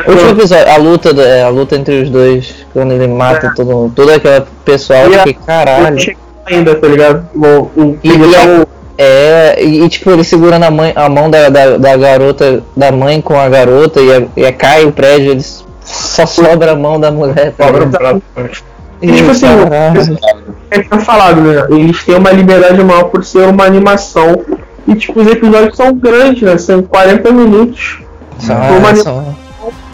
O 0.06 0.10
último 0.10 0.30
episódio, 0.30 0.72
a 0.72 0.76
luta, 0.78 1.10
é, 1.22 1.42
a 1.44 1.48
luta 1.50 1.76
entre 1.76 2.02
os 2.02 2.08
dois, 2.10 2.64
quando 2.72 2.92
ele 2.92 3.06
mata 3.06 3.48
É. 3.48 3.50
todo, 3.54 3.92
todo 3.94 4.10
aquele 4.10 4.42
pessoal, 4.64 5.00
eu 5.04 5.10
E 5.12 5.14
a- 5.14 5.18
fiquei, 5.18 5.34
caralho. 5.46 6.16
Ainda, 6.46 6.74
tá 6.74 6.88
ligado? 6.88 7.26
O, 7.34 7.46
o, 7.80 7.98
E- 8.02 8.08
e 8.08 8.34
é 8.34 8.64
É, 8.98 9.62
e, 9.62 9.88
tipo, 9.88 10.10
ele 10.10 10.22
segurando 10.22 10.64
a, 10.64 10.70
mãe, 10.70 10.92
a 10.94 11.08
mão 11.08 11.30
da, 11.30 11.48
da, 11.48 11.76
da 11.78 11.96
garota, 11.96 12.62
da 12.76 12.92
mãe 12.92 13.20
com 13.20 13.38
a 13.38 13.48
garota, 13.48 14.00
e, 14.00 14.12
a- 14.12 14.22
e 14.36 14.44
a- 14.46 14.52
cai 14.52 14.84
o 14.84 14.92
prédio, 14.92 15.30
eles 15.32 15.64
só 15.84 16.26
sobra 16.26 16.72
a 16.72 16.76
mão 16.76 17.00
da 17.00 17.10
mulher. 17.10 17.52
prato. 17.56 18.22
E, 19.00 19.12
Tipo 19.12 19.30
assim, 19.32 19.46
é 20.70 20.84
eu 20.90 21.00
falado, 21.00 21.40
né? 21.40 21.66
Eles 21.70 22.04
têm 22.04 22.14
uma 22.16 22.30
liberdade 22.30 22.82
maior 22.84 23.04
por 23.04 23.24
ser 23.24 23.48
uma 23.48 23.64
animação. 23.64 24.40
E 24.86 24.94
tipo, 24.94 25.20
os 25.20 25.26
episódios 25.26 25.76
são 25.76 25.92
grandes, 25.94 26.42
né? 26.42 26.56
São 26.58 26.82
40 26.82 27.32
minutos. 27.32 27.98
São- 28.38 28.56
uma- 28.78 28.94
são- 28.94 29.42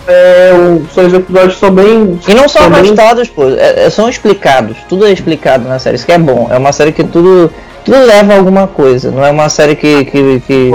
É, 0.07 0.53
o- 0.55 0.87
são 0.95 1.07
os 1.07 1.13
episódios 1.13 1.59
são 1.59 1.71
bem. 1.71 2.19
E 2.27 2.33
não 2.35 2.49
são 2.49 2.63
são 2.63 2.71
bem- 2.71 2.81
arrastados, 2.81 3.29
pô, 3.29 3.45
é- 3.51 3.85
é- 3.87 3.91
são 3.91 4.09
explicados, 4.09 4.77
tudo 4.89 5.07
é 5.07 5.13
explicado 5.13 5.69
na 5.69 5.79
série, 5.79 5.97
isso 5.97 6.07
que 6.07 6.13
é 6.13 6.19
bom. 6.19 6.49
É 6.51 6.57
uma 6.57 6.73
série 6.73 6.93
que 6.93 7.05
tudo, 7.05 7.51
tudo 7.85 7.99
leva 7.99 8.35
a 8.35 8.37
alguma 8.37 8.67
coisa, 8.67 9.11
não 9.11 9.25
é 9.25 9.31
uma 9.31 9.49
série 9.49 9.75
que. 9.75 10.05
que, 10.05 10.41
que... 10.41 10.75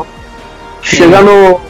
Chega 0.81 1.21
no, 1.21 1.61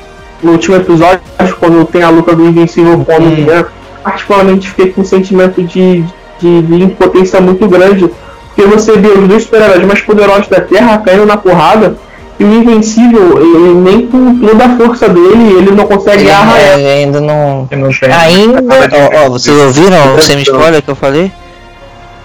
no 0.42 0.54
último 0.54 0.76
episódio, 0.76 1.22
quando 1.60 1.86
tem 1.86 2.02
a 2.02 2.10
luta 2.10 2.36
do 2.36 2.46
Invencível 2.46 3.04
com 3.06 3.12
o 3.12 3.16
Hum. 3.16 3.28
Homem-Man, 3.28 3.66
particularmente 4.04 4.70
fiquei 4.70 4.92
com 4.92 5.02
um 5.02 5.06
sentimento 5.06 5.62
de, 5.62 6.04
de, 6.40 6.62
de 6.62 6.84
impotência 6.84 7.40
muito 7.40 7.68
grande. 7.68 8.10
Porque 8.56 8.70
você 8.70 8.98
vê 8.98 9.08
os 9.08 9.28
dois 9.28 9.44
super-heróis 9.44 9.86
mais 9.86 10.02
poderosos 10.02 10.48
da 10.48 10.62
Terra 10.62 10.98
caindo 11.00 11.26
na 11.26 11.38
porrada, 11.38 11.96
e 12.40 12.44
o 12.44 12.54
Invencível, 12.54 13.38
ele 13.38 13.74
nem 13.76 14.08
com 14.08 14.40
toda 14.40 14.66
a 14.66 14.78
força 14.78 15.08
dele, 15.08 15.54
ele 15.58 15.72
não 15.72 15.86
consegue 15.86 16.28
é, 16.28 17.02
ainda 17.02 17.22
não. 17.22 17.68
Que 17.68 17.76
não. 17.76 17.90
Ainda. 18.20 18.62
Ó, 18.62 19.26
ó, 19.26 19.30
vocês 19.30 19.56
ouviram 19.56 20.16
o 20.16 20.22
semi-spoiler 20.22 20.82
que 20.82 20.90
eu 20.90 20.96
falei? 20.96 21.32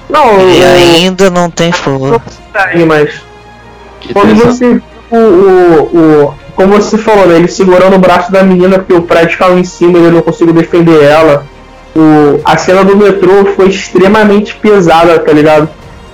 Não, 0.09 0.39
Ele 0.41 0.65
o- 0.65 0.69
ainda 0.97 1.31
não 1.31 1.51
tem 1.51 1.71
força. 1.73 2.21
consegue, 2.53 2.85
mas 2.85 3.11
Que 4.01 4.13
quando 4.13 4.29
tesão. 4.35 4.47
você 4.53 4.81
o, 5.11 5.17
o, 5.17 5.99
o 6.29 6.35
como 6.55 6.75
você 6.75 6.99
falou, 6.99 7.27
né? 7.27 7.37
Ele 7.37 7.49
segurando 7.49 7.95
o 7.97 7.99
braço 8.01 8.33
da 8.33 8.43
menina 8.43 8.79
porque 8.79 8.95
o 8.95 9.03
prédio 9.03 9.39
caiu 9.39 9.59
em 9.59 9.65
cima 9.65 9.97
e 9.99 10.03
ele 10.03 10.11
não 10.17 10.23
conseguiu 10.23 10.53
defender 10.55 11.03
ela. 11.03 11.47
O, 11.95 12.41
a 12.45 12.57
cena 12.57 12.85
do 12.85 12.97
metrô 12.97 13.45
foi 13.57 13.69
extremamente 13.69 14.57
pesada, 14.57 15.19
tá 15.19 15.33
ligado? 15.33 15.69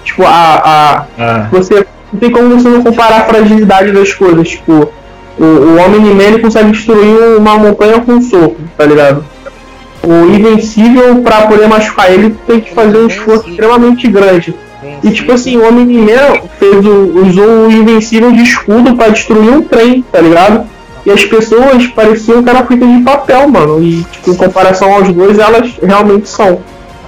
Tipo, 0.04 0.22
a. 0.24 0.28
a 0.28 1.04
Ah. 1.18 1.48
você 1.50 1.86
não 2.12 2.20
tem 2.20 2.30
como 2.30 2.58
você 2.58 2.68
não 2.68 2.82
comparar 2.82 3.20
a 3.22 3.24
fragilidade 3.24 3.90
das 3.92 4.12
coisas. 4.12 4.48
Tipo, 4.50 4.92
o, 5.38 5.44
o 5.44 5.76
Homem-Man 5.78 6.40
consegue 6.40 6.70
destruir 6.72 7.38
uma 7.38 7.56
montanha 7.58 8.00
com 8.00 8.12
um 8.12 8.20
soco, 8.22 8.56
tá 8.76 8.84
ligado? 8.84 9.24
O 10.06 10.26
Invencível, 10.34 11.16
pra 11.22 11.42
poder 11.46 11.66
machucar 11.68 12.12
ele, 12.12 12.36
tem 12.46 12.60
que 12.60 12.74
fazer 12.74 12.98
um 12.98 13.06
esforço 13.06 13.48
extremamente 13.48 14.06
grande. 14.08 14.54
E 15.02 15.10
tipo 15.10 15.32
assim, 15.32 15.56
o 15.56 15.66
Homem-Man 15.66 16.42
fez 16.58 16.84
o, 16.84 17.22
usou 17.26 17.66
o 17.66 17.72
Invencível 17.72 18.30
de 18.32 18.42
escudo 18.42 18.94
pra 18.96 19.08
destruir 19.08 19.50
um 19.50 19.62
trem, 19.62 20.04
tá 20.12 20.20
ligado? 20.20 20.66
E 21.06 21.10
as 21.10 21.24
pessoas 21.24 21.86
pareciam 21.88 22.42
que 22.42 22.48
era 22.50 22.64
feita 22.64 22.86
de 22.86 23.02
papel, 23.02 23.48
mano. 23.48 23.82
E 23.82 24.04
tipo, 24.04 24.30
em 24.30 24.34
comparação 24.34 24.92
aos 24.92 25.10
dois, 25.12 25.38
elas 25.38 25.72
realmente 25.82 26.28
são. 26.28 26.58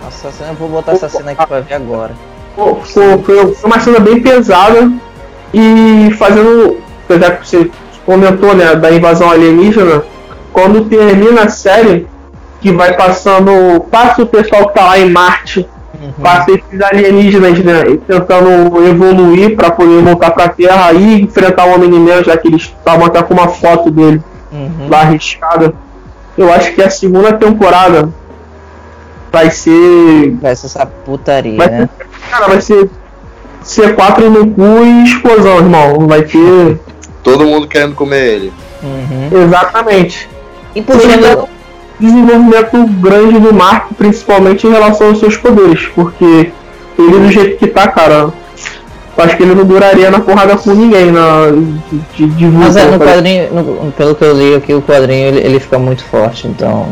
Nossa, 0.02 0.30
cena, 0.30 0.50
eu 0.50 0.54
vou 0.54 0.68
botar 0.68 0.92
essa 0.92 1.08
cena 1.08 1.32
aqui 1.32 1.46
pra 1.46 1.60
ver 1.60 1.74
agora. 1.74 2.12
Pô, 2.54 2.76
foi- 2.76 3.18
foi 3.54 3.54
uma 3.70 3.80
cena 3.80 3.98
bem 3.98 4.20
pesada 4.20 4.90
e 5.52 6.10
fazendo. 6.18 6.76
Já 7.08 7.30
que 7.30 7.46
você 7.48 7.70
comentou 8.04 8.54
né, 8.54 8.74
da 8.74 8.90
invasão 8.90 9.30
alienígena, 9.30 10.02
quando 10.52 10.84
termina 10.86 11.42
a 11.42 11.48
série, 11.48 12.06
que 12.66 12.72
vai 12.72 12.94
passando. 12.96 13.80
Passa 13.90 14.22
o 14.22 14.26
pessoal 14.26 14.68
que 14.68 14.74
tá 14.74 14.86
lá 14.86 14.98
em 14.98 15.08
Marte, 15.08 15.66
passa 16.20 16.50
esses 16.50 16.82
alienígenas 16.82 17.58
né, 17.60 17.84
tentando 18.06 18.84
evoluir 18.86 19.54
para 19.54 19.70
poder 19.70 20.02
voltar 20.02 20.32
pra 20.32 20.48
Terra 20.48 20.92
e 20.92 21.22
enfrentar 21.22 21.66
o 21.66 21.74
Homem-Man, 21.74 22.24
já 22.24 22.36
que 22.36 22.48
eles 22.48 22.62
estavam 22.62 23.06
até 23.06 23.22
com 23.22 23.34
uma 23.34 23.48
foto 23.48 23.90
dele 23.90 24.20
Uhum. 24.52 24.88
lá 24.88 25.00
arriscada. 25.00 25.74
Eu 26.38 26.52
acho 26.52 26.72
que 26.72 26.80
a 26.82 26.88
segunda 26.88 27.32
temporada 27.32 28.08
vai 29.32 29.50
ser 29.50 30.34
Vai 30.40 30.54
ser 30.56 30.66
essa 30.66 30.86
putaria, 30.86 31.56
Vai 31.56 31.68
né? 31.68 31.88
Cara, 32.30 32.46
vai 32.48 32.60
ser 32.60 32.88
C4 33.64 34.20
no 34.28 34.46
cu 34.50 34.84
e 34.84 35.04
explosão, 35.04 35.56
irmão. 35.58 36.06
Vai 36.06 36.22
ter. 36.22 36.80
Todo 37.22 37.44
mundo 37.44 37.66
querendo 37.66 37.94
comer 37.94 38.24
ele. 38.24 38.52
Uhum. 38.82 39.42
Exatamente. 39.42 40.28
E 40.74 40.80
puxando. 40.82 41.48
Desenvolvimento 41.98 42.86
grande 43.00 43.38
do 43.40 43.54
Marco, 43.54 43.94
principalmente 43.94 44.66
em 44.66 44.70
relação 44.70 45.08
aos 45.08 45.18
seus 45.20 45.36
poderes. 45.36 45.86
Porque 45.94 46.50
ele 46.98 47.18
do 47.18 47.30
jeito 47.32 47.58
que 47.58 47.66
tá, 47.68 47.88
cara. 47.88 48.14
eu 49.16 49.24
Acho 49.24 49.36
que 49.36 49.42
ele 49.42 49.54
não 49.54 49.64
duraria 49.64 50.10
na 50.10 50.20
porrada 50.20 50.56
com 50.56 50.70
ninguém 50.72 51.10
na, 51.10 51.46
de, 52.14 52.26
de, 52.26 52.44
Mas 52.46 52.76
é, 52.76 52.84
no 52.84 52.98
tá? 52.98 53.04
quadrinho, 53.06 53.48
no- 53.52 53.92
pelo 53.92 54.14
que 54.14 54.24
eu 54.24 54.34
li 54.36 54.54
aqui, 54.54 54.74
o 54.74 54.82
quadrinho 54.82 55.28
ele, 55.28 55.40
ele 55.40 55.58
fica 55.60 55.78
muito 55.78 56.04
forte, 56.04 56.46
então. 56.46 56.86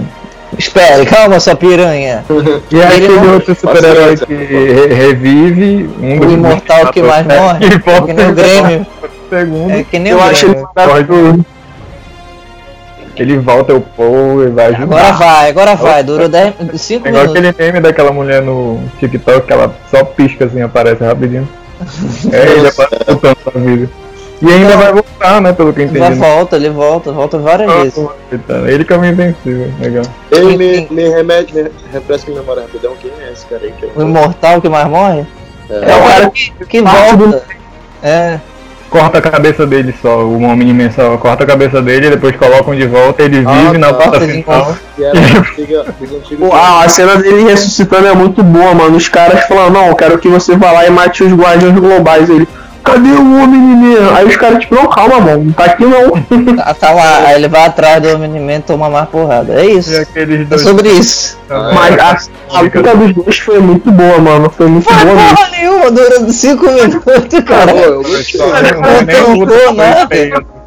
Espere, 0.58 1.04
calma, 1.06 1.38
sua 1.40 1.54
piranha. 1.54 2.24
E 2.70 2.80
aí 2.80 2.96
Ele 2.96 3.04
aquele 3.06 3.20
não- 3.20 3.34
outro 3.34 3.54
super-herói 3.54 4.16
que 4.16 4.32
re- 4.34 4.86
revive, 4.94 5.90
um 6.00 6.18
O 6.20 6.30
imortal 6.30 6.86
que 6.92 7.02
mais 7.02 7.26
morre. 7.28 7.58
E 7.66 7.74
É 7.74 7.78
volta 7.78 8.06
que 8.06 8.12
nem 8.14 8.30
o 8.30 8.34
Grêmio. 8.34 8.86
segundo. 9.28 9.70
É 9.72 9.82
que 9.82 9.98
nem 9.98 10.12
Eu 10.12 10.18
o 10.18 10.22
acho 10.22 10.46
ele 10.46 10.54
Grêmio. 10.54 10.68
maravilhoso. 10.76 11.46
Ele 13.22 13.38
volta 13.38 13.74
o 13.74 13.80
Paul 13.80 14.44
e 14.44 14.48
vai 14.48 14.66
ajudar. 14.66 14.82
Agora 14.84 15.12
vai, 15.12 15.48
agora 15.50 15.74
vai. 15.76 16.02
Durou 16.02 16.28
5 16.28 16.36
É 17.06 17.10
igual 17.10 17.24
minutos. 17.24 17.30
aquele 17.30 17.54
meme 17.58 17.80
daquela 17.80 18.12
mulher 18.12 18.42
no 18.42 18.80
TikTok 18.98 19.46
que 19.46 19.52
ela 19.52 19.74
só 19.90 20.04
pisca 20.04 20.44
assim, 20.46 20.60
aparece 20.62 21.02
rapidinho. 21.04 21.48
É, 22.32 22.52
ele 22.52 22.68
aparece 22.68 23.04
voltando 23.06 23.36
pra 23.36 23.60
vida. 23.60 23.90
E 24.42 24.52
ainda 24.52 24.76
vai 24.76 24.92
voltar, 24.92 25.40
né, 25.40 25.52
pelo 25.52 25.72
que 25.72 25.80
eu 25.80 25.84
entendi. 25.84 26.00
Vai, 26.00 26.10
né? 26.10 26.16
volta, 26.16 26.56
ele 26.56 26.68
volta, 26.68 27.12
volta 27.12 27.38
várias 27.38 27.72
vezes. 27.72 27.94
Coitado, 28.28 28.68
Ele 28.68 28.84
que 28.84 28.92
é 28.92 28.96
o 28.98 29.04
invencível, 29.04 29.70
legal. 29.80 30.04
Ele 30.30 30.56
me, 30.56 30.86
me 30.90 31.08
remete, 31.08 31.54
me 31.54 31.70
refresca 31.92 32.30
minha 32.30 32.40
memória 32.42 32.62
rapidão. 32.62 32.94
Quem 33.00 33.10
é 33.26 33.32
esse 33.32 33.46
cara 33.46 33.62
aí? 33.64 33.72
Que 33.72 33.86
O 33.98 34.02
imortal 34.02 34.60
que 34.60 34.68
mais 34.68 34.86
morre? 34.88 35.24
É. 35.70 35.74
É 35.76 35.96
o 35.96 36.06
cara 36.08 36.30
que, 36.30 36.52
que 36.66 36.82
Parte 36.82 37.16
do- 37.16 37.30
volta. 37.30 37.44
É, 38.02 38.38
Corta 38.94 39.18
a 39.18 39.20
cabeça 39.20 39.66
dele 39.66 39.92
só, 40.00 40.20
o 40.20 40.40
homem 40.42 40.68
imenso 40.68 41.00
corta 41.18 41.42
a 41.42 41.46
cabeça 41.48 41.82
dele, 41.82 42.10
depois 42.10 42.36
colocam 42.36 42.76
de 42.76 42.86
volta, 42.86 43.24
ele 43.24 43.42
Ah, 43.44 43.52
vive 43.64 43.76
na 43.76 43.88
tá. 43.88 43.94
porta 43.94 44.20
Corta 44.20 44.26
de 44.28 44.42
final. 44.44 44.76
a 46.52 46.88
cena 46.88 47.16
dele 47.16 47.42
ressuscitando 47.42 48.06
é 48.06 48.14
muito 48.14 48.40
boa, 48.44 48.72
mano. 48.72 48.96
Os 48.96 49.08
caras 49.08 49.46
falando, 49.48 49.72
não, 49.74 49.86
eu 49.88 49.96
quero 49.96 50.16
que 50.16 50.28
você 50.28 50.54
vá 50.54 50.70
lá 50.70 50.86
e 50.86 50.90
mate 50.90 51.24
os 51.24 51.32
guardiões 51.32 51.74
globais. 51.76 52.30
Ele, 52.30 52.46
cadê 52.84 53.08
o 53.10 53.24
menino? 53.24 54.14
Aí 54.14 54.26
os 54.26 54.36
caras, 54.36 54.60
tipo, 54.60 54.74
não, 54.74 54.86
calma, 54.88 55.20
mano, 55.20 55.44
não 55.44 55.52
tá 55.52 55.64
aqui 55.64 55.84
não. 55.84 56.10
tá, 56.56 56.74
tá 56.74 56.92
lá, 56.92 57.18
aí 57.26 57.34
ele 57.36 57.48
vai 57.48 57.64
atrás 57.66 58.02
do 58.02 58.14
Homem-Man 58.14 58.56
e 58.56 58.60
toma 58.60 58.88
mais 58.90 59.08
porrada. 59.08 59.54
É 59.60 59.66
isso. 59.66 59.90
É 59.94 60.58
sobre 60.58 60.88
isso. 60.90 61.38
Ah, 61.50 61.72
Mas 61.74 61.98
a, 61.98 62.56
a 62.56 62.60
luta 62.60 62.96
dos 62.96 63.14
dois 63.14 63.38
foi 63.38 63.58
muito 63.58 63.90
boa, 63.90 64.18
mano. 64.18 64.50
Foi 64.50 64.66
muito 64.66 64.84
Foi 64.84 65.04
boa 65.04 65.14
mesmo. 65.14 65.36
porra 65.36 65.48
nenhuma, 65.50 65.90
durou 65.90 66.28
5 66.28 66.66
minutos, 66.66 67.40
cara. 67.44 67.72
Pô, 67.72 67.78
eu 67.80 68.02
gostei. 68.02 68.40
Não, 68.40 69.68
o 69.70 69.74
nada. 69.74 70.08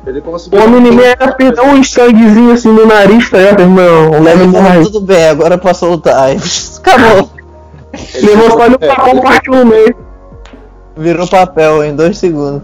Ele 0.08 0.22
conseguiu. 0.22 0.64
Homem 0.64 0.82
menino 0.82 1.04
era 1.04 1.34
perdeu 1.34 1.66
um 1.66 1.84
sanguezinho 1.84 2.54
assim 2.54 2.70
no 2.72 2.86
nariz, 2.86 3.30
tá 3.30 3.38
ligado, 3.40 3.60
irmão? 3.62 4.22
Leve 4.24 4.48
morrer. 4.48 4.82
tudo 4.84 5.02
bem, 5.02 5.28
agora 5.28 5.58
posso 5.58 5.86
lutar. 5.86 6.18
Aí, 6.24 6.38
acabou. 6.80 7.30
Levou 8.22 8.52
só 8.52 8.70
no 8.70 8.78
É, 8.80 8.88
papão, 8.88 9.20
partiu 9.22 9.54
no 9.54 9.66
meio. 9.66 10.07
Virou 10.98 11.28
papel 11.28 11.84
em 11.84 11.96
2 11.96 12.18
segundos. 12.18 12.62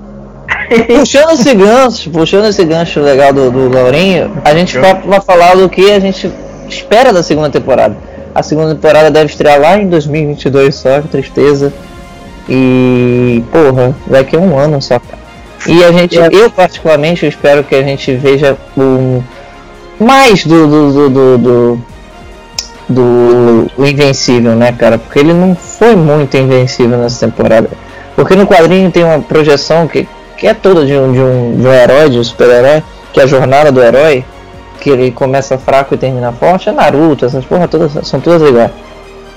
Puxando 1.00 1.32
esse 1.32 1.54
gancho, 1.54 2.10
puxando 2.10 2.46
esse 2.46 2.64
gancho 2.66 3.00
legal 3.00 3.32
do, 3.34 3.52
do 3.52 3.70
Laurinho, 3.70 4.32
a 4.44 4.54
gente 4.56 4.78
vai, 4.78 4.96
vai 5.02 5.22
falar 5.22 5.56
do 5.56 5.70
que 5.70 5.92
a 5.92 6.00
gente 6.00 6.32
espera 6.68 7.14
da 7.14 7.22
segunda 7.22 7.50
temporada. 7.50 7.96
A 8.34 8.42
segunda 8.42 8.74
temporada 8.74 9.12
deve 9.12 9.28
estrear 9.32 9.60
lá 9.60 9.78
em 9.78 9.88
2022 9.88 10.74
só, 10.74 11.02
que 11.02 11.08
tristeza. 11.08 11.72
E, 12.50 13.44
porra, 13.52 13.96
daqui 14.08 14.36
a 14.36 14.40
um 14.40 14.58
ano 14.58 14.82
só, 14.82 15.00
cara. 15.00 15.22
E 15.68 15.84
a 15.84 15.92
gente, 15.92 16.16
eu 16.32 16.50
particularmente, 16.50 17.24
eu 17.24 17.30
espero 17.30 17.64
que 17.64 17.76
a 17.76 17.84
gente 17.84 18.14
veja 18.16 18.58
um, 18.78 19.22
mais 20.00 20.44
do, 20.46 20.68
do, 20.68 20.92
do, 20.92 21.10
do, 21.10 21.38
do- 21.38 21.82
do 23.78 23.86
Invencível, 23.88 24.56
né, 24.56 24.74
cara? 24.78 24.98
Porque 24.98 25.20
ele 25.20 25.34
não 25.34 25.56
foi 25.56 25.96
muito 25.96 26.36
invencível 26.36 26.98
nessa 26.98 27.28
temporada. 27.28 27.70
Porque 28.16 28.36
no 28.36 28.46
quadrinho 28.46 28.92
tem 28.92 29.04
uma 29.04 29.20
projeção 29.20 29.88
que, 29.88 30.08
que 30.38 30.48
é 30.48 30.54
toda 30.54 30.86
de 30.86 30.94
um, 30.94 31.12
de, 31.12 31.20
um, 31.20 31.56
de 31.58 31.68
um 31.68 31.74
herói, 31.74 32.10
de 32.10 32.20
um 32.20 32.24
super-herói, 32.24 32.84
que 33.12 33.20
é 33.20 33.24
a 33.24 33.28
jornada 33.28 33.72
do 33.72 33.82
herói, 33.82 34.24
que 34.80 34.90
ele 34.90 35.12
começa 35.12 35.58
fraco 35.58 35.94
e 35.96 35.98
termina 35.98 36.32
forte. 36.32 36.70
É 36.70 36.72
Naruto, 36.72 37.26
essas 37.26 37.46
porra 37.46 37.68
todas 37.68 38.08
são 38.08 38.20
todas 38.20 38.48
iguais. 38.48 38.72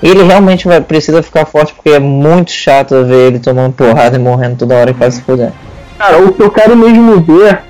Ele 0.01 0.21
realmente 0.21 0.67
vai, 0.67 0.79
precisa 0.79 1.23
ficar 1.23 1.45
forte 1.45 1.73
porque 1.73 1.89
é 1.89 1.99
muito 1.99 2.51
chato 2.51 3.03
ver 3.03 3.27
ele 3.27 3.39
tomando 3.39 3.73
porrada 3.73 4.15
e 4.15 4.19
morrendo 4.19 4.57
toda 4.57 4.75
hora 4.75 4.91
e 4.91 4.93
quase 4.93 5.17
se 5.17 5.23
fudendo. 5.23 5.53
Cara, 5.97 6.19
o 6.19 6.31
que 6.31 6.43
eu 6.43 6.51
quero 6.51 6.75
mesmo 6.75 7.19
ver 7.21 7.61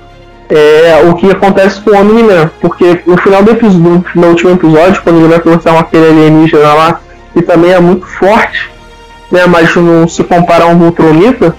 é 0.50 1.02
o 1.08 1.14
que 1.14 1.30
acontece 1.30 1.80
com 1.80 1.90
o 1.90 1.96
Omni-Man. 1.96 2.50
Porque 2.60 3.00
no 3.06 3.16
final 3.16 3.42
do 3.42 3.52
episódio, 3.52 4.04
no 4.14 4.26
último 4.28 4.50
episódio, 4.52 5.02
quando 5.02 5.18
ele 5.18 5.28
vai 5.28 5.40
conversar 5.40 5.72
com 5.72 5.78
aquele 5.78 6.06
alienígena 6.08 6.74
lá, 6.74 7.00
que 7.32 7.42
também 7.42 7.72
é 7.72 7.80
muito 7.80 8.06
forte, 8.06 8.70
né, 9.30 9.46
mas 9.46 9.74
não 9.76 10.06
se 10.08 10.22
compara 10.24 10.64
a 10.64 10.66
um 10.68 10.78
Vultronita, 10.78 11.54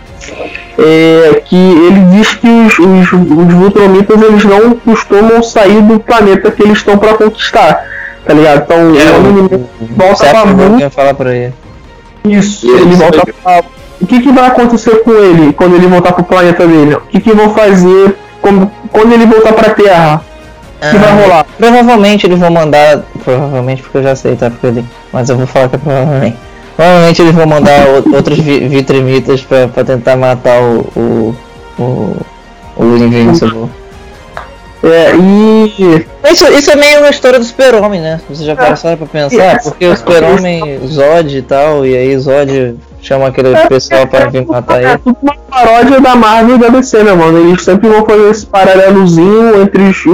é 0.78 1.42
que 1.46 1.56
ele 1.56 2.00
diz 2.12 2.34
que 2.34 2.48
os, 2.48 2.80
os, 2.80 3.12
os 3.14 3.54
Vultronitas 3.54 4.22
eles 4.22 4.46
não 4.46 4.76
costumam 4.76 5.44
sair 5.44 5.82
do 5.82 6.00
planeta 6.00 6.52
que 6.52 6.64
eles 6.64 6.78
estão 6.78 6.98
para 6.98 7.16
conquistar. 7.16 7.86
Tá 8.26 8.34
ligado? 8.34 8.64
Então 8.64 8.78
É, 8.78 9.12
o 9.12 9.20
Omni-Man 9.20 9.50
volta 9.96 10.26
pra 10.26 10.90
falar 10.90 11.34
ele. 11.34 11.54
isso, 12.26 12.66
E 12.68 12.70
ele 12.70 12.90
isso 12.92 12.98
volta 12.98 13.24
aí. 13.26 13.34
pra... 13.34 13.64
O 14.02 14.06
que, 14.08 14.22
que 14.22 14.32
vai 14.32 14.46
acontecer 14.48 15.04
com 15.04 15.12
ele 15.12 15.52
quando 15.54 15.76
ele 15.76 15.88
voltar 15.88 16.14
pro 16.14 16.24
planeta 16.24 16.66
dele? 16.66 16.96
O 16.96 17.02
que, 17.02 17.20
que 17.20 17.34
vão 17.34 17.54
fazer 17.54 18.16
quando, 18.42 18.72
quando 18.92 19.12
ele 19.14 19.26
voltar 19.26 19.52
pra 19.54 19.74
Terra? 19.74 20.22
O 20.82 20.92
que 20.92 20.98
vai 20.98 21.10
Ah, 21.10 21.22
rolar? 21.22 21.46
Provavelmente 21.58 22.26
eles 22.26 22.40
vão 22.40 22.50
mandar. 22.50 23.04
Provavelmente 23.24 23.82
porque 23.82 23.98
eu 23.98 24.04
já 24.04 24.16
sei, 24.16 24.38
tá? 24.38 24.50
Porque 24.50 24.68
eu 24.68 24.72
li. 24.72 24.86
Mas 25.12 25.30
eu 25.30 25.36
vou 25.36 25.46
falar 25.48 25.68
que 25.68 25.76
é 25.76 25.80
provavelmente. 25.80 26.38
Provavelmente 26.80 27.22
eles 27.22 27.36
vão 27.36 27.46
mandar 27.46 27.88
outros 28.14 28.40
vi 28.40 28.66
vitrimitas 28.70 29.42
pra, 29.42 29.68
pra 29.68 29.84
tentar 29.84 30.16
matar 30.16 30.62
o. 30.62 30.88
o. 30.96 31.36
o, 31.78 32.16
o 32.78 32.98
Invincible. 32.98 33.70
É, 34.82 35.14
e. 35.14 36.06
Isso, 36.32 36.48
isso 36.48 36.72
é 36.72 36.78
meio 36.78 37.00
uma 37.00 37.10
história 37.10 37.38
do 37.38 37.44
super-homem, 37.44 38.00
né? 38.00 38.22
Vocês 38.30 38.48
já 38.48 38.56
passaram 38.56 38.96
pra 38.96 39.08
pensar? 39.08 39.62
Porque 39.62 39.88
o 39.88 39.98
super-homem 39.98 40.80
Zod 40.88 41.38
e 41.38 41.42
tal, 41.42 41.86
e 41.86 41.98
aí 41.98 42.18
Zod 42.18 42.78
chama 43.02 43.28
aquele 43.28 43.58
pessoal 43.68 44.08
para 44.08 44.30
vir 44.30 44.46
matar 44.46 44.82
É 44.82 44.92
ele. 44.92 44.98
tudo 45.00 45.18
uma 45.22 45.36
paródia 45.50 46.00
da 46.00 46.16
Marvel 46.16 46.56
e 46.56 46.60
da 46.60 46.70
DC, 46.70 47.04
né, 47.04 47.12
mano? 47.12 47.40
Eles 47.40 47.62
sempre 47.62 47.90
vão 47.90 48.06
fazer 48.06 48.30
esse 48.30 48.46
paralelozinho 48.46 49.64
entre 49.64 49.84
os, 49.84 50.06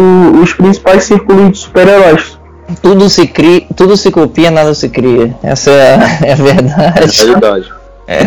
os 0.42 0.52
principais 0.54 1.04
círculos 1.04 1.52
de 1.52 1.58
super-heróis. 1.60 2.35
Tudo 2.82 3.10
se 3.10 3.28
cria, 3.28 3.64
tudo 3.76 3.96
se 3.96 4.12
copia, 4.12 4.50
nada 4.50 4.74
se 4.74 4.90
cria. 4.90 5.36
Essa 5.44 5.72
é 5.72 5.96
a, 5.96 6.26
é 6.28 6.32
a 6.34 6.36
verdade. 6.36 7.18
Realidade. 7.18 7.74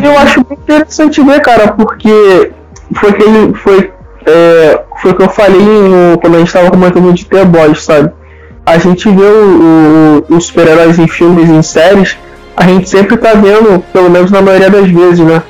Eu 0.03 0.19
acho 0.19 0.45
muito 0.49 0.61
interessante 0.61 1.23
ver, 1.23 1.41
cara, 1.41 1.73
porque 1.73 2.53
foi 2.95 3.11
aquele. 3.11 3.55
Foi 3.55 3.93
é, 4.29 4.81
foi 5.01 5.13
o 5.13 5.15
que 5.15 5.23
eu 5.23 5.29
falei 5.31 5.61
no, 5.61 6.19
quando 6.19 6.37
a 6.37 6.39
gente 6.41 6.53
tava 6.53 6.71
comentando 6.71 7.13
de 7.13 7.25
The 7.25 7.45
Boys, 7.45 7.83
sabe? 7.83 8.13
A 8.67 8.77
gente 8.77 9.09
vê 9.09 9.25
o, 9.25 10.25
o, 10.29 10.37
os 10.37 10.47
super-heróis 10.47 10.99
em 10.99 11.09
filmes 11.09 11.49
e 11.49 11.53
em 11.53 11.63
séries, 11.63 12.17
a 12.55 12.65
gente 12.65 12.89
sempre 12.89 13.17
tá 13.17 13.33
vendo, 13.33 13.83
pelo 13.93 14.11
menos 14.11 14.31
na 14.31 14.43
maioria 14.43 14.69
das 14.69 14.89
vezes, 14.91 15.21
né? 15.21 15.43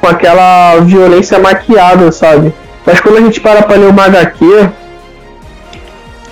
Com 0.00 0.08
aquela 0.08 0.80
violência 0.80 1.38
maquiada, 1.38 2.10
sabe? 2.10 2.52
Mas 2.84 3.00
quando 3.00 3.18
a 3.18 3.20
gente 3.20 3.40
para 3.40 3.62
pra 3.62 3.76
ler 3.76 3.88
uma 3.88 4.04
HQ, 4.04 4.68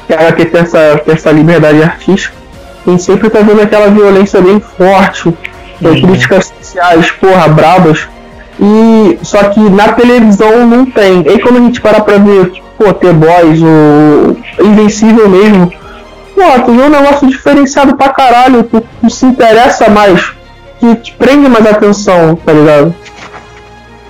que 0.07 0.13
a 0.13 0.21
HQ 0.21 0.45
tem 0.47 0.61
essa, 0.61 1.01
tem 1.05 1.15
essa 1.15 1.31
liberdade 1.31 1.83
artística, 1.83 2.43
gente 2.91 3.03
sempre 3.03 3.31
tá 3.31 3.41
vendo 3.41 3.61
aquela 3.61 3.89
violência 3.89 4.41
bem 4.41 4.61
forte, 4.61 5.29
uhum. 5.29 5.35
críticas 5.81 6.53
sociais, 6.59 7.11
porra, 7.13 7.49
brabas. 7.49 8.09
E 8.61 9.19
só 9.23 9.45
que 9.45 9.61
na 9.61 9.93
televisão 9.93 10.67
não 10.67 10.85
tem. 10.85 11.21
E 11.21 11.39
quando 11.41 11.57
a 11.57 11.61
gente 11.61 11.81
para 11.81 12.01
pra 12.01 12.19
ver, 12.19 12.51
tipo, 12.51 12.67
pô, 12.77 12.93
The 12.93 13.13
Boys, 13.13 13.61
o 13.63 14.37
Invencível 14.63 15.29
mesmo, 15.29 15.73
pô, 16.35 16.63
tu 16.65 16.73
vê 16.73 16.83
um 16.83 16.89
negócio 16.89 17.29
diferenciado 17.29 17.97
pra 17.97 18.11
caralho, 18.11 18.65
tu, 18.65 18.83
tu 19.01 19.11
se 19.11 19.25
interessa 19.25 19.89
mais, 19.89 20.33
que 20.79 20.95
te 20.97 21.13
prende 21.13 21.49
mais 21.49 21.67
atenção, 21.67 22.37
tá 22.37 22.53
ligado? 22.53 22.95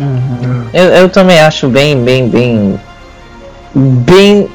Uhum. 0.01 0.67
Eu, 0.73 0.85
eu 0.85 1.09
também 1.09 1.41
acho 1.41 1.69
bem, 1.69 2.03
bem, 2.03 2.29
bem. 2.29 2.81
bem 3.75 4.51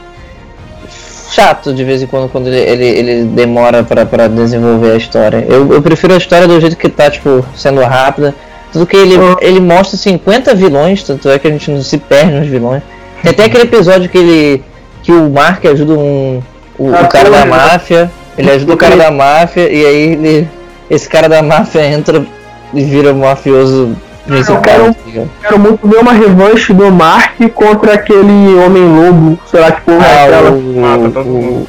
chato 1.32 1.74
de 1.74 1.84
vez 1.84 2.02
em 2.02 2.08
quando 2.08 2.30
quando 2.30 2.48
ele, 2.48 2.58
ele, 2.58 2.86
ele 2.86 3.24
demora 3.26 3.84
para 3.84 4.28
desenvolver 4.28 4.92
a 4.92 4.96
história. 4.96 5.46
Eu, 5.48 5.74
eu 5.74 5.82
prefiro 5.82 6.14
a 6.14 6.18
história 6.18 6.48
do 6.48 6.60
jeito 6.60 6.76
que 6.76 6.90
tá, 6.90 7.10
tipo, 7.10 7.46
sendo 7.56 7.82
rápida. 7.82 8.34
Tudo 8.72 8.86
que 8.86 8.98
ele, 8.98 9.16
ele 9.42 9.60
mostra 9.60 9.98
50 9.98 10.54
vilões, 10.56 11.04
tanto 11.04 11.30
é 11.30 11.40
que 11.40 11.48
a 11.48 11.52
gente 11.52 11.72
não 11.72 11.82
se 11.82 11.98
perde 11.98 12.34
nos 12.34 12.48
vilões. 12.48 12.84
Tem 13.22 13.32
até 13.32 13.46
aquele 13.46 13.64
episódio 13.64 14.10
que 14.10 14.18
ele. 14.18 14.64
que 15.04 15.12
o 15.12 15.30
Mark 15.30 15.66
ajuda 15.66 15.94
um. 15.94 16.42
O, 16.78 16.90
o 16.90 17.08
cara 17.08 17.30
da 17.30 17.46
máfia. 17.46 18.12
Ele 18.38 18.52
ajuda 18.52 18.74
o 18.74 18.78
cara 18.78 18.96
da 18.96 19.10
máfia 19.10 19.72
e 19.72 19.86
aí 19.86 20.12
ele. 20.14 20.48
Esse 20.90 21.10
cara 21.10 21.28
da 21.28 21.42
máfia 21.42 21.86
entra 21.86 22.26
e 22.74 22.84
vira 22.84 23.12
um 23.12 23.20
mafioso 23.20 23.96
eu 24.30 24.62
quero, 24.62 24.96
quero 25.42 25.60
muito 25.60 25.88
ver 25.88 25.98
uma 26.00 26.12
revanche 26.12 26.74
do 26.74 26.92
Mark 26.92 27.40
contra 27.54 27.94
aquele 27.94 28.56
Homem-Lobo. 28.56 29.40
Será 29.50 29.72
que 29.72 29.82
porra 29.82 30.06
é 30.06 30.26
aquela? 30.26 30.52
O, 30.52 30.56
o, 30.56 31.68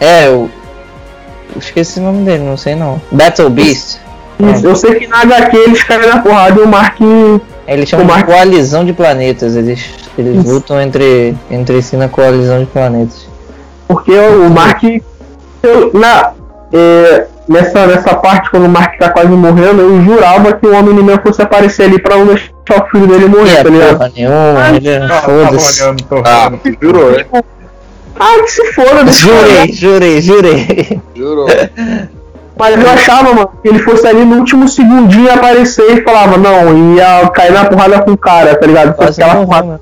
é, 0.00 0.28
eu. 0.28 0.50
Esqueci 1.56 1.98
o 1.98 2.02
nome 2.02 2.24
dele, 2.24 2.44
não 2.44 2.56
sei 2.56 2.74
não. 2.74 3.00
Battle 3.10 3.50
Beast. 3.50 3.98
Isso, 4.38 4.66
é. 4.66 4.70
eu 4.70 4.76
sei 4.76 4.94
que 4.94 5.06
na 5.06 5.22
HQ 5.22 5.56
eles 5.56 5.82
caem 5.82 6.06
na 6.06 6.20
porrada 6.20 6.60
e 6.60 6.62
o 6.62 6.68
Mark. 6.68 6.98
Eles 7.66 7.88
chamam 7.88 8.06
Mark... 8.06 8.26
de 8.26 8.32
coalizão 8.32 8.84
de 8.84 8.92
planetas, 8.92 9.56
eles, 9.56 9.90
eles 10.16 10.44
lutam 10.44 10.80
entre, 10.80 11.36
entre 11.50 11.82
si 11.82 11.96
na 11.96 12.08
coalizão 12.08 12.60
de 12.60 12.66
planetas. 12.66 13.26
Porque 13.86 14.12
o 14.12 14.48
Mark. 14.50 14.82
Eu, 15.62 15.90
na, 15.92 16.32
é, 16.72 17.26
nessa, 17.48 17.86
nessa 17.86 18.14
parte, 18.14 18.50
quando 18.50 18.66
o 18.66 18.68
Mark 18.68 18.98
tá 18.98 19.10
quase 19.10 19.28
morrendo, 19.28 19.80
eu 19.80 20.02
jurava 20.02 20.52
que 20.52 20.66
o 20.66 20.74
Homem-Man 20.74 21.18
fosse 21.24 21.42
aparecer 21.42 21.84
ali 21.84 22.00
pra 22.00 22.16
não 22.16 22.26
deixar 22.26 22.50
o 22.82 22.90
filho 22.90 23.06
dele 23.06 23.26
morrer, 23.26 23.58
é, 23.58 23.62
tá 23.62 23.70
ligado? 23.70 23.96
Porra 23.96 24.12
nenhuma, 24.14 24.68
ele 24.74 24.88
é 24.88 25.08
foda-se. 25.08 25.82
Ah, 26.24 26.52
jurou, 26.80 27.12
né? 27.12 27.24
Ah, 28.20 28.42
que 28.42 28.50
se 28.50 28.72
foda, 28.72 29.04
deixa 29.04 29.26
Jurei, 29.26 29.72
jurei, 29.72 30.20
jurei. 30.20 31.00
Jurou. 31.14 31.46
Mas 32.58 32.82
eu 32.82 32.90
achava, 32.90 33.32
mano, 33.32 33.50
que 33.62 33.68
ele 33.68 33.78
fosse 33.78 34.04
ali 34.06 34.24
no 34.24 34.38
último 34.38 34.68
segundinho 34.68 35.32
aparecer 35.32 35.98
e 35.98 36.02
falava, 36.02 36.36
não, 36.36 36.96
ia 36.96 37.28
cair 37.28 37.52
na 37.52 37.64
porrada 37.66 38.02
com 38.02 38.12
o 38.12 38.18
cara, 38.18 38.56
tá 38.56 38.66
ligado? 38.66 38.94
Quase 38.94 39.22
aquela 39.22 39.44
porrada. 39.44 39.80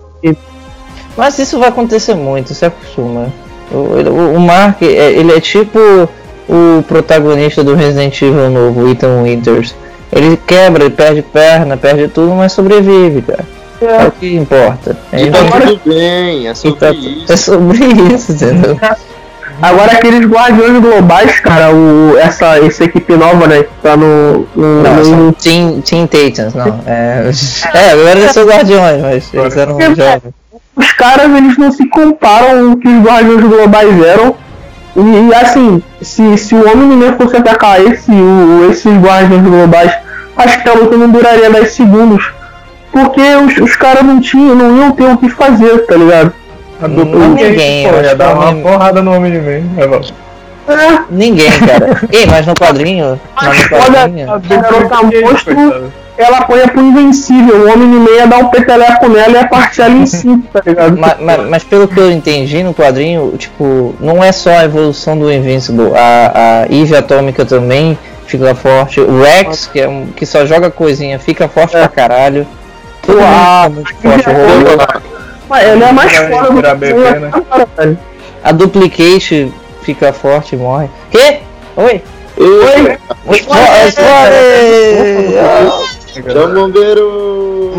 Mas 1.16 1.38
isso 1.38 1.58
vai 1.58 1.70
acontecer 1.70 2.14
muito, 2.14 2.52
isso 2.52 2.64
é 2.66 2.70
costuma. 2.70 3.32
O, 3.72 3.76
o, 3.76 4.34
o 4.34 4.40
Mark, 4.40 4.82
é, 4.82 5.12
ele 5.12 5.32
é 5.32 5.40
tipo 5.40 5.78
o 6.48 6.82
protagonista 6.82 7.62
do 7.64 7.74
Resident 7.74 8.20
Evil 8.22 8.50
novo, 8.50 8.88
Ethan 8.88 9.22
Winters. 9.22 9.74
Ele 10.12 10.36
quebra, 10.36 10.84
ele 10.84 10.94
perde 10.94 11.22
perna, 11.22 11.76
perde 11.76 12.08
tudo, 12.08 12.32
mas 12.34 12.52
sobrevive, 12.52 13.22
cara. 13.22 13.44
É, 13.80 14.04
é 14.04 14.06
o 14.06 14.12
que 14.12 14.34
importa. 14.34 14.96
É 15.12 15.22
e 15.22 15.30
tá 15.30 15.38
tudo 15.44 15.80
bem, 15.84 16.48
é 16.48 16.54
sobre 16.54 16.78
tá, 16.78 16.90
isso. 16.90 17.32
É 17.32 17.36
sobre 17.36 17.78
isso, 18.14 18.32
entendeu? 18.32 18.78
Agora 19.60 19.92
aqueles 19.92 20.28
guardiões 20.28 20.80
globais, 20.82 21.40
cara, 21.40 21.72
o, 21.72 22.16
essa, 22.18 22.58
essa 22.58 22.84
equipe 22.84 23.14
nova, 23.14 23.46
né, 23.46 23.62
que 23.62 23.70
tá 23.82 23.96
no. 23.96 24.46
no 24.54 24.82
não, 24.82 24.96
no... 25.04 25.32
Team, 25.32 25.80
Team 25.80 26.06
Titans, 26.06 26.54
não. 26.54 26.80
É, 26.86 27.30
é 27.74 27.92
agora 27.92 28.18
eles 28.18 28.32
são 28.32 28.44
guardiões, 28.44 29.00
mas 29.00 29.32
eles 29.32 29.56
eram 29.56 29.78
jovens. 29.80 30.34
Os 30.76 30.92
caras, 30.92 31.34
eles 31.34 31.56
não 31.56 31.72
se 31.72 31.88
comparam 31.88 32.72
o 32.72 32.76
que 32.76 32.86
os 32.86 33.02
guardiões 33.02 33.40
globais 33.40 34.04
eram 34.04 34.36
e, 34.96 35.28
e, 35.28 35.34
assim, 35.34 35.82
se, 36.00 36.38
se 36.38 36.54
o 36.54 36.70
Homem-Man 36.70 37.16
fosse 37.16 37.36
atacar 37.36 37.80
esse, 37.80 38.10
o, 38.10 38.70
esses 38.70 38.92
guardiões 38.96 39.42
globais, 39.42 39.92
acho 40.36 40.62
que 40.62 40.68
a 40.68 40.74
luta 40.74 40.96
não 40.96 41.10
duraria 41.10 41.50
10 41.50 41.70
segundos. 41.70 42.32
Porque 42.90 43.20
os, 43.20 43.58
os 43.58 43.76
caras 43.76 44.02
não 44.02 44.20
tinham, 44.20 44.54
não 44.54 44.78
iam 44.78 44.92
ter 44.92 45.04
o 45.04 45.18
que 45.18 45.28
fazer, 45.28 45.86
tá 45.86 45.96
ligado? 45.96 46.32
A 46.80 46.86
dupla 46.86 47.28
ninguém, 47.28 47.88
pô, 47.88 48.00
ia 48.00 48.14
dar 48.14 48.34
uma 48.34 48.48
homem... 48.48 48.62
porrada 48.62 49.02
no 49.02 49.14
Homem-Man, 49.14 49.64
é, 49.78 50.72
é. 50.72 50.98
Ninguém, 51.10 51.50
cara. 51.60 52.00
Ei, 52.10 52.26
mas 52.26 52.46
no 52.46 52.54
quadrinho. 52.54 53.20
Mas 53.40 53.62
no 53.62 53.78
quadrinho. 53.78 54.30
A, 54.30 54.34
a, 54.34 54.36
a, 54.36 54.98
a 54.98 55.02
monstro, 55.02 55.92
ela 56.16 56.38
apanha 56.38 56.68
pro 56.68 56.80
invencível. 56.80 57.66
O 57.66 57.72
homem 57.72 57.88
meia 57.88 58.26
dá 58.26 58.38
um 58.38 58.48
peteleco 58.48 59.08
nela 59.08 59.34
e 59.34 59.38
a 59.38 59.46
parte 59.46 59.80
ela 59.80 59.94
em 59.94 60.06
si, 60.06 60.28
tá 60.52 60.62
ligado? 60.64 60.96
Mas, 60.98 61.16
mas, 61.20 61.48
mas, 61.48 61.64
pelo 61.64 61.86
que 61.86 61.98
eu 61.98 62.10
entendi 62.10 62.62
no 62.62 62.74
quadrinho, 62.74 63.34
tipo, 63.36 63.94
não 64.00 64.22
é 64.22 64.32
só 64.32 64.50
a 64.50 64.64
evolução 64.64 65.18
do 65.18 65.30
Invincible. 65.30 65.92
A, 65.94 66.64
a 66.64 66.74
Eve 66.74 66.96
Atômica 66.96 67.44
também 67.44 67.98
fica 68.26 68.54
forte. 68.54 69.00
O 69.00 69.22
Rex, 69.22 69.66
que, 69.66 69.80
é 69.80 69.88
um, 69.88 70.06
que 70.06 70.24
só 70.26 70.46
joga 70.46 70.70
coisinha, 70.70 71.18
fica 71.18 71.48
forte 71.48 71.76
é. 71.76 71.80
pra 71.80 71.88
caralho. 71.88 72.46
Todo 73.02 73.20
ah, 73.22 73.70
muito 73.70 73.94
forte. 73.94 74.28
O 74.28 75.56
Ele 75.56 75.84
é 75.84 75.92
mais 75.92 76.12
forte 76.12 76.52
do 76.52 76.60
que 76.60 77.84
né? 77.84 77.96
A 78.42 78.52
Duplicate 78.52 79.52
fica 79.82 80.12
forte 80.12 80.56
e 80.56 80.58
morre. 80.58 80.88
Que? 81.10 81.40
Oi? 81.76 82.02
Oi! 82.38 82.98
Spoiler! 83.32 83.88
Chama 86.22 86.44
o 86.44 86.54
bombeiro! 86.54 87.72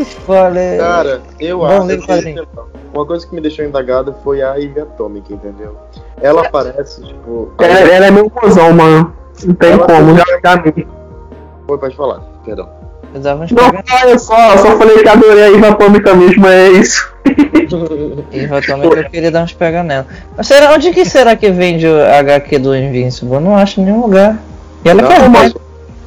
Spoiler! 0.00 0.78
Cara, 0.78 1.20
eu 1.38 1.64
acho 1.64 1.86
que 1.86 2.46
uma 2.92 3.06
coisa 3.06 3.26
que 3.26 3.34
me 3.34 3.40
deixou 3.40 3.64
indagado 3.64 4.14
foi 4.22 4.42
a 4.42 4.54
Ivy 4.56 4.80
Atomic, 4.80 5.32
entendeu? 5.32 5.76
Ela 6.20 6.42
aparece, 6.46 7.02
tipo. 7.02 7.52
Ela, 7.58 7.78
ela 7.80 8.06
é 8.06 8.10
meu 8.10 8.28
cuzão, 8.28 8.72
mano. 8.72 9.14
Não 9.44 9.54
tem 9.54 9.78
como, 9.78 10.16
já 10.16 10.24
ficar 10.24 10.64
mim. 10.64 10.86
Foi, 11.66 11.78
pode 11.78 11.96
falar, 11.96 12.20
perdão. 12.44 12.68
Eu 13.14 13.20
não, 13.20 13.42
eu 14.08 14.18
só, 14.18 14.52
eu 14.52 14.58
só 14.58 14.78
falei 14.78 14.98
que 14.98 15.08
adorei 15.08 15.44
a 15.44 15.48
Ivy 15.48 15.66
Atômica 15.66 16.14
mesmo, 16.14 16.46
é 16.46 16.68
isso. 16.68 17.12
Ivy 18.32 18.54
Atômica 18.54 19.00
eu 19.00 19.10
queria 19.10 19.30
dar 19.30 19.44
uns 19.44 19.52
pega 19.52 19.82
nela. 19.82 20.06
Mas 20.36 20.46
será, 20.46 20.72
onde 20.72 20.92
que 20.92 21.04
será 21.04 21.34
que 21.34 21.50
vende 21.50 21.86
o 21.86 22.00
HQ 22.00 22.58
do 22.58 22.76
Invincible? 22.76 23.34
Eu 23.34 23.40
não 23.40 23.56
acho 23.56 23.80
em 23.80 23.84
nenhum 23.84 24.02
lugar. 24.02 24.38
E 24.84 24.88
ela 24.88 25.02
não, 25.02 25.10
é 25.10 25.28
mas 25.28 25.54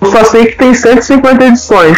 eu 0.04 0.12
só 0.12 0.24
sei 0.26 0.48
que 0.48 0.58
tem 0.58 0.74
150 0.74 1.46
edições. 1.46 1.98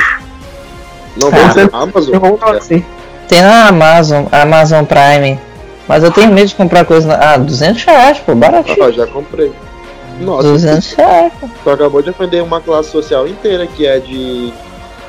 Não 1.17 1.29
ah, 1.29 1.53
tem 1.53 1.69
na 1.71 1.79
Amazon? 1.79 2.15
Assim. 2.57 2.85
Tem 3.27 3.41
na 3.41 3.67
Amazon, 3.67 4.25
Amazon 4.31 4.85
Prime. 4.85 5.39
Mas 5.87 6.03
eu 6.03 6.11
tenho 6.11 6.31
medo 6.31 6.47
de 6.47 6.55
comprar 6.55 6.85
coisa 6.85 7.07
na. 7.07 7.33
Ah, 7.33 7.37
200 7.37 7.83
reais, 7.83 8.17
pô, 8.19 8.35
baratinho. 8.35 8.83
Ah, 8.83 8.91
já 8.91 9.07
comprei. 9.07 9.51
Nossa, 10.19 10.43
200 10.43 10.93
reais. 10.93 11.33
Pô. 11.39 11.49
Tu 11.63 11.69
acabou 11.69 12.01
de 12.01 12.09
ofender 12.09 12.41
uma 12.43 12.59
classe 12.59 12.89
social 12.89 13.27
inteira 13.27 13.67
que 13.67 13.85
é 13.85 13.99
de. 13.99 14.53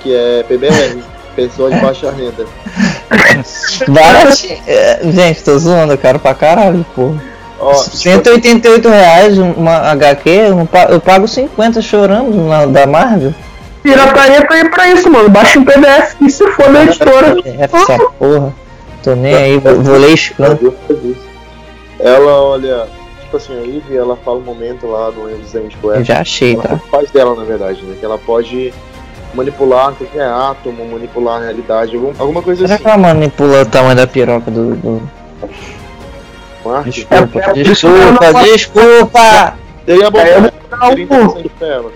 que 0.03 0.15
é 0.15 0.43
PBR. 0.43 1.03
pessoa 1.37 1.71
de 1.71 1.79
baixa 1.79 2.11
renda. 2.11 2.47
Baratinho. 3.89 4.59
É, 4.67 5.01
gente, 5.05 5.45
tô 5.45 5.59
zoando, 5.59 5.93
eu 5.93 5.99
quero 5.99 6.19
pra 6.19 6.35
caralho, 6.35 6.85
pô. 6.95 7.15
Ó, 7.59 7.73
188 7.75 8.89
reais 8.89 9.39
uma 9.39 9.77
HQ, 9.93 10.31
eu 10.91 11.01
pago 11.01 11.27
50 11.27 11.81
chorando 11.81 12.35
na, 12.47 12.67
da 12.67 12.87
Marvel. 12.87 13.35
Pirataria 13.83 14.45
tá 14.45 14.55
aí 14.55 14.69
pra 14.69 14.89
isso, 14.89 15.11
mano. 15.11 15.29
Baixa 15.29 15.59
um 15.59 15.65
PDF 15.65 16.17
e 16.21 16.31
se 16.31 16.47
for 16.53 16.71
da 16.73 16.85
editora. 16.85 17.37
essa 17.59 17.99
porra. 18.19 18.53
Tô 19.03 19.15
nem 19.15 19.35
aí, 19.35 19.59
vou 19.59 19.97
ler 19.97 20.13
escando. 20.13 20.75
Ela, 22.01 22.43
olha, 22.43 22.89
tipo 23.21 23.37
assim, 23.37 23.57
a 23.57 23.63
Ivy, 23.63 23.97
ela 23.97 24.17
fala 24.17 24.39
um 24.39 24.43
momento 24.43 24.87
lá 24.87 25.11
no 25.13 25.29
desenho 25.29 25.69
de 25.69 25.77
Eu 25.83 26.05
já 26.05 26.21
achei, 26.21 26.57
tá? 26.57 26.79
Faz 26.91 27.11
dela, 27.11 27.35
na 27.37 27.45
verdade, 27.45 27.81
né? 27.85 27.97
Que 27.99 28.05
ela 28.05 28.19
pode 28.19 28.75
manipular 29.33 29.93
qualquer 29.93 30.27
átomo, 30.27 30.85
manipular 30.91 31.41
a 31.41 31.45
realidade, 31.45 31.95
algum, 31.95 32.13
alguma 32.19 32.43
coisa 32.43 32.67
Será 32.67 32.75
assim. 32.75 32.83
Será 32.83 32.97
que 32.97 33.01
ela 33.01 33.15
manipula 33.15 33.63
o 33.63 33.67
tamanho 33.67 33.97
da 33.97 34.07
piroca 34.07 34.51
do... 34.51 34.75
do... 34.75 35.03
Desculpa, 36.85 37.15
é, 37.15 37.53
desculpa, 37.53 37.53
desculpa, 37.55 38.45
desculpa! 38.45 39.59
Seria 39.87 40.11
bom 40.11 40.19
é, 40.19 40.51
pra 41.59 41.67
ela. 41.67 41.93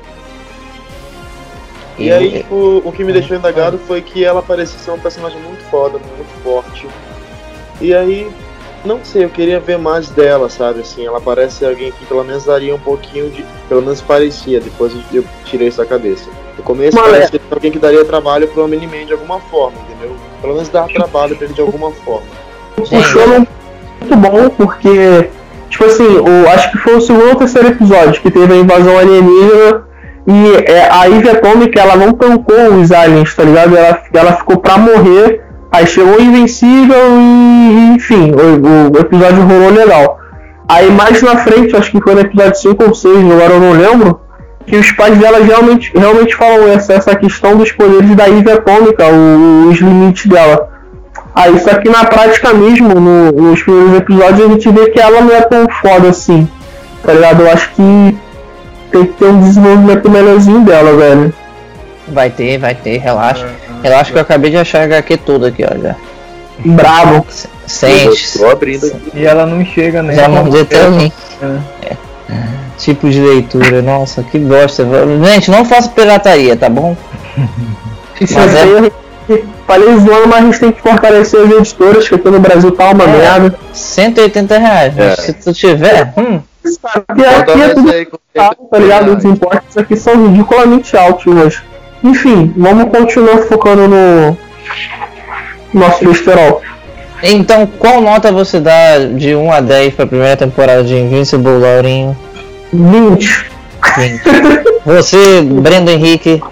E 1.99 2.11
aí, 2.11 2.39
tipo, 2.39 2.83
o 2.83 2.93
que 2.93 3.05
me 3.05 3.13
deixou 3.13 3.37
indagado 3.37 3.79
foi 3.79 4.01
que 4.01 4.25
ela 4.25 4.41
parecia 4.43 4.79
ser 4.79 4.91
um 4.91 4.99
personagem 4.99 5.39
muito 5.41 5.63
foda, 5.65 5.99
muito 5.99 6.43
forte. 6.43 6.87
E 7.81 7.95
aí, 7.95 8.31
não 8.85 9.01
sei, 9.05 9.25
eu 9.25 9.29
queria 9.29 9.61
ver 9.61 9.77
mais 9.77 10.09
dela, 10.09 10.49
sabe? 10.49 10.81
Assim, 10.81 11.07
ela 11.07 11.21
parece 11.21 11.65
alguém 11.67 11.93
que 11.93 12.07
pelo 12.07 12.25
menos 12.25 12.45
daria 12.45 12.75
um 12.75 12.79
pouquinho 12.79 13.29
de. 13.31 13.45
Pelo 13.69 13.83
menos 13.83 14.01
parecia, 14.01 14.61
depois 14.61 14.93
eu 15.13 15.25
tirei 15.45 15.69
isso 15.69 15.77
da 15.77 15.85
cabeça. 15.85 16.31
No 16.57 16.63
começo 16.63 16.97
Mas- 16.97 17.11
parecia 17.11 17.41
alguém 17.51 17.71
que 17.71 17.79
daria 17.79 18.05
trabalho 18.05 18.49
pro 18.49 18.65
Omni-Man 18.65 19.05
de 19.07 19.13
alguma 19.13 19.39
forma, 19.41 19.77
entendeu? 19.83 20.17
Pelo 20.41 20.55
menos 20.55 20.69
dar 20.71 20.87
trabalho 20.89 21.37
pra 21.37 21.45
ele 21.45 21.55
de 21.55 21.61
alguma 21.61 21.91
forma. 21.91 22.27
O 22.79 22.87
show 22.87 23.23
é 23.35 23.47
muito 24.11 24.17
bom 24.17 24.49
porque, 24.51 25.31
tipo 25.69 25.85
assim, 25.85 26.05
o, 26.05 26.49
acho 26.53 26.71
que 26.73 26.79
foi 26.79 26.97
o 26.97 27.01
segundo 27.01 27.29
ou 27.29 27.37
terceiro 27.37 27.69
episódio 27.69 28.21
que 28.21 28.31
teve 28.31 28.53
a 28.53 28.57
invasão 28.57 28.99
alienígena 28.99 29.85
e 30.27 30.71
é, 30.71 30.89
a 30.91 31.05
Ivy 31.05 31.31
Atomic 31.31 31.79
ela 31.79 31.97
não 31.97 32.13
tancou 32.13 32.75
os 32.75 32.93
aliens, 32.93 33.35
tá 33.35 33.43
ligado? 33.43 33.77
Ela, 33.77 34.03
ela 34.13 34.33
ficou 34.33 34.59
pra 34.59 34.79
morrer, 34.79 35.43
aí 35.73 35.87
chegou 35.87 36.21
Invencível 36.21 36.97
e, 37.19 37.95
enfim, 37.95 38.33
o, 38.33 38.97
o 38.97 39.01
episódio 39.01 39.43
rolou 39.43 39.71
legal. 39.71 40.19
Aí 40.69 40.91
mais 40.91 41.21
na 41.23 41.37
frente, 41.37 41.77
acho 41.77 41.91
que 41.91 42.01
foi 42.01 42.15
no 42.15 42.21
episódio 42.21 42.55
5 42.55 42.85
ou 42.85 42.95
6, 42.95 43.17
agora 43.33 43.55
eu 43.55 43.61
não 43.61 43.73
lembro, 43.73 44.21
que 44.67 44.77
os 44.77 44.93
pais 44.93 45.19
dela 45.19 45.43
realmente, 45.43 45.91
realmente 45.97 46.37
falam 46.37 46.69
essa, 46.69 46.93
essa 46.93 47.17
questão 47.17 47.57
dos 47.57 47.73
poderes 47.73 48.15
da 48.15 48.27
Ivy 48.27 48.51
Atômica, 48.53 49.05
os 49.69 49.79
limites 49.79 50.27
dela. 50.27 50.70
Aí, 51.35 51.59
só 51.61 51.75
que 51.79 51.89
na 51.89 52.05
prática 52.05 52.53
mesmo, 52.53 52.89
no- 53.01 53.31
nos 53.33 53.63
primeiros 53.63 53.97
episódios, 53.99 54.41
a 54.41 54.53
gente 54.53 54.69
vê 54.71 54.91
que 54.91 55.01
ela 55.01 55.21
não 55.21 55.35
é 55.35 55.41
tão 55.43 55.67
foda 55.81 56.09
assim. 56.09 56.49
Tá 57.05 57.13
ligado? 57.13 57.43
Eu 57.43 57.51
acho 57.53 57.71
que 57.71 58.17
tem 58.91 59.05
que 59.07 59.13
ter 59.15 59.25
um 59.27 59.41
desenvolvimento 59.41 60.11
melhorzinho 60.11 60.61
dela, 60.65 60.93
velho. 60.97 61.33
Vai 62.09 62.29
ter, 62.31 62.59
vai 62.59 62.75
ter, 62.75 62.99
relaxa. 62.99 63.47
Relaxa 63.83 64.11
que 64.13 64.19
eu 64.19 64.23
acabei 64.23 64.51
de 64.51 64.57
achar 64.59 64.81
a 64.81 64.85
HQ 64.85 65.17
toda 65.19 65.49
aqui, 65.49 65.65
ó. 65.65 65.79
Já. 65.81 65.95
Bravo. 66.65 67.25
Sente. 67.67 68.37
Tô 68.39 68.51
abrindo 68.51 68.87
aqui. 68.87 69.13
E 69.15 69.25
ela 69.25 69.47
não 69.47 69.65
chega 69.65 70.03
nem 70.03 70.17
Já 70.17 70.27
a 70.27 70.29
mandei 70.29 70.63
até 70.63 70.89
link. 70.89 71.15
É. 71.41 71.87
É. 71.87 71.97
Tipo 72.77 73.09
de 73.09 73.21
leitura, 73.21 73.81
nossa, 73.81 74.23
que 74.25 74.39
bosta. 74.39 74.85
Gente, 75.25 75.51
não 75.51 75.65
faça 75.65 75.89
pirataria, 75.91 76.57
tá 76.57 76.69
bom? 76.69 76.97
Isso 78.21 78.35
Mas 78.35 78.55
é- 78.55 78.91
falei 79.71 79.97
zoando, 79.99 80.27
mas 80.29 80.39
a 80.39 80.43
gente 80.43 80.61
tem 80.61 80.73
que 80.73 80.81
fortalecer 80.83 81.41
as 81.41 81.51
editoras, 81.53 82.09
que 82.09 82.15
aqui 82.17 82.29
no 82.31 82.41
Brasil 82.41 82.73
tá 82.73 82.91
uma 82.91 83.05
É. 83.05 83.07
merda. 83.07 83.55
180 83.73 84.59
reais, 84.59 84.93
mas 84.97 85.07
É. 85.19 85.23
se 85.23 85.33
tu 85.35 85.53
tiver, 85.53 86.13
hum, 86.17 86.41
Aqui, 87.09 87.25
aqui 87.25 87.63
é 87.63 87.69
tudo 87.71 87.91
caro, 88.35 88.57
tá 88.71 88.79
ligado? 88.79 89.17
Os 89.17 89.25
impostos 89.25 89.77
aqui 89.79 89.97
são 89.97 90.27
ridiculamente 90.27 90.95
altos, 90.97 91.25
mas. 91.33 91.63
Enfim, 92.05 92.53
vamos 92.57 92.91
continuar 92.91 93.39
focando 93.45 93.89
no 93.89 94.37
nosso 95.73 96.05
besterol. 96.05 96.61
Então, 97.23 97.67
qual 97.79 98.01
nota 98.03 98.31
você 98.33 98.61
dá 98.61 98.99
de 98.99 99.35
1 99.35 99.53
a 99.53 99.61
10 99.61 99.95
pra 99.95 100.07
primeira 100.07 100.37
temporada 100.37 100.83
de 100.85 100.95
Invincible, 100.97 101.59
Laurinho? 101.59 102.17
20. 102.73 103.47
20. 103.97 104.21
Você, 104.85 105.43
Brendo 105.43 105.91
Henrique, 105.91 106.43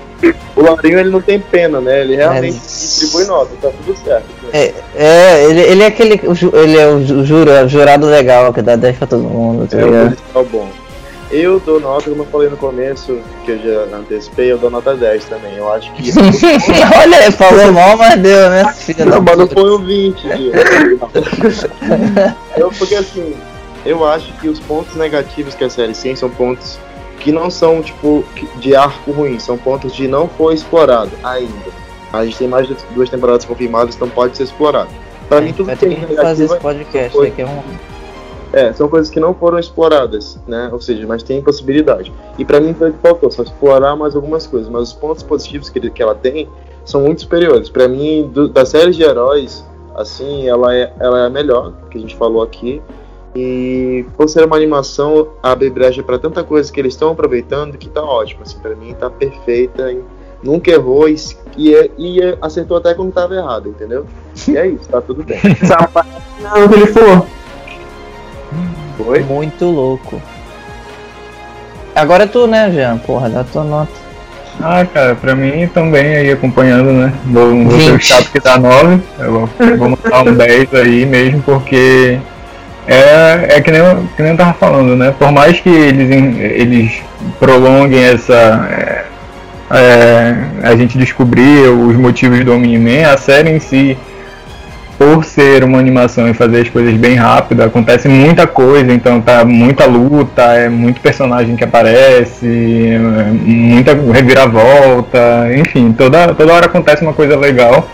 O 0.57 0.63
Laurinho 0.63 0.99
ele 0.99 1.11
não 1.11 1.21
tem 1.21 1.39
pena, 1.39 1.81
né? 1.81 2.01
Ele 2.01 2.17
realmente 2.17 2.55
Mas- 2.55 2.99
distribui 2.99 3.25
nota, 3.27 3.51
tá 3.63 3.71
tudo 3.71 3.97
certo. 4.05 4.25
é, 4.53 4.75
é, 4.97 5.45
ele, 5.45 5.61
ele 5.61 5.83
é 5.83 5.87
aquele, 5.87 6.21
ele 6.55 6.77
é 6.77 6.89
o 6.89 7.05
ju- 7.05 7.25
jura, 7.25 7.69
jurado 7.69 8.07
legal, 8.07 8.53
que 8.53 8.61
dá 8.61 8.75
10 8.75 8.97
pra 8.99 9.07
todo 9.07 9.23
mundo, 9.23 9.69
tá 9.69 9.79
É 9.79 9.85
ligado? 9.85 10.17
policial 10.17 10.45
bom. 10.47 10.69
Eu 11.31 11.61
dou 11.61 11.79
nota, 11.79 12.09
como 12.09 12.23
eu 12.23 12.27
falei 12.27 12.49
no 12.49 12.57
começo, 12.57 13.19
que 13.45 13.51
eu 13.53 13.59
já 13.59 13.97
antecipei, 13.97 14.51
eu 14.51 14.57
dou 14.59 14.71
nota 14.71 14.95
10 14.97 15.25
também. 15.27 15.55
Eu 15.57 15.71
acho 15.71 15.93
que. 15.93 16.11
Olha, 16.99 17.31
falou 17.33 17.71
mal, 17.71 17.99
mas 17.99 18.19
deu, 18.19 18.49
né? 18.49 18.73
Filha 18.75 19.05
Não, 19.05 19.21
mas 19.21 19.37
não 19.37 19.47
foi 19.47 19.71
um 19.71 19.79
20, 19.85 20.23
Gil. 20.23 20.53
eu, 22.57 22.71
porque 22.79 22.95
assim, 22.95 23.35
eu 23.85 24.07
acho 24.07 24.33
que 24.41 24.49
os 24.49 24.59
pontos 24.61 24.95
negativos 24.97 25.55
que 25.55 25.65
a 25.65 25.71
série 25.71 25.93
tem 25.93 26.17
são 26.17 26.31
pontos 26.31 26.79
que 27.21 27.33
não 27.33 27.51
são, 27.51 27.83
tipo, 27.83 28.25
de 28.61 28.75
arco 28.75 29.11
ruim, 29.13 29.39
são 29.39 29.57
pontos 29.59 29.93
de 29.95 30.07
não 30.09 30.29
foi 30.29 30.55
explorado 30.55 31.11
ainda. 31.23 31.71
A 32.13 32.25
gente 32.25 32.39
tem 32.39 32.49
mais 32.49 32.67
de 32.67 32.77
duas 32.95 33.11
temporadas 33.11 33.45
confirmadas, 33.45 33.95
então 33.97 34.09
pode 34.09 34.37
ser 34.37 34.45
explorado. 34.45 34.89
Pra 35.29 35.41
mim, 35.41 35.53
tudo 35.53 35.67
Vai 35.67 35.77
ter 35.77 35.95
que 35.95 36.15
fazer 36.17 36.45
esse 36.45 36.57
podcast 36.59 37.13
foi- 37.17 37.29
daqui 37.31 37.43
a 37.43 37.47
um 37.47 37.63
é, 38.51 38.73
são 38.73 38.89
coisas 38.89 39.11
que 39.11 39.21
não 39.21 39.35
foram 39.35 39.59
exploradas, 39.59 40.39
né? 40.49 40.71
Ou 40.73 40.81
seja, 40.81 41.07
mas 41.07 41.23
tem 41.23 41.43
possibilidade. 41.43 42.11
E 42.39 42.47
pra 42.47 42.59
mim 42.59 42.73
foi 42.73 42.89
o 42.89 42.93
que 42.95 42.99
faltou, 43.01 43.31
só 43.31 43.43
explorar 43.43 43.95
mais 43.95 44.17
algumas 44.17 44.47
coisas. 44.47 44.71
Mas 44.71 44.85
os 44.85 44.93
pontos 44.95 45.23
positivos 45.23 45.69
que, 45.69 45.79
ele- 45.79 45.91
que 45.91 46.03
ela 46.03 46.15
tem 46.15 46.49
são 46.83 47.03
muito 47.03 47.21
superiores. 47.21 47.69
Pra 47.69 47.87
mim, 47.87 48.31
do, 48.33 48.49
da 48.49 48.65
série 48.65 48.93
de 48.93 49.03
heróis, 49.03 49.63
assim, 49.95 50.49
ela 50.49 50.75
é, 50.75 50.91
ela 50.99 51.19
é 51.25 51.27
a 51.27 51.29
melhor, 51.29 51.75
que 51.91 51.99
a 51.99 52.01
gente 52.01 52.17
falou 52.17 52.43
aqui. 52.43 52.81
E 53.35 54.05
por 54.17 54.29
ser 54.29 54.45
uma 54.45 54.57
animação, 54.57 55.29
abre 55.43 55.69
brecha 55.71 56.03
pra 56.03 56.19
tanta 56.19 56.43
coisa 56.43 56.73
que 56.73 56.81
eles 56.81 56.95
estão 56.95 57.11
aproveitando 57.11 57.77
que 57.77 57.89
tá 57.89 58.03
ótimo. 58.03 58.43
Assim, 58.43 58.59
pra 58.59 58.75
mim 58.75 58.95
tá 58.99 59.09
perfeita, 59.11 59.93
e 59.93 60.01
nunca 60.43 60.71
errou 60.71 61.09
e, 61.09 61.17
e, 61.57 61.75
é- 61.75 61.91
e 61.99 62.21
é- 62.23 62.39
acertou 62.41 62.77
até 62.79 62.95
quando 62.95 63.13
tava 63.13 63.35
errado, 63.35 63.69
entendeu? 63.69 64.07
E 64.49 64.57
é 64.57 64.67
isso, 64.69 64.89
tá 64.89 65.01
tudo 65.01 65.23
bem. 65.23 65.39
Parte 65.93 66.11
não 66.43 66.65
o 66.65 66.69
que 66.69 66.75
ele 66.75 66.87
falou. 66.87 67.27
Foi? 68.97 69.21
Muito 69.21 69.65
louco. 69.67 70.21
Agora 71.95 72.25
é 72.25 72.27
tu, 72.27 72.47
né, 72.47 72.71
Jean? 72.71 72.99
Porra, 72.99 73.29
dá 73.29 73.45
tua 73.45 73.65
nota. 73.65 73.93
Ah, 74.61 74.85
cara, 74.85 75.15
pra 75.15 75.35
mim 75.37 75.69
também 75.69 76.17
aí 76.17 76.33
acompanhando, 76.33 76.91
né? 76.93 77.13
Vou, 77.27 77.65
vou 77.65 77.81
ser 77.81 77.91
o 77.91 77.93
20. 77.93 78.05
chato 78.05 78.33
que 78.33 78.41
dá 78.41 78.59
9. 78.59 79.01
Eu 79.19 79.33
vou, 79.33 79.49
vou 79.79 79.89
mandar 79.91 80.23
um 80.25 80.35
10 80.35 80.75
aí 80.75 81.07
mesmo, 81.07 81.43
porque 81.43 82.19
é, 82.89 83.57
é 83.57 83.61
que, 83.61 83.71
nem 83.71 83.81
eu, 83.81 84.09
que 84.17 84.23
nem 84.23 84.33
eu 84.33 84.37
tava 84.37 84.55
falando, 84.55 84.97
né? 84.97 85.15
Por 85.19 85.31
mais 85.31 85.61
que 85.61 85.69
eles, 85.69 86.11
eles 86.11 87.03
prolonguem 87.39 88.03
essa. 88.03 88.69
é, 88.71 89.05
é, 89.71 90.35
a 90.63 90.75
gente 90.75 90.97
descobrir 90.97 91.69
os 91.69 91.95
motivos 91.97 92.43
do 92.45 92.55
Omni-Man, 92.55 93.13
a 93.13 93.19
série 93.19 93.51
em 93.51 93.61
si, 93.61 93.99
por 94.97 95.25
ser 95.25 95.63
uma 95.63 95.79
animação 95.79 96.29
e 96.29 96.35
fazer 96.35 96.63
as 96.63 96.69
coisas 96.69 96.95
bem 96.95 97.15
rápido, 97.15 97.63
acontece 97.63 98.09
muita 98.09 98.47
coisa, 98.47 98.93
então 98.93 99.21
tá 99.21 99.45
muita 99.45 99.85
luta, 99.85 100.43
é 100.43 100.69
muito 100.69 101.01
personagem 101.01 101.55
que 101.55 101.65
aparece, 101.65 102.47
é, 102.47 102.99
muita 102.99 103.93
reviravolta, 104.13 105.49
enfim, 105.55 105.93
toda, 105.93 106.35
toda 106.35 106.53
hora 106.53 106.67
acontece 106.67 107.03
uma 107.03 107.13
coisa 107.13 107.37
legal. 107.37 107.87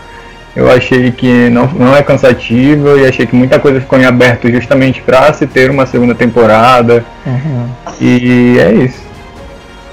Eu 0.55 0.71
achei 0.71 1.11
que 1.11 1.49
não, 1.49 1.67
não 1.67 1.95
é 1.95 2.01
cansativo 2.01 2.97
e 2.97 3.05
achei 3.05 3.25
que 3.25 3.35
muita 3.35 3.59
coisa 3.59 3.81
ficou 3.81 3.99
em 3.99 4.05
aberto 4.05 4.49
justamente 4.49 5.01
para 5.01 5.33
se 5.33 5.45
ter 5.45 5.69
uma 5.69 5.85
segunda 5.85 6.15
temporada. 6.15 7.03
E 7.99 8.57
é 8.59 8.71
isso. 8.73 9.03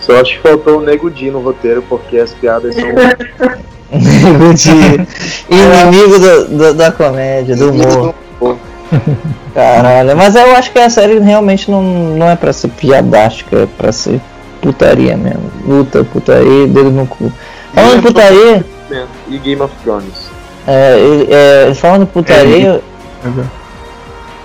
Só 0.01 0.21
acho 0.21 0.35
que 0.35 0.39
faltou 0.41 0.79
o 0.79 0.83
Nego 0.83 1.11
Di 1.11 1.31
no 1.31 1.41
roteiro, 1.41 1.83
porque 1.89 2.17
as 2.19 2.33
piadas 2.33 2.75
são. 2.75 2.85
Inimigo 3.93 4.55
de- 4.55 5.07
Inimigo 5.51 6.19
do- 6.19 6.49
do- 6.59 6.75
da 6.75 6.91
comédia, 6.93 7.55
do 7.57 7.71
humor. 7.71 8.15
Caralho, 9.55 10.17
mas 10.17 10.35
eu 10.35 10.55
acho 10.57 10.71
que 10.73 10.79
a 10.79 10.89
série 10.91 11.19
realmente 11.19 11.71
não, 11.71 11.83
não 11.83 12.29
é 12.31 12.37
pra 12.37 12.53
ser 12.53 12.69
piadástica, 12.69 13.57
é 13.59 13.67
pra 13.79 13.93
ser 13.93 14.21
putaria 14.61 15.17
mesmo. 15.17 15.51
Luta, 15.67 16.05
putaria, 16.05 16.67
dedo 16.67 16.91
no 16.91 17.07
cu. 17.07 17.33
Falando 17.75 17.99
em 17.99 18.03
putaria, 18.03 18.65
E 19.29 19.39
Game 19.39 19.61
of 19.61 19.75
Thrones. 19.83 20.32
É, 20.67 20.99
ele- 20.99 21.29
é, 21.33 21.75
falando 21.75 22.07
putaria, 22.07 22.81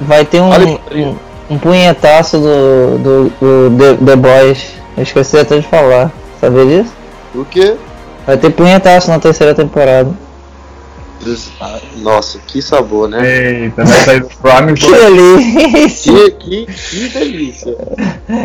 vai 0.02 0.26
ter 0.26 0.42
um, 0.42 0.50
um, 0.50 1.16
um 1.52 1.58
punhetaço 1.58 2.38
do, 2.40 2.98
do, 3.00 3.30
do 3.70 3.78
The, 3.78 4.06
The 4.06 4.16
Boys. 4.16 4.74
Eu 4.96 5.04
esqueci 5.04 5.38
até 5.38 5.60
de 5.60 5.68
falar. 5.68 6.12
Sabia 6.42 6.66
disso? 6.66 6.94
O 7.36 7.46
quê? 7.46 7.76
Vai 8.26 8.38
ter 8.38 8.50
punhetaço 8.52 9.10
na 9.10 9.20
terceira 9.20 9.54
temporada. 9.54 10.10
Nossa, 11.98 12.40
que 12.46 12.62
sabor, 12.62 13.10
né? 13.10 13.64
Eita, 13.64 13.84
vai 13.84 14.00
sair 14.02 14.20
do 14.22 14.28
Prime 14.28 14.74
Que 14.78 14.92
delícia! 14.92 16.14
Que, 16.14 16.32
que, 16.32 16.66
que 16.66 17.10
delícia. 17.10 17.76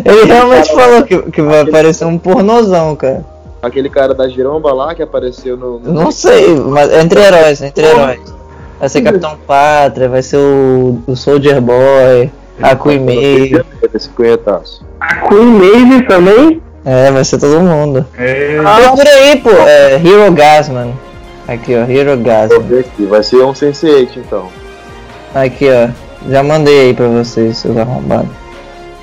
Ele 0.05 0.25
realmente 0.25 0.69
falou 0.75 1.03
que, 1.03 1.19
que 1.31 1.43
vai 1.43 1.61
aparecer 1.61 2.07
um 2.07 2.19
pornozão, 2.19 2.97
cara. 2.97 3.25
Aquele 3.63 3.89
cara 3.89 4.13
da 4.13 4.29
giromba 4.29 4.73
lá 4.73 4.95
que 4.95 5.03
apareceu 5.03 5.57
no. 5.57 5.79
no- 5.79 5.93
Não 5.93 6.11
sei, 6.11 6.55
mas 6.57 6.93
entre 6.93 7.21
heróis, 7.21 7.63
entre 7.63 7.85
heróis. 7.87 8.21
Vai 8.81 8.89
ser 8.89 9.03
Capitão 9.03 9.39
Pátria, 9.47 10.09
vai 10.09 10.21
ser 10.23 10.39
o, 10.39 10.99
o 11.07 11.15
Soldier 11.15 11.61
Boy, 11.61 12.29
a 12.61 12.75
Queen 12.75 12.99
Maeve. 12.99 13.65
Esse 13.95 14.09
punhetaço. 14.09 14.85
A 15.01 15.29
Queen 15.29 15.45
Maeve 15.47 16.03
também. 16.07 16.61
É, 16.85 17.13
vai 17.13 17.25
ser 17.25 17.39
todo 17.39 17.61
mundo. 17.61 18.05
É, 18.19 18.59
Procura 18.61 19.09
aí, 19.09 19.37
pô, 19.41 19.51
é 19.51 19.95
Hero 20.05 20.33
Gasman. 20.33 20.93
Aqui, 21.47 21.77
ó, 21.77 21.89
Hero 21.89 22.17
Gasman. 22.21 22.59
ver 22.63 22.81
aqui. 22.81 23.07
Vai 23.07 23.23
ser 23.23 23.37
um 23.45 23.53
Sense8 23.53 24.09
então. 24.17 24.49
Aqui, 25.33 25.69
ó. 25.71 25.89
Já 26.29 26.43
mandei 26.43 26.81
aí 26.89 26.95
pra 26.95 27.07
vocês, 27.07 27.59
seus 27.59 27.77
arrombados. 27.77 28.29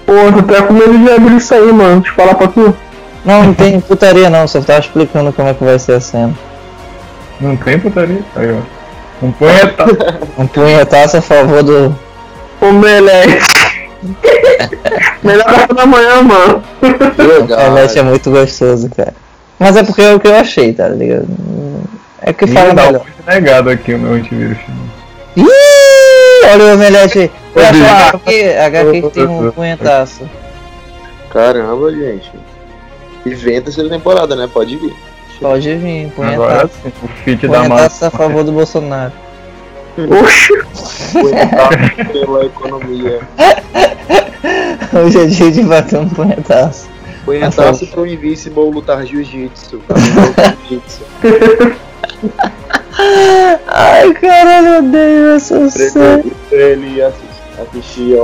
Pô, 0.05 0.11
eu 0.13 0.33
tô 0.33 0.39
até 0.39 0.61
com 0.61 0.73
medo 0.73 0.97
de 0.97 1.09
abrir 1.09 1.37
isso 1.37 1.53
aí, 1.53 1.71
mano. 1.71 2.01
Deixa 2.01 2.11
eu 2.11 2.15
falar 2.25 2.35
pra 2.35 2.47
tu. 2.49 2.75
Não, 3.25 3.43
não 3.43 3.53
tem 3.53 3.79
putaria 3.79 4.29
não, 4.29 4.47
só 4.47 4.61
tava 4.61 4.79
explicando 4.79 5.33
como 5.33 5.49
é 5.49 5.53
que 5.53 5.63
vai 5.63 5.77
ser 5.77 5.93
a 5.93 5.99
cena. 5.99 6.33
Não 7.39 7.55
tem 7.57 7.79
putaria? 7.79 8.21
Aí, 8.35 8.51
ó. 8.51 9.25
Um 9.25 9.31
punhetaço. 9.31 9.97
Um 10.37 10.47
punhetaço 10.47 11.17
a 11.17 11.21
favor 11.21 11.63
do. 11.63 11.95
O 12.61 12.71
Melete. 12.71 13.47
Melhor 15.23 15.45
café 15.45 15.73
da 15.73 15.85
manhã, 15.85 16.21
mano. 16.21 16.63
O 16.81 17.73
Melete 17.73 17.99
é 17.99 18.03
muito 18.03 18.31
gostoso, 18.31 18.89
cara. 18.95 19.13
Mas 19.57 19.75
é 19.75 19.83
porque 19.83 20.01
é 20.01 20.13
o 20.13 20.19
que 20.19 20.27
eu 20.27 20.35
achei, 20.35 20.73
tá 20.73 20.87
ligado? 20.87 21.27
É 22.21 22.31
que 22.31 22.47
fala 22.47 22.73
dá 22.73 22.83
um 22.83 22.85
melhor. 22.87 23.03
muito 23.03 23.27
negado 23.27 23.69
aqui 23.69 23.93
o 23.93 23.99
meu 23.99 24.13
antivírus. 24.13 24.57
Ih, 25.35 26.45
olha 26.51 26.65
o 26.65 26.73
Omelete. 26.73 27.31
Eu 27.55 27.61
acho 27.61 27.83
a 27.83 28.65
HQ, 28.65 29.01
que 29.01 29.09
tem 29.09 29.27
um 29.27 29.51
punhetaço. 29.51 30.21
Caramba, 31.29 31.91
gente. 31.91 32.31
E 33.25 33.29
vem 33.35 33.57
a 33.57 33.61
terceira 33.61 33.89
temporada, 33.89 34.35
né? 34.35 34.49
Pode 34.51 34.75
vir. 34.77 34.93
Pode 35.39 35.75
vir, 35.77 36.11
Agora 36.17 36.67
punhetaço. 36.67 36.73
sim, 36.83 36.91
o 37.03 37.07
feat 37.23 37.47
da 37.47 37.59
Punhetaço 37.59 37.73
a 37.73 37.83
massa. 37.83 38.11
favor 38.11 38.43
do 38.43 38.51
Bolsonaro. 38.51 39.13
Oxi. 39.97 40.53
Pela 42.11 42.45
economia. 42.45 43.19
Hoje 45.05 45.19
é 45.21 45.25
dia 45.25 45.51
de 45.51 45.63
bater 45.63 45.99
um 45.99 46.09
punhetaço. 46.09 46.89
Punhetaço 47.25 47.87
pro 47.87 48.05
Invincible 48.07 48.69
lutar 48.71 49.05
jiu-jitsu. 49.05 49.81
Jiu-jitsu. 50.67 51.01
Ai, 53.67 54.13
caralho, 54.13 54.67
eu 54.67 54.79
odeio 54.79 55.29
essa 55.35 55.69
série. 55.69 56.31
Ele 56.51 57.01
assistir, 57.01 58.17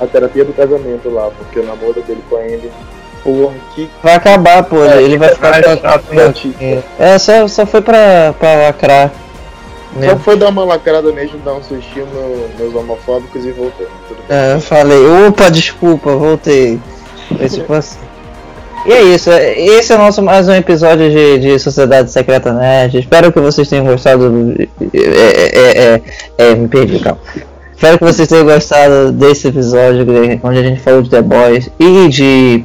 a 0.00 0.06
terapia 0.06 0.44
do 0.44 0.52
casamento 0.52 1.08
lá, 1.10 1.30
porque 1.30 1.58
o 1.60 1.66
namoro 1.66 2.00
dele 2.02 2.22
com 2.28 2.36
a 2.36 2.40
Andy. 2.40 2.70
Porra, 3.22 3.54
que 3.74 3.88
Vai 4.02 4.14
acabar, 4.14 4.62
pô. 4.64 4.84
Ele 4.84 5.16
vai 5.16 5.28
ficar. 5.30 5.50
Vai 5.62 5.78
chato, 5.78 6.04
né? 6.12 6.82
É, 6.98 7.18
só, 7.18 7.46
só 7.46 7.64
foi 7.66 7.80
pra, 7.80 8.34
pra 8.38 8.54
lacrar. 8.54 9.10
Só 10.02 10.16
foi 10.16 10.36
dar 10.36 10.48
uma 10.48 10.64
lacrada 10.64 11.12
mesmo, 11.12 11.38
dar 11.44 11.52
um 11.52 11.62
sustinho 11.62 12.06
no, 12.06 12.64
nos 12.64 12.74
homofóbicos 12.74 13.44
e 13.44 13.52
voltou. 13.52 13.86
Bem. 14.28 14.36
É, 14.36 14.54
eu 14.54 14.60
falei, 14.60 14.98
opa, 15.28 15.50
desculpa, 15.50 16.12
voltei. 16.16 16.80
Foi 17.36 17.48
tipo 17.48 17.72
assim. 17.74 17.98
E 18.86 18.92
é 18.92 19.02
isso, 19.02 19.30
é- 19.30 19.60
esse 19.60 19.92
é 19.92 19.94
o 19.94 19.98
nosso 19.98 20.20
mais 20.22 20.48
um 20.48 20.54
episódio 20.54 21.08
de, 21.08 21.38
de 21.38 21.58
Sociedade 21.58 22.10
Secreta 22.10 22.52
Nerd. 22.52 22.98
Espero 22.98 23.30
que 23.30 23.38
vocês 23.38 23.68
tenham 23.68 23.84
gostado. 23.84 24.28
do- 24.30 24.62
É, 24.62 24.98
é, 24.98 25.78
é, 25.94 26.00
é, 26.38 26.54
me 26.56 26.66
perdi, 26.66 26.98
calma. 26.98 27.20
Espero 27.72 27.98
que 27.98 28.04
vocês 28.04 28.26
tenham 28.28 28.44
gostado 28.44 29.12
desse 29.12 29.48
episódio 29.48 30.04
né, 30.06 30.40
onde 30.42 30.58
a 30.58 30.62
gente 30.62 30.80
falou 30.80 31.02
de 31.02 31.10
The 31.10 31.20
Boys 31.22 31.68
e 31.78 32.08
de 32.08 32.64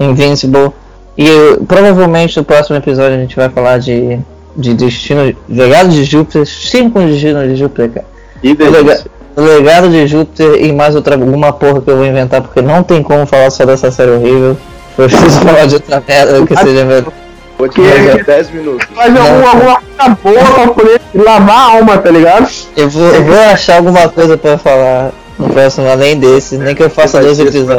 Invincible. 0.00 0.72
E 1.16 1.26
eu- 1.26 1.64
provavelmente 1.66 2.36
no 2.36 2.44
próximo 2.44 2.76
episódio 2.76 3.16
a 3.16 3.20
gente 3.20 3.34
vai 3.36 3.48
falar 3.48 3.78
de, 3.78 4.18
de 4.56 4.74
Destino. 4.74 5.34
Legado 5.48 5.88
de 5.88 6.04
Júpiter. 6.04 6.46
Cinco 6.46 7.00
Destino 7.00 7.46
de 7.46 7.56
Júpiter, 7.56 7.90
cara. 7.90 8.06
E 8.42 8.54
delícia. 8.54 9.06
o 9.36 9.40
legado 9.40 9.88
de 9.88 10.06
Júpiter 10.06 10.62
e 10.64 10.72
mais 10.72 10.94
outra 10.94 11.14
alguma 11.14 11.52
porra 11.52 11.80
que 11.80 11.90
eu 11.90 11.96
vou 11.96 12.06
inventar 12.06 12.42
porque 12.42 12.60
não 12.60 12.82
tem 12.82 13.02
como 13.02 13.26
falar 13.26 13.50
só 13.50 13.64
dessa 13.64 13.90
série 13.90 14.10
horrível. 14.10 14.56
Eu 14.98 15.08
preciso 15.08 15.40
falar 15.40 15.66
de 15.66 15.74
outra 15.74 16.02
merda 16.06 16.46
que 16.46 16.56
seja 16.56 16.84
melhor. 16.84 17.12
Vou 17.58 17.68
te 17.68 17.76
Que- 17.80 18.16
dar 18.16 18.22
10 18.24 18.50
minutos. 18.50 18.86
Fazer 18.94 19.18
alguma, 19.18 19.50
alguma 19.50 19.80
coisa 19.80 20.16
boa 20.22 20.54
pra 20.54 20.68
poder 20.74 21.00
lavar 21.14 21.56
a 21.56 21.72
alma, 21.76 21.96
tá 21.98 22.10
ligado? 22.10 22.48
Eu 22.76 22.88
vou, 22.90 23.06
eu 23.14 23.24
vou 23.24 23.38
achar 23.38 23.76
alguma 23.76 24.08
coisa 24.10 24.36
pra 24.36 24.58
falar 24.58 25.10
no 25.38 25.48
próximo, 25.50 25.88
além 25.88 26.18
desse, 26.18 26.56
nem 26.56 26.74
que 26.74 26.82
eu 26.82 26.90
faça 26.90 27.20
dois 27.20 27.38
episódios. 27.38 27.76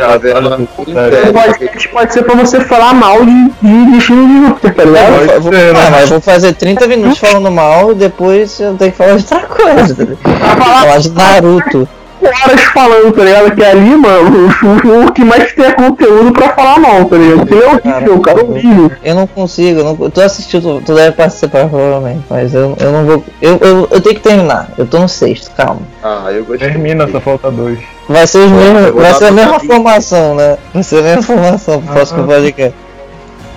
O 0.77 0.81
inteira. 0.81 1.33
podcast 1.33 1.89
pode 1.89 2.13
ser 2.13 2.23
pra 2.23 2.35
você 2.35 2.61
falar 2.61 2.93
mal 2.93 3.25
de, 3.25 3.31
de 3.61 3.91
destino 3.91 4.27
de 4.27 4.47
Júpiter, 4.47 4.75
tá 4.75 4.83
ligado? 4.83 5.31
Eu 5.31 5.41
vou- 5.41 5.51
ser, 5.53 5.73
né? 5.73 5.79
ah, 5.85 5.89
mas 5.91 6.01
eu 6.01 6.07
vou 6.07 6.21
fazer 6.21 6.53
30 6.53 6.87
minutos 6.87 7.17
falando 7.17 7.49
mal 7.51 7.91
e 7.91 7.95
depois 7.95 8.59
eu 8.59 8.75
tenho 8.75 8.91
que 8.91 8.97
falar 8.97 9.15
de 9.17 9.23
outra 9.33 9.47
coisa. 9.47 9.95
tá 9.95 10.55
falar 10.55 10.97
de 10.99 11.11
Naruto. 11.11 11.87
Horas 12.25 12.61
falando, 12.73 13.11
tá 13.13 13.23
ligado? 13.23 13.55
Que 13.55 13.63
ali, 13.63 13.95
mano, 13.95 14.49
o, 14.63 15.05
o 15.05 15.11
que 15.11 15.23
mais 15.23 15.53
tem 15.53 15.65
é 15.65 15.71
conteúdo 15.71 16.31
pra 16.31 16.49
falar 16.49 16.79
mal, 16.79 17.05
tá 17.05 17.15
ligado? 17.15 17.39
Porque 17.39 17.53
ele 17.53 17.63
é 17.63 17.67
horrível, 17.67 18.19
cara, 18.19 18.43
horrível. 18.43 18.91
Eu 19.03 19.15
não 19.15 19.27
consigo, 19.27 19.79
eu 19.79 19.83
não, 19.83 20.09
tu 20.09 20.21
assistiu, 20.21 20.61
tu, 20.61 20.81
tu 20.85 20.95
deve 20.95 21.15
participar 21.15 21.67
provavelmente, 21.67 22.23
mas 22.29 22.53
eu, 22.53 22.75
eu 22.79 22.91
não 22.91 23.05
vou. 23.05 23.23
Eu, 23.41 23.57
eu, 23.57 23.87
eu 23.91 24.01
tenho 24.01 24.15
que 24.15 24.21
terminar, 24.21 24.69
eu 24.77 24.85
tô 24.85 24.99
no 24.99 25.09
sexto, 25.09 25.51
calma. 25.55 25.81
Ah, 26.03 26.31
eu 26.31 26.45
gostei. 26.45 26.69
Termina, 26.69 27.07
só 27.07 27.19
falta 27.19 27.51
dois. 27.51 27.79
Vai 28.09 28.25
ser, 28.25 28.39
os 28.39 28.51
mesmos, 28.51 28.91
vai 28.91 29.13
ser 29.13 29.25
a 29.25 29.31
mesma 29.31 29.59
formação, 29.59 30.35
né? 30.35 30.57
Vai 30.73 30.83
ser 30.83 30.99
a 30.99 31.01
mesma 31.01 31.21
formação 31.21 31.81
pro 31.81 31.93
próximo 31.93 32.25
podcast. 32.25 32.75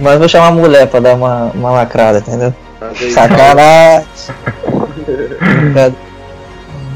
Mas 0.00 0.18
vou 0.18 0.28
chamar 0.28 0.48
a 0.48 0.52
mulher 0.52 0.86
pra 0.86 0.98
dar 0.98 1.14
uma, 1.14 1.50
uma 1.54 1.70
lacrada, 1.70 2.18
entendeu? 2.18 2.54
Aí, 2.80 3.10
Sacanagem! 3.12 4.06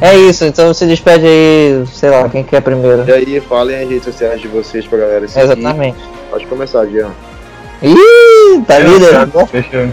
é 0.01 0.17
isso, 0.17 0.45
então 0.45 0.73
se 0.75 0.87
despede 0.87 1.27
aí, 1.27 1.85
sei 1.93 2.11
lá, 2.11 2.29
quem 2.29 2.43
quer 2.45 2.61
primeiro. 2.61 3.05
E 3.07 3.13
aí, 3.13 3.41
falem 3.41 3.83
as 3.83 3.89
redes 3.89 4.05
sociais 4.05 4.41
de 4.41 4.49
vocês 4.49 4.87
pra 4.87 4.99
galera 4.99 5.27
seguir. 5.29 5.45
Exatamente. 5.45 5.99
Pode 6.31 6.47
começar, 6.47 6.85
Jean. 6.87 7.11
Ih, 7.83 8.63
tá 8.67 8.79
líder. 8.79 9.29
Deixa 9.53 9.77
eu. 9.77 9.89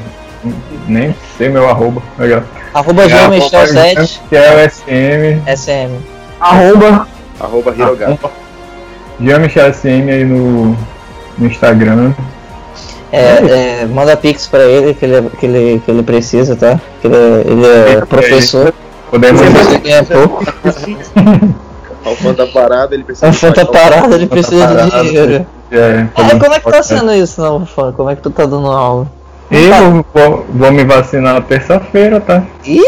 Nem 0.87 1.15
sei 1.37 1.49
meu 1.49 1.69
arroba. 1.69 2.01
Legal. 2.17 2.43
Arroba 2.73 3.03
É, 3.03 3.09
Jean 3.09 3.29
Michel 3.29 3.67
7 3.67 4.21
Que 4.29 4.35
é 4.35 4.55
o 4.65 4.69
SM. 4.69 5.41
SM. 5.55 5.91
Arroba, 6.39 7.07
Arroba 7.39 7.73
Hirogato. 7.77 8.31
Jean 9.19 9.39
Michel 9.39 9.71
SM 9.73 10.09
aí 10.09 10.23
no, 10.23 10.75
no 11.37 11.45
Instagram. 11.47 12.13
É, 13.11 13.81
é, 13.81 13.85
manda 13.85 14.15
pix 14.17 14.47
pra 14.47 14.63
ele 14.63 14.93
que 14.93 15.05
ele, 15.05 15.29
que 15.37 15.45
ele, 15.45 15.81
que 15.85 15.91
ele 15.91 16.01
precisa, 16.01 16.55
tá? 16.55 16.79
Que 17.01 17.07
ele, 17.07 17.15
é- 17.15 17.43
ele 17.45 17.65
é 17.97 18.05
professor. 18.05 18.73
Podemos. 19.11 19.41
Ganha 19.83 20.03
pouco. 20.05 20.43
Ao 22.03 22.15
fã 22.15 22.33
da 22.33 22.47
parada, 22.47 22.95
ele 22.95 23.03
precisa. 23.03 23.27
O 23.29 23.33
fã 23.33 23.51
tá 23.51 23.65
parado, 23.65 24.15
ele 24.15 24.25
precisa 24.25 24.65
de 24.67 24.89
dinheiro. 24.89 25.45
É, 25.71 25.77
É, 25.77 26.07
como 26.39 26.53
é 26.53 26.59
que 26.59 26.71
tá 26.71 26.81
sendo 26.81 27.13
isso, 27.13 27.39
não, 27.41 27.65
fã? 27.65 27.91
Como 27.91 28.09
é 28.09 28.15
que 28.15 28.21
tu 28.21 28.29
tá 28.31 28.45
dando 28.45 28.71
aula? 28.71 29.07
Eu 29.51 30.05
vou, 30.13 30.45
vou 30.49 30.71
me 30.71 30.83
vacinar 30.85 31.41
terça-feira, 31.43 32.21
tá? 32.21 32.41
Ih, 32.65 32.79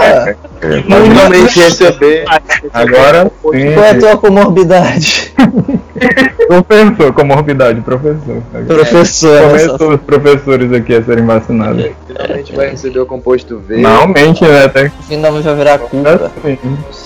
olha 0.00 0.28
aí, 0.28 0.36
ó. 0.60 0.82
Finalmente 0.82 1.60
receber. 1.60 2.24
Agora 2.72 3.30
sim. 3.50 3.72
Qual 3.74 3.84
é 3.84 3.90
a 3.90 3.98
tua 3.98 4.16
comorbidade? 4.18 5.32
Professor, 6.46 7.12
comorbidade, 7.12 7.80
professor. 7.80 8.42
Professor. 8.66 9.42
Começou 9.42 9.94
os 9.94 10.00
professores 10.00 10.72
aqui 10.72 10.94
a 10.94 11.02
serem 11.02 11.24
vacinados. 11.24 11.90
Finalmente 12.06 12.54
vai 12.54 12.70
receber 12.70 13.00
o 13.00 13.06
composto 13.06 13.58
V. 13.58 13.76
Finalmente, 13.76 14.44
né? 14.44 14.68
Tem 14.68 14.92
Finalmente 15.08 15.44
vai 15.44 15.54
virar 15.54 15.78
culpa. 15.78 16.10
assim. 16.36 16.58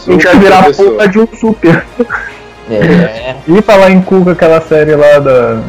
a 0.07 0.11
gente 0.13 0.25
vai 0.25 0.39
virar 0.39 0.63
professor. 0.65 0.91
puta 0.91 1.09
de 1.09 1.19
um 1.21 1.29
super. 1.29 1.85
É. 2.71 3.37
E 3.47 3.63
falar 3.63 3.91
em 3.91 4.03
Cuca, 4.03 4.33
aquela 4.33 4.61
série 4.61 4.95
lá 4.95 5.19
da. 5.19 5.63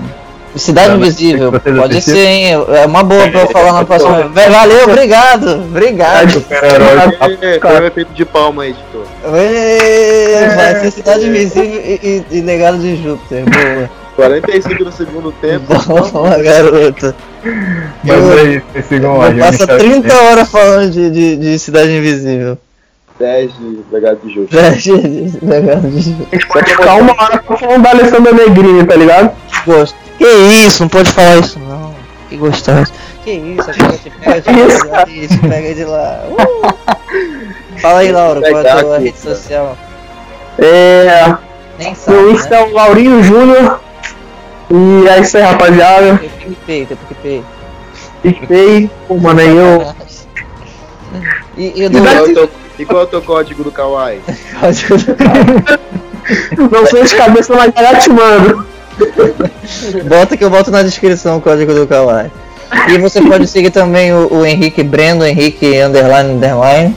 Cidade 0.56 0.96
Invisível, 0.96 1.52
pode 1.52 1.98
assistiram? 1.98 2.18
ser, 2.18 2.28
hein? 2.28 2.66
É 2.70 2.86
uma 2.86 3.04
boa 3.04 3.28
pra 3.30 3.42
eu 3.42 3.48
falar 3.48 3.74
na 3.74 3.86
próxima. 3.86 4.28
Valeu, 4.30 4.84
obrigado, 4.86 5.56
obrigado. 5.62 6.32
Super-herói. 6.32 7.38
É, 7.42 7.60
Foi 7.60 7.82
um 7.82 7.86
efeito 7.86 8.14
de 8.14 8.26
palma, 8.26 8.66
editor. 8.68 9.04
Ê, 9.36 10.48
Vai 10.56 10.76
ser 10.80 10.92
Cidade 10.92 11.28
Invisível 11.28 11.64
e, 11.64 12.26
e, 12.32 12.38
e 12.38 12.42
Legado 12.42 12.78
de 12.80 13.02
Júpiter. 13.02 13.44
Boa. 13.46 13.90
45 14.16 14.84
do 14.84 14.92
segundo 14.92 15.32
tempo. 15.34 15.66
Boa, 16.12 16.38
garoto. 16.44 17.16
Mas 18.04 18.32
aí, 18.40 18.60
vocês 18.74 18.86
sigam 18.88 19.18
lá, 19.18 19.30
gente. 19.32 19.40
Passa 19.40 19.68
30 19.68 20.14
horas 20.24 20.50
falando 20.50 20.92
de, 20.92 21.10
de, 21.10 21.36
de 21.38 21.60
Cidade 21.60 21.92
Invisível. 21.92 22.58
10 23.18 23.52
de 23.54 23.80
legado 23.92 24.20
de 24.24 24.34
jogo. 24.34 24.48
Legado 24.52 25.90
de 25.90 26.02
Júpiter. 26.02 26.28
A 26.32 26.36
gente 26.36 26.48
pode 26.48 26.72
ficar 26.72 26.96
uma 26.96 27.14
hora 27.14 27.44
falando 27.58 27.84
da 27.84 27.90
Alessandra 27.92 28.34
Negrini, 28.34 28.86
tá 28.86 28.96
ligado? 28.96 29.32
Gosto. 29.66 30.09
Que 30.20 30.26
isso, 30.68 30.84
não 30.84 30.90
pode 30.90 31.12
falar 31.14 31.38
isso 31.38 31.58
não. 31.60 31.96
Que 32.28 32.36
gostoso. 32.36 32.92
Que 33.24 33.32
isso, 33.32 33.72
agora 33.72 33.98
te 33.98 34.10
pega 34.10 34.42
de 34.42 35.26
Isso, 35.26 35.40
pega 35.40 35.74
de 35.74 35.86
lá. 35.86 36.24
Uh. 36.30 37.80
Fala 37.80 38.00
aí, 38.00 38.12
Laura, 38.12 38.42
qual 38.42 38.62
é 38.62 38.70
a 38.70 38.82
tua 38.82 38.96
aqui, 38.98 39.06
rede 39.06 39.18
cara. 39.18 39.36
social? 39.36 39.78
É. 40.60 41.36
Nem 41.80 41.96
sabe, 41.96 42.18
Meu 42.18 42.28
né? 42.28 42.34
Insta 42.34 42.56
é 42.56 42.64
o 42.64 42.74
Laurinho 42.74 43.24
Júnior. 43.24 43.80
E 44.70 45.08
é 45.08 45.20
isso 45.22 45.38
aí, 45.38 45.44
rapaziada. 45.44 46.18
Tem 46.18 46.30
PicPay, 46.30 46.86
tem 46.86 46.98
PicPay. 46.98 47.44
PicPay, 48.22 48.92
pô, 49.08 49.16
mano, 49.18 49.40
aí 49.40 49.56
eu. 49.56 49.96
E, 51.58 51.82
e 51.82 51.88
o 51.88 51.90
E 51.90 52.02
qual, 52.02 52.08
é 52.08 52.22
o 52.22 52.28
do... 52.28 52.34
teu, 52.34 52.50
e 52.78 52.86
qual 52.86 53.02
é 53.02 53.04
o 53.06 53.08
teu 53.08 53.22
código 53.24 53.64
do 53.64 53.72
Kawaii? 53.72 54.22
Não 56.72 56.86
sou 56.86 57.04
de 57.04 57.16
cabeça, 57.16 57.56
mas 57.56 57.74
já 57.74 57.96
te 58.00 58.10
mando. 58.10 58.68
Bota 60.08 60.38
que 60.38 60.44
eu 60.44 60.50
boto 60.50 60.72
na 60.72 60.84
descrição 60.84 61.38
o 61.38 61.42
código 61.42 61.74
do 61.74 61.88
Kawaii. 61.88 62.32
E 62.90 62.98
você 62.98 63.22
pode 63.22 63.48
seguir 63.48 63.72
também 63.72 64.14
o, 64.14 64.34
o 64.34 64.46
Henrique 64.46 64.84
Brendo, 64.84 65.26
Henrique 65.26 65.80
Underline 65.80 66.34
Underline. 66.34 66.96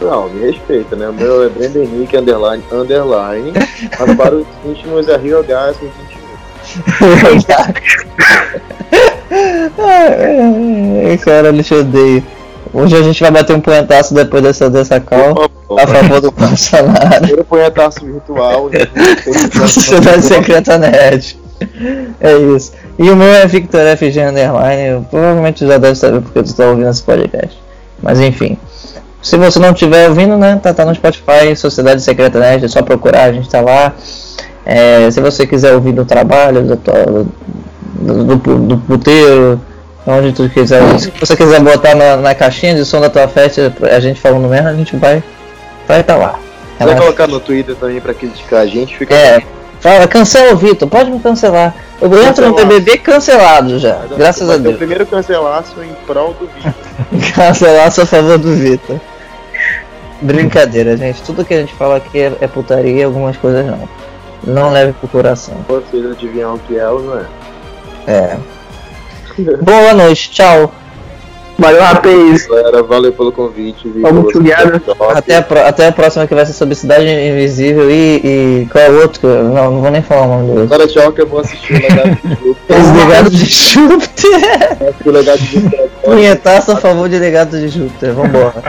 Não, 0.00 0.28
me 0.28 0.46
respeita, 0.46 0.94
né? 0.94 1.08
O 1.08 1.12
meu 1.12 1.44
é 1.44 1.48
Brenda 1.48 1.80
Henrique, 1.80 2.16
underline, 2.16 2.62
underline. 2.70 3.52
Mas 3.98 4.16
para 4.16 4.34
os 4.34 4.46
íntimos 4.64 5.08
é 5.08 5.16
Rio 5.16 5.42
Gas, 5.42 5.76
me 5.82 5.88
Ai, 11.08 11.18
cara, 11.18 11.48
eu 11.48 11.62
te 11.62 11.74
odeio. 11.74 12.22
Hoje 12.78 12.96
a 12.96 13.02
gente 13.02 13.20
vai 13.20 13.32
bater 13.32 13.56
um 13.56 13.60
punhetaço 13.60 14.14
depois 14.14 14.40
dessa, 14.40 14.70
dessa 14.70 15.00
call 15.00 15.50
a 15.76 15.86
favor 15.86 16.20
do 16.20 16.30
Bolsonaro. 16.30 17.16
Primeiro 17.16 17.44
punhetaço 17.44 18.06
virtual. 18.06 18.70
Sociedade 19.52 20.22
Secreta 20.22 20.78
Nerd. 20.78 21.36
É 22.20 22.36
isso. 22.36 22.72
E 22.96 23.10
o 23.10 23.16
meu 23.16 23.26
é 23.26 23.44
Victor 23.48 23.80
FG 23.96 24.20
Underline. 24.20 25.04
Provavelmente 25.10 25.66
já 25.66 25.76
deve 25.76 25.96
saber 25.96 26.20
porque 26.20 26.40
tu 26.44 26.54
tá 26.54 26.66
ouvindo 26.66 26.88
esse 26.88 27.02
podcast. 27.02 27.58
Mas 28.00 28.20
enfim. 28.20 28.56
Se 29.20 29.36
você 29.36 29.58
não 29.58 29.72
estiver 29.72 30.08
ouvindo, 30.08 30.36
né? 30.36 30.60
Tá, 30.62 30.72
tá 30.72 30.84
no 30.84 30.94
Spotify, 30.94 31.56
Sociedade 31.56 32.00
Secreta 32.00 32.38
Nerd, 32.38 32.64
é 32.64 32.68
só 32.68 32.82
procurar, 32.82 33.24
a 33.24 33.32
gente 33.32 33.48
tá 33.48 33.60
lá. 33.60 33.92
É, 34.64 35.10
se 35.10 35.20
você 35.20 35.48
quiser 35.48 35.74
ouvir 35.74 35.92
do 35.92 36.04
trabalho, 36.04 36.62
do, 36.62 36.76
do, 36.76 38.36
do, 38.36 38.58
do 38.58 38.78
puteiro, 38.78 39.60
onde 40.06 40.32
tu 40.32 40.48
quiser. 40.48 40.82
Se 40.98 41.10
você 41.10 41.36
quiser 41.36 41.60
botar 41.60 41.94
na, 41.94 42.16
na 42.16 42.34
caixinha 42.34 42.74
de 42.74 42.84
som 42.84 43.00
da 43.00 43.10
tua 43.10 43.28
festa, 43.28 43.72
a 43.82 44.00
gente 44.00 44.20
falando 44.20 44.48
mesmo, 44.48 44.68
a 44.68 44.74
gente 44.74 44.96
vai 44.96 45.22
vai 45.86 46.02
tá 46.02 46.16
lá. 46.16 46.38
Se 46.78 46.84
vai 46.84 46.96
colocar 46.96 47.26
no 47.26 47.40
Twitter 47.40 47.74
também 47.74 48.00
pra 48.00 48.14
criticar 48.14 48.60
a 48.60 48.66
gente, 48.66 48.96
fica. 48.96 49.14
É, 49.14 49.42
fala, 49.80 50.06
cancela 50.06 50.52
o 50.52 50.56
Vitor, 50.56 50.88
pode 50.88 51.10
me 51.10 51.18
cancelar. 51.18 51.74
Eu 52.00 52.22
entro 52.22 52.46
no 52.48 52.54
BBB 52.54 52.98
cancelado 52.98 53.78
já, 53.78 53.94
dar- 53.94 54.16
graças 54.16 54.48
a 54.48 54.56
Deus. 54.56 54.76
O 54.76 54.78
primeiro 54.78 55.04
cancelaço 55.04 55.74
em 55.82 55.92
prol 56.06 56.34
do 56.34 56.46
vídeo. 56.46 56.74
Cancelaço 57.34 58.02
a 58.02 58.06
favor 58.06 58.38
do 58.38 58.54
Vitor. 58.54 59.00
Brincadeira, 60.20 60.96
gente. 60.96 61.22
Tudo 61.22 61.44
que 61.44 61.54
a 61.54 61.60
gente 61.60 61.74
fala 61.74 61.96
aqui 61.96 62.20
é, 62.20 62.32
é 62.40 62.46
putaria, 62.46 63.06
algumas 63.06 63.36
coisas 63.36 63.66
não. 63.66 63.88
Não 64.44 64.70
leve 64.70 64.92
pro 64.92 65.08
coração. 65.08 65.56
Vocês 65.68 66.06
adivinhar 66.06 66.54
o 66.54 66.58
que 66.60 66.78
é 66.78 66.88
ou 66.88 67.02
não 67.02 67.18
é. 67.18 67.24
É. 68.06 68.36
Boa 69.62 69.94
noite, 69.94 70.30
tchau. 70.30 70.72
Valeu, 71.58 71.82
rapaz. 71.82 72.46
Galera, 72.46 72.82
valeu 72.84 73.12
pelo 73.12 73.32
convite. 73.32 73.88
vi 73.88 74.00
Vamos. 74.00 74.32
Até 75.14 75.36
a, 75.36 75.68
até 75.68 75.88
a 75.88 75.92
próxima 75.92 76.24
que 76.26 76.34
vai 76.34 76.46
ser 76.46 76.52
sobre 76.52 76.76
Cidade 76.76 77.04
Invisível 77.04 77.90
e, 77.90 78.20
e 78.62 78.68
qual 78.70 78.84
é 78.84 78.90
o 78.90 79.00
outro? 79.02 79.18
que 79.18 79.26
eu- 79.26 79.42
Não, 79.44 79.70
não 79.72 79.80
vou 79.82 79.90
nem 79.90 80.00
falar 80.00 80.26
o 80.26 80.28
nome 80.28 80.50
outro. 80.50 80.62
Agora 80.74 80.86
tchau 80.86 81.10
que 81.12 81.20
eu 81.22 81.26
vou 81.26 81.40
assistir 81.40 81.74
o 81.74 81.80
legado 81.80 82.10
de 82.20 82.34
Júpiter. 82.44 82.76
Os 82.80 82.94
legados 83.04 83.32
de 83.32 83.44
Júpiter. 83.44 84.88
Acho 84.88 85.08
o 85.08 85.10
legado 85.12 85.38
de 85.40 85.46
Júpiter. 85.60 85.80
é. 85.80 85.88
Punhetaço 86.06 86.70
a 86.72 86.76
favor 86.76 87.08
de 87.08 87.18
legado 87.18 87.58
de 87.58 87.68
Júpiter. 87.68 88.12
Vambora. 88.12 88.62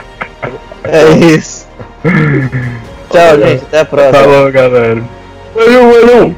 É 0.82 1.10
isso. 1.26 1.68
Tchau, 3.10 3.38
gente. 3.38 3.62
Até 3.62 3.80
a 3.80 3.84
próxima. 3.84 4.18
Falou, 4.18 4.50
galera. 4.50 5.02
Valeu, 5.54 5.92
valeu. 5.92 6.34